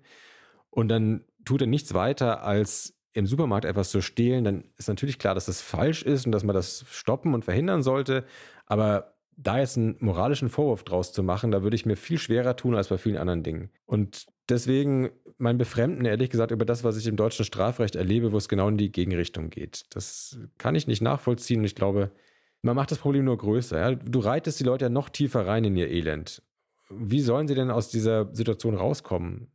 und 0.69 0.89
dann 0.89 1.23
tut 1.43 1.61
er 1.61 1.67
nichts 1.67 1.93
weiter, 1.93 2.43
als 2.43 2.93
im 3.13 3.25
Supermarkt 3.25 3.65
etwas 3.65 3.89
zu 3.89 4.01
stehlen, 4.01 4.43
dann 4.43 4.65
ist 4.77 4.89
natürlich 4.89 5.17
klar, 5.17 5.33
dass 5.33 5.47
das 5.47 5.59
falsch 5.59 6.03
ist 6.03 6.27
und 6.27 6.31
dass 6.31 6.43
man 6.43 6.53
das 6.53 6.85
stoppen 6.91 7.33
und 7.33 7.45
verhindern 7.45 7.81
sollte. 7.81 8.25
Aber 8.67 9.15
da 9.37 9.57
jetzt 9.57 9.77
einen 9.77 9.95
moralischen 9.99 10.49
Vorwurf 10.49 10.83
draus 10.83 11.13
zu 11.13 11.23
machen, 11.23 11.49
da 11.49 11.63
würde 11.63 11.75
ich 11.75 11.85
mir 11.85 11.95
viel 11.95 12.19
schwerer 12.19 12.55
tun 12.55 12.75
als 12.75 12.89
bei 12.89 12.99
vielen 12.99 13.17
anderen 13.17 13.41
Dingen. 13.41 13.71
Und 13.85 14.27
deswegen 14.49 15.09
mein 15.37 15.57
Befremden, 15.57 16.05
ehrlich 16.05 16.29
gesagt, 16.29 16.51
über 16.51 16.65
das, 16.65 16.83
was 16.83 16.97
ich 16.97 17.07
im 17.07 17.15
deutschen 17.15 17.45
Strafrecht 17.45 17.95
erlebe, 17.95 18.31
wo 18.31 18.37
es 18.37 18.49
genau 18.49 18.67
in 18.67 18.77
die 18.77 18.91
Gegenrichtung 18.91 19.49
geht. 19.49 19.85
Das 19.91 20.39
kann 20.57 20.75
ich 20.75 20.87
nicht 20.87 21.01
nachvollziehen. 21.01 21.63
Ich 21.63 21.75
glaube, 21.75 22.11
man 22.61 22.75
macht 22.75 22.91
das 22.91 22.99
Problem 22.99 23.25
nur 23.25 23.37
größer. 23.37 23.79
Ja? 23.79 23.95
Du 23.95 24.19
reitest 24.19 24.59
die 24.59 24.63
Leute 24.63 24.85
ja 24.85 24.89
noch 24.89 25.09
tiefer 25.09 25.45
rein 25.45 25.63
in 25.63 25.75
ihr 25.75 25.89
Elend. 25.89 26.41
Wie 26.89 27.21
sollen 27.21 27.47
sie 27.47 27.55
denn 27.55 27.71
aus 27.71 27.89
dieser 27.89 28.33
Situation 28.33 28.75
rauskommen? 28.75 29.51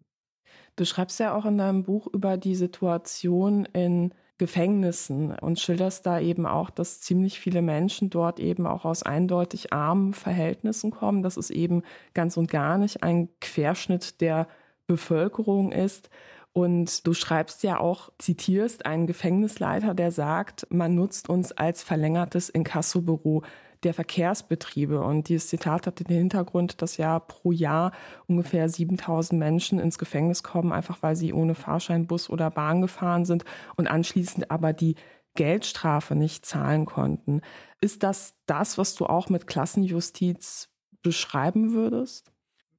Du 0.77 0.85
schreibst 0.85 1.21
ja 1.21 1.35
auch 1.35 1.45
in 1.45 1.59
deinem 1.59 1.83
Buch 1.83 2.07
über 2.13 2.37
die 2.37 2.55
Situation 2.55 3.67
in 3.67 4.15
Gefängnissen 4.39 5.39
und 5.39 5.61
schilderst 5.61 6.07
da 6.07 6.19
eben 6.19 6.47
auch, 6.47 6.71
dass 6.71 7.01
ziemlich 7.01 7.39
viele 7.39 7.63
Menschen 7.63 8.11
dort 8.11 8.41
eben 8.41 8.67
auch 8.67 8.85
aus 8.85 9.03
eindeutig 9.03 9.73
armen 9.73 10.15
Verhältnissen 10.15 10.91
kommen, 10.91 11.23
dass 11.23 11.37
es 11.37 11.51
eben 11.51 11.83
ganz 12.15 12.37
und 12.37 12.51
gar 12.51 12.79
nicht 12.79 13.03
ein 13.03 13.29
Querschnitt 13.41 14.21
der 14.21 14.49
Bevölkerung 14.87 15.71
ist. 15.71 16.11
Und 16.53 17.07
du 17.07 17.15
schreibst 17.15 17.63
ja 17.63 17.81
auch, 17.81 18.11
zitierst 18.19 18.85
einen 18.85 19.07
Gefängnisleiter, 19.07 19.95
der 19.95 20.11
sagt, 20.11 20.67
man 20.71 20.95
nutzt 20.95 21.31
uns 21.31 21.53
als 21.53 21.83
verlängertes 21.83 22.51
Inkassobüro 22.51 23.43
der 23.83 23.95
Verkehrsbetriebe. 23.95 25.01
Und 25.01 25.29
dieses 25.29 25.49
Zitat 25.49 25.87
hat 25.87 26.01
den 26.01 26.15
Hintergrund, 26.15 26.83
dass 26.83 26.99
ja 26.99 27.19
pro 27.19 27.53
Jahr 27.53 27.93
ungefähr 28.27 28.69
7000 28.69 29.39
Menschen 29.39 29.79
ins 29.79 29.99
Gefängnis 29.99 30.43
kommen, 30.43 30.73
einfach 30.73 31.03
weil 31.03 31.17
sie 31.17 31.33
ohne 31.33 31.55
Fahrschein, 31.55 32.07
Bus 32.07 32.29
oder 32.31 32.51
Bahn 32.51 32.83
gefahren 32.83 33.25
sind 33.25 33.45
und 33.77 33.89
anschließend 33.89 34.51
aber 34.51 34.73
die 34.73 34.97
Geldstrafe 35.35 36.15
nicht 36.15 36.45
zahlen 36.45 36.85
konnten. 36.85 37.41
Ist 37.81 38.03
das 38.03 38.35
das, 38.47 38.77
was 38.77 38.95
du 38.95 39.07
auch 39.07 39.29
mit 39.29 39.47
Klassenjustiz 39.47 40.69
beschreiben 41.03 41.73
würdest? 41.73 42.32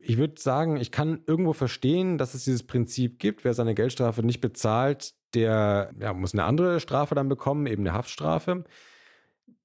Ich 0.06 0.18
würde 0.18 0.40
sagen, 0.40 0.78
ich 0.78 0.92
kann 0.92 1.22
irgendwo 1.26 1.54
verstehen, 1.54 2.18
dass 2.18 2.34
es 2.34 2.44
dieses 2.44 2.64
Prinzip 2.64 3.20
gibt. 3.20 3.44
Wer 3.44 3.54
seine 3.54 3.74
Geldstrafe 3.74 4.24
nicht 4.24 4.42
bezahlt, 4.42 5.14
der 5.34 5.92
ja, 6.00 6.14
muss 6.14 6.34
eine 6.34 6.44
andere 6.44 6.80
Strafe 6.80 7.16
dann 7.16 7.30
bekommen, 7.30 7.66
eben 7.66 7.84
eine 7.84 7.94
Haftstrafe. 7.94 8.64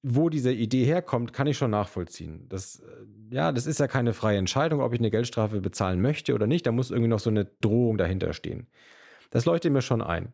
Wo 0.01 0.29
diese 0.29 0.53
Idee 0.53 0.85
herkommt, 0.85 1.33
kann 1.33 1.47
ich 1.47 1.57
schon 1.57 1.71
nachvollziehen. 1.71 2.47
Das, 2.47 2.79
äh, 2.79 3.35
ja, 3.35 3.51
das 3.51 3.67
ist 3.67 3.79
ja 3.79 3.87
keine 3.87 4.13
freie 4.13 4.37
Entscheidung, 4.37 4.79
ob 4.81 4.93
ich 4.93 4.99
eine 4.99 5.11
Geldstrafe 5.11 5.59
bezahlen 5.59 6.01
möchte 6.01 6.33
oder 6.33 6.47
nicht. 6.47 6.65
Da 6.65 6.71
muss 6.71 6.89
irgendwie 6.89 7.09
noch 7.09 7.19
so 7.19 7.29
eine 7.29 7.45
Drohung 7.45 7.97
dahinter 7.97 8.31
stehen. 8.33 8.67
Das 9.29 9.45
leuchtet 9.45 9.73
mir 9.73 9.81
schon 9.81 10.01
ein. 10.01 10.33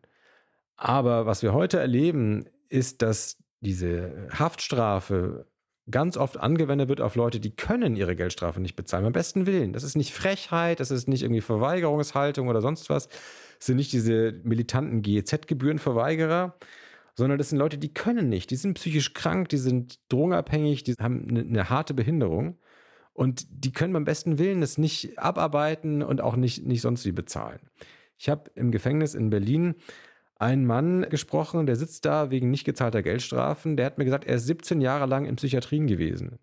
Aber 0.76 1.26
was 1.26 1.42
wir 1.42 1.52
heute 1.52 1.80
erleben, 1.80 2.44
ist, 2.68 3.02
dass 3.02 3.38
diese 3.60 4.28
Haftstrafe 4.30 5.46
ganz 5.90 6.16
oft 6.16 6.38
angewendet 6.38 6.88
wird 6.88 7.00
auf 7.00 7.14
Leute, 7.14 7.38
die 7.38 7.54
können 7.54 7.96
ihre 7.96 8.16
Geldstrafe 8.16 8.60
nicht 8.60 8.76
bezahlen, 8.76 9.04
beim 9.04 9.12
besten 9.12 9.46
Willen. 9.46 9.72
Das 9.72 9.84
ist 9.84 9.96
nicht 9.96 10.12
Frechheit, 10.12 10.80
das 10.80 10.90
ist 10.90 11.08
nicht 11.08 11.22
irgendwie 11.22 11.40
Verweigerungshaltung 11.40 12.48
oder 12.48 12.60
sonst 12.60 12.90
was. 12.90 13.08
Das 13.08 13.66
sind 13.66 13.76
nicht 13.76 13.92
diese 13.92 14.34
militanten 14.42 15.02
GEZ-Gebührenverweigerer, 15.02 16.56
sondern 17.14 17.38
das 17.38 17.50
sind 17.50 17.58
Leute, 17.58 17.78
die 17.78 17.94
können 17.94 18.28
nicht. 18.28 18.50
Die 18.50 18.56
sind 18.56 18.74
psychisch 18.74 19.14
krank, 19.14 19.48
die 19.48 19.58
sind 19.58 20.00
drogenabhängig, 20.08 20.82
die 20.82 20.94
haben 20.94 21.26
eine, 21.28 21.40
eine 21.40 21.70
harte 21.70 21.94
Behinderung. 21.94 22.58
Und 23.14 23.46
die 23.48 23.72
können 23.72 23.94
beim 23.94 24.04
besten 24.04 24.38
Willen 24.38 24.60
das 24.60 24.76
nicht 24.76 25.18
abarbeiten 25.18 26.02
und 26.02 26.20
auch 26.20 26.36
nicht, 26.36 26.66
nicht 26.66 26.82
sonst 26.82 27.06
wie 27.06 27.12
bezahlen. 27.12 27.60
Ich 28.18 28.28
habe 28.28 28.50
im 28.54 28.70
Gefängnis 28.70 29.14
in 29.14 29.30
Berlin 29.30 29.74
einen 30.38 30.66
Mann 30.66 31.06
gesprochen, 31.08 31.66
der 31.66 31.76
sitzt 31.76 32.04
da 32.04 32.30
wegen 32.30 32.50
nicht 32.50 32.64
gezahlter 32.64 33.02
Geldstrafen. 33.02 33.76
Der 33.76 33.86
hat 33.86 33.98
mir 33.98 34.04
gesagt, 34.04 34.24
er 34.24 34.36
ist 34.36 34.46
17 34.46 34.80
Jahre 34.80 35.06
lang 35.06 35.24
in 35.24 35.36
Psychiatrien 35.36 35.86
gewesen. 35.86 36.38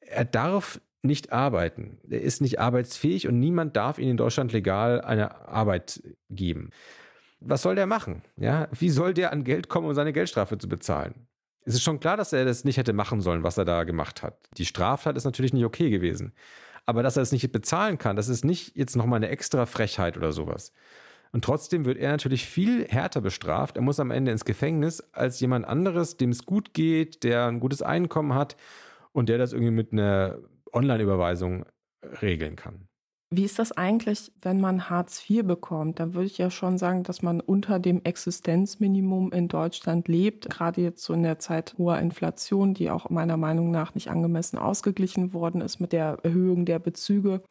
Er 0.00 0.24
darf 0.24 0.80
nicht 1.02 1.32
arbeiten. 1.32 1.98
Er 2.08 2.20
ist 2.20 2.40
nicht 2.40 2.58
arbeitsfähig 2.58 3.28
und 3.28 3.38
niemand 3.38 3.76
darf 3.76 3.98
ihm 3.98 4.10
in 4.10 4.16
Deutschland 4.16 4.52
legal 4.52 5.00
eine 5.00 5.48
Arbeit 5.48 6.02
geben. 6.28 6.70
Was 7.40 7.62
soll 7.62 7.76
der 7.76 7.86
machen? 7.86 8.22
Ja, 8.36 8.68
wie 8.72 8.90
soll 8.90 9.14
der 9.14 9.32
an 9.32 9.44
Geld 9.44 9.68
kommen, 9.68 9.86
um 9.86 9.94
seine 9.94 10.12
Geldstrafe 10.12 10.58
zu 10.58 10.68
bezahlen? 10.68 11.28
Es 11.64 11.74
ist 11.74 11.82
schon 11.82 12.00
klar, 12.00 12.16
dass 12.16 12.32
er 12.32 12.44
das 12.44 12.64
nicht 12.64 12.78
hätte 12.78 12.92
machen 12.92 13.20
sollen, 13.20 13.42
was 13.42 13.58
er 13.58 13.64
da 13.64 13.84
gemacht 13.84 14.22
hat. 14.22 14.38
Die 14.56 14.66
Straftat 14.66 15.16
ist 15.16 15.24
natürlich 15.24 15.52
nicht 15.52 15.64
okay 15.64 15.90
gewesen. 15.90 16.32
Aber 16.86 17.02
dass 17.02 17.16
er 17.16 17.22
es 17.22 17.32
nicht 17.32 17.52
bezahlen 17.52 17.98
kann, 17.98 18.16
das 18.16 18.28
ist 18.28 18.44
nicht 18.44 18.74
jetzt 18.74 18.96
nochmal 18.96 19.18
eine 19.18 19.28
extra 19.28 19.66
Frechheit 19.66 20.16
oder 20.16 20.32
sowas. 20.32 20.72
Und 21.32 21.44
trotzdem 21.44 21.84
wird 21.84 21.98
er 21.98 22.10
natürlich 22.10 22.46
viel 22.46 22.86
härter 22.86 23.20
bestraft. 23.20 23.76
Er 23.76 23.82
muss 23.82 24.00
am 24.00 24.10
Ende 24.10 24.32
ins 24.32 24.44
Gefängnis 24.44 25.00
als 25.12 25.40
jemand 25.40 25.66
anderes, 25.66 26.16
dem 26.16 26.30
es 26.30 26.44
gut 26.44 26.74
geht, 26.74 27.22
der 27.24 27.46
ein 27.46 27.60
gutes 27.60 27.82
Einkommen 27.82 28.34
hat 28.34 28.56
und 29.12 29.28
der 29.28 29.38
das 29.38 29.52
irgendwie 29.52 29.72
mit 29.72 29.92
einer 29.92 30.38
Online-Überweisung 30.72 31.64
regeln 32.22 32.56
kann. 32.56 32.88
Wie 33.30 33.44
ist 33.44 33.58
das 33.58 33.72
eigentlich, 33.72 34.32
wenn 34.40 34.58
man 34.58 34.88
Hartz 34.88 35.28
IV 35.28 35.44
bekommt? 35.44 36.00
Da 36.00 36.14
würde 36.14 36.26
ich 36.26 36.38
ja 36.38 36.50
schon 36.50 36.78
sagen, 36.78 37.02
dass 37.02 37.20
man 37.20 37.42
unter 37.42 37.78
dem 37.78 38.02
Existenzminimum 38.02 39.32
in 39.32 39.48
Deutschland 39.48 40.08
lebt. 40.08 40.48
Gerade 40.48 40.80
jetzt 40.80 41.04
so 41.04 41.12
in 41.12 41.24
der 41.24 41.38
Zeit 41.38 41.74
hoher 41.76 41.98
Inflation, 41.98 42.72
die 42.72 42.88
auch 42.88 43.10
meiner 43.10 43.36
Meinung 43.36 43.70
nach 43.70 43.94
nicht 43.94 44.08
angemessen 44.08 44.56
ausgeglichen 44.56 45.34
worden 45.34 45.60
ist 45.60 45.78
mit 45.78 45.92
der 45.92 46.16
Erhöhung 46.22 46.64
der 46.64 46.78
Bezüge. 46.78 47.42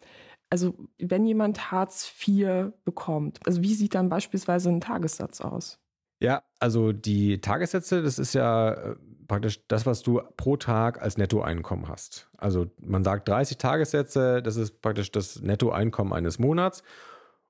Also 0.49 0.75
wenn 0.97 1.25
jemand 1.25 1.71
Hartz 1.71 2.11
IV 2.25 2.71
bekommt, 2.85 3.39
also 3.45 3.61
wie 3.61 3.73
sieht 3.73 3.95
dann 3.95 4.09
beispielsweise 4.09 4.69
ein 4.69 4.81
Tagessatz 4.81 5.41
aus? 5.41 5.79
Ja, 6.19 6.43
also 6.59 6.93
die 6.93 7.41
Tagessätze, 7.41 8.01
das 8.01 8.17
ist 8.17 8.33
ja 8.33 8.71
äh, 8.71 8.95
praktisch 9.27 9.67
das, 9.67 9.85
was 9.85 10.01
du 10.01 10.21
pro 10.35 10.57
Tag 10.57 11.01
als 11.01 11.17
Nettoeinkommen 11.17 11.89
hast. 11.89 12.29
Also 12.37 12.67
man 12.79 13.03
sagt 13.03 13.27
30 13.27 13.57
Tagessätze, 13.57 14.41
das 14.41 14.55
ist 14.55 14.81
praktisch 14.81 15.11
das 15.11 15.41
Nettoeinkommen 15.41 16.13
eines 16.13 16.39
Monats. 16.39 16.81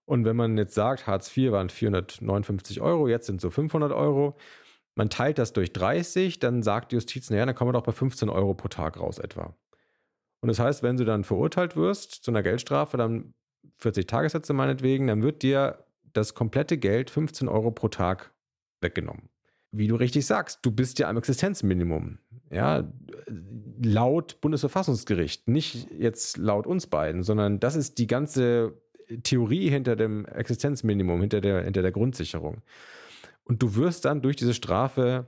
Und 0.05 0.25
wenn 0.25 0.35
man 0.35 0.57
jetzt 0.57 0.73
sagt, 0.73 1.05
Hartz 1.07 1.35
IV 1.35 1.51
waren 1.51 1.69
459 1.69 2.81
Euro, 2.81 3.07
jetzt 3.07 3.27
sind 3.27 3.41
so 3.41 3.49
500 3.49 3.91
Euro, 3.91 4.37
man 4.95 5.09
teilt 5.09 5.37
das 5.37 5.53
durch 5.53 5.71
30, 5.73 6.39
dann 6.39 6.63
sagt 6.63 6.91
die 6.91 6.95
Justiz, 6.95 7.29
naja, 7.29 7.45
dann 7.45 7.55
kommen 7.55 7.69
wir 7.69 7.73
doch 7.73 7.83
bei 7.83 7.91
15 7.91 8.29
Euro 8.29 8.53
pro 8.53 8.67
Tag 8.67 8.99
raus 8.99 9.19
etwa. 9.19 9.53
Und 10.39 10.49
das 10.49 10.59
heißt, 10.59 10.83
wenn 10.83 10.97
du 10.97 11.05
dann 11.05 11.23
verurteilt 11.23 11.75
wirst 11.75 12.23
zu 12.23 12.31
einer 12.31 12.43
Geldstrafe, 12.43 12.97
dann 12.97 13.33
40 13.77 14.07
Tagessätze 14.07 14.53
meinetwegen, 14.53 15.07
dann 15.07 15.23
wird 15.23 15.43
dir 15.43 15.85
das 16.13 16.33
komplette 16.33 16.77
Geld 16.77 17.09
15 17.09 17.47
Euro 17.47 17.71
pro 17.71 17.87
Tag 17.87 18.33
weggenommen. 18.81 19.29
Wie 19.71 19.87
du 19.87 19.95
richtig 19.95 20.25
sagst, 20.25 20.59
du 20.61 20.71
bist 20.71 20.99
ja 20.99 21.09
am 21.09 21.17
Existenzminimum. 21.17 22.19
Ja, 22.49 22.89
laut 23.81 24.39
Bundesverfassungsgericht, 24.39 25.47
nicht 25.49 25.91
jetzt 25.91 26.37
laut 26.37 26.65
uns 26.65 26.87
beiden, 26.87 27.23
sondern 27.23 27.59
das 27.59 27.75
ist 27.75 27.97
die 27.97 28.07
ganze 28.07 28.81
Theorie 29.23 29.69
hinter 29.69 29.95
dem 29.95 30.25
Existenzminimum, 30.25 31.19
hinter 31.21 31.41
der, 31.41 31.63
hinter 31.63 31.81
der 31.81 31.91
Grundsicherung. 31.91 32.61
Und 33.43 33.61
du 33.61 33.75
wirst 33.75 34.05
dann 34.05 34.21
durch 34.21 34.35
diese 34.35 34.53
Strafe 34.53 35.27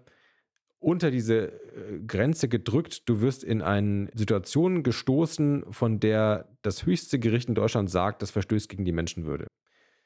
unter 0.79 1.11
diese 1.11 1.51
äh, 1.51 1.99
Grenze 2.05 2.47
gedrückt. 2.47 3.07
Du 3.07 3.21
wirst 3.21 3.43
in 3.43 3.61
eine 3.61 4.09
Situation 4.13 4.83
gestoßen, 4.83 5.65
von 5.71 5.99
der 5.99 6.49
das 6.61 6.85
höchste 6.85 7.19
Gericht 7.19 7.49
in 7.49 7.55
Deutschland 7.55 7.89
sagt, 7.89 8.21
das 8.21 8.31
verstößt 8.31 8.69
gegen 8.69 8.85
die 8.85 8.91
Menschenwürde. 8.91 9.47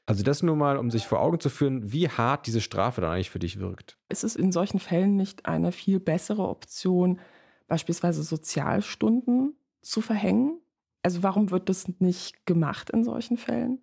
Also 0.05 0.23
das 0.23 0.43
nur 0.43 0.55
mal, 0.55 0.77
um 0.77 0.91
sich 0.91 1.05
vor 1.05 1.21
Augen 1.21 1.39
zu 1.39 1.49
führen, 1.49 1.93
wie 1.93 2.09
hart 2.09 2.45
diese 2.45 2.59
Strafe 2.59 2.99
dann 2.99 3.11
eigentlich 3.11 3.29
für 3.29 3.39
dich 3.39 3.59
wirkt. 3.59 3.97
Ist 4.09 4.23
es 4.25 4.35
in 4.35 4.51
solchen 4.51 4.79
Fällen 4.79 5.15
nicht 5.15 5.45
eine 5.45 5.71
viel 5.71 5.99
bessere 5.99 6.47
Option, 6.47 7.21
beispielsweise 7.67 8.21
Sozialstunden 8.21 9.55
zu 9.81 10.01
verhängen? 10.01 10.59
Also 11.03 11.23
warum 11.23 11.51
wird 11.51 11.69
das 11.69 11.87
nicht 11.99 12.45
gemacht 12.45 12.89
in 12.89 13.03
solchen 13.03 13.37
Fällen? 13.37 13.79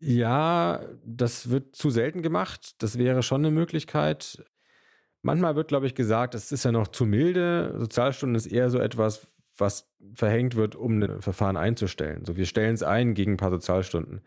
Ja, 0.00 0.80
das 1.04 1.50
wird 1.50 1.76
zu 1.76 1.90
selten 1.90 2.22
gemacht. 2.22 2.82
Das 2.82 2.98
wäre 2.98 3.22
schon 3.22 3.42
eine 3.44 3.54
Möglichkeit. 3.54 4.44
Manchmal 5.22 5.56
wird, 5.56 5.68
glaube 5.68 5.86
ich, 5.86 5.94
gesagt, 5.94 6.34
das 6.34 6.50
ist 6.50 6.64
ja 6.64 6.72
noch 6.72 6.88
zu 6.88 7.04
milde. 7.04 7.74
Sozialstunden 7.78 8.36
ist 8.36 8.46
eher 8.46 8.70
so 8.70 8.78
etwas, 8.78 9.26
was 9.56 9.90
verhängt 10.14 10.56
wird, 10.56 10.74
um 10.74 11.02
ein 11.02 11.20
Verfahren 11.20 11.56
einzustellen. 11.56 12.24
So, 12.24 12.36
wir 12.36 12.46
stellen 12.46 12.74
es 12.74 12.82
ein 12.82 13.14
gegen 13.14 13.32
ein 13.32 13.36
paar 13.36 13.50
Sozialstunden. 13.50 14.22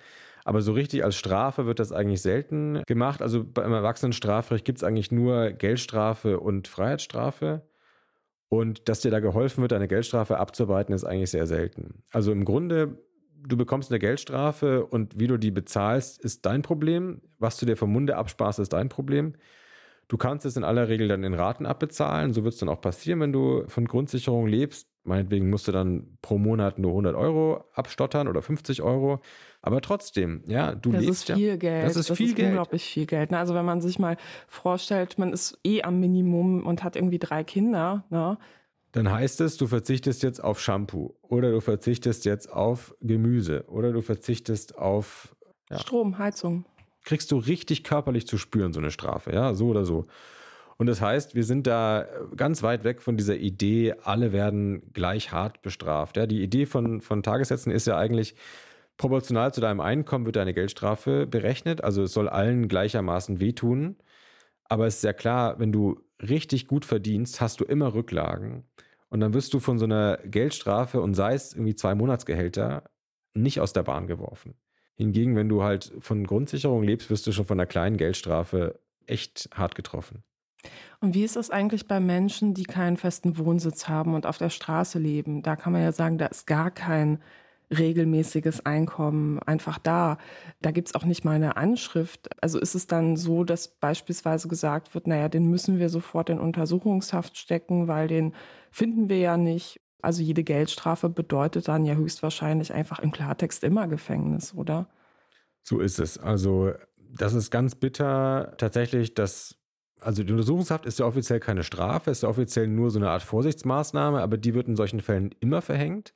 Aber 0.46 0.62
so 0.62 0.74
richtig 0.74 1.04
als 1.04 1.16
Strafe 1.16 1.66
wird 1.66 1.80
das 1.80 1.92
eigentlich 1.92 2.22
selten 2.22 2.84
gemacht. 2.86 3.22
Also 3.22 3.44
beim 3.44 3.72
Erwachsenenstrafrecht 3.72 4.66
gibt 4.66 4.80
es 4.80 4.84
eigentlich 4.84 5.12
nur 5.12 5.52
Geldstrafe 5.52 6.40
und 6.40 6.68
Freiheitsstrafe. 6.68 7.62
Und 8.50 8.88
dass 8.88 9.00
dir 9.00 9.10
da 9.10 9.20
geholfen 9.20 9.62
wird, 9.62 9.74
eine 9.74 9.88
Geldstrafe 9.88 10.38
abzuarbeiten, 10.38 10.94
ist 10.94 11.06
eigentlich 11.06 11.32
sehr 11.32 11.48
selten. 11.48 12.04
Also 12.12 12.32
im 12.32 12.46
Grunde, 12.46 13.00
du 13.42 13.58
bekommst 13.58 13.90
eine 13.90 14.00
Geldstrafe 14.00 14.86
und 14.86 15.20
wie 15.20 15.28
du 15.28 15.38
die 15.38 15.50
bezahlst, 15.50 16.22
ist 16.24 16.46
dein 16.46 16.62
Problem. 16.62 17.22
Was 17.40 17.58
du 17.58 17.66
dir 17.66 17.78
vom 17.78 17.92
Munde 17.92 18.16
absparst, 18.16 18.60
ist 18.60 18.74
dein 18.74 18.90
Problem. 18.90 19.34
Du 20.08 20.18
kannst 20.18 20.46
es 20.46 20.58
in 20.58 20.64
aller 20.64 20.90
Regel 20.90 21.08
dann 21.08 21.24
in 21.24 21.34
Raten 21.34 21.66
abbezahlen. 21.66 22.34
So 22.34 22.44
wird 22.44 22.54
es 22.54 22.60
dann 22.60 22.70
auch 22.70 22.82
passieren, 22.82 23.20
wenn 23.20 23.34
du 23.34 23.64
von 23.68 23.86
Grundsicherung 23.86 24.48
lebst. 24.48 24.88
Meinetwegen 25.06 25.50
musst 25.50 25.68
du 25.68 25.72
dann 25.72 26.18
pro 26.22 26.38
Monat 26.38 26.80
nur 26.80 26.92
100 26.92 27.16
Euro 27.16 27.66
abstottern 27.74 28.28
oder 28.28 28.42
50 28.42 28.82
Euro. 28.82 29.20
Aber 29.62 29.82
trotzdem, 29.82 30.44
ja, 30.48 30.76
du 30.76 30.92
das 30.92 31.02
lebst 31.02 31.30
ist 31.30 31.38
viel 31.38 31.48
ja. 31.48 31.56
Geld. 31.58 31.86
Das 31.86 31.96
ist 31.96 32.10
das 32.10 32.18
viel 32.18 32.28
ist 32.28 32.36
Geld. 32.36 32.50
unglaublich 32.50 32.84
viel 32.84 33.06
Geld. 33.06 33.32
Ne? 33.32 33.38
Also 33.38 33.54
wenn 33.54 33.66
man 33.66 33.82
sich 33.82 34.00
mal 34.00 34.18
vorstellt, 34.48 35.18
man 35.18 35.34
ist 35.34 35.58
eh 35.64 35.84
am 35.84 36.00
Minimum 36.00 36.66
und 36.66 36.84
hat 36.84 36.96
irgendwie 36.96 37.20
drei 37.20 37.44
Kinder, 37.44 38.06
ne? 38.10 38.38
Dann 38.94 39.12
heißt 39.12 39.42
es, 39.42 39.58
du 39.58 39.66
verzichtest 39.66 40.22
jetzt 40.22 40.44
auf 40.44 40.62
Shampoo 40.62 41.16
oder 41.24 41.52
du 41.52 41.62
verzichtest 41.62 42.26
jetzt 42.26 42.52
auf 42.54 42.96
Gemüse 43.02 43.66
oder 43.68 43.92
du 43.92 44.02
verzichtest 44.02 44.78
auf 44.78 45.36
ja. 45.72 45.80
Strom, 45.80 46.20
Heizung. 46.20 46.66
Kriegst 47.04 47.32
du 47.32 47.38
richtig 47.38 47.84
körperlich 47.84 48.28
zu 48.28 48.38
spüren, 48.38 48.74
so 48.74 48.80
eine 48.80 48.92
Strafe, 48.92 49.32
ja, 49.34 49.54
so 49.54 49.68
oder 49.68 49.86
so. 49.86 50.08
Und 50.78 50.88
das 50.88 51.02
heißt, 51.02 51.36
wir 51.36 51.44
sind 51.44 51.68
da 51.68 52.08
ganz 52.36 52.64
weit 52.64 52.84
weg 52.84 53.02
von 53.02 53.16
dieser 53.18 53.36
Idee, 53.36 53.94
alle 54.04 54.34
werden 54.34 54.92
gleich 54.94 55.32
hart 55.32 55.62
bestraft. 55.62 56.18
Ja, 56.18 56.26
die 56.26 56.42
Idee 56.42 56.66
von, 56.66 57.02
von 57.02 57.24
Tagessätzen 57.24 57.72
ist 57.72 57.88
ja 57.88 57.98
eigentlich, 57.98 58.36
proportional 58.98 59.54
zu 59.54 59.62
deinem 59.62 59.80
Einkommen 59.80 60.26
wird 60.26 60.36
deine 60.36 60.54
Geldstrafe 60.54 61.26
berechnet. 61.28 61.84
Also 61.84 62.04
es 62.04 62.14
soll 62.14 62.30
allen 62.30 62.68
gleichermaßen 62.68 63.40
wehtun. 63.40 63.98
Aber 64.66 64.88
es 64.88 64.98
ist 64.98 65.04
ja 65.04 65.14
klar, 65.14 65.60
wenn 65.60 65.72
du 65.72 66.02
richtig 66.22 66.68
gut 66.68 66.86
verdienst, 66.86 67.42
hast 67.42 67.60
du 67.60 67.66
immer 67.66 67.94
Rücklagen. 67.94 68.64
Und 69.10 69.20
dann 69.20 69.34
wirst 69.34 69.54
du 69.54 69.60
von 69.60 69.78
so 69.78 69.86
einer 69.86 70.18
Geldstrafe 70.26 71.02
und 71.02 71.14
sei 71.14 71.34
es 71.34 71.54
irgendwie 71.54 71.76
zwei 71.76 71.96
Monatsgehälter 71.96 72.90
nicht 73.34 73.60
aus 73.60 73.74
der 73.74 73.84
Bahn 73.84 74.08
geworfen. 74.08 74.56
Hingegen, 74.96 75.36
wenn 75.36 75.50
du 75.50 75.64
halt 75.64 75.92
von 76.00 76.26
Grundsicherung 76.26 76.84
lebst, 76.84 77.10
wirst 77.10 77.26
du 77.26 77.32
schon 77.32 77.46
von 77.46 77.60
einer 77.60 77.66
kleinen 77.66 77.98
Geldstrafe 77.98 78.80
echt 79.06 79.50
hart 79.54 79.76
getroffen. 79.76 80.24
Und 81.02 81.14
wie 81.14 81.24
ist 81.24 81.36
das 81.36 81.50
eigentlich 81.50 81.88
bei 81.88 82.00
Menschen, 82.00 82.54
die 82.54 82.64
keinen 82.64 82.96
festen 82.96 83.38
Wohnsitz 83.38 83.90
haben 83.90 84.14
und 84.14 84.26
auf 84.26 84.38
der 84.38 84.50
Straße 84.50 85.00
leben? 85.00 85.42
Da 85.42 85.56
kann 85.56 85.74
man 85.74 85.82
ja 85.82 85.92
sagen, 85.92 86.18
da 86.18 86.28
ist 86.28 86.48
gar 86.48 86.72
kein 86.72 87.20
regelmäßiges 87.78 88.66
Einkommen 88.66 89.40
einfach 89.40 89.80
da. 89.80 90.18
Da 90.62 90.72
gibt 90.72 90.90
es 90.90 90.96
auch 90.96 91.06
nicht 91.06 91.26
mal 91.26 91.36
eine 91.36 91.58
Anschrift. 91.58 92.30
Also 92.42 92.60
ist 92.60 92.76
es 92.76 92.88
dann 92.88 93.18
so, 93.18 93.44
dass 93.44 93.68
beispielsweise 93.68 94.48
gesagt 94.48 94.94
wird, 94.94 95.08
naja, 95.08 95.28
den 95.30 95.50
müssen 95.50 95.80
wir 95.80 95.90
sofort 95.90 96.30
in 96.30 96.40
Untersuchungshaft 96.40 97.38
stecken, 97.38 97.88
weil 97.88 98.08
den 98.08 98.34
finden 98.72 99.10
wir 99.10 99.18
ja 99.18 99.38
nicht. 99.38 99.82
Also 100.04 100.22
jede 100.22 100.44
Geldstrafe 100.44 101.10
bedeutet 101.10 101.68
dann 101.68 101.86
ja 101.86 101.96
höchstwahrscheinlich 101.96 102.74
einfach 102.74 103.00
im 103.00 103.12
Klartext 103.12 103.64
immer 103.64 103.88
Gefängnis, 103.88 104.54
oder? 104.54 104.90
So 105.62 105.80
ist 105.80 106.00
es. 106.00 106.18
Also 106.18 106.74
das 106.98 107.34
ist 107.34 107.52
ganz 107.52 107.76
bitter 107.76 108.54
tatsächlich, 108.58 109.14
dass 109.14 109.56
also 110.02 110.24
die 110.24 110.34
Untersuchungshaft 110.34 110.86
ist 110.86 111.00
ja 111.00 111.06
offiziell 111.06 111.40
keine 111.40 111.64
Strafe, 111.64 112.12
ist 112.12 112.24
ja 112.24 112.30
offiziell 112.30 112.68
nur 112.68 112.92
so 112.92 113.00
eine 113.00 113.10
Art 113.10 113.24
Vorsichtsmaßnahme, 113.24 114.22
aber 114.22 114.38
die 114.38 114.54
wird 114.54 114.68
in 114.68 114.76
solchen 114.76 115.00
Fällen 115.00 115.34
immer 115.40 115.62
verhängt. 115.62 116.14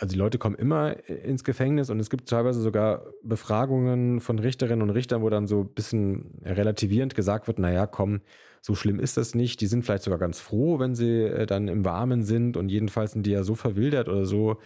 Also 0.00 0.12
die 0.12 0.18
Leute 0.18 0.38
kommen 0.38 0.56
immer 0.56 1.08
ins 1.08 1.44
Gefängnis 1.44 1.88
und 1.88 2.00
es 2.00 2.10
gibt 2.10 2.28
teilweise 2.28 2.60
sogar 2.60 3.06
Befragungen 3.22 4.20
von 4.20 4.40
Richterinnen 4.40 4.82
und 4.82 4.90
Richtern, 4.90 5.22
wo 5.22 5.30
dann 5.30 5.46
so 5.46 5.60
ein 5.60 5.68
bisschen 5.68 6.40
relativierend 6.44 7.14
gesagt 7.14 7.46
wird, 7.46 7.60
naja, 7.60 7.86
komm, 7.86 8.20
so 8.60 8.74
schlimm 8.74 8.98
ist 8.98 9.16
das 9.16 9.36
nicht. 9.36 9.60
Die 9.60 9.66
sind 9.66 9.84
vielleicht 9.84 10.02
sogar 10.02 10.18
ganz 10.18 10.40
froh, 10.40 10.80
wenn 10.80 10.96
sie 10.96 11.22
äh, 11.22 11.46
dann 11.46 11.68
im 11.68 11.84
Warmen 11.84 12.24
sind 12.24 12.56
und 12.56 12.70
jedenfalls 12.70 13.12
sind 13.12 13.24
die 13.24 13.30
ja 13.30 13.44
so 13.44 13.54
verwildert 13.54 14.08
oder 14.08 14.26
so, 14.26 14.58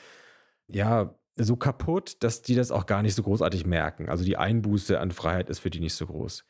ja, 0.67 1.15
so 1.37 1.57
kaputt, 1.57 2.17
dass 2.21 2.43
die 2.43 2.55
das 2.55 2.71
auch 2.71 2.87
gar 2.87 3.03
nicht 3.03 3.15
so 3.15 3.23
großartig 3.23 3.67
merken. 3.67 4.09
Also 4.09 4.25
die 4.25 4.37
Einbuße 4.37 4.99
an 4.99 5.11
Freiheit 5.11 5.51
ist 5.51 5.59
für 5.59 5.71
die 5.71 5.81
nicht 5.81 5.95
so 5.95 6.07
groß. 6.07 6.45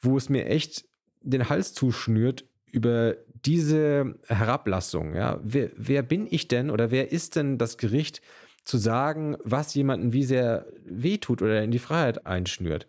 Wo 0.00 0.16
es 0.16 0.28
mir 0.28 0.46
echt 0.46 0.84
den 1.22 1.48
Hals 1.48 1.74
zuschnürt, 1.74 2.44
über 2.72 3.16
diese 3.44 4.14
Herablassung, 4.26 5.14
ja, 5.14 5.40
wer, 5.42 5.70
wer 5.76 6.02
bin 6.02 6.26
ich 6.30 6.48
denn 6.48 6.70
oder 6.70 6.90
wer 6.90 7.12
ist 7.12 7.36
denn 7.36 7.58
das 7.58 7.78
Gericht, 7.78 8.20
zu 8.64 8.76
sagen, 8.76 9.36
was 9.42 9.74
jemanden 9.74 10.12
wie 10.12 10.24
sehr 10.24 10.66
wehtut 10.84 11.42
oder 11.42 11.62
in 11.62 11.70
die 11.70 11.78
Freiheit 11.78 12.26
einschnürt? 12.26 12.86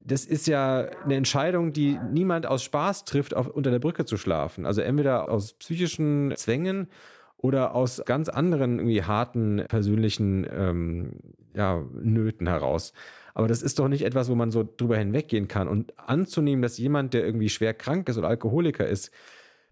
Das 0.00 0.24
ist 0.24 0.46
ja 0.48 0.88
eine 1.04 1.14
Entscheidung, 1.14 1.72
die 1.72 1.98
niemand 2.10 2.46
aus 2.46 2.64
Spaß 2.64 3.04
trifft, 3.04 3.36
auf, 3.36 3.46
unter 3.46 3.70
der 3.70 3.78
Brücke 3.78 4.04
zu 4.04 4.16
schlafen. 4.16 4.66
Also 4.66 4.80
entweder 4.80 5.28
aus 5.28 5.52
psychischen 5.54 6.32
Zwängen 6.36 6.88
oder 7.36 7.74
aus 7.74 8.02
ganz 8.04 8.28
anderen 8.28 8.78
irgendwie 8.78 9.02
harten 9.02 9.64
persönlichen 9.68 10.46
ähm, 10.50 11.12
ja, 11.54 11.84
Nöten 12.00 12.48
heraus. 12.48 12.92
Aber 13.34 13.48
das 13.48 13.62
ist 13.62 13.78
doch 13.78 13.88
nicht 13.88 14.02
etwas, 14.02 14.28
wo 14.28 14.34
man 14.34 14.50
so 14.50 14.68
drüber 14.76 14.96
hinweggehen 14.96 15.48
kann. 15.48 15.68
Und 15.68 15.98
anzunehmen, 15.98 16.62
dass 16.62 16.78
jemand, 16.78 17.14
der 17.14 17.24
irgendwie 17.24 17.48
schwer 17.48 17.74
krank 17.74 18.08
ist 18.08 18.18
oder 18.18 18.28
Alkoholiker 18.28 18.86
ist, 18.86 19.12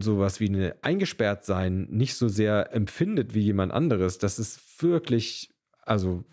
sowas 0.01 0.39
wie 0.39 0.49
eine 0.49 0.75
eingesperrt 0.81 1.45
sein 1.45 1.87
nicht 1.89 2.15
so 2.15 2.27
sehr 2.27 2.73
empfindet 2.73 3.33
wie 3.33 3.41
jemand 3.41 3.71
anderes, 3.71 4.17
das 4.17 4.39
ist 4.39 4.81
wirklich, 4.81 5.49
also 5.83 6.23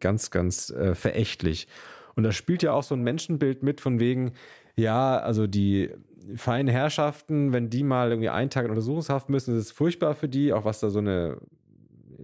ganz, 0.00 0.30
ganz 0.30 0.70
äh, 0.70 0.94
verächtlich. 0.94 1.68
Und 2.16 2.24
da 2.24 2.32
spielt 2.32 2.62
ja 2.62 2.72
auch 2.72 2.82
so 2.82 2.94
ein 2.94 3.02
Menschenbild 3.02 3.62
mit 3.62 3.80
von 3.80 4.00
wegen, 4.00 4.32
ja, 4.76 5.18
also 5.18 5.46
die 5.46 5.90
feinen 6.36 6.68
Herrschaften, 6.68 7.52
wenn 7.52 7.70
die 7.70 7.82
mal 7.82 8.10
irgendwie 8.10 8.28
einen 8.28 8.50
Tag 8.50 8.64
in 8.64 8.70
Untersuchungshaft 8.70 9.28
müssen, 9.28 9.56
ist 9.56 9.66
es 9.66 9.72
furchtbar 9.72 10.14
für 10.14 10.28
die, 10.28 10.52
auch 10.52 10.64
was 10.64 10.80
da 10.80 10.90
so 10.90 10.98
eine 10.98 11.40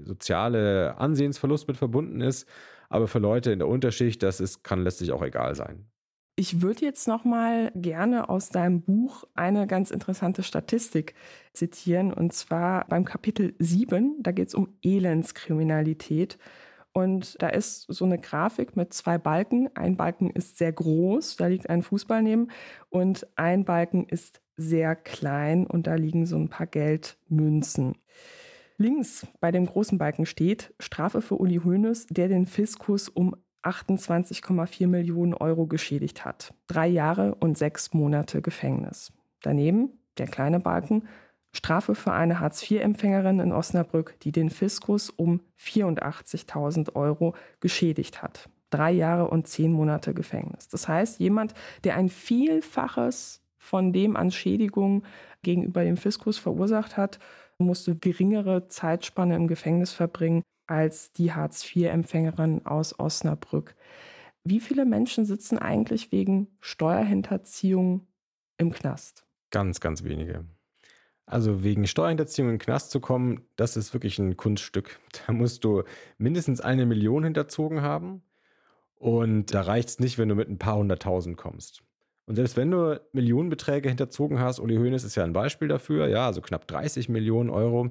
soziale 0.04 0.96
Ansehensverlust 0.98 1.68
mit 1.68 1.76
verbunden 1.76 2.20
ist. 2.20 2.48
Aber 2.88 3.08
für 3.08 3.18
Leute 3.18 3.52
in 3.52 3.58
der 3.58 3.68
Unterschicht, 3.68 4.22
das 4.22 4.40
ist, 4.40 4.62
kann 4.62 4.82
letztlich 4.82 5.12
auch 5.12 5.22
egal 5.22 5.54
sein. 5.54 5.86
Ich 6.38 6.60
würde 6.60 6.84
jetzt 6.84 7.08
noch 7.08 7.24
mal 7.24 7.72
gerne 7.74 8.28
aus 8.28 8.50
deinem 8.50 8.82
Buch 8.82 9.24
eine 9.34 9.66
ganz 9.66 9.90
interessante 9.90 10.42
Statistik 10.42 11.14
zitieren 11.54 12.12
und 12.12 12.34
zwar 12.34 12.86
beim 12.88 13.06
Kapitel 13.06 13.54
7, 13.58 14.16
da 14.22 14.32
geht 14.32 14.48
es 14.48 14.54
um 14.54 14.68
Elendskriminalität 14.82 16.38
Und 16.92 17.36
da 17.42 17.48
ist 17.50 17.86
so 17.88 18.06
eine 18.06 18.18
Grafik 18.18 18.76
mit 18.76 18.94
zwei 18.94 19.18
Balken. 19.18 19.70
Ein 19.76 19.96
Balken 19.98 20.30
ist 20.30 20.58
sehr 20.58 20.72
groß, 20.72 21.36
da 21.36 21.46
liegt 21.46 21.70
ein 21.70 21.82
Fußball 21.82 22.22
neben. 22.22 22.48
Und 22.90 23.26
ein 23.36 23.66
Balken 23.66 24.06
ist 24.08 24.40
sehr 24.56 24.96
klein 24.96 25.66
und 25.66 25.86
da 25.86 25.94
liegen 25.96 26.26
so 26.26 26.38
ein 26.38 26.48
paar 26.50 26.66
Geldmünzen. 26.66 27.96
Links 28.78 29.26
bei 29.40 29.52
dem 29.52 29.66
großen 29.66 29.98
Balken 29.98 30.26
steht 30.26 30.74
Strafe 30.80 31.22
für 31.22 31.36
Uli 31.36 31.60
Hoeneß, 31.64 32.08
der 32.08 32.28
den 32.28 32.46
Fiskus 32.46 33.08
um 33.10 33.36
28,4 33.66 34.86
Millionen 34.86 35.34
Euro 35.34 35.66
geschädigt 35.66 36.24
hat. 36.24 36.54
Drei 36.66 36.86
Jahre 36.86 37.34
und 37.36 37.58
sechs 37.58 37.92
Monate 37.92 38.42
Gefängnis. 38.42 39.12
Daneben 39.42 39.90
der 40.18 40.26
kleine 40.26 40.60
Balken 40.60 41.02
Strafe 41.52 41.94
für 41.94 42.12
eine 42.12 42.38
Hartz-IV-Empfängerin 42.38 43.40
in 43.40 43.52
Osnabrück, 43.52 44.20
die 44.20 44.30
den 44.30 44.50
Fiskus 44.50 45.10
um 45.10 45.40
84.000 45.58 46.94
Euro 46.94 47.34
geschädigt 47.60 48.22
hat. 48.22 48.48
Drei 48.70 48.92
Jahre 48.92 49.28
und 49.28 49.46
zehn 49.46 49.72
Monate 49.72 50.12
Gefängnis. 50.12 50.68
Das 50.68 50.86
heißt, 50.86 51.18
jemand, 51.18 51.54
der 51.84 51.96
ein 51.96 52.10
Vielfaches 52.10 53.42
von 53.56 53.92
dem 53.92 54.16
an 54.16 54.30
Schädigung 54.30 55.02
gegenüber 55.42 55.82
dem 55.82 55.96
Fiskus 55.96 56.36
verursacht 56.36 56.96
hat, 56.96 57.18
musste 57.58 57.96
geringere 57.96 58.68
Zeitspanne 58.68 59.34
im 59.34 59.48
Gefängnis 59.48 59.92
verbringen 59.92 60.42
als 60.66 61.12
die 61.12 61.32
Hartz-IV-Empfängerin 61.32 62.66
aus 62.66 62.98
Osnabrück. 62.98 63.74
Wie 64.44 64.60
viele 64.60 64.84
Menschen 64.84 65.24
sitzen 65.24 65.58
eigentlich 65.58 66.12
wegen 66.12 66.48
Steuerhinterziehung 66.60 68.06
im 68.58 68.72
Knast? 68.72 69.26
Ganz, 69.50 69.80
ganz 69.80 70.04
wenige. 70.04 70.44
Also 71.26 71.64
wegen 71.64 71.86
Steuerhinterziehung 71.86 72.48
in 72.48 72.54
den 72.54 72.60
Knast 72.60 72.92
zu 72.92 73.00
kommen, 73.00 73.40
das 73.56 73.76
ist 73.76 73.92
wirklich 73.92 74.18
ein 74.18 74.36
Kunststück. 74.36 75.00
Da 75.26 75.32
musst 75.32 75.64
du 75.64 75.82
mindestens 76.18 76.60
eine 76.60 76.86
Million 76.86 77.24
hinterzogen 77.24 77.82
haben. 77.82 78.22
Und 78.94 79.52
da 79.52 79.62
reicht 79.62 79.88
es 79.88 79.98
nicht, 79.98 80.18
wenn 80.18 80.28
du 80.28 80.34
mit 80.34 80.48
ein 80.48 80.58
paar 80.58 80.76
hunderttausend 80.76 81.36
kommst. 81.36 81.82
Und 82.26 82.36
selbst 82.36 82.56
wenn 82.56 82.70
du 82.70 83.00
Millionenbeträge 83.12 83.88
hinterzogen 83.88 84.40
hast, 84.40 84.58
Uli 84.58 84.76
Hoeneß 84.76 85.04
ist 85.04 85.16
ja 85.16 85.24
ein 85.24 85.32
Beispiel 85.32 85.68
dafür, 85.68 86.08
ja, 86.08 86.26
also 86.26 86.40
knapp 86.40 86.66
30 86.66 87.08
Millionen 87.08 87.50
Euro, 87.50 87.88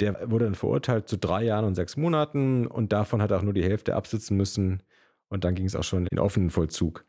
der 0.00 0.30
wurde 0.30 0.46
dann 0.46 0.54
verurteilt 0.54 1.08
zu 1.08 1.16
drei 1.16 1.44
Jahren 1.44 1.64
und 1.64 1.74
sechs 1.74 1.96
Monaten 1.96 2.66
und 2.66 2.92
davon 2.92 3.22
hat 3.22 3.30
er 3.30 3.38
auch 3.38 3.42
nur 3.42 3.54
die 3.54 3.64
Hälfte 3.64 3.94
absitzen 3.94 4.36
müssen 4.36 4.82
und 5.28 5.44
dann 5.44 5.54
ging 5.54 5.66
es 5.66 5.76
auch 5.76 5.84
schon 5.84 6.06
in 6.06 6.18
offenen 6.18 6.50
Vollzug. 6.50 7.04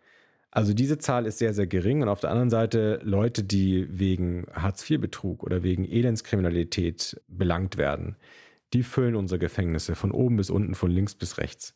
Also 0.51 0.73
diese 0.73 0.97
Zahl 0.97 1.25
ist 1.25 1.37
sehr, 1.37 1.53
sehr 1.53 1.65
gering. 1.65 2.01
Und 2.01 2.09
auf 2.09 2.19
der 2.19 2.29
anderen 2.29 2.49
Seite 2.49 2.99
Leute, 3.03 3.43
die 3.43 3.87
wegen 3.89 4.45
Hartz-IV-Betrug 4.53 5.43
oder 5.43 5.63
wegen 5.63 5.85
Elendskriminalität 5.85 7.21
belangt 7.29 7.77
werden, 7.77 8.17
die 8.73 8.83
füllen 8.83 9.15
unsere 9.15 9.39
Gefängnisse 9.39 9.95
von 9.95 10.11
oben 10.11 10.35
bis 10.35 10.49
unten, 10.49 10.75
von 10.75 10.91
links 10.91 11.15
bis 11.15 11.37
rechts. 11.37 11.73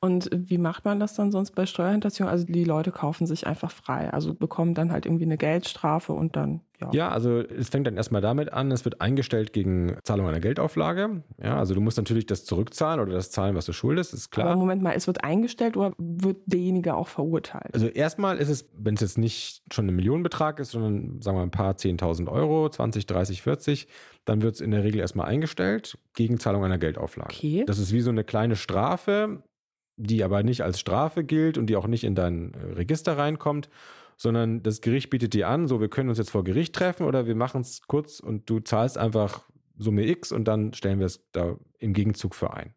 Und 0.00 0.30
wie 0.32 0.58
macht 0.58 0.84
man 0.84 1.00
das 1.00 1.14
dann 1.14 1.32
sonst 1.32 1.52
bei 1.52 1.66
Steuerhinterziehung? 1.66 2.28
Also 2.28 2.44
die 2.44 2.64
Leute 2.64 2.92
kaufen 2.92 3.26
sich 3.26 3.46
einfach 3.46 3.70
frei, 3.70 4.10
also 4.12 4.34
bekommen 4.34 4.74
dann 4.74 4.92
halt 4.92 5.06
irgendwie 5.06 5.24
eine 5.24 5.36
Geldstrafe 5.36 6.12
und 6.12 6.36
dann, 6.36 6.60
ja. 6.80 6.90
Ja, 6.92 7.08
also 7.08 7.38
es 7.38 7.68
fängt 7.68 7.86
dann 7.86 7.96
erstmal 7.96 8.20
damit 8.20 8.52
an, 8.52 8.70
es 8.70 8.84
wird 8.84 9.00
eingestellt 9.00 9.52
gegen 9.52 9.96
Zahlung 10.02 10.26
einer 10.26 10.40
Geldauflage. 10.40 11.22
Ja, 11.42 11.58
also 11.58 11.74
du 11.74 11.80
musst 11.80 11.96
natürlich 11.96 12.26
das 12.26 12.44
zurückzahlen 12.44 13.00
oder 13.00 13.12
das 13.12 13.30
zahlen, 13.30 13.54
was 13.54 13.66
du 13.66 13.72
schuldest, 13.72 14.12
ist 14.12 14.30
klar. 14.30 14.48
Aber 14.48 14.56
Moment 14.56 14.82
mal, 14.82 14.92
es 14.92 15.06
wird 15.06 15.24
eingestellt 15.24 15.76
oder 15.76 15.92
wird 15.98 16.38
derjenige 16.46 16.94
auch 16.94 17.08
verurteilt? 17.08 17.72
Also 17.72 17.86
erstmal 17.86 18.38
ist 18.38 18.48
es, 18.48 18.68
wenn 18.76 18.94
es 18.94 19.00
jetzt 19.00 19.18
nicht 19.18 19.62
schon 19.72 19.88
ein 19.88 19.96
Millionenbetrag 19.96 20.60
ist, 20.60 20.72
sondern 20.72 21.22
sagen 21.22 21.38
wir 21.38 21.42
ein 21.42 21.50
paar 21.50 21.72
10.000 21.72 22.28
Euro, 22.28 22.68
20, 22.68 23.06
30, 23.06 23.42
40, 23.42 23.88
dann 24.24 24.42
wird 24.42 24.56
es 24.56 24.60
in 24.60 24.70
der 24.70 24.84
Regel 24.84 25.00
erstmal 25.00 25.26
eingestellt 25.26 25.98
gegen 26.14 26.38
Zahlung 26.38 26.64
einer 26.64 26.78
Geldauflage. 26.78 27.32
Okay. 27.32 27.64
Das 27.66 27.78
ist 27.78 27.92
wie 27.92 28.00
so 28.00 28.10
eine 28.10 28.24
kleine 28.24 28.56
Strafe, 28.56 29.42
die 29.96 30.24
aber 30.24 30.42
nicht 30.42 30.62
als 30.62 30.80
Strafe 30.80 31.24
gilt 31.24 31.58
und 31.58 31.66
die 31.66 31.76
auch 31.76 31.86
nicht 31.86 32.04
in 32.04 32.14
dein 32.14 32.54
äh, 32.54 32.72
Register 32.72 33.16
reinkommt, 33.16 33.68
sondern 34.16 34.62
das 34.62 34.80
Gericht 34.80 35.10
bietet 35.10 35.34
dir 35.34 35.48
an, 35.48 35.66
so 35.66 35.80
wir 35.80 35.88
können 35.88 36.08
uns 36.08 36.18
jetzt 36.18 36.30
vor 36.30 36.44
Gericht 36.44 36.74
treffen 36.74 37.06
oder 37.06 37.26
wir 37.26 37.34
machen 37.34 37.60
es 37.60 37.82
kurz 37.82 38.20
und 38.20 38.48
du 38.48 38.60
zahlst 38.60 38.98
einfach 38.98 39.44
Summe 39.76 40.06
X 40.06 40.30
und 40.30 40.46
dann 40.46 40.72
stellen 40.72 41.00
wir 41.00 41.06
es 41.06 41.28
da 41.32 41.56
im 41.78 41.92
Gegenzug 41.94 42.34
für 42.34 42.54
ein. 42.54 42.74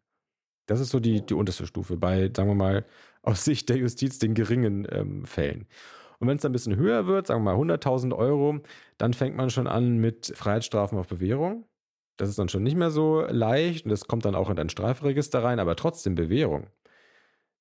Das 0.66 0.80
ist 0.80 0.90
so 0.90 1.00
die, 1.00 1.24
die 1.24 1.34
unterste 1.34 1.66
Stufe 1.66 1.96
bei, 1.96 2.30
sagen 2.34 2.48
wir 2.48 2.54
mal, 2.54 2.84
aus 3.22 3.44
Sicht 3.44 3.68
der 3.68 3.76
Justiz 3.76 4.18
den 4.18 4.34
geringen 4.34 4.86
ähm, 4.90 5.24
Fällen. 5.24 5.66
Und 6.18 6.28
wenn 6.28 6.36
es 6.36 6.42
dann 6.42 6.50
ein 6.50 6.52
bisschen 6.52 6.76
höher 6.76 7.06
wird, 7.06 7.28
sagen 7.28 7.44
wir 7.44 7.56
mal 7.56 7.74
100.000 7.74 8.14
Euro, 8.16 8.60
dann 8.96 9.14
fängt 9.14 9.36
man 9.36 9.50
schon 9.50 9.66
an 9.66 9.98
mit 9.98 10.32
Freiheitsstrafen 10.34 10.98
auf 10.98 11.06
Bewährung. 11.06 11.64
Das 12.16 12.28
ist 12.28 12.38
dann 12.38 12.48
schon 12.48 12.64
nicht 12.64 12.76
mehr 12.76 12.90
so 12.90 13.20
leicht 13.22 13.84
und 13.84 13.90
das 13.90 14.08
kommt 14.08 14.24
dann 14.24 14.34
auch 14.34 14.50
in 14.50 14.56
dein 14.56 14.68
Strafregister 14.68 15.44
rein, 15.44 15.60
aber 15.60 15.76
trotzdem 15.76 16.16
Bewährung. 16.16 16.66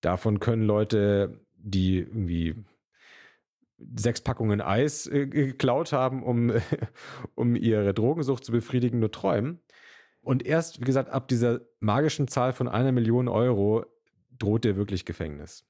Davon 0.02 0.39
können 0.39 0.64
Leute, 0.64 1.45
die 1.56 2.00
irgendwie 2.00 2.56
sechs 3.95 4.22
Packungen 4.22 4.62
Eis 4.62 5.08
äh, 5.08 5.28
geklaut 5.28 5.91
haben, 5.91 6.24
um, 6.24 6.52
um 7.36 7.56
ihre 7.56 7.93
Drogensucht 7.93 8.43
zu 8.43 8.52
befriedigen, 8.52 9.00
nur 9.00 9.12
träumen. 9.12 9.62
Und 10.22 10.45
erst, 10.45 10.82
wie 10.82 10.86
gesagt, 10.86 11.10
ab 11.10 11.28
dieser 11.28 11.62
magischen 11.80 12.28
Zahl 12.28 12.54
von 12.54 12.68
einer 12.68 12.91
Million 12.91 13.28
Euro 13.28 13.86
droht 14.38 14.66
dir 14.66 14.76
wirklich 14.76 15.06
Gefängnis. 15.06 15.66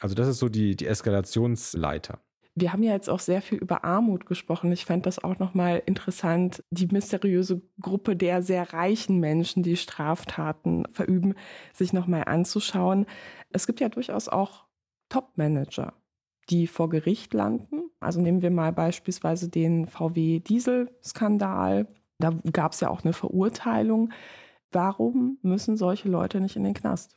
Also 0.00 0.14
das 0.14 0.28
ist 0.28 0.38
so 0.38 0.48
die, 0.48 0.76
die 0.76 0.86
Eskalationsleiter. 0.86 2.22
Wir 2.60 2.74
haben 2.74 2.82
ja 2.82 2.92
jetzt 2.92 3.08
auch 3.08 3.20
sehr 3.20 3.40
viel 3.40 3.56
über 3.56 3.84
Armut 3.84 4.26
gesprochen. 4.26 4.70
Ich 4.70 4.84
fände 4.84 5.04
das 5.04 5.24
auch 5.24 5.38
nochmal 5.38 5.82
interessant, 5.86 6.62
die 6.70 6.88
mysteriöse 6.88 7.62
Gruppe 7.80 8.16
der 8.16 8.42
sehr 8.42 8.74
reichen 8.74 9.18
Menschen, 9.18 9.62
die 9.62 9.76
Straftaten 9.76 10.84
verüben, 10.92 11.34
sich 11.72 11.94
nochmal 11.94 12.24
anzuschauen. 12.26 13.06
Es 13.50 13.66
gibt 13.66 13.80
ja 13.80 13.88
durchaus 13.88 14.28
auch 14.28 14.66
Top-Manager, 15.08 15.94
die 16.50 16.66
vor 16.66 16.90
Gericht 16.90 17.32
landen. 17.32 17.84
Also 17.98 18.20
nehmen 18.20 18.42
wir 18.42 18.50
mal 18.50 18.74
beispielsweise 18.74 19.48
den 19.48 19.86
VW-Diesel-Skandal. 19.86 21.88
Da 22.18 22.38
gab 22.52 22.72
es 22.72 22.80
ja 22.80 22.90
auch 22.90 23.04
eine 23.04 23.14
Verurteilung. 23.14 24.12
Warum 24.70 25.38
müssen 25.40 25.78
solche 25.78 26.10
Leute 26.10 26.42
nicht 26.42 26.56
in 26.56 26.64
den 26.64 26.74
Knast? 26.74 27.14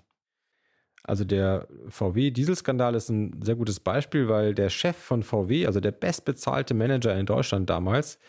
Also 1.03 1.25
der 1.25 1.67
VW-Dieselskandal 1.89 2.95
ist 2.95 3.09
ein 3.09 3.41
sehr 3.43 3.55
gutes 3.55 3.79
Beispiel, 3.81 4.29
weil 4.29 4.55
der 4.55 4.69
Chef 4.69 4.95
von 4.95 5.21
VW, 5.21 5.65
also 5.65 5.81
der 5.81 5.91
bestbezahlte 5.91 6.73
Manager 6.73 7.15
in 7.15 7.25
Deutschland 7.25 7.69
damals, 7.69 8.19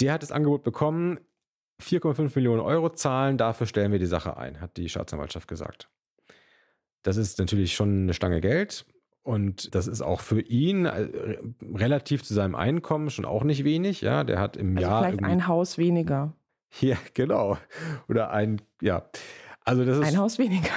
der 0.00 0.12
hat 0.12 0.22
das 0.22 0.32
Angebot 0.32 0.64
bekommen, 0.64 1.20
4,5 1.80 2.32
Millionen 2.34 2.60
Euro 2.60 2.90
zahlen, 2.90 3.38
dafür 3.38 3.66
stellen 3.66 3.92
wir 3.92 3.98
die 3.98 4.06
Sache 4.06 4.36
ein, 4.36 4.60
hat 4.60 4.76
die 4.76 4.88
Staatsanwaltschaft 4.88 5.46
gesagt. 5.46 5.88
Das 7.02 7.16
ist 7.16 7.38
natürlich 7.38 7.74
schon 7.74 8.02
eine 8.02 8.14
Stange 8.14 8.40
Geld 8.40 8.86
und 9.22 9.74
das 9.74 9.86
ist 9.86 10.02
auch 10.02 10.20
für 10.20 10.40
ihn 10.40 10.86
äh, 10.86 11.08
relativ 11.62 12.24
zu 12.24 12.34
seinem 12.34 12.54
Einkommen 12.54 13.10
schon 13.10 13.24
auch 13.24 13.44
nicht 13.44 13.64
wenig. 13.64 14.00
Ja, 14.00 14.24
der 14.24 14.40
hat 14.40 14.56
im 14.56 14.76
also 14.76 14.88
Jahr 14.88 15.04
vielleicht 15.04 15.24
ein 15.24 15.46
Haus 15.46 15.78
weniger. 15.78 16.34
Ja, 16.80 16.96
genau. 17.14 17.58
Oder 18.08 18.30
ein, 18.30 18.60
ja. 18.80 19.08
Also 19.64 19.84
das 19.84 19.98
ist 19.98 20.04
ein 20.04 20.18
Haus 20.18 20.38
weniger. 20.38 20.70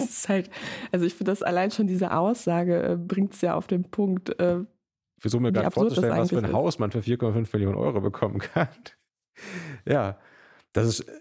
Es 0.00 0.10
ist 0.10 0.28
halt, 0.28 0.50
also 0.92 1.06
ich 1.06 1.14
finde 1.14 1.32
das 1.32 1.42
allein 1.42 1.70
schon 1.70 1.86
diese 1.86 2.12
Aussage 2.12 2.82
äh, 2.82 2.96
bringt 2.96 3.34
es 3.34 3.40
ja 3.40 3.54
auf 3.54 3.66
den 3.66 3.84
Punkt. 3.84 4.38
Äh, 4.40 4.64
Versuche 5.18 5.42
mir 5.42 5.52
gerade 5.52 5.70
vorzustellen, 5.70 6.16
was 6.16 6.30
für 6.30 6.38
ein 6.38 6.46
ist. 6.46 6.52
Haus 6.52 6.78
man 6.78 6.90
für 6.90 7.00
4,5 7.00 7.48
Millionen 7.52 7.76
Euro 7.76 8.00
bekommen 8.00 8.38
kann. 8.38 8.68
ja, 9.86 10.18
das 10.72 10.86
ist, 10.86 11.00
äh, 11.00 11.12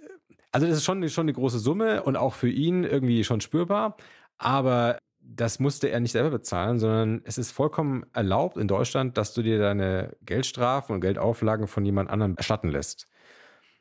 also 0.51 0.67
das 0.67 0.77
ist 0.77 0.85
schon, 0.85 1.07
schon 1.09 1.25
eine 1.25 1.33
große 1.33 1.59
Summe 1.59 2.03
und 2.03 2.15
auch 2.15 2.33
für 2.33 2.49
ihn 2.49 2.83
irgendwie 2.83 3.23
schon 3.23 3.41
spürbar. 3.41 3.97
Aber 4.37 4.97
das 5.21 5.59
musste 5.59 5.89
er 5.89 5.99
nicht 5.99 6.13
selber 6.13 6.31
bezahlen, 6.31 6.79
sondern 6.79 7.21
es 7.23 7.37
ist 7.37 7.51
vollkommen 7.51 8.05
erlaubt 8.13 8.57
in 8.57 8.67
Deutschland, 8.67 9.17
dass 9.17 9.33
du 9.33 9.41
dir 9.43 9.59
deine 9.59 10.15
Geldstrafen 10.21 10.95
und 10.95 11.01
Geldauflagen 11.01 11.67
von 11.67 11.85
jemand 11.85 12.09
anderem 12.09 12.35
erstatten 12.35 12.69
lässt. 12.69 13.07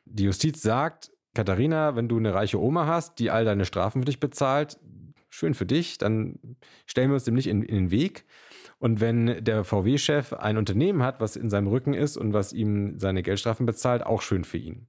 Die 0.05 0.25
Justiz 0.25 0.61
sagt, 0.61 1.11
Katharina, 1.33 1.95
wenn 1.95 2.07
du 2.07 2.17
eine 2.17 2.33
reiche 2.33 2.59
Oma 2.59 2.85
hast, 2.85 3.19
die 3.19 3.31
all 3.31 3.45
deine 3.45 3.65
Strafen 3.65 4.01
für 4.01 4.05
dich 4.05 4.19
bezahlt, 4.19 4.79
schön 5.29 5.53
für 5.53 5.65
dich, 5.65 5.97
dann 5.97 6.39
stellen 6.85 7.09
wir 7.09 7.15
uns 7.15 7.23
dem 7.23 7.35
nicht 7.35 7.47
in, 7.47 7.61
in 7.61 7.75
den 7.75 7.91
Weg. 7.91 8.25
Und 8.79 9.01
wenn 9.01 9.43
der 9.43 9.63
VW-Chef 9.63 10.33
ein 10.33 10.57
Unternehmen 10.57 11.03
hat, 11.03 11.19
was 11.19 11.35
in 11.35 11.49
seinem 11.49 11.67
Rücken 11.67 11.93
ist 11.93 12.17
und 12.17 12.33
was 12.33 12.53
ihm 12.53 12.97
seine 12.97 13.23
Geldstrafen 13.23 13.65
bezahlt, 13.65 14.05
auch 14.05 14.21
schön 14.21 14.43
für 14.43 14.57
ihn. 14.57 14.87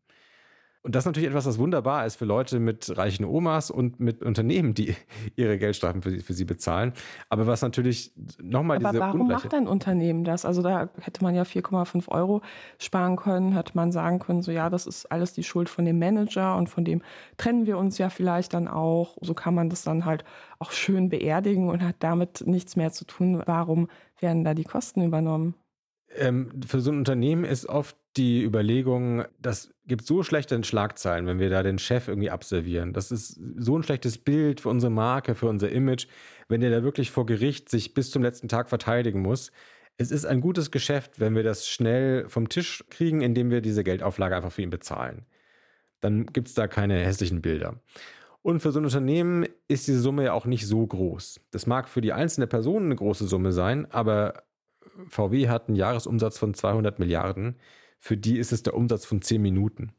Und 0.82 0.94
das 0.94 1.02
ist 1.02 1.06
natürlich 1.06 1.28
etwas, 1.28 1.44
was 1.44 1.58
wunderbar 1.58 2.06
ist 2.06 2.16
für 2.16 2.24
Leute 2.24 2.58
mit 2.58 2.96
reichen 2.96 3.26
Omas 3.26 3.70
und 3.70 4.00
mit 4.00 4.22
Unternehmen, 4.22 4.72
die 4.72 4.96
ihre 5.36 5.58
Geldstrafen 5.58 6.00
für 6.00 6.10
sie, 6.10 6.20
für 6.20 6.32
sie 6.32 6.46
bezahlen. 6.46 6.94
Aber 7.28 7.46
was 7.46 7.60
natürlich 7.60 8.14
nochmal 8.40 8.78
diese 8.78 8.88
Aber 8.88 9.00
warum 9.00 9.28
macht 9.28 9.52
ein 9.52 9.68
Unternehmen 9.68 10.24
das? 10.24 10.46
Also 10.46 10.62
da 10.62 10.88
hätte 11.00 11.22
man 11.22 11.34
ja 11.34 11.42
4,5 11.42 12.08
Euro 12.08 12.40
sparen 12.78 13.16
können, 13.16 13.52
hätte 13.52 13.72
man 13.74 13.92
sagen 13.92 14.20
können, 14.20 14.40
so 14.40 14.52
ja, 14.52 14.70
das 14.70 14.86
ist 14.86 15.04
alles 15.12 15.34
die 15.34 15.44
Schuld 15.44 15.68
von 15.68 15.84
dem 15.84 15.98
Manager 15.98 16.56
und 16.56 16.70
von 16.70 16.84
dem 16.84 17.02
trennen 17.36 17.66
wir 17.66 17.76
uns 17.76 17.98
ja 17.98 18.08
vielleicht 18.08 18.54
dann 18.54 18.66
auch. 18.66 19.18
So 19.20 19.34
kann 19.34 19.54
man 19.54 19.68
das 19.68 19.82
dann 19.82 20.06
halt 20.06 20.24
auch 20.58 20.70
schön 20.70 21.10
beerdigen 21.10 21.68
und 21.68 21.82
hat 21.82 21.96
damit 21.98 22.46
nichts 22.46 22.76
mehr 22.76 22.90
zu 22.90 23.04
tun. 23.04 23.42
Warum 23.44 23.88
werden 24.18 24.44
da 24.44 24.54
die 24.54 24.64
Kosten 24.64 25.02
übernommen? 25.02 25.54
Ähm, 26.16 26.50
für 26.66 26.80
so 26.80 26.90
ein 26.90 26.98
Unternehmen 26.98 27.44
ist 27.44 27.66
oft 27.66 27.96
die 28.16 28.42
Überlegung, 28.42 29.24
das 29.40 29.72
gibt 29.86 30.04
so 30.04 30.22
schlechte 30.22 30.62
Schlagzeilen, 30.64 31.26
wenn 31.26 31.38
wir 31.38 31.50
da 31.50 31.62
den 31.62 31.78
Chef 31.78 32.08
irgendwie 32.08 32.30
abservieren. 32.30 32.92
Das 32.92 33.12
ist 33.12 33.40
so 33.56 33.78
ein 33.78 33.82
schlechtes 33.82 34.18
Bild 34.18 34.60
für 34.60 34.68
unsere 34.68 34.90
Marke, 34.90 35.34
für 35.34 35.48
unser 35.48 35.70
Image, 35.70 36.06
wenn 36.48 36.60
der 36.60 36.70
da 36.70 36.82
wirklich 36.82 37.10
vor 37.10 37.26
Gericht 37.26 37.68
sich 37.68 37.94
bis 37.94 38.10
zum 38.10 38.22
letzten 38.22 38.48
Tag 38.48 38.68
verteidigen 38.68 39.22
muss. 39.22 39.52
Es 39.96 40.10
ist 40.10 40.24
ein 40.24 40.40
gutes 40.40 40.70
Geschäft, 40.70 41.20
wenn 41.20 41.36
wir 41.36 41.42
das 41.42 41.68
schnell 41.68 42.28
vom 42.28 42.48
Tisch 42.48 42.84
kriegen, 42.90 43.20
indem 43.20 43.50
wir 43.50 43.60
diese 43.60 43.84
Geldauflage 43.84 44.34
einfach 44.34 44.52
für 44.52 44.62
ihn 44.62 44.70
bezahlen. 44.70 45.26
Dann 46.00 46.26
gibt 46.26 46.48
es 46.48 46.54
da 46.54 46.66
keine 46.66 46.98
hässlichen 46.98 47.42
Bilder. 47.42 47.80
Und 48.42 48.60
für 48.60 48.72
so 48.72 48.80
ein 48.80 48.86
Unternehmen 48.86 49.46
ist 49.68 49.86
diese 49.86 50.00
Summe 50.00 50.24
ja 50.24 50.32
auch 50.32 50.46
nicht 50.46 50.66
so 50.66 50.86
groß. 50.86 51.40
Das 51.50 51.66
mag 51.66 51.88
für 51.88 52.00
die 52.00 52.14
einzelne 52.14 52.46
Person 52.46 52.84
eine 52.84 52.96
große 52.96 53.26
Summe 53.26 53.52
sein, 53.52 53.90
aber 53.90 54.42
VW 55.08 55.48
hat 55.48 55.68
einen 55.68 55.76
Jahresumsatz 55.76 56.38
von 56.38 56.54
200 56.54 56.98
Milliarden. 56.98 57.56
Für 57.98 58.16
die 58.16 58.38
ist 58.38 58.52
es 58.52 58.62
der 58.62 58.74
Umsatz 58.74 59.04
von 59.04 59.22
10 59.22 59.40
Minuten. 59.40 59.92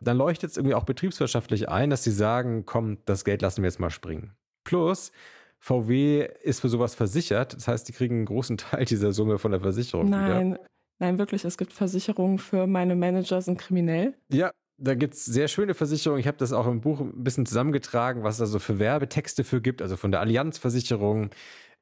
Dann 0.00 0.16
leuchtet 0.16 0.50
es 0.50 0.56
irgendwie 0.56 0.74
auch 0.74 0.84
betriebswirtschaftlich 0.84 1.68
ein, 1.68 1.90
dass 1.90 2.04
sie 2.04 2.10
sagen, 2.10 2.66
komm, 2.66 2.98
das 3.06 3.24
Geld 3.24 3.42
lassen 3.42 3.62
wir 3.62 3.68
jetzt 3.68 3.80
mal 3.80 3.90
springen. 3.90 4.34
Plus, 4.64 5.12
VW 5.60 6.28
ist 6.42 6.60
für 6.60 6.68
sowas 6.68 6.94
versichert. 6.94 7.54
Das 7.54 7.68
heißt, 7.68 7.88
die 7.88 7.92
kriegen 7.92 8.16
einen 8.16 8.26
großen 8.26 8.56
Teil 8.58 8.84
dieser 8.84 9.12
Summe 9.12 9.38
von 9.38 9.50
der 9.50 9.60
Versicherung. 9.60 10.10
Nein, 10.10 10.50
wieder. 10.52 10.60
nein, 10.98 11.18
wirklich. 11.18 11.44
Es 11.44 11.56
gibt 11.56 11.72
Versicherungen 11.72 12.38
für 12.38 12.66
meine 12.66 12.96
Manager 12.96 13.40
sind 13.40 13.58
kriminell. 13.58 14.14
Ja, 14.30 14.50
da 14.76 14.94
gibt 14.94 15.14
es 15.14 15.24
sehr 15.24 15.48
schöne 15.48 15.74
Versicherungen. 15.74 16.20
Ich 16.20 16.26
habe 16.26 16.36
das 16.36 16.52
auch 16.52 16.66
im 16.66 16.80
Buch 16.80 17.00
ein 17.00 17.22
bisschen 17.22 17.46
zusammengetragen, 17.46 18.24
was 18.24 18.34
es 18.34 18.38
da 18.40 18.46
so 18.46 18.58
für 18.58 18.78
Werbetexte 18.78 19.44
für 19.44 19.60
gibt, 19.60 19.80
also 19.80 19.96
von 19.96 20.10
der 20.10 20.20
Allianzversicherung. 20.20 21.30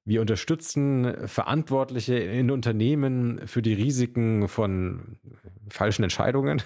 Wir 0.05 0.21
unterstützen 0.21 1.29
Verantwortliche 1.29 2.15
in 2.17 2.51
Unternehmen 2.51 3.47
für 3.47 3.63
die 3.63 3.75
Risiken 3.75 4.49
von 4.49 5.19
falschen 5.69 6.03
Entscheidungen. 6.03 6.63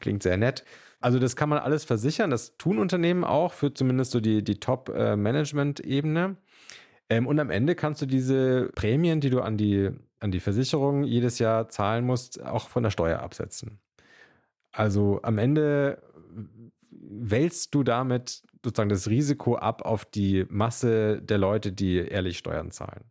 Klingt 0.00 0.22
sehr 0.22 0.36
nett. 0.36 0.64
Also 1.00 1.18
das 1.18 1.34
kann 1.34 1.48
man 1.48 1.58
alles 1.58 1.84
versichern. 1.84 2.30
Das 2.30 2.56
tun 2.56 2.78
Unternehmen 2.78 3.24
auch 3.24 3.52
für 3.52 3.74
zumindest 3.74 4.12
so 4.12 4.20
die, 4.20 4.44
die 4.44 4.60
Top-Management-Ebene. 4.60 6.36
Ähm, 7.08 7.26
und 7.26 7.40
am 7.40 7.50
Ende 7.50 7.74
kannst 7.74 8.02
du 8.02 8.06
diese 8.06 8.70
Prämien, 8.74 9.20
die 9.20 9.30
du 9.30 9.40
an 9.40 9.56
die, 9.56 9.90
an 10.20 10.30
die 10.30 10.40
Versicherung 10.40 11.02
jedes 11.02 11.38
Jahr 11.38 11.68
zahlen 11.68 12.04
musst, 12.04 12.42
auch 12.42 12.68
von 12.68 12.82
der 12.82 12.90
Steuer 12.90 13.20
absetzen. 13.20 13.80
Also 14.72 15.20
am 15.22 15.38
Ende 15.38 16.02
wälzt 16.90 17.74
du 17.74 17.82
damit 17.82 18.42
sozusagen 18.64 18.90
das 18.90 19.08
Risiko 19.08 19.56
ab 19.56 19.82
auf 19.82 20.04
die 20.04 20.44
Masse 20.48 21.22
der 21.22 21.38
Leute, 21.38 21.72
die 21.72 21.96
ehrlich 21.96 22.38
Steuern 22.38 22.70
zahlen. 22.70 23.04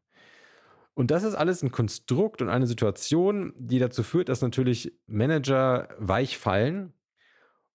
Und 0.93 1.11
das 1.11 1.23
ist 1.23 1.35
alles 1.35 1.63
ein 1.63 1.71
Konstrukt 1.71 2.41
und 2.41 2.49
eine 2.49 2.67
Situation, 2.67 3.53
die 3.57 3.79
dazu 3.79 4.03
führt, 4.03 4.29
dass 4.29 4.41
natürlich 4.41 4.91
Manager 5.07 5.87
weich 5.97 6.37
fallen 6.37 6.93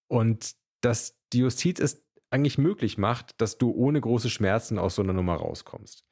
und 0.08 0.52
dass 0.82 1.18
die 1.32 1.38
Justiz 1.38 1.80
es 1.80 2.04
eigentlich 2.30 2.58
möglich 2.58 2.98
macht, 2.98 3.40
dass 3.40 3.58
du 3.58 3.70
ohne 3.70 4.00
große 4.00 4.28
Schmerzen 4.28 4.78
aus 4.78 4.96
so 4.96 5.02
einer 5.02 5.14
Nummer 5.14 5.36
rauskommst. 5.36 6.04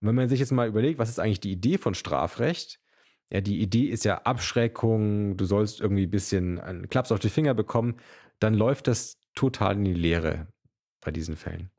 Und 0.00 0.08
wenn 0.08 0.16
man 0.16 0.28
sich 0.28 0.40
jetzt 0.40 0.50
mal 0.50 0.66
überlegt, 0.66 0.98
was 0.98 1.10
ist 1.10 1.20
eigentlich 1.20 1.40
die 1.40 1.52
Idee 1.52 1.78
von 1.78 1.94
Strafrecht? 1.94 2.80
Ja, 3.30 3.40
die 3.40 3.60
Idee 3.60 3.84
ist 3.84 4.04
ja 4.04 4.22
Abschreckung, 4.22 5.36
du 5.36 5.44
sollst 5.44 5.80
irgendwie 5.80 6.06
ein 6.06 6.10
bisschen 6.10 6.58
einen 6.58 6.88
Klaps 6.88 7.12
auf 7.12 7.20
die 7.20 7.30
Finger 7.30 7.54
bekommen, 7.54 7.96
dann 8.40 8.54
läuft 8.54 8.88
das 8.88 9.18
total 9.34 9.76
in 9.76 9.84
die 9.84 9.94
Leere 9.94 10.48
bei 11.04 11.10
diesen 11.10 11.36
Fällen. 11.36 11.70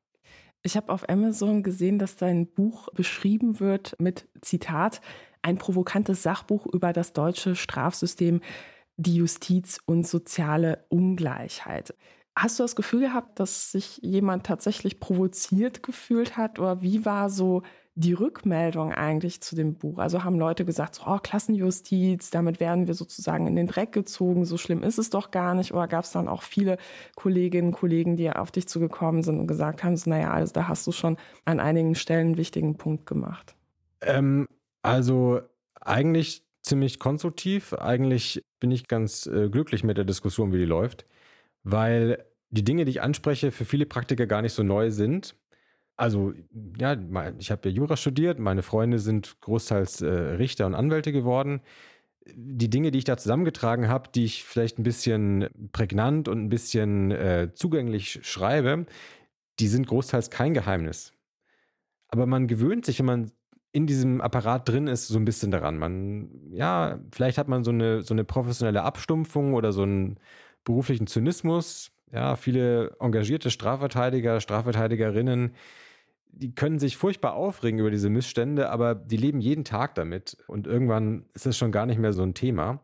Ich 0.61 0.77
habe 0.77 0.91
auf 0.91 1.09
Amazon 1.09 1.61
gesehen, 1.61 1.99
dass 1.99 2.15
dein 2.15 2.47
Buch 2.47 2.89
beschrieben 2.93 3.59
wird 3.59 3.95
mit 3.99 4.29
Zitat, 4.41 5.01
ein 5.41 5.57
provokantes 5.57 6.23
Sachbuch 6.23 6.65
über 6.65 6.93
das 6.93 7.11
deutsche 7.11 7.55
Strafsystem, 7.55 8.41
die 8.95 9.15
Justiz 9.15 9.79
und 9.85 10.07
soziale 10.07 10.85
Ungleichheit. 10.89 11.93
Hast 12.35 12.59
du 12.59 12.63
das 12.63 12.75
Gefühl 12.75 13.01
gehabt, 13.01 13.39
dass 13.39 13.71
sich 13.71 13.99
jemand 14.01 14.45
tatsächlich 14.45 14.99
provoziert 14.99 15.83
gefühlt 15.83 16.37
hat? 16.37 16.59
Oder 16.59 16.81
wie 16.81 17.05
war 17.05 17.29
so 17.29 17.61
die 17.95 18.13
Rückmeldung 18.13 18.91
eigentlich 18.91 19.41
zu 19.41 19.55
dem 19.55 19.75
Buch? 19.75 19.99
Also 19.99 20.23
haben 20.23 20.39
Leute 20.39 20.65
gesagt, 20.65 20.95
so, 20.95 21.03
oh, 21.05 21.19
Klassenjustiz, 21.21 22.31
damit 22.31 22.59
werden 22.59 22.87
wir 22.87 22.93
sozusagen 22.95 23.45
in 23.45 23.55
den 23.55 23.67
Dreck 23.67 23.91
gezogen, 23.91 24.45
so 24.45 24.57
schlimm 24.57 24.81
ist 24.83 24.97
es 24.97 25.09
doch 25.09 25.31
gar 25.31 25.53
nicht. 25.53 25.73
Oder 25.73 25.87
gab 25.87 26.03
es 26.03 26.11
dann 26.11 26.27
auch 26.27 26.41
viele 26.41 26.77
Kolleginnen 27.15 27.69
und 27.69 27.73
Kollegen, 27.75 28.15
die 28.15 28.31
auf 28.31 28.51
dich 28.51 28.67
zugekommen 28.67 29.21
sind 29.21 29.39
und 29.39 29.47
gesagt 29.47 29.83
haben, 29.83 29.95
so, 29.95 30.09
naja, 30.09 30.31
also 30.31 30.53
da 30.53 30.67
hast 30.67 30.87
du 30.87 30.91
schon 30.91 31.17
an 31.45 31.59
einigen 31.59 31.95
Stellen 31.95 32.27
einen 32.27 32.37
wichtigen 32.37 32.77
Punkt 32.77 33.05
gemacht? 33.05 33.55
Ähm, 34.01 34.47
also 34.81 35.41
eigentlich 35.79 36.43
ziemlich 36.63 36.99
konstruktiv. 36.99 37.73
Eigentlich 37.73 38.43
bin 38.59 38.71
ich 38.71 38.87
ganz 38.87 39.27
äh, 39.27 39.49
glücklich 39.49 39.83
mit 39.83 39.97
der 39.97 40.05
Diskussion, 40.05 40.51
wie 40.51 40.57
die 40.57 40.65
läuft, 40.65 41.05
weil 41.63 42.25
die 42.49 42.63
Dinge, 42.63 42.85
die 42.85 42.91
ich 42.91 43.01
anspreche, 43.01 43.51
für 43.51 43.65
viele 43.65 43.85
Praktiker 43.85 44.25
gar 44.27 44.41
nicht 44.41 44.53
so 44.53 44.63
neu 44.63 44.91
sind. 44.91 45.35
Also, 45.95 46.33
ja, 46.77 46.97
ich 47.37 47.51
habe 47.51 47.69
ja 47.69 47.75
Jura 47.75 47.97
studiert, 47.97 48.39
meine 48.39 48.63
Freunde 48.63 48.99
sind 48.99 49.39
großteils 49.41 50.01
äh, 50.01 50.07
Richter 50.07 50.65
und 50.65 50.73
Anwälte 50.75 51.11
geworden. 51.11 51.61
Die 52.25 52.69
Dinge, 52.69 52.91
die 52.91 52.99
ich 52.99 53.03
da 53.03 53.17
zusammengetragen 53.17 53.89
habe, 53.89 54.09
die 54.13 54.25
ich 54.25 54.43
vielleicht 54.43 54.79
ein 54.79 54.83
bisschen 54.83 55.49
prägnant 55.71 56.27
und 56.27 56.43
ein 56.43 56.49
bisschen 56.49 57.11
äh, 57.11 57.51
zugänglich 57.53 58.19
schreibe, 58.23 58.85
die 59.59 59.67
sind 59.67 59.87
großteils 59.87 60.29
kein 60.29 60.53
Geheimnis. 60.53 61.13
Aber 62.07 62.25
man 62.25 62.47
gewöhnt 62.47 62.85
sich, 62.85 62.99
wenn 62.99 63.05
man 63.05 63.31
in 63.71 63.87
diesem 63.87 64.21
Apparat 64.21 64.69
drin 64.69 64.87
ist, 64.87 65.07
so 65.07 65.17
ein 65.17 65.25
bisschen 65.25 65.51
daran. 65.51 65.77
Man, 65.77 66.29
ja, 66.51 66.99
vielleicht 67.11 67.37
hat 67.37 67.47
man 67.47 67.63
so 67.63 67.71
eine, 67.71 68.03
so 68.03 68.13
eine 68.13 68.23
professionelle 68.23 68.83
Abstumpfung 68.83 69.55
oder 69.55 69.73
so 69.73 69.81
einen 69.83 70.19
beruflichen 70.63 71.07
Zynismus. 71.07 71.91
Ja, 72.11 72.35
viele 72.35 72.95
engagierte 72.99 73.49
Strafverteidiger, 73.49 74.39
Strafverteidigerinnen, 74.39 75.55
die 76.35 76.53
können 76.53 76.79
sich 76.79 76.97
furchtbar 76.97 77.33
aufregen 77.33 77.79
über 77.79 77.91
diese 77.91 78.09
Missstände, 78.09 78.69
aber 78.69 78.95
die 78.95 79.17
leben 79.17 79.39
jeden 79.39 79.63
Tag 79.63 79.95
damit 79.95 80.37
und 80.47 80.67
irgendwann 80.67 81.25
ist 81.33 81.45
das 81.45 81.57
schon 81.57 81.71
gar 81.71 81.85
nicht 81.85 81.99
mehr 81.99 82.13
so 82.13 82.23
ein 82.23 82.33
Thema. 82.33 82.81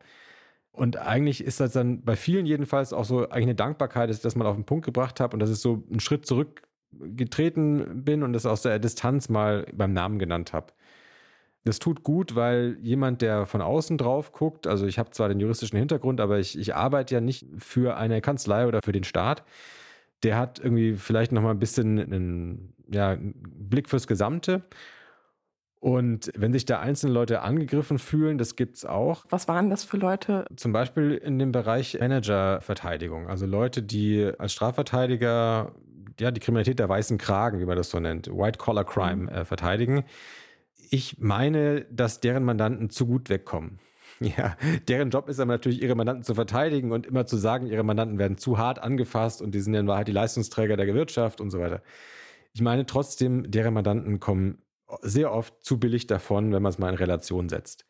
Und 0.71 0.97
eigentlich 0.97 1.43
ist 1.43 1.59
das 1.59 1.73
dann 1.73 2.03
bei 2.03 2.15
vielen 2.15 2.45
jedenfalls 2.45 2.93
auch 2.93 3.05
so 3.05 3.27
eigentlich 3.29 3.43
eine 3.43 3.55
Dankbarkeit, 3.55 4.09
dass 4.09 4.17
ich 4.17 4.23
das 4.23 4.35
mal 4.35 4.45
auf 4.45 4.55
den 4.55 4.65
Punkt 4.65 4.85
gebracht 4.85 5.19
habe 5.19 5.33
und 5.33 5.39
dass 5.39 5.49
ich 5.49 5.57
so 5.57 5.83
einen 5.89 5.99
Schritt 5.99 6.25
zurückgetreten 6.25 8.05
bin 8.05 8.23
und 8.23 8.33
das 8.33 8.45
aus 8.45 8.61
der 8.61 8.79
Distanz 8.79 9.29
mal 9.29 9.65
beim 9.73 9.93
Namen 9.93 10.19
genannt 10.19 10.53
habe. 10.53 10.67
Das 11.65 11.79
tut 11.79 12.03
gut, 12.03 12.35
weil 12.35 12.77
jemand, 12.81 13.21
der 13.21 13.45
von 13.45 13.61
außen 13.61 13.97
drauf 13.97 14.31
guckt, 14.31 14.67
also 14.67 14.85
ich 14.85 14.97
habe 14.97 15.11
zwar 15.11 15.27
den 15.27 15.39
juristischen 15.39 15.77
Hintergrund, 15.77 16.21
aber 16.21 16.39
ich, 16.39 16.57
ich 16.57 16.75
arbeite 16.75 17.15
ja 17.15 17.21
nicht 17.21 17.45
für 17.57 17.97
eine 17.97 18.21
Kanzlei 18.21 18.65
oder 18.65 18.79
für 18.81 18.93
den 18.93 19.03
Staat 19.03 19.43
der 20.23 20.37
hat 20.37 20.59
irgendwie 20.59 20.93
vielleicht 20.93 21.31
noch 21.31 21.41
mal 21.41 21.51
ein 21.51 21.59
bisschen 21.59 21.99
einen 21.99 22.73
ja, 22.91 23.17
Blick 23.19 23.89
fürs 23.89 24.07
Gesamte. 24.07 24.63
Und 25.79 26.29
wenn 26.35 26.51
sich 26.51 26.65
da 26.65 26.81
einzelne 26.81 27.13
Leute 27.13 27.41
angegriffen 27.41 27.99
fühlen, 27.99 28.37
das 28.37 28.57
gibt 28.57 28.75
es 28.75 28.85
auch. 28.85 29.25
Was 29.29 29.47
waren 29.47 29.69
das 29.69 29.85
für 29.85 29.95
Leute? 29.95 30.45
Zum 30.57 30.73
Beispiel 30.73 31.13
in 31.13 31.39
dem 31.39 31.53
Bereich 31.53 31.97
Managerverteidigung. 31.97 33.29
Also 33.29 33.45
Leute, 33.45 33.81
die 33.81 34.29
als 34.37 34.51
Strafverteidiger 34.51 35.73
ja, 36.19 36.31
die 36.31 36.41
Kriminalität 36.41 36.79
der 36.79 36.89
weißen 36.89 37.17
Kragen, 37.17 37.59
wie 37.59 37.65
man 37.65 37.77
das 37.77 37.89
so 37.89 37.99
nennt, 37.99 38.27
White-Collar-Crime 38.27 39.23
mhm. 39.23 39.29
äh, 39.29 39.45
verteidigen. 39.45 40.03
Ich 40.89 41.19
meine, 41.19 41.85
dass 41.85 42.19
deren 42.19 42.43
Mandanten 42.43 42.89
zu 42.89 43.05
gut 43.05 43.29
wegkommen. 43.29 43.79
Ja, 44.37 44.57
deren 44.87 45.09
Job 45.11 45.29
ist 45.29 45.39
aber 45.39 45.53
natürlich, 45.53 45.81
ihre 45.81 45.95
Mandanten 45.95 46.23
zu 46.23 46.35
verteidigen 46.35 46.91
und 46.91 47.05
immer 47.05 47.25
zu 47.25 47.37
sagen, 47.37 47.67
ihre 47.67 47.83
Mandanten 47.83 48.19
werden 48.19 48.37
zu 48.37 48.57
hart 48.57 48.79
angefasst 48.79 49.41
und 49.41 49.51
die 49.51 49.61
sind 49.61 49.73
ja 49.73 49.79
in 49.79 49.87
Wahrheit 49.87 50.07
die 50.07 50.13
Leistungsträger 50.13 50.75
der 50.75 50.93
Wirtschaft 50.93 51.39
und 51.39 51.51
so 51.51 51.59
weiter. 51.59 51.81
Ich 52.53 52.61
meine 52.61 52.85
trotzdem, 52.85 53.49
deren 53.49 53.73
Mandanten 53.73 54.19
kommen 54.19 54.61
sehr 55.01 55.31
oft 55.31 55.63
zu 55.63 55.79
billig 55.79 56.07
davon, 56.07 56.51
wenn 56.51 56.61
man 56.61 56.71
es 56.71 56.79
mal 56.79 56.89
in 56.89 56.95
Relation 56.95 57.47
setzt. 57.47 57.85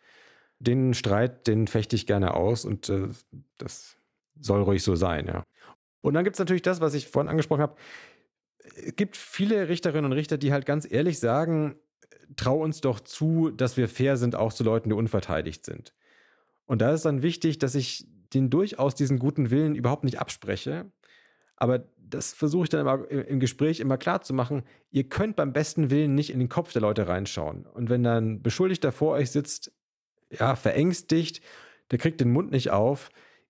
Den 0.59 0.93
Streit, 0.93 1.47
den 1.47 1.67
fechte 1.67 1.95
ich 1.95 2.05
gerne 2.05 2.33
aus 2.33 2.65
und 2.65 2.89
äh, 2.89 3.07
das 3.57 3.95
soll 4.39 4.61
ruhig 4.61 4.83
so 4.83 4.95
sein, 4.95 5.27
ja. 5.27 5.43
Und 6.01 6.13
dann 6.13 6.23
gibt 6.23 6.35
es 6.35 6.39
natürlich 6.39 6.61
das, 6.61 6.79
was 6.79 6.93
ich 6.93 7.07
vorhin 7.07 7.29
angesprochen 7.29 7.61
habe. 7.61 7.75
Es 8.75 8.95
gibt 8.95 9.17
viele 9.17 9.67
Richterinnen 9.67 10.05
und 10.05 10.13
Richter, 10.13 10.37
die 10.37 10.53
halt 10.53 10.65
ganz 10.65 10.89
ehrlich 10.89 11.19
sagen, 11.19 11.75
trau 12.37 12.61
uns 12.61 12.81
doch 12.81 12.99
zu, 12.99 13.49
dass 13.49 13.75
wir 13.75 13.89
fair 13.89 14.15
sind, 14.15 14.35
auch 14.35 14.53
zu 14.53 14.63
Leuten, 14.63 14.89
die 14.89 14.95
unverteidigt 14.95 15.65
sind. 15.65 15.93
Und 16.69 16.83
da 16.83 16.93
ist 16.93 17.03
dann 17.03 17.23
wichtig, 17.23 17.57
dass 17.57 17.73
ich 17.73 18.05
den 18.31 18.51
durchaus 18.51 18.93
diesen 18.93 19.17
guten 19.17 19.49
Willen 19.49 19.73
überhaupt 19.73 20.03
nicht 20.03 20.19
abspreche. 20.19 20.85
Aber 21.55 21.83
das 21.97 22.31
versuche 22.31 22.65
ich 22.65 22.69
dann 22.69 22.81
immer 22.81 23.09
im 23.09 23.39
Gespräch 23.39 23.79
immer 23.79 23.97
klar 23.97 24.21
zu 24.21 24.35
machen. 24.35 24.61
Ihr 24.91 25.09
könnt 25.09 25.35
beim 25.35 25.51
besten 25.51 25.89
Willen 25.89 26.13
nicht 26.13 26.29
in 26.29 26.37
den 26.37 26.47
Kopf 26.47 26.71
der 26.71 26.83
Leute 26.83 27.07
reinschauen. 27.07 27.65
Und 27.65 27.89
wenn 27.89 28.03
dann 28.03 28.43
Beschuldigter 28.43 28.91
vor 28.91 29.13
euch 29.13 29.31
sitzt, 29.31 29.71
ja, 30.29 30.55
verängstigt, 30.55 31.41
der 31.89 31.97
kriegt 31.97 32.21
den 32.21 32.31
Mund 32.31 32.51
nicht 32.51 32.69
auf, 32.69 33.09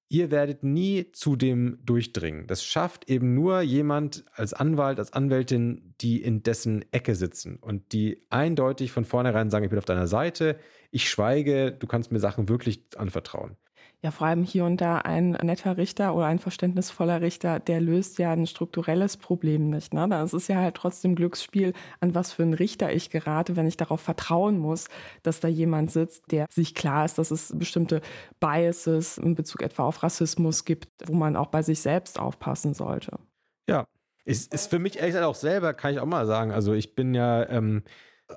ihr 0.10 0.32
werdet 0.32 0.64
nie 0.64 1.12
zu 1.14 1.36
dem 1.36 1.80
durchdringen. 1.86 2.48
Das 2.48 2.64
schafft 2.64 3.10
eben 3.10 3.36
nur 3.36 3.62
jemand 3.62 4.26
als 4.34 4.54
Anwalt, 4.54 5.00
als 5.00 5.14
Anwältin, 5.14 5.94
die 6.02 6.22
in 6.22 6.44
dessen 6.44 6.84
Ecke 6.92 7.16
sitzen 7.16 7.58
und 7.58 7.94
die 7.94 8.26
eindeutig 8.30 8.92
von 8.92 9.06
vornherein 9.06 9.50
sagen, 9.50 9.64
ich 9.64 9.70
bin 9.70 9.80
auf 9.80 9.86
deiner 9.86 10.08
Seite, 10.08 10.58
ich 10.92 11.10
schweige, 11.10 11.72
du 11.72 11.88
kannst 11.88 12.12
mir 12.12 12.20
Sachen 12.20 12.50
wirklich 12.50 12.84
anvertrauen 12.98 13.56
ja 14.02 14.12
vor 14.12 14.28
allem 14.28 14.44
hier 14.44 14.64
und 14.66 14.80
da 14.80 15.00
ein 15.00 15.32
netter 15.32 15.78
Richter 15.78 16.16
oder 16.16 16.26
ein 16.26 16.40
verständnisvoller 16.40 17.22
Richter, 17.22 17.60
der 17.60 17.82
löst 17.82 18.18
ja 18.18 18.32
ein 18.32 18.48
strukturelles 18.48 19.18
Problem 19.18 19.70
nicht. 19.70 19.94
Ne? 19.94 20.08
Das 20.10 20.34
ist 20.34 20.48
ja 20.48 20.58
halt 20.58 20.76
trotzdem 20.76 21.16
Glücksspiel, 21.16 21.74
an 22.00 22.16
was 22.16 22.32
für 22.32 22.44
einen 22.44 22.54
Richter 22.54 22.94
ich 22.94 23.10
gerate, 23.10 23.56
wenn 23.56 23.68
ich 23.68 23.78
darauf 23.78 24.00
vertrauen 24.00 24.58
muss, 24.58 24.88
dass 25.24 25.42
da 25.42 25.50
jemand 25.50 25.92
sitzt, 25.92 26.32
der 26.32 26.46
sich 26.50 26.76
klar 26.76 27.06
ist, 27.06 27.18
dass 27.18 27.32
es 27.32 27.54
bestimmte 27.58 28.02
Biases 28.40 29.18
in 29.18 29.36
Bezug 29.36 29.62
etwa 29.62 29.84
auf 29.84 30.02
Rassismus 30.02 30.64
gibt, 30.64 30.88
wo 31.06 31.14
man 31.14 31.36
auch 31.36 31.48
bei 31.48 31.62
sich 31.62 31.82
selbst 31.82 32.20
aufpassen 32.20 32.74
sollte. 32.74 33.20
Ja, 33.68 33.86
ist, 34.24 34.54
ist 34.54 34.70
für 34.70 34.80
mich 34.80 34.96
ehrlich 34.96 35.12
gesagt 35.12 35.26
auch 35.26 35.36
selber, 35.36 35.74
kann 35.74 35.94
ich 35.94 36.00
auch 36.00 36.06
mal 36.06 36.26
sagen. 36.26 36.52
Also 36.52 36.74
ich 36.74 36.96
bin 36.96 37.14
ja 37.14 37.50
ähm, 37.50 37.84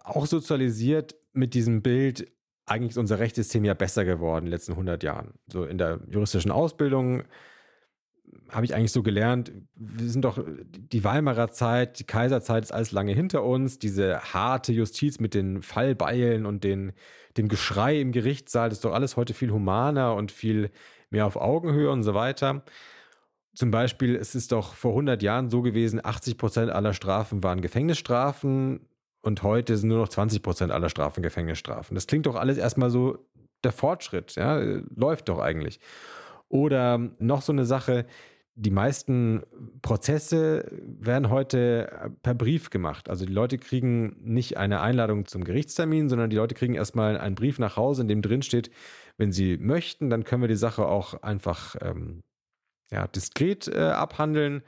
auch 0.04 0.26
sozialisiert 0.26 1.14
mit 1.32 1.54
diesem 1.54 1.82
Bild, 1.82 2.32
eigentlich 2.66 2.90
ist 2.90 2.98
unser 2.98 3.18
Rechtssystem 3.18 3.64
ja 3.64 3.74
besser 3.74 4.04
geworden 4.04 4.44
in 4.44 4.46
den 4.46 4.52
letzten 4.52 4.72
100 4.72 5.02
Jahren. 5.02 5.34
So 5.46 5.64
in 5.64 5.78
der 5.78 6.00
juristischen 6.08 6.50
Ausbildung 6.50 7.24
habe 8.50 8.64
ich 8.64 8.74
eigentlich 8.74 8.92
so 8.92 9.02
gelernt, 9.02 9.52
wir 9.74 10.08
sind 10.08 10.24
doch 10.24 10.42
die 10.70 11.04
Weimarer 11.04 11.50
Zeit, 11.50 11.98
die 11.98 12.04
Kaiserzeit 12.04 12.64
ist 12.64 12.72
alles 12.72 12.92
lange 12.92 13.12
hinter 13.12 13.42
uns, 13.44 13.78
diese 13.78 14.20
harte 14.20 14.72
Justiz 14.72 15.20
mit 15.20 15.34
den 15.34 15.62
Fallbeilen 15.62 16.46
und 16.46 16.64
den, 16.64 16.92
dem 17.36 17.48
Geschrei 17.48 18.00
im 18.00 18.12
Gerichtssaal, 18.12 18.68
das 18.68 18.78
ist 18.78 18.84
doch 18.84 18.94
alles 18.94 19.16
heute 19.16 19.34
viel 19.34 19.50
humaner 19.50 20.14
und 20.14 20.32
viel 20.32 20.70
mehr 21.10 21.26
auf 21.26 21.36
Augenhöhe 21.36 21.90
und 21.90 22.02
so 22.02 22.14
weiter. 22.14 22.62
Zum 23.54 23.70
Beispiel, 23.70 24.16
es 24.16 24.34
ist 24.34 24.52
doch 24.52 24.74
vor 24.74 24.92
100 24.92 25.22
Jahren 25.22 25.50
so 25.50 25.60
gewesen, 25.60 26.00
80 26.02 26.38
Prozent 26.38 26.70
aller 26.70 26.94
Strafen 26.94 27.42
waren 27.42 27.60
Gefängnisstrafen, 27.60 28.86
und 29.22 29.42
heute 29.42 29.76
sind 29.76 29.88
nur 29.88 29.98
noch 29.98 30.08
20 30.08 30.42
Prozent 30.42 30.72
aller 30.72 30.90
Strafen 30.90 31.22
Gefängnisstrafen. 31.22 31.94
Das 31.94 32.06
klingt 32.06 32.26
doch 32.26 32.34
alles 32.34 32.58
erstmal 32.58 32.90
so 32.90 33.18
der 33.64 33.72
Fortschritt, 33.72 34.34
ja, 34.34 34.60
läuft 34.94 35.28
doch 35.28 35.38
eigentlich. 35.38 35.80
Oder 36.48 36.98
noch 37.18 37.42
so 37.42 37.52
eine 37.52 37.64
Sache, 37.64 38.04
die 38.54 38.70
meisten 38.70 39.42
Prozesse 39.80 40.66
werden 40.82 41.30
heute 41.30 42.12
per 42.22 42.34
Brief 42.34 42.68
gemacht. 42.68 43.08
Also 43.08 43.24
die 43.24 43.32
Leute 43.32 43.56
kriegen 43.56 44.16
nicht 44.20 44.58
eine 44.58 44.80
Einladung 44.80 45.26
zum 45.26 45.44
Gerichtstermin, 45.44 46.10
sondern 46.10 46.28
die 46.28 46.36
Leute 46.36 46.54
kriegen 46.54 46.74
erstmal 46.74 47.16
einen 47.16 47.34
Brief 47.34 47.58
nach 47.58 47.76
Hause, 47.76 48.02
in 48.02 48.08
dem 48.08 48.20
drin 48.20 48.42
steht, 48.42 48.70
wenn 49.16 49.32
sie 49.32 49.56
möchten, 49.56 50.10
dann 50.10 50.24
können 50.24 50.42
wir 50.42 50.48
die 50.48 50.56
Sache 50.56 50.86
auch 50.86 51.22
einfach 51.22 51.76
ähm, 51.80 52.22
ja, 52.90 53.06
diskret 53.06 53.68
äh, 53.68 53.78
abhandeln 53.78 54.62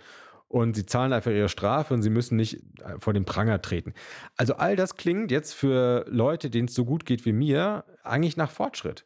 und 0.54 0.76
sie 0.76 0.86
zahlen 0.86 1.12
einfach 1.12 1.32
ihre 1.32 1.48
Strafe 1.48 1.94
und 1.94 2.02
sie 2.02 2.10
müssen 2.10 2.36
nicht 2.36 2.62
äh, 2.80 3.00
vor 3.00 3.12
den 3.12 3.24
Pranger 3.24 3.60
treten. 3.60 3.92
Also 4.36 4.54
all 4.54 4.76
das 4.76 4.94
klingt 4.94 5.32
jetzt 5.32 5.52
für 5.52 6.04
Leute, 6.08 6.48
denen 6.48 6.68
es 6.68 6.74
so 6.74 6.84
gut 6.84 7.04
geht 7.04 7.24
wie 7.26 7.32
mir, 7.32 7.84
eigentlich 8.04 8.36
nach 8.36 8.52
Fortschritt. 8.52 9.04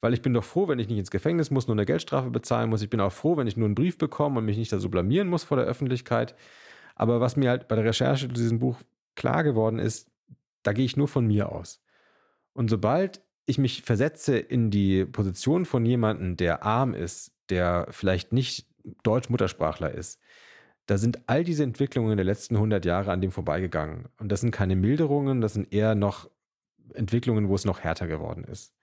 Weil 0.00 0.12
ich 0.12 0.22
bin 0.22 0.34
doch 0.34 0.42
froh, 0.42 0.66
wenn 0.66 0.80
ich 0.80 0.88
nicht 0.88 0.98
ins 0.98 1.12
Gefängnis 1.12 1.52
muss, 1.52 1.68
nur 1.68 1.76
eine 1.76 1.86
Geldstrafe 1.86 2.30
bezahlen 2.30 2.68
muss. 2.68 2.82
Ich 2.82 2.90
bin 2.90 2.98
auch 2.98 3.12
froh, 3.12 3.36
wenn 3.36 3.46
ich 3.46 3.56
nur 3.56 3.66
einen 3.66 3.76
Brief 3.76 3.96
bekomme 3.96 4.40
und 4.40 4.44
mich 4.44 4.56
nicht 4.56 4.72
da 4.72 4.80
so 4.80 4.88
blamieren 4.88 5.28
muss 5.28 5.44
vor 5.44 5.56
der 5.56 5.66
Öffentlichkeit. 5.66 6.34
Aber 6.96 7.20
was 7.20 7.36
mir 7.36 7.50
halt 7.50 7.68
bei 7.68 7.76
der 7.76 7.84
Recherche 7.84 8.26
zu 8.26 8.34
diesem 8.34 8.58
Buch 8.58 8.80
klar 9.14 9.44
geworden 9.44 9.78
ist, 9.78 10.10
da 10.64 10.72
gehe 10.72 10.84
ich 10.84 10.96
nur 10.96 11.06
von 11.06 11.28
mir 11.28 11.52
aus. 11.52 11.80
Und 12.54 12.70
sobald 12.70 13.22
ich 13.46 13.58
mich 13.58 13.82
versetze 13.82 14.36
in 14.36 14.72
die 14.72 15.04
Position 15.04 15.64
von 15.64 15.86
jemandem, 15.86 16.36
der 16.36 16.64
arm 16.64 16.92
ist, 16.92 17.36
der 17.50 17.86
vielleicht 17.90 18.32
nicht 18.32 18.66
Deutsch-Muttersprachler 19.04 19.92
ist, 19.92 20.18
da 20.88 20.96
sind 20.96 21.20
all 21.26 21.44
diese 21.44 21.64
Entwicklungen 21.64 22.16
der 22.16 22.24
letzten 22.24 22.56
100 22.56 22.84
Jahre 22.86 23.12
an 23.12 23.20
dem 23.20 23.30
vorbeigegangen. 23.30 24.06
Und 24.18 24.32
das 24.32 24.40
sind 24.40 24.52
keine 24.52 24.74
Milderungen, 24.74 25.42
das 25.42 25.52
sind 25.52 25.70
eher 25.72 25.94
noch 25.94 26.30
Entwicklungen, 26.94 27.48
wo 27.48 27.54
es 27.54 27.66
noch 27.66 27.80
härter 27.80 28.06
geworden 28.06 28.44
ist. 28.44 28.74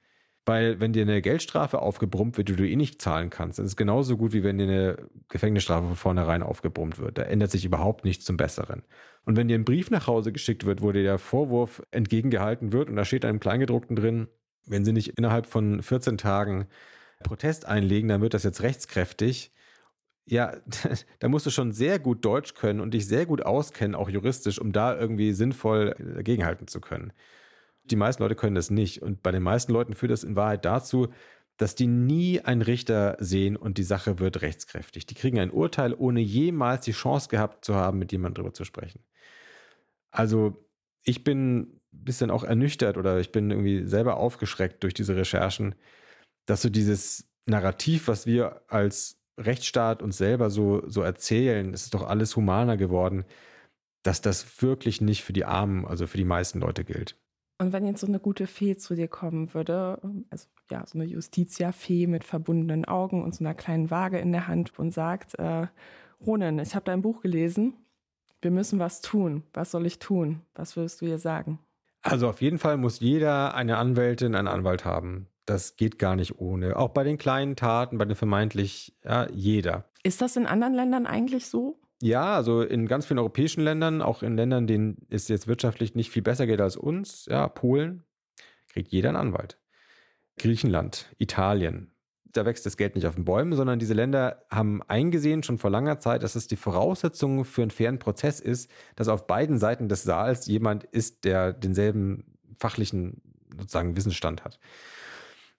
Weil 0.45 0.79
wenn 0.79 0.93
dir 0.93 1.01
eine 1.01 1.23
Geldstrafe 1.23 1.79
aufgebrummt 1.81 2.37
wird, 2.37 2.49
die 2.49 2.55
du 2.55 2.67
eh 2.67 2.75
nicht 2.75 3.01
zahlen 3.01 3.31
kannst, 3.31 3.57
dann 3.57 3.65
ist 3.65 3.71
es 3.71 3.75
genauso 3.75 4.17
gut, 4.17 4.33
wie 4.33 4.43
wenn 4.43 4.59
dir 4.59 4.65
eine 4.65 5.09
Gefängnisstrafe 5.29 5.87
von 5.87 5.95
vornherein 5.95 6.43
aufgebrummt 6.43 6.99
wird. 6.99 7.17
Da 7.17 7.23
ändert 7.23 7.49
sich 7.49 7.65
überhaupt 7.65 8.05
nichts 8.05 8.23
zum 8.23 8.37
Besseren. 8.37 8.83
Und 9.25 9.35
wenn 9.35 9.47
dir 9.47 9.57
ein 9.57 9.65
Brief 9.65 9.89
nach 9.89 10.05
Hause 10.05 10.31
geschickt 10.31 10.67
wird, 10.67 10.83
wo 10.83 10.91
dir 10.91 11.01
der 11.01 11.17
Vorwurf 11.17 11.81
entgegengehalten 11.89 12.71
wird 12.71 12.89
und 12.89 12.97
da 12.97 13.05
steht 13.05 13.25
einem 13.25 13.39
Kleingedruckten 13.39 13.95
drin, 13.95 14.27
wenn 14.67 14.85
sie 14.85 14.93
nicht 14.93 15.17
innerhalb 15.17 15.47
von 15.47 15.81
14 15.81 16.19
Tagen 16.19 16.67
Protest 17.23 17.65
einlegen, 17.65 18.09
dann 18.09 18.21
wird 18.21 18.35
das 18.35 18.43
jetzt 18.43 18.61
rechtskräftig, 18.61 19.51
ja, 20.25 20.57
da 21.19 21.27
musst 21.27 21.45
du 21.45 21.49
schon 21.49 21.71
sehr 21.71 21.99
gut 21.99 22.25
Deutsch 22.25 22.55
können 22.55 22.79
und 22.79 22.93
dich 22.93 23.07
sehr 23.07 23.25
gut 23.25 23.45
auskennen, 23.45 23.95
auch 23.95 24.09
juristisch, 24.09 24.59
um 24.59 24.71
da 24.71 24.97
irgendwie 24.97 25.33
sinnvoll 25.33 25.95
dagegenhalten 25.99 26.67
zu 26.67 26.81
können. 26.81 27.13
Die 27.83 27.95
meisten 27.95 28.23
Leute 28.23 28.35
können 28.35 28.55
das 28.55 28.71
nicht. 28.71 29.01
Und 29.01 29.21
bei 29.21 29.31
den 29.31 29.43
meisten 29.43 29.71
Leuten 29.71 29.93
führt 29.93 30.11
das 30.11 30.23
in 30.23 30.35
Wahrheit 30.35 30.65
dazu, 30.65 31.09
dass 31.57 31.75
die 31.75 31.87
nie 31.87 32.41
einen 32.41 32.61
Richter 32.61 33.15
sehen 33.19 33.55
und 33.55 33.77
die 33.77 33.83
Sache 33.83 34.19
wird 34.19 34.41
rechtskräftig. 34.41 35.05
Die 35.05 35.13
kriegen 35.13 35.39
ein 35.39 35.51
Urteil, 35.51 35.93
ohne 35.93 36.19
jemals 36.19 36.83
die 36.85 36.91
Chance 36.91 37.29
gehabt 37.29 37.63
zu 37.63 37.75
haben, 37.75 37.99
mit 37.99 38.11
jemandem 38.11 38.43
darüber 38.43 38.53
zu 38.53 38.65
sprechen. 38.65 38.99
Also 40.11 40.67
ich 41.03 41.23
bin 41.23 41.59
ein 41.59 41.81
bisschen 41.91 42.31
auch 42.31 42.43
ernüchtert 42.43 42.97
oder 42.97 43.19
ich 43.19 43.31
bin 43.31 43.51
irgendwie 43.51 43.85
selber 43.85 44.17
aufgeschreckt 44.17 44.83
durch 44.83 44.93
diese 44.93 45.15
Recherchen, 45.15 45.75
dass 46.45 46.61
so 46.61 46.69
dieses 46.69 47.29
Narrativ, 47.45 48.07
was 48.07 48.25
wir 48.25 48.61
als 48.67 49.21
Rechtsstaat 49.39 50.01
uns 50.01 50.17
selber 50.17 50.49
so, 50.49 50.81
so 50.87 51.01
erzählen, 51.01 51.73
es 51.73 51.83
ist 51.83 51.93
doch 51.93 52.07
alles 52.07 52.35
humaner 52.35 52.77
geworden, 52.77 53.25
dass 54.03 54.21
das 54.21 54.61
wirklich 54.61 55.01
nicht 55.01 55.23
für 55.23 55.33
die 55.33 55.45
Armen, 55.45 55.85
also 55.85 56.07
für 56.07 56.17
die 56.17 56.25
meisten 56.25 56.59
Leute 56.59 56.83
gilt. 56.83 57.17
Und 57.57 57.71
wenn 57.71 57.85
jetzt 57.85 58.01
so 58.01 58.07
eine 58.07 58.19
gute 58.19 58.47
Fee 58.47 58.75
zu 58.75 58.95
dir 58.95 59.07
kommen 59.07 59.53
würde, 59.53 59.99
also 60.29 60.47
ja, 60.69 60.85
so 60.85 60.97
eine 60.97 61.07
Justitia-Fee 61.07 62.05
mit 62.07 62.23
verbundenen 62.23 62.85
Augen 62.85 63.23
und 63.23 63.33
so 63.33 63.43
einer 63.43 63.53
kleinen 63.53 63.89
Waage 63.91 64.19
in 64.19 64.31
der 64.31 64.47
Hand 64.47 64.77
und 64.77 64.91
sagt, 64.91 65.35
äh, 65.39 65.67
Ronen, 66.25 66.59
ich 66.59 66.75
habe 66.75 66.85
dein 66.85 67.01
Buch 67.01 67.21
gelesen, 67.21 67.73
wir 68.41 68.51
müssen 68.51 68.77
was 68.77 69.01
tun. 69.01 69.43
Was 69.53 69.71
soll 69.71 69.85
ich 69.85 69.99
tun? 69.99 70.41
Was 70.53 70.75
würdest 70.75 71.01
du 71.01 71.05
ihr 71.05 71.17
sagen? 71.17 71.59
Also 72.01 72.29
auf 72.29 72.41
jeden 72.41 72.59
Fall 72.59 72.77
muss 72.77 72.99
jeder 72.99 73.55
eine 73.55 73.77
Anwältin, 73.77 74.35
einen 74.35 74.47
Anwalt 74.47 74.85
haben. 74.85 75.27
Das 75.45 75.75
geht 75.75 75.99
gar 75.99 76.15
nicht 76.15 76.39
ohne. 76.39 76.75
Auch 76.75 76.89
bei 76.89 77.03
den 77.03 77.17
kleinen 77.17 77.55
Taten, 77.55 77.97
bei 77.97 78.05
den 78.05 78.15
vermeintlich, 78.15 78.95
ja, 79.03 79.27
jeder. 79.31 79.85
Ist 80.03 80.21
das 80.21 80.35
in 80.35 80.45
anderen 80.45 80.73
Ländern 80.73 81.05
eigentlich 81.05 81.45
so? 81.47 81.79
Ja, 82.01 82.35
also 82.35 82.61
in 82.61 82.87
ganz 82.87 83.05
vielen 83.05 83.19
europäischen 83.19 83.61
Ländern, 83.61 84.01
auch 84.01 84.21
in 84.21 84.35
Ländern, 84.35 84.67
denen 84.67 85.07
es 85.09 85.27
jetzt 85.27 85.47
wirtschaftlich 85.47 85.95
nicht 85.95 86.11
viel 86.11 86.21
besser 86.21 86.45
geht 86.45 86.61
als 86.61 86.75
uns, 86.75 87.25
ja, 87.27 87.47
Polen, 87.47 88.03
kriegt 88.67 88.91
jeder 88.91 89.09
einen 89.09 89.17
Anwalt. 89.17 89.57
Griechenland, 90.37 91.07
Italien, 91.17 91.95
da 92.35 92.45
wächst 92.45 92.65
das 92.65 92.77
Geld 92.77 92.95
nicht 92.95 93.07
auf 93.07 93.15
den 93.15 93.25
Bäumen, 93.25 93.53
sondern 93.53 93.79
diese 93.79 93.93
Länder 93.93 94.45
haben 94.51 94.81
eingesehen 94.83 95.43
schon 95.43 95.57
vor 95.57 95.69
langer 95.69 95.99
Zeit, 95.99 96.23
dass 96.23 96.35
es 96.35 96.47
die 96.47 96.57
Voraussetzung 96.57 97.45
für 97.45 97.61
einen 97.61 97.71
fairen 97.71 97.99
Prozess 97.99 98.39
ist, 98.39 98.69
dass 98.95 99.07
auf 99.07 99.27
beiden 99.27 99.57
Seiten 99.57 99.87
des 99.87 100.03
Saals 100.03 100.45
jemand 100.47 100.83
ist, 100.83 101.23
der 101.23 101.53
denselben 101.53 102.37
fachlichen 102.59 103.21
sozusagen 103.57 103.95
Wissensstand 103.95 104.43
hat. 104.43 104.59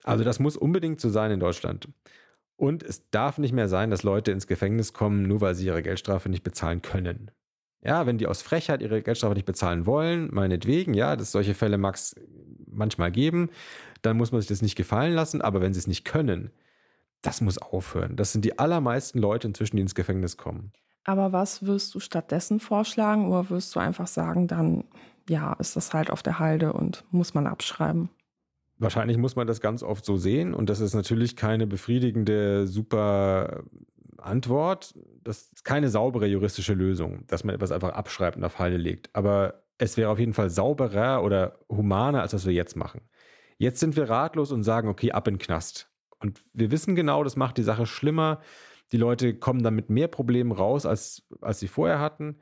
Also 0.03 0.23
das 0.23 0.39
muss 0.39 0.57
unbedingt 0.57 1.01
so 1.01 1.09
sein 1.09 1.31
in 1.31 1.39
Deutschland. 1.39 1.89
Und 2.55 2.83
es 2.83 3.09
darf 3.11 3.37
nicht 3.37 3.53
mehr 3.53 3.67
sein, 3.67 3.91
dass 3.91 4.03
Leute 4.03 4.31
ins 4.31 4.47
Gefängnis 4.47 4.93
kommen, 4.93 5.23
nur 5.23 5.41
weil 5.41 5.55
sie 5.55 5.67
ihre 5.67 5.83
Geldstrafe 5.83 6.29
nicht 6.29 6.43
bezahlen 6.43 6.81
können. 6.81 7.31
Ja, 7.83 8.05
wenn 8.05 8.17
die 8.17 8.25
aus 8.25 8.41
Frechheit 8.41 8.81
ihre 8.81 9.01
Geldstrafe 9.03 9.35
nicht 9.35 9.45
bezahlen 9.45 9.85
wollen, 9.85 10.29
meinetwegen, 10.33 10.93
ja, 10.93 11.15
dass 11.15 11.31
solche 11.31 11.53
Fälle 11.53 11.77
mag 11.77 11.95
es 11.95 12.15
manchmal 12.65 13.11
geben, 13.11 13.49
dann 14.01 14.17
muss 14.17 14.31
man 14.31 14.41
sich 14.41 14.47
das 14.47 14.61
nicht 14.63 14.75
gefallen 14.75 15.13
lassen. 15.13 15.41
Aber 15.41 15.61
wenn 15.61 15.73
sie 15.73 15.79
es 15.79 15.87
nicht 15.87 16.03
können, 16.03 16.51
das 17.21 17.41
muss 17.41 17.57
aufhören. 17.59 18.15
Das 18.15 18.31
sind 18.31 18.43
die 18.43 18.57
allermeisten 18.57 19.19
Leute 19.19 19.47
inzwischen, 19.47 19.75
die 19.75 19.81
ins 19.81 19.95
Gefängnis 19.95 20.37
kommen. 20.37 20.71
Aber 21.03 21.31
was 21.31 21.65
wirst 21.65 21.93
du 21.95 21.99
stattdessen 21.99 22.59
vorschlagen 22.59 23.27
oder 23.27 23.49
wirst 23.49 23.75
du 23.75 23.79
einfach 23.79 24.07
sagen, 24.07 24.47
dann 24.47 24.83
ja, 25.29 25.53
ist 25.53 25.75
das 25.75 25.93
halt 25.93 26.09
auf 26.09 26.23
der 26.23 26.39
Halde 26.39 26.73
und 26.73 27.03
muss 27.11 27.33
man 27.33 27.47
abschreiben? 27.47 28.09
Wahrscheinlich 28.79 29.17
muss 29.17 29.35
man 29.35 29.47
das 29.47 29.59
ganz 29.59 29.81
oft 29.81 30.05
so 30.05 30.17
sehen 30.17 30.53
und 30.53 30.69
das 30.69 30.79
ist 30.79 30.93
natürlich 30.93 31.35
keine 31.35 31.65
befriedigende, 31.65 32.67
super 32.67 33.63
Antwort. 34.17 34.93
Das 35.23 35.51
ist 35.53 35.65
keine 35.65 35.89
saubere 35.89 36.27
juristische 36.27 36.73
Lösung, 36.73 37.25
dass 37.27 37.43
man 37.43 37.55
etwas 37.55 37.71
einfach 37.71 37.93
abschreibt 37.93 38.37
und 38.37 38.43
auf 38.43 38.59
Halde 38.59 38.77
legt. 38.77 39.09
Aber 39.13 39.63
es 39.77 39.97
wäre 39.97 40.09
auf 40.09 40.19
jeden 40.19 40.33
Fall 40.33 40.49
sauberer 40.49 41.23
oder 41.23 41.59
humaner, 41.69 42.21
als 42.21 42.33
was 42.33 42.45
wir 42.45 42.53
jetzt 42.53 42.75
machen. 42.75 43.01
Jetzt 43.57 43.79
sind 43.79 43.95
wir 43.95 44.09
ratlos 44.09 44.51
und 44.51 44.63
sagen, 44.63 44.87
okay, 44.87 45.11
ab 45.11 45.27
in 45.27 45.35
den 45.35 45.39
Knast. 45.39 45.89
Und 46.19 46.41
wir 46.53 46.71
wissen 46.71 46.95
genau, 46.95 47.23
das 47.23 47.35
macht 47.35 47.57
die 47.57 47.63
Sache 47.63 47.85
schlimmer. 47.85 48.41
Die 48.91 48.97
Leute 48.97 49.35
kommen 49.35 49.63
dann 49.63 49.75
mit 49.75 49.89
mehr 49.89 50.07
Problemen 50.07 50.51
raus, 50.51 50.85
als, 50.85 51.27
als 51.41 51.59
sie 51.59 51.67
vorher 51.67 51.99
hatten. 51.99 52.37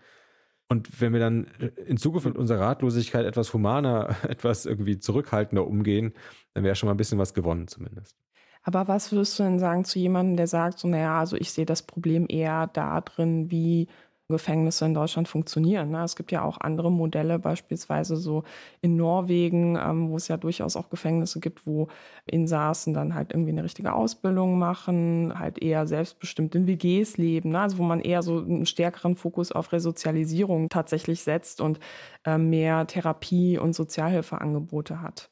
Und 0.68 1.00
wenn 1.00 1.14
wir 1.14 1.20
dann 1.20 1.46
in 1.86 1.98
Zukunft 1.98 2.26
mit 2.26 2.38
unserer 2.38 2.62
Ratlosigkeit 2.62 3.26
etwas 3.26 3.54
humaner, 3.54 4.16
etwas 4.28 4.66
irgendwie 4.66 5.00
zurückhaltender 5.00 5.68
umgehen, 5.68 6.14
dann 6.54 6.64
wäre 6.64 6.76
schon 6.76 6.88
mal 6.88 6.94
ein 6.94 6.98
bisschen 6.98 7.20
was 7.20 7.34
gewonnen 7.34 7.68
zumindest. 7.68 8.16
Aber 8.64 8.88
was 8.88 9.12
würdest 9.12 9.38
du 9.38 9.44
denn 9.44 9.60
sagen 9.60 9.86
zu 9.86 10.00
jemandem, 10.00 10.38
der 10.38 10.48
sagt, 10.48 10.80
so, 10.80 10.88
naja, 10.88 11.20
also 11.20 11.38
ich 11.38 11.52
sehe 11.52 11.68
das 11.68 11.84
Problem 11.84 12.26
eher 12.28 12.66
da 12.66 13.00
drin, 13.02 13.52
wie 13.52 13.88
Gefängnisse 14.28 14.86
in 14.86 14.96
Deutschland 14.96 15.28
funktionieren. 15.28 15.92
Ne? 15.92 16.04
Es 16.04 16.16
gibt 16.16 16.32
ja 16.32 16.42
auch 16.42 16.60
andere 16.60 16.92
Modelle, 16.92 17.38
beispielsweise 17.38 18.18
so 18.18 18.44
in 18.82 18.96
Norwegen, 18.96 19.76
ähm, 19.76 20.10
wo 20.10 20.18
es 20.18 20.28
ja 20.28 20.38
durchaus 20.38 20.76
auch 20.76 20.90
Gefängnisse 20.90 21.40
gibt, 21.40 21.68
wo 21.68 21.90
Insassen 22.26 22.94
dann 22.94 23.14
halt 23.14 23.32
irgendwie 23.34 23.52
eine 23.52 23.64
richtige 23.64 23.94
Ausbildung 23.94 24.58
machen, 24.58 25.38
halt 25.38 25.62
eher 25.62 25.86
selbstbestimmt 25.86 26.56
in 26.56 26.66
WGs 26.66 27.18
leben, 27.18 27.50
ne? 27.50 27.62
also 27.62 27.78
wo 27.78 27.84
man 27.84 28.00
eher 28.00 28.24
so 28.24 28.40
einen 28.40 28.66
stärkeren 28.66 29.16
Fokus 29.16 29.52
auf 29.52 29.72
Resozialisierung 29.72 30.70
tatsächlich 30.70 31.22
setzt 31.22 31.62
und 31.62 31.80
äh, 32.26 32.40
mehr 32.40 32.88
Therapie 32.88 33.60
und 33.60 33.74
Sozialhilfeangebote 33.74 35.02
hat. 35.02 35.30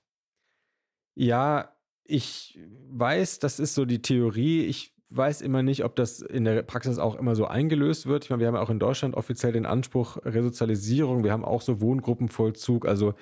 Ja, 1.16 1.76
ich 2.06 2.60
weiß, 2.90 3.40
das 3.40 3.60
ist 3.60 3.76
so 3.76 3.86
die 3.86 4.02
Theorie. 4.02 4.66
Ich 4.66 4.93
weiß 5.16 5.42
immer 5.42 5.64
nicht, 5.64 5.84
ob 5.84 5.96
das 5.96 6.22
in 6.22 6.46
der 6.46 6.64
Praxis 6.64 6.98
auch 6.98 7.16
immer 7.16 7.36
so 7.36 7.46
eingelöst 7.46 8.08
wird. 8.08 8.26
Ich 8.26 8.30
meine, 8.30 8.40
wir 8.40 8.48
haben 8.48 8.56
ja 8.56 8.62
auch 8.62 8.70
in 8.70 8.80
Deutschland 8.80 9.16
offiziell 9.16 9.52
den 9.52 9.66
Anspruch 9.66 10.18
Resozialisierung. 10.26 11.24
Wir 11.24 11.32
haben 11.32 11.46
auch 11.46 11.62
so 11.62 11.82
Wohngruppenvollzug. 11.82 12.88
Also 12.88 13.14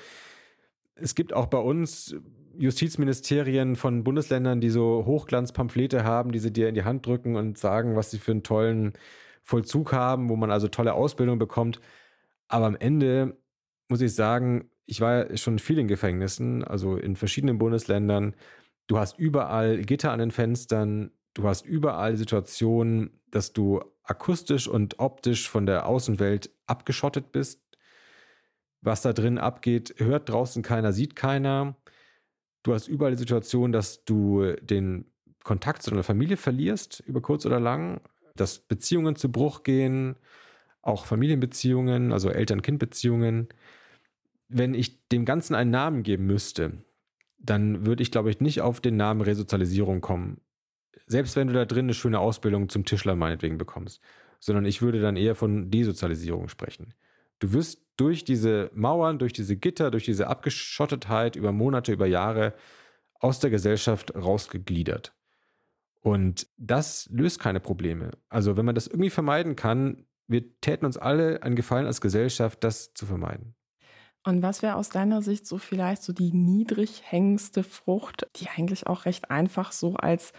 es 0.96 1.16
gibt 1.16 1.34
auch 1.34 1.48
bei 1.48 1.58
uns 1.58 2.16
Justizministerien 2.58 3.76
von 3.76 4.04
Bundesländern, 4.04 4.62
die 4.62 4.70
so 4.70 5.04
Hochglanzpamphlete 5.06 6.04
haben, 6.04 6.32
die 6.32 6.40
sie 6.40 6.52
dir 6.52 6.70
in 6.70 6.76
die 6.76 6.84
Hand 6.84 7.06
drücken 7.06 7.36
und 7.36 7.58
sagen, 7.58 7.96
was 7.96 8.12
sie 8.12 8.20
für 8.20 8.32
einen 8.32 8.44
tollen 8.44 8.94
Vollzug 9.42 9.94
haben, 9.94 10.30
wo 10.30 10.36
man 10.36 10.52
also 10.52 10.68
tolle 10.68 10.94
Ausbildung 10.94 11.40
bekommt. 11.40 11.80
Aber 12.48 12.66
am 12.66 12.76
Ende 12.76 13.38
muss 13.90 14.02
ich 14.02 14.14
sagen, 14.14 14.70
ich 14.86 15.02
war 15.02 15.36
schon 15.38 15.54
in 15.54 15.60
vielen 15.60 15.88
Gefängnissen, 15.88 16.64
also 16.64 16.98
in 16.98 17.16
verschiedenen 17.16 17.58
Bundesländern. 17.58 18.36
Du 18.88 18.98
hast 18.98 19.18
überall 19.18 19.82
Gitter 19.82 20.12
an 20.12 20.20
den 20.20 20.32
Fenstern, 20.32 21.12
du 21.34 21.44
hast 21.48 21.66
überall 21.66 22.18
Situationen, 22.18 23.22
dass 23.30 23.54
du 23.54 23.82
akustisch 24.04 24.68
und 24.68 25.00
optisch 25.00 25.50
von 25.50 25.66
der 25.66 25.86
Außenwelt 25.86 26.50
abgeschottet 26.68 27.32
bist. 27.32 27.62
Was 28.82 29.02
da 29.02 29.14
drin 29.14 29.38
abgeht, 29.38 29.96
hört 29.98 30.30
draußen 30.30 30.64
keiner, 30.64 30.92
sieht 30.92 31.16
keiner. 31.16 31.76
Du 32.64 32.74
hast 32.74 32.88
überall 32.88 33.12
die 33.12 33.18
Situation, 33.18 33.72
dass 33.72 34.04
du 34.06 34.54
den 34.62 35.06
Kontakt 35.44 35.82
zu 35.84 35.92
deiner 35.92 36.04
Familie 36.04 36.38
verlierst, 36.38 37.02
über 37.06 37.22
kurz 37.22 37.46
oder 37.46 37.60
lang, 37.60 38.02
dass 38.36 38.60
Beziehungen 38.60 39.16
zu 39.16 39.32
Bruch 39.32 39.64
gehen, 39.64 40.16
auch 40.82 41.06
Familienbeziehungen, 41.06 42.12
also 42.12 42.30
Eltern-Kind-Beziehungen. 42.30 43.50
Wenn 44.48 44.74
ich 44.74 45.08
dem 45.10 45.26
Ganzen 45.26 45.56
einen 45.56 45.72
Namen 45.72 46.04
geben 46.04 46.26
müsste, 46.26 46.84
dann 47.38 47.86
würde 47.86 48.04
ich, 48.04 48.12
glaube 48.12 48.30
ich, 48.30 48.40
nicht 48.40 48.62
auf 48.62 48.82
den 48.82 48.98
Namen 48.98 49.22
Resozialisierung 49.22 50.02
kommen. 50.02 50.42
Selbst 51.08 51.36
wenn 51.36 51.48
du 51.48 51.54
da 51.54 51.66
drin 51.66 51.86
eine 51.86 51.94
schöne 51.94 52.20
Ausbildung 52.20 52.70
zum 52.70 52.86
Tischler 52.86 53.16
meinetwegen 53.16 53.58
bekommst. 53.58 54.02
Sondern 54.40 54.66
ich 54.66 54.82
würde 54.82 55.02
dann 55.02 55.18
eher 55.18 55.36
von 55.36 55.70
Desozialisierung 55.70 56.48
sprechen. 56.48 56.94
Du 57.40 57.54
wirst 57.54 57.82
durch 57.98 58.24
diese 58.24 58.72
Mauern, 58.74 59.20
durch 59.20 59.34
diese 59.34 59.56
Gitter, 59.56 59.92
durch 59.92 60.06
diese 60.06 60.28
Abgeschottetheit 60.28 61.36
über 61.36 61.52
Monate, 61.52 61.92
über 61.92 62.08
Jahre 62.08 62.54
aus 63.20 63.40
der 63.40 63.50
Gesellschaft 63.50 64.16
rausgegliedert. 64.16 65.14
Und 66.02 66.48
das 66.58 67.08
löst 67.12 67.40
keine 67.40 67.60
Probleme. 67.60 68.12
Also 68.30 68.58
wenn 68.58 68.66
man 68.66 68.76
das 68.76 68.88
irgendwie 68.88 69.12
vermeiden 69.12 69.56
kann, 69.56 70.06
wir 70.28 70.60
täten 70.62 70.86
uns 70.86 70.98
alle 70.98 71.44
einen 71.44 71.56
Gefallen 71.56 71.86
als 71.86 72.02
Gesellschaft, 72.02 72.64
das 72.64 72.94
zu 72.94 73.06
vermeiden. 73.06 73.54
Und 74.24 74.42
was 74.42 74.62
wäre 74.62 74.76
aus 74.76 74.90
deiner 74.90 75.22
Sicht 75.22 75.48
so 75.48 75.58
vielleicht 75.58 76.04
so 76.04 76.14
die 76.14 76.32
niedrig 76.32 77.02
hängendste 77.04 77.64
Frucht, 77.64 78.28
die 78.36 78.50
eigentlich 78.50 78.88
auch 78.88 79.06
recht 79.06 79.32
einfach 79.32 79.72
so 79.72 79.96
als 79.96 80.32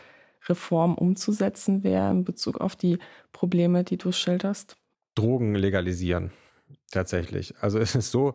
Reform 0.49 0.95
umzusetzen 0.95 1.84
wäre 1.84 2.11
in 2.11 2.24
Bezug 2.24 2.61
auf 2.61 2.76
die 2.76 2.99
Probleme, 3.32 3.84
die 3.84 3.97
du 3.97 4.12
schilderst? 4.12 4.76
Drogen 5.14 5.55
legalisieren, 5.55 6.32
tatsächlich. 6.90 7.55
Also 7.61 7.78
es 7.78 7.95
ist 7.95 8.11
so, 8.11 8.34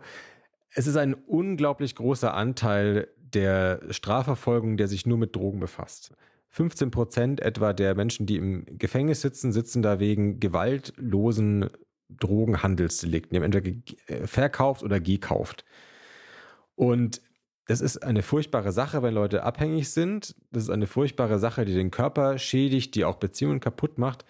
es 0.72 0.88
ist 0.88 0.97
ein 0.97 1.14
unglaublich 1.14 1.95
großer 1.95 2.34
Anteil 2.34 3.08
der 3.18 3.82
Strafverfolgung, 3.89 4.78
der 4.78 4.88
sich 4.88 5.05
nur 5.05 5.18
mit 5.18 5.36
Drogen 5.36 5.60
befasst. 5.60 6.14
15 6.49 6.91
Prozent 6.91 7.39
etwa 7.41 7.74
der 7.74 7.93
Menschen, 7.95 8.26
die 8.26 8.38
im 8.38 8.66
Gefängnis 8.78 9.22
sitzen, 9.22 9.51
sitzen 9.51 9.82
da 9.82 9.99
wegen 9.99 10.39
gewaltlosen 10.39 11.70
Drogenhandelsdelikten. 12.10 13.32
Die 13.32 13.38
haben 13.38 13.43
entweder 13.43 13.78
äh, 14.08 14.28
verkauft 14.28 14.82
oder 14.82 14.99
gekauft. 14.99 15.66
Und 16.76 17.22
das 17.68 17.82
ist 17.82 17.97
eine 17.97 18.24
furchtbare 18.24 18.72
Sache, 18.72 19.03
wenn 19.03 19.13
Leute 19.13 19.43
abhängig 19.43 19.91
sind. 19.91 20.36
Das 20.51 20.63
ist 20.63 20.70
eine 20.70 20.88
furchtbare 20.88 21.38
Sache, 21.38 21.65
die 21.65 21.74
den 21.74 21.91
Körper 21.91 22.38
schädigt, 22.38 22.95
die 22.95 23.03
auch 23.03 23.18
Beziehungen 23.18 23.59
kaputt 23.59 23.97
macht. 23.97 24.26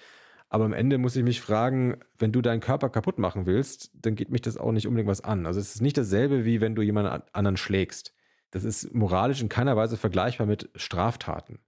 Aber 0.50 0.66
am 0.66 0.74
Ende 0.74 0.98
muss 0.98 1.16
ich 1.16 1.24
mich 1.24 1.42
fragen, 1.42 1.98
wenn 2.18 2.32
du 2.32 2.42
deinen 2.42 2.62
Körper 2.62 2.90
kaputt 2.90 3.20
machen 3.20 3.46
willst, 3.46 3.92
dann 3.94 4.16
geht 4.16 4.32
mich 4.32 4.42
das 4.42 4.58
auch 4.58 4.72
nicht 4.72 4.88
unbedingt 4.88 5.10
was 5.10 5.24
an. 5.24 5.46
Also 5.46 5.60
es 5.60 5.76
ist 5.76 5.82
nicht 5.82 5.98
dasselbe, 5.98 6.46
wie 6.46 6.62
wenn 6.62 6.74
du 6.74 6.82
jemanden 6.82 7.22
anderen 7.34 7.58
schlägst. 7.58 8.14
Das 8.52 8.64
ist 8.64 8.96
moralisch 8.96 9.42
in 9.42 9.50
keiner 9.50 9.76
Weise 9.76 9.98
vergleichbar 9.98 10.48
mit 10.48 10.70
Straftaten. 10.76 11.60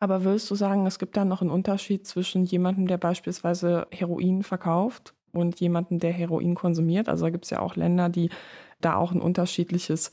Aber 0.00 0.24
würdest 0.24 0.50
du 0.50 0.56
sagen, 0.56 0.84
es 0.86 0.98
gibt 0.98 1.16
da 1.16 1.24
noch 1.24 1.40
einen 1.40 1.50
Unterschied 1.50 2.06
zwischen 2.06 2.44
jemandem, 2.44 2.88
der 2.88 2.98
beispielsweise 2.98 3.86
Heroin 3.90 4.42
verkauft 4.42 5.14
und 5.32 5.60
jemandem, 5.60 6.00
der 6.00 6.12
Heroin 6.12 6.54
konsumiert? 6.56 7.08
Also 7.08 7.26
da 7.26 7.30
gibt 7.30 7.44
es 7.44 7.50
ja 7.50 7.60
auch 7.60 7.76
Länder, 7.76 8.08
die 8.08 8.30
da 8.80 8.96
auch 8.96 9.12
ein 9.12 9.20
unterschiedliches 9.20 10.10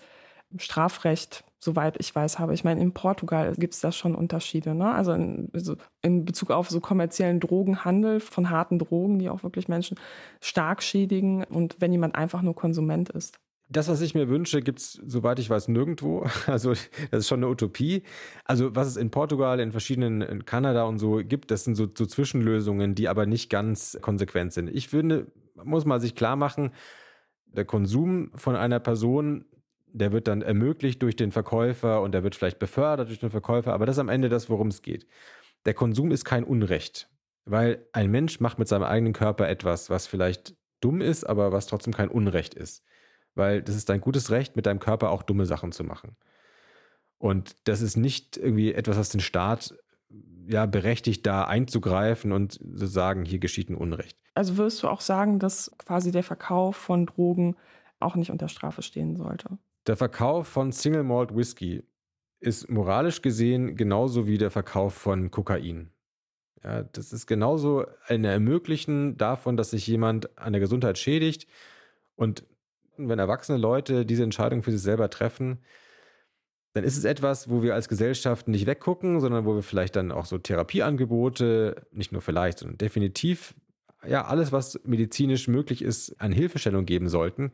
Strafrecht, 0.57 1.43
soweit 1.59 1.97
ich 1.99 2.13
weiß, 2.13 2.39
habe. 2.39 2.53
Ich 2.53 2.63
meine, 2.63 2.81
in 2.81 2.93
Portugal 2.93 3.53
gibt 3.57 3.73
es 3.73 3.81
da 3.81 3.91
schon 3.91 4.15
Unterschiede. 4.15 4.73
Ne? 4.73 4.91
Also 4.91 5.13
in, 5.13 5.49
also 5.53 5.75
in, 6.01 6.25
Bezug 6.25 6.51
auf 6.51 6.69
so 6.69 6.79
kommerziellen 6.79 7.39
Drogenhandel 7.39 8.19
von 8.19 8.49
harten 8.49 8.79
Drogen, 8.79 9.19
die 9.19 9.29
auch 9.29 9.43
wirklich 9.43 9.67
Menschen 9.67 9.97
stark 10.39 10.83
schädigen 10.83 11.43
und 11.43 11.77
wenn 11.79 11.91
jemand 11.91 12.15
einfach 12.15 12.41
nur 12.41 12.55
Konsument 12.55 13.09
ist. 13.09 13.37
Das, 13.69 13.87
was 13.87 14.01
ich 14.01 14.15
mir 14.15 14.27
wünsche, 14.27 14.61
gibt 14.61 14.79
es, 14.79 15.01
soweit 15.05 15.39
ich 15.39 15.49
weiß, 15.49 15.69
nirgendwo. 15.69 16.25
Also 16.47 16.71
das 16.71 17.19
ist 17.19 17.27
schon 17.29 17.39
eine 17.39 17.47
Utopie. 17.47 18.03
Also 18.43 18.75
was 18.75 18.87
es 18.87 18.97
in 18.97 19.11
Portugal, 19.11 19.59
in 19.61 19.71
verschiedenen, 19.71 20.21
in 20.21 20.45
Kanada 20.45 20.83
und 20.83 20.99
so 20.99 21.21
gibt, 21.23 21.51
das 21.51 21.63
sind 21.63 21.75
so, 21.75 21.87
so 21.97 22.05
Zwischenlösungen, 22.05 22.95
die 22.95 23.07
aber 23.07 23.25
nicht 23.25 23.49
ganz 23.49 23.97
konsequent 24.01 24.51
sind. 24.51 24.69
Ich 24.69 24.89
finde, 24.89 25.31
muss 25.63 25.85
man 25.85 26.01
sich 26.01 26.15
klar 26.15 26.35
machen, 26.35 26.71
der 27.45 27.65
Konsum 27.65 28.31
von 28.35 28.55
einer 28.55 28.79
Person 28.79 29.45
der 29.93 30.11
wird 30.11 30.27
dann 30.27 30.41
ermöglicht 30.41 31.01
durch 31.01 31.15
den 31.15 31.31
Verkäufer 31.31 32.01
und 32.01 32.13
der 32.13 32.23
wird 32.23 32.35
vielleicht 32.35 32.59
befördert 32.59 33.09
durch 33.09 33.19
den 33.19 33.29
Verkäufer, 33.29 33.73
aber 33.73 33.85
das 33.85 33.95
ist 33.95 33.99
am 33.99 34.09
Ende 34.09 34.29
das, 34.29 34.49
worum 34.49 34.67
es 34.67 34.81
geht. 34.81 35.07
Der 35.65 35.73
Konsum 35.73 36.11
ist 36.11 36.25
kein 36.25 36.43
Unrecht, 36.43 37.09
weil 37.45 37.85
ein 37.93 38.09
Mensch 38.09 38.39
macht 38.39 38.59
mit 38.59 38.67
seinem 38.67 38.83
eigenen 38.83 39.13
Körper 39.13 39.47
etwas, 39.47 39.89
was 39.89 40.07
vielleicht 40.07 40.55
dumm 40.79 41.01
ist, 41.01 41.23
aber 41.23 41.51
was 41.51 41.67
trotzdem 41.67 41.93
kein 41.93 42.09
Unrecht 42.09 42.53
ist. 42.53 42.83
Weil 43.35 43.61
das 43.61 43.75
ist 43.75 43.89
dein 43.89 44.01
gutes 44.01 44.31
Recht, 44.31 44.55
mit 44.55 44.65
deinem 44.65 44.79
Körper 44.79 45.11
auch 45.11 45.23
dumme 45.23 45.45
Sachen 45.45 45.71
zu 45.71 45.83
machen. 45.83 46.17
Und 47.17 47.55
das 47.65 47.81
ist 47.81 47.95
nicht 47.95 48.37
irgendwie 48.37 48.73
etwas, 48.73 48.97
was 48.97 49.09
den 49.09 49.21
Staat 49.21 49.75
ja 50.47 50.65
berechtigt, 50.65 51.25
da 51.25 51.43
einzugreifen 51.43 52.31
und 52.31 52.53
zu 52.53 52.87
sagen, 52.87 53.23
hier 53.23 53.39
geschieht 53.39 53.69
ein 53.69 53.75
Unrecht. 53.75 54.17
Also 54.33 54.57
würdest 54.57 54.81
du 54.83 54.87
auch 54.87 55.01
sagen, 55.01 55.39
dass 55.39 55.71
quasi 55.77 56.11
der 56.11 56.23
Verkauf 56.23 56.75
von 56.75 57.05
Drogen 57.05 57.55
auch 57.99 58.15
nicht 58.15 58.31
unter 58.31 58.47
Strafe 58.47 58.81
stehen 58.81 59.15
sollte? 59.15 59.57
Der 59.87 59.97
Verkauf 59.97 60.47
von 60.47 60.71
Single 60.71 61.03
Malt 61.03 61.35
Whisky 61.35 61.83
ist 62.39 62.69
moralisch 62.69 63.21
gesehen 63.21 63.75
genauso 63.75 64.27
wie 64.27 64.37
der 64.37 64.51
Verkauf 64.51 64.93
von 64.93 65.31
Kokain. 65.31 65.91
Ja, 66.63 66.83
das 66.83 67.11
ist 67.13 67.25
genauso 67.25 67.85
ein 68.05 68.23
Ermöglichen 68.23 69.17
davon, 69.17 69.57
dass 69.57 69.71
sich 69.71 69.87
jemand 69.87 70.37
an 70.37 70.53
der 70.53 70.59
Gesundheit 70.59 70.99
schädigt. 70.99 71.47
Und 72.15 72.43
wenn 72.97 73.17
erwachsene 73.17 73.57
Leute 73.57 74.05
diese 74.05 74.23
Entscheidung 74.23 74.61
für 74.61 74.71
sich 74.71 74.81
selber 74.81 75.09
treffen, 75.09 75.59
dann 76.73 76.83
ist 76.83 76.97
es 76.97 77.03
etwas, 77.03 77.49
wo 77.49 77.63
wir 77.63 77.73
als 77.73 77.89
Gesellschaft 77.89 78.47
nicht 78.47 78.65
weggucken, 78.65 79.19
sondern 79.19 79.45
wo 79.45 79.55
wir 79.55 79.63
vielleicht 79.63 79.95
dann 79.95 80.11
auch 80.11 80.25
so 80.25 80.37
Therapieangebote, 80.37 81.87
nicht 81.91 82.11
nur 82.11 82.21
vielleicht, 82.21 82.59
sondern 82.59 82.77
definitiv, 82.77 83.55
ja, 84.07 84.25
alles, 84.25 84.51
was 84.51 84.79
medizinisch 84.83 85.47
möglich 85.47 85.81
ist, 85.81 86.19
an 86.21 86.31
Hilfestellung 86.31 86.85
geben 86.85 87.09
sollten. 87.09 87.51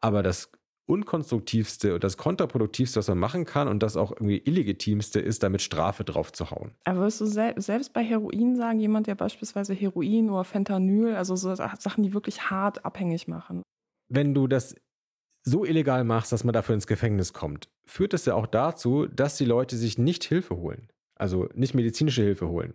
Aber 0.00 0.22
das 0.22 0.50
unkonstruktivste 0.88 1.94
und 1.94 2.04
das 2.04 2.16
kontraproduktivste, 2.16 2.98
was 2.98 3.08
man 3.08 3.18
machen 3.18 3.44
kann 3.44 3.68
und 3.68 3.82
das 3.82 3.96
auch 3.96 4.10
irgendwie 4.12 4.38
illegitimste 4.38 5.20
ist, 5.20 5.42
damit 5.42 5.62
Strafe 5.62 6.04
drauf 6.04 6.32
zu 6.32 6.50
hauen. 6.50 6.72
Aber 6.84 7.00
würdest 7.00 7.20
du 7.20 7.26
sel 7.26 7.54
selbst 7.60 7.92
bei 7.92 8.02
Heroin 8.02 8.56
sagen, 8.56 8.80
jemand, 8.80 9.06
der 9.06 9.14
beispielsweise 9.14 9.74
Heroin 9.74 10.30
oder 10.30 10.44
Fentanyl, 10.44 11.14
also 11.14 11.36
so 11.36 11.54
Sachen, 11.54 12.02
die 12.02 12.14
wirklich 12.14 12.50
hart 12.50 12.84
abhängig 12.84 13.28
machen? 13.28 13.62
Wenn 14.08 14.34
du 14.34 14.46
das 14.46 14.74
so 15.44 15.64
illegal 15.64 16.04
machst, 16.04 16.32
dass 16.32 16.44
man 16.44 16.52
dafür 16.52 16.74
ins 16.74 16.86
Gefängnis 16.86 17.32
kommt, 17.32 17.68
führt 17.86 18.14
es 18.14 18.24
ja 18.24 18.34
auch 18.34 18.46
dazu, 18.46 19.06
dass 19.06 19.36
die 19.36 19.44
Leute 19.44 19.76
sich 19.76 19.98
nicht 19.98 20.24
Hilfe 20.24 20.56
holen. 20.56 20.88
Also 21.14 21.48
nicht 21.54 21.74
medizinische 21.74 22.22
Hilfe 22.22 22.48
holen 22.48 22.74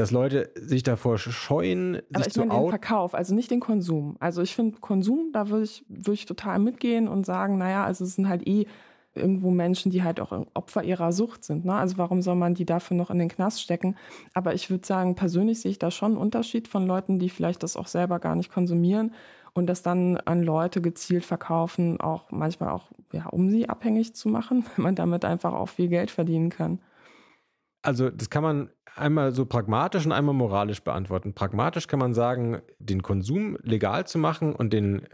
dass 0.00 0.10
Leute 0.10 0.50
sich 0.54 0.82
davor 0.82 1.18
scheuen, 1.18 1.94
sich 1.94 2.04
Aber 2.14 2.26
ich 2.26 2.32
zu 2.32 2.40
meine 2.40 2.60
den 2.60 2.68
Verkauf, 2.70 3.14
also 3.14 3.34
nicht 3.34 3.50
den 3.50 3.60
Konsum. 3.60 4.16
Also 4.18 4.42
ich 4.42 4.54
finde 4.54 4.80
Konsum, 4.80 5.30
da 5.32 5.48
würde 5.48 5.64
ich, 5.64 5.84
würd 5.88 6.14
ich 6.14 6.26
total 6.26 6.58
mitgehen 6.58 7.08
und 7.08 7.26
sagen, 7.26 7.58
naja, 7.58 7.84
also 7.84 8.04
es 8.04 8.14
sind 8.14 8.28
halt 8.28 8.46
eh 8.46 8.66
irgendwo 9.14 9.50
Menschen, 9.50 9.90
die 9.90 10.02
halt 10.02 10.20
auch 10.20 10.46
Opfer 10.54 10.84
ihrer 10.84 11.12
Sucht 11.12 11.44
sind. 11.44 11.64
Ne? 11.64 11.74
Also 11.74 11.98
warum 11.98 12.22
soll 12.22 12.36
man 12.36 12.54
die 12.54 12.64
dafür 12.64 12.96
noch 12.96 13.10
in 13.10 13.18
den 13.18 13.28
Knast 13.28 13.60
stecken? 13.60 13.96
Aber 14.34 14.54
ich 14.54 14.70
würde 14.70 14.86
sagen, 14.86 15.16
persönlich 15.16 15.60
sehe 15.60 15.72
ich 15.72 15.78
da 15.78 15.90
schon 15.90 16.12
einen 16.12 16.20
Unterschied 16.20 16.68
von 16.68 16.86
Leuten, 16.86 17.18
die 17.18 17.28
vielleicht 17.28 17.62
das 17.62 17.76
auch 17.76 17.88
selber 17.88 18.20
gar 18.20 18.36
nicht 18.36 18.52
konsumieren 18.52 19.12
und 19.52 19.66
das 19.66 19.82
dann 19.82 20.16
an 20.18 20.42
Leute 20.42 20.80
gezielt 20.80 21.24
verkaufen, 21.24 22.00
auch 22.00 22.30
manchmal 22.30 22.70
auch, 22.70 22.90
ja, 23.12 23.26
um 23.26 23.50
sie 23.50 23.68
abhängig 23.68 24.14
zu 24.14 24.28
machen, 24.28 24.64
wenn 24.76 24.84
man 24.84 24.94
damit 24.94 25.24
einfach 25.24 25.52
auch 25.52 25.68
viel 25.68 25.88
Geld 25.88 26.10
verdienen 26.10 26.50
kann. 26.50 26.78
Also 27.82 28.10
das 28.10 28.28
kann 28.28 28.42
man 28.42 28.70
einmal 28.94 29.32
so 29.32 29.46
pragmatisch 29.46 30.04
und 30.04 30.12
einmal 30.12 30.34
moralisch 30.34 30.82
beantworten. 30.82 31.32
Pragmatisch 31.32 31.86
kann 31.86 31.98
man 31.98 32.12
sagen, 32.12 32.60
den 32.78 33.02
Konsum 33.02 33.56
legal 33.62 34.06
zu 34.06 34.18
machen 34.18 34.54
und 34.54 34.72
den 34.72 35.06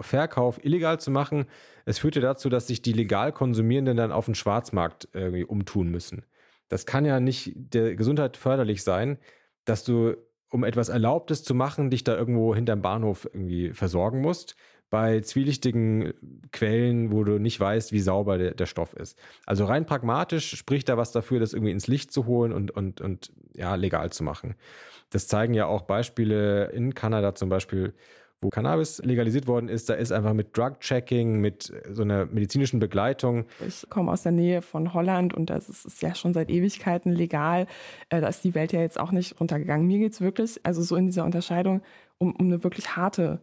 Verkauf 0.00 0.64
illegal 0.64 1.00
zu 1.00 1.10
machen, 1.10 1.46
es 1.84 1.98
führt 1.98 2.16
ja 2.16 2.22
dazu, 2.22 2.48
dass 2.48 2.66
sich 2.66 2.80
die 2.80 2.92
legal 2.92 3.32
Konsumierenden 3.32 3.96
dann 3.96 4.12
auf 4.12 4.26
den 4.26 4.34
Schwarzmarkt 4.34 5.08
irgendwie 5.12 5.44
umtun 5.44 5.88
müssen. 5.90 6.24
Das 6.68 6.86
kann 6.86 7.04
ja 7.04 7.20
nicht 7.20 7.52
der 7.54 7.94
Gesundheit 7.96 8.36
förderlich 8.36 8.82
sein, 8.82 9.18
dass 9.64 9.84
du, 9.84 10.16
um 10.50 10.64
etwas 10.64 10.88
Erlaubtes 10.88 11.44
zu 11.44 11.54
machen, 11.54 11.90
dich 11.90 12.04
da 12.04 12.16
irgendwo 12.16 12.54
hinterm 12.54 12.82
Bahnhof 12.82 13.26
irgendwie 13.26 13.72
versorgen 13.74 14.20
musst, 14.20 14.56
bei 14.90 15.20
zwielichtigen 15.20 16.14
Quellen, 16.52 17.12
wo 17.12 17.24
du 17.24 17.38
nicht 17.38 17.60
weißt, 17.60 17.92
wie 17.92 18.00
sauber 18.00 18.38
der, 18.38 18.54
der, 18.54 18.66
Stoff 18.66 18.94
ist. 18.94 19.18
Also 19.44 19.64
rein 19.64 19.84
pragmatisch 19.84 20.56
spricht 20.56 20.88
da 20.88 20.96
was 20.96 21.12
dafür, 21.12 21.40
das 21.40 21.52
irgendwie 21.52 21.72
ins 21.72 21.86
Licht 21.86 22.12
zu 22.12 22.26
holen 22.26 22.52
und, 22.52 22.70
und, 22.70 23.00
und 23.00 23.32
ja, 23.54 23.74
legal 23.74 24.10
zu 24.10 24.24
machen. 24.24 24.54
Das 25.10 25.26
zeigen 25.26 25.54
ja 25.54 25.66
auch 25.66 25.82
Beispiele 25.82 26.66
in 26.70 26.94
Kanada 26.94 27.34
zum 27.34 27.48
Beispiel, 27.48 27.94
wo 28.40 28.50
Cannabis 28.50 28.98
legalisiert 29.04 29.48
worden 29.48 29.68
ist, 29.68 29.88
da 29.88 29.94
ist 29.94 30.12
einfach 30.12 30.32
mit 30.32 30.56
Drug-Checking, 30.56 31.40
mit 31.40 31.72
so 31.90 32.02
einer 32.02 32.26
medizinischen 32.26 32.78
Begleitung. 32.78 33.46
Ich 33.66 33.84
komme 33.90 34.12
aus 34.12 34.22
der 34.22 34.32
Nähe 34.32 34.62
von 34.62 34.94
Holland 34.94 35.34
und 35.34 35.50
das 35.50 35.68
ist 35.68 36.02
ja 36.02 36.14
schon 36.14 36.34
seit 36.34 36.48
Ewigkeiten 36.48 37.10
legal. 37.10 37.66
Äh, 38.10 38.20
da 38.20 38.28
ist 38.28 38.44
die 38.44 38.54
Welt 38.54 38.72
ja 38.72 38.80
jetzt 38.80 39.00
auch 39.00 39.10
nicht 39.10 39.40
runtergegangen. 39.40 39.86
Mir 39.86 39.98
geht 39.98 40.12
es 40.12 40.20
wirklich, 40.20 40.60
also 40.62 40.82
so 40.82 40.94
in 40.94 41.06
dieser 41.06 41.24
Unterscheidung, 41.24 41.82
um, 42.18 42.34
um 42.36 42.46
eine 42.46 42.62
wirklich 42.62 42.96
harte 42.96 43.40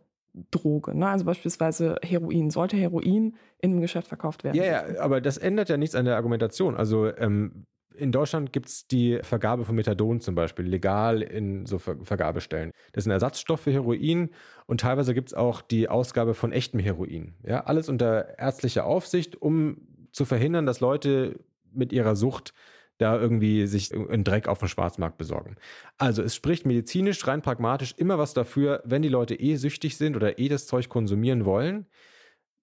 Droge. 0.51 0.97
Ne? 0.97 1.07
Also 1.07 1.25
beispielsweise 1.25 1.97
Heroin. 2.01 2.49
Sollte 2.49 2.77
Heroin 2.77 3.36
in 3.59 3.71
einem 3.71 3.81
Geschäft 3.81 4.07
verkauft 4.07 4.43
werden? 4.43 4.57
Ja, 4.57 4.65
ja, 4.65 4.99
aber 4.99 5.21
das 5.21 5.38
ändert 5.38 5.69
ja 5.69 5.77
nichts 5.77 5.95
an 5.95 6.05
der 6.05 6.15
Argumentation. 6.15 6.75
Also 6.75 7.15
ähm, 7.15 7.65
in 7.95 8.11
Deutschland 8.11 8.51
gibt 8.51 8.67
es 8.67 8.88
die 8.88 9.19
Vergabe 9.21 9.65
von 9.65 9.75
Methadon 9.75 10.19
zum 10.19 10.36
Beispiel 10.36 10.65
legal 10.65 11.21
in 11.21 11.65
so 11.65 11.79
Ver 11.79 11.97
Vergabestellen. 12.03 12.71
Das 12.91 13.03
ist 13.03 13.07
ein 13.07 13.11
Ersatzstoff 13.11 13.61
für 13.61 13.71
Heroin 13.71 14.29
und 14.65 14.81
teilweise 14.81 15.13
gibt 15.13 15.29
es 15.29 15.33
auch 15.33 15.61
die 15.61 15.88
Ausgabe 15.89 16.33
von 16.33 16.51
echtem 16.51 16.79
Heroin. 16.79 17.36
Ja, 17.43 17.63
alles 17.63 17.89
unter 17.89 18.38
ärztlicher 18.38 18.86
Aufsicht, 18.86 19.41
um 19.41 19.77
zu 20.11 20.25
verhindern, 20.25 20.65
dass 20.65 20.79
Leute 20.79 21.39
mit 21.71 21.93
ihrer 21.93 22.15
Sucht 22.15 22.53
da 22.97 23.19
irgendwie 23.19 23.67
sich 23.67 23.93
einen 23.93 24.23
Dreck 24.23 24.47
auf 24.47 24.59
dem 24.59 24.67
Schwarzmarkt 24.67 25.17
besorgen. 25.17 25.57
Also 25.97 26.21
es 26.23 26.35
spricht 26.35 26.65
medizinisch, 26.65 27.25
rein 27.27 27.41
pragmatisch 27.41 27.93
immer 27.97 28.17
was 28.17 28.33
dafür, 28.33 28.81
wenn 28.85 29.01
die 29.01 29.09
Leute 29.09 29.35
eh 29.35 29.55
süchtig 29.55 29.97
sind 29.97 30.15
oder 30.15 30.39
eh 30.39 30.47
das 30.47 30.67
Zeug 30.67 30.87
konsumieren 30.89 31.45
wollen, 31.45 31.87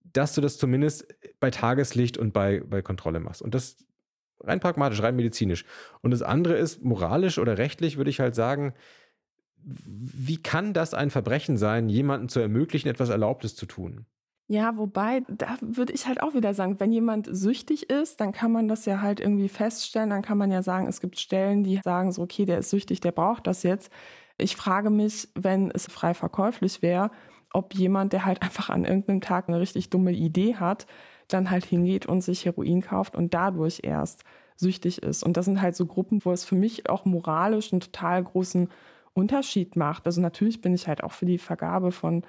dass 0.05 0.35
du 0.35 0.41
das 0.41 0.59
zumindest 0.59 1.07
bei 1.39 1.51
Tageslicht 1.51 2.17
und 2.19 2.33
bei, 2.33 2.61
bei 2.61 2.83
Kontrolle 2.83 3.21
machst. 3.21 3.43
Und 3.43 3.55
das 3.55 3.77
rein 4.41 4.61
pragmatisch, 4.61 5.03
rein 5.03 5.17
medizinisch. 5.17 5.65
Und 6.01 6.11
das 6.11 6.23
andere 6.23 6.57
ist 6.57 6.83
moralisch 6.83 7.39
oder 7.39 7.59
rechtlich, 7.59 7.97
würde 7.97 8.11
ich 8.11 8.21
halt 8.21 8.35
sagen, 8.35 8.75
wie 9.65 10.43
kann 10.43 10.73
das 10.73 10.93
ein 10.95 11.11
Verbrechen 11.11 11.57
sein, 11.57 11.89
jemanden 11.89 12.29
zu 12.29 12.41
ermöglichen, 12.41 12.89
etwas 12.89 13.11
Erlaubtes 13.11 13.55
zu 13.55 13.67
tun? 13.67 14.07
Ja, 14.53 14.77
wobei, 14.77 15.23
da 15.29 15.57
würde 15.63 15.95
ich 15.95 16.07
halt 16.07 16.23
auch 16.23 16.35
wieder 16.35 16.53
sagen, 16.53 16.79
wenn 16.79 16.93
jemand 16.93 17.27
süchtig 17.35 17.89
ist, 17.89 18.21
dann 18.21 18.33
kann 18.33 18.53
man 18.53 18.69
das 18.69 18.85
ja 18.85 19.01
halt 19.01 19.19
irgendwie 19.19 19.49
feststellen. 19.49 20.11
Dann 20.11 20.21
kann 20.21 20.37
man 20.37 20.51
ja 20.51 20.63
sagen, 20.63 20.87
es 20.89 21.01
gibt 21.01 21.19
Stellen, 21.19 21.65
die 21.65 21.81
sagen 21.83 22.13
so, 22.13 22.21
okay, 22.21 22.45
der 22.45 22.59
ist 22.59 22.69
süchtig, 22.69 23.01
der 23.01 23.13
braucht 23.13 23.47
das 23.47 23.63
jetzt. 23.63 23.91
Ich 24.37 24.55
frage 24.55 24.91
mich, 24.91 25.27
wenn 25.35 25.71
es 25.71 25.87
frei 25.87 26.13
verkäuflich 26.13 26.83
wäre, 26.83 27.11
ob 27.55 27.73
jemand, 27.73 28.13
der 28.13 28.27
halt 28.27 28.43
einfach 28.43 28.69
an 28.69 28.85
irgendeinem 28.85 29.23
Tag 29.23 29.49
eine 29.49 29.59
richtig 29.59 29.89
dumme 29.89 30.13
Idee 30.13 30.57
hat, 30.57 30.87
dann 31.29 31.51
halt 31.51 31.65
hingeht 31.65 32.05
und 32.05 32.21
sich 32.21 32.45
Heroin 32.45 32.83
kauft 32.83 33.17
und 33.17 33.33
dadurch 33.33 33.81
erst 33.85 34.23
süchtig 34.57 35.03
ist. 35.03 35.23
Und 35.23 35.39
das 35.39 35.47
sind 35.47 35.63
halt 35.63 35.77
so 35.77 35.87
Gruppen, 35.87 36.23
wo 36.27 36.31
es 36.31 36.45
für 36.45 36.57
mich 36.57 36.91
auch 36.91 37.07
moralisch 37.07 37.73
einen 37.73 37.81
total 37.81 38.23
großen 38.23 38.69
Unterschied 39.15 39.77
macht. 39.77 40.05
Also 40.05 40.21
natürlich 40.21 40.61
bin 40.61 40.75
ich 40.75 40.89
halt 40.89 41.03
auch 41.03 41.13
für 41.13 41.25
die 41.25 41.39
Vergabe 41.39 41.91
von 41.91 42.23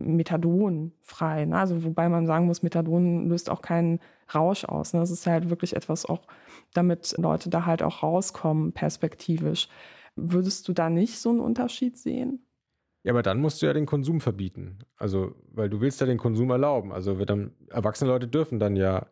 Methadon 0.00 0.92
frei. 1.00 1.44
Ne? 1.44 1.56
Also 1.56 1.84
wobei 1.84 2.08
man 2.08 2.26
sagen 2.26 2.46
muss, 2.46 2.62
Methadon 2.62 3.28
löst 3.28 3.50
auch 3.50 3.62
keinen 3.62 4.00
Rausch 4.34 4.64
aus. 4.64 4.92
Ne? 4.92 5.00
Das 5.00 5.10
ist 5.10 5.26
halt 5.26 5.50
wirklich 5.50 5.76
etwas 5.76 6.06
auch, 6.06 6.26
damit 6.74 7.14
Leute 7.18 7.50
da 7.50 7.66
halt 7.66 7.82
auch 7.82 8.02
rauskommen, 8.02 8.72
perspektivisch. 8.72 9.68
Würdest 10.16 10.66
du 10.68 10.72
da 10.72 10.90
nicht 10.90 11.18
so 11.18 11.30
einen 11.30 11.40
Unterschied 11.40 11.96
sehen? 11.96 12.44
Ja, 13.02 13.12
aber 13.12 13.22
dann 13.22 13.40
musst 13.40 13.62
du 13.62 13.66
ja 13.66 13.72
den 13.72 13.86
Konsum 13.86 14.20
verbieten. 14.20 14.80
Also, 14.96 15.34
weil 15.52 15.70
du 15.70 15.80
willst 15.80 16.00
ja 16.00 16.06
den 16.06 16.18
Konsum 16.18 16.50
erlauben. 16.50 16.92
Also 16.92 17.14
dann, 17.24 17.54
erwachsene 17.68 18.10
Leute 18.10 18.28
dürfen 18.28 18.58
dann 18.58 18.76
ja 18.76 19.06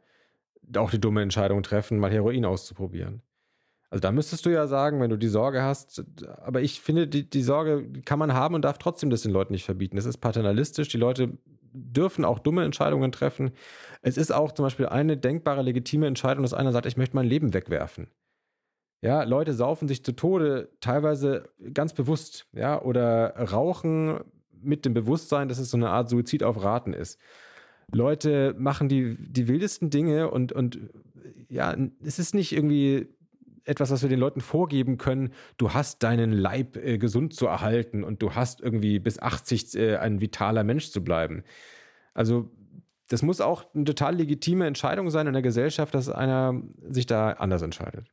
auch 0.76 0.91
die 0.91 1.01
dumme 1.01 1.22
Entscheidung 1.22 1.62
treffen, 1.62 1.99
mal 1.99 2.11
Heroin 2.11 2.45
auszuprobieren. 2.45 3.22
Also 3.91 4.01
da 4.01 4.12
müsstest 4.12 4.45
du 4.45 4.51
ja 4.51 4.66
sagen, 4.66 5.01
wenn 5.01 5.11
du 5.11 5.16
die 5.16 5.28
Sorge 5.28 5.62
hast, 5.62 6.05
aber 6.43 6.61
ich 6.61 6.80
finde, 6.80 7.09
die, 7.09 7.28
die 7.28 7.43
Sorge 7.43 7.89
kann 8.05 8.18
man 8.18 8.34
haben 8.34 8.55
und 8.55 8.62
darf 8.62 8.78
trotzdem 8.78 9.09
das 9.09 9.22
den 9.22 9.32
Leuten 9.32 9.53
nicht 9.53 9.64
verbieten. 9.64 9.97
Es 9.97 10.05
ist 10.05 10.18
paternalistisch, 10.18 10.89
die 10.89 10.99
Leute 10.99 11.39
dürfen 11.72 12.24
auch 12.24 12.39
dumme 12.39 12.64
Entscheidungen 12.64 13.12
treffen. 13.12 13.53
Es 14.03 14.18
ist 14.18 14.32
auch 14.32 14.53
zum 14.53 14.64
Beispiel 14.64 14.86
eine 14.86 15.16
denkbare, 15.16 15.62
legitime 15.62 16.07
Entscheidung, 16.07 16.43
dass 16.43 16.55
einer 16.55 16.72
sagt, 16.72 16.86
ich 16.86 16.97
möchte 16.97 17.16
mein 17.16 17.26
Leben 17.26 17.55
wegwerfen. 17.55 18.09
Ja, 19.01 19.22
Leute 19.22 19.55
saufen 19.55 19.86
sich 19.86 20.05
zu 20.05 20.12
Tode, 20.12 20.70
teilweise 20.80 21.49
ganz 21.72 21.95
bewusst, 21.95 22.47
ja, 22.53 22.82
oder 22.82 23.36
rauchen 23.36 24.20
mit 24.61 24.84
dem 24.84 24.93
Bewusstsein, 24.93 25.49
dass 25.49 25.59
es 25.59 25.70
so 25.70 25.76
eine 25.76 25.91
Art 25.91 26.09
Suizid 26.09 26.43
auf 26.43 26.62
Raten 26.62 26.93
ist. 26.93 27.18
Leute 27.93 28.55
machen 28.59 28.89
die, 28.89 29.16
die 29.18 29.49
wildesten 29.49 29.89
Dinge 29.89 30.30
und, 30.30 30.53
und 30.53 30.80
ja, 31.49 31.74
es 32.05 32.18
ist 32.18 32.34
nicht 32.34 32.53
irgendwie 32.53 33.09
etwas, 33.69 33.91
was 33.91 34.03
wir 34.03 34.09
den 34.09 34.19
Leuten 34.19 34.41
vorgeben 34.41 34.99
können. 34.99 35.33
Du 35.57 35.75
hast 35.75 36.03
deinen 36.03 36.33
Leib 36.33 36.77
äh, 36.77 36.99
gesund 36.99 37.35
zu 37.35 37.47
erhalten 37.47 38.05
und 38.05 38.23
du 38.23 38.35
hast 38.35 38.61
irgendwie 38.61 38.99
bis 38.99 39.19
80 39.19 39.77
äh, 39.77 39.97
ein 39.97 40.21
vitaler 40.21 40.64
Mensch 40.64 40.91
zu 40.91 41.05
bleiben. 41.05 41.45
Also 42.14 42.51
das 43.09 43.23
muss 43.23 43.41
auch 43.41 43.64
eine 43.75 43.85
total 43.85 44.16
legitime 44.16 44.66
Entscheidung 44.66 45.11
sein 45.11 45.27
in 45.27 45.33
der 45.33 45.43
Gesellschaft, 45.43 45.95
dass 45.95 46.09
einer 46.09 46.61
sich 46.89 47.07
da 47.07 47.31
anders 47.33 47.62
entscheidet. 47.62 48.07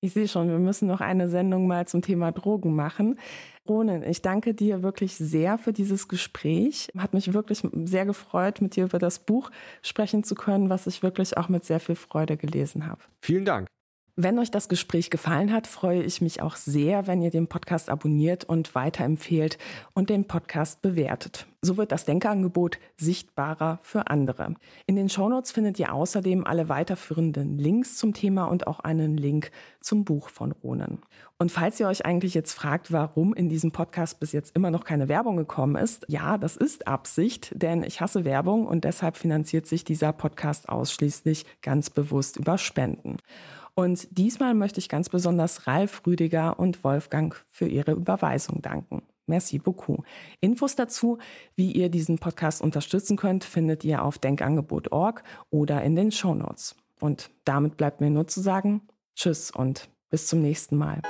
Ich 0.00 0.12
sehe 0.12 0.28
schon, 0.28 0.50
wir 0.50 0.58
müssen 0.58 0.86
noch 0.86 1.00
eine 1.00 1.30
Sendung 1.30 1.66
mal 1.66 1.88
zum 1.88 2.02
Thema 2.02 2.30
Drogen 2.30 2.74
machen. 2.74 3.18
Ronen, 3.66 4.02
ich 4.02 4.20
danke 4.20 4.52
dir 4.52 4.82
wirklich 4.82 5.14
sehr 5.14 5.56
für 5.56 5.72
dieses 5.72 6.08
Gespräch. 6.08 6.90
Hat 6.98 7.14
mich 7.14 7.32
wirklich 7.32 7.62
sehr 7.84 8.04
gefreut, 8.04 8.60
mit 8.60 8.76
dir 8.76 8.84
über 8.84 8.98
das 8.98 9.20
Buch 9.20 9.50
sprechen 9.80 10.22
zu 10.22 10.34
können, 10.34 10.68
was 10.68 10.86
ich 10.86 11.02
wirklich 11.02 11.38
auch 11.38 11.48
mit 11.48 11.64
sehr 11.64 11.80
viel 11.80 11.94
Freude 11.94 12.36
gelesen 12.36 12.86
habe. 12.86 13.00
Vielen 13.22 13.46
Dank. 13.46 13.66
Wenn 14.16 14.38
euch 14.38 14.52
das 14.52 14.68
Gespräch 14.68 15.10
gefallen 15.10 15.52
hat, 15.52 15.66
freue 15.66 16.04
ich 16.04 16.20
mich 16.20 16.40
auch 16.40 16.54
sehr, 16.54 17.08
wenn 17.08 17.20
ihr 17.20 17.30
den 17.30 17.48
Podcast 17.48 17.90
abonniert 17.90 18.44
und 18.44 18.76
weiterempfehlt 18.76 19.58
und 19.92 20.08
den 20.08 20.28
Podcast 20.28 20.82
bewertet. 20.82 21.48
So 21.62 21.76
wird 21.76 21.90
das 21.90 22.04
Denkerangebot 22.04 22.78
sichtbarer 22.96 23.80
für 23.82 24.06
andere. 24.06 24.54
In 24.86 24.94
den 24.94 25.08
Shownotes 25.08 25.50
findet 25.50 25.80
ihr 25.80 25.92
außerdem 25.92 26.46
alle 26.46 26.68
weiterführenden 26.68 27.58
Links 27.58 27.96
zum 27.96 28.14
Thema 28.14 28.44
und 28.44 28.68
auch 28.68 28.78
einen 28.78 29.16
Link 29.16 29.50
zum 29.80 30.04
Buch 30.04 30.28
von 30.28 30.52
Ronen. 30.52 31.00
Und 31.36 31.50
falls 31.50 31.80
ihr 31.80 31.88
euch 31.88 32.06
eigentlich 32.06 32.34
jetzt 32.34 32.52
fragt, 32.52 32.92
warum 32.92 33.34
in 33.34 33.48
diesem 33.48 33.72
Podcast 33.72 34.20
bis 34.20 34.30
jetzt 34.30 34.54
immer 34.54 34.70
noch 34.70 34.84
keine 34.84 35.08
Werbung 35.08 35.36
gekommen 35.36 35.74
ist, 35.74 36.06
ja, 36.06 36.38
das 36.38 36.56
ist 36.56 36.86
Absicht, 36.86 37.50
denn 37.60 37.82
ich 37.82 38.00
hasse 38.00 38.24
Werbung 38.24 38.68
und 38.68 38.84
deshalb 38.84 39.16
finanziert 39.16 39.66
sich 39.66 39.82
dieser 39.82 40.12
Podcast 40.12 40.68
ausschließlich 40.68 41.46
ganz 41.62 41.90
bewusst 41.90 42.36
über 42.36 42.58
Spenden. 42.58 43.16
Und 43.74 44.16
diesmal 44.16 44.54
möchte 44.54 44.78
ich 44.78 44.88
ganz 44.88 45.08
besonders 45.08 45.66
Ralf 45.66 46.02
Rüdiger 46.06 46.58
und 46.58 46.84
Wolfgang 46.84 47.44
für 47.48 47.66
ihre 47.66 47.92
Überweisung 47.92 48.62
danken. 48.62 49.02
Merci 49.26 49.58
beaucoup. 49.58 50.04
Infos 50.40 50.76
dazu, 50.76 51.18
wie 51.56 51.72
ihr 51.72 51.88
diesen 51.88 52.18
Podcast 52.18 52.60
unterstützen 52.60 53.16
könnt, 53.16 53.42
findet 53.42 53.82
ihr 53.84 54.04
auf 54.04 54.18
denkangebot.org 54.18 55.24
oder 55.50 55.82
in 55.82 55.96
den 55.96 56.12
Show 56.12 56.34
Notes. 56.34 56.76
Und 57.00 57.30
damit 57.44 57.76
bleibt 57.76 58.00
mir 58.00 58.10
nur 58.10 58.26
zu 58.26 58.40
sagen, 58.40 58.82
tschüss 59.16 59.50
und 59.50 59.88
bis 60.10 60.26
zum 60.26 60.40
nächsten 60.40 60.76
Mal. 60.76 61.00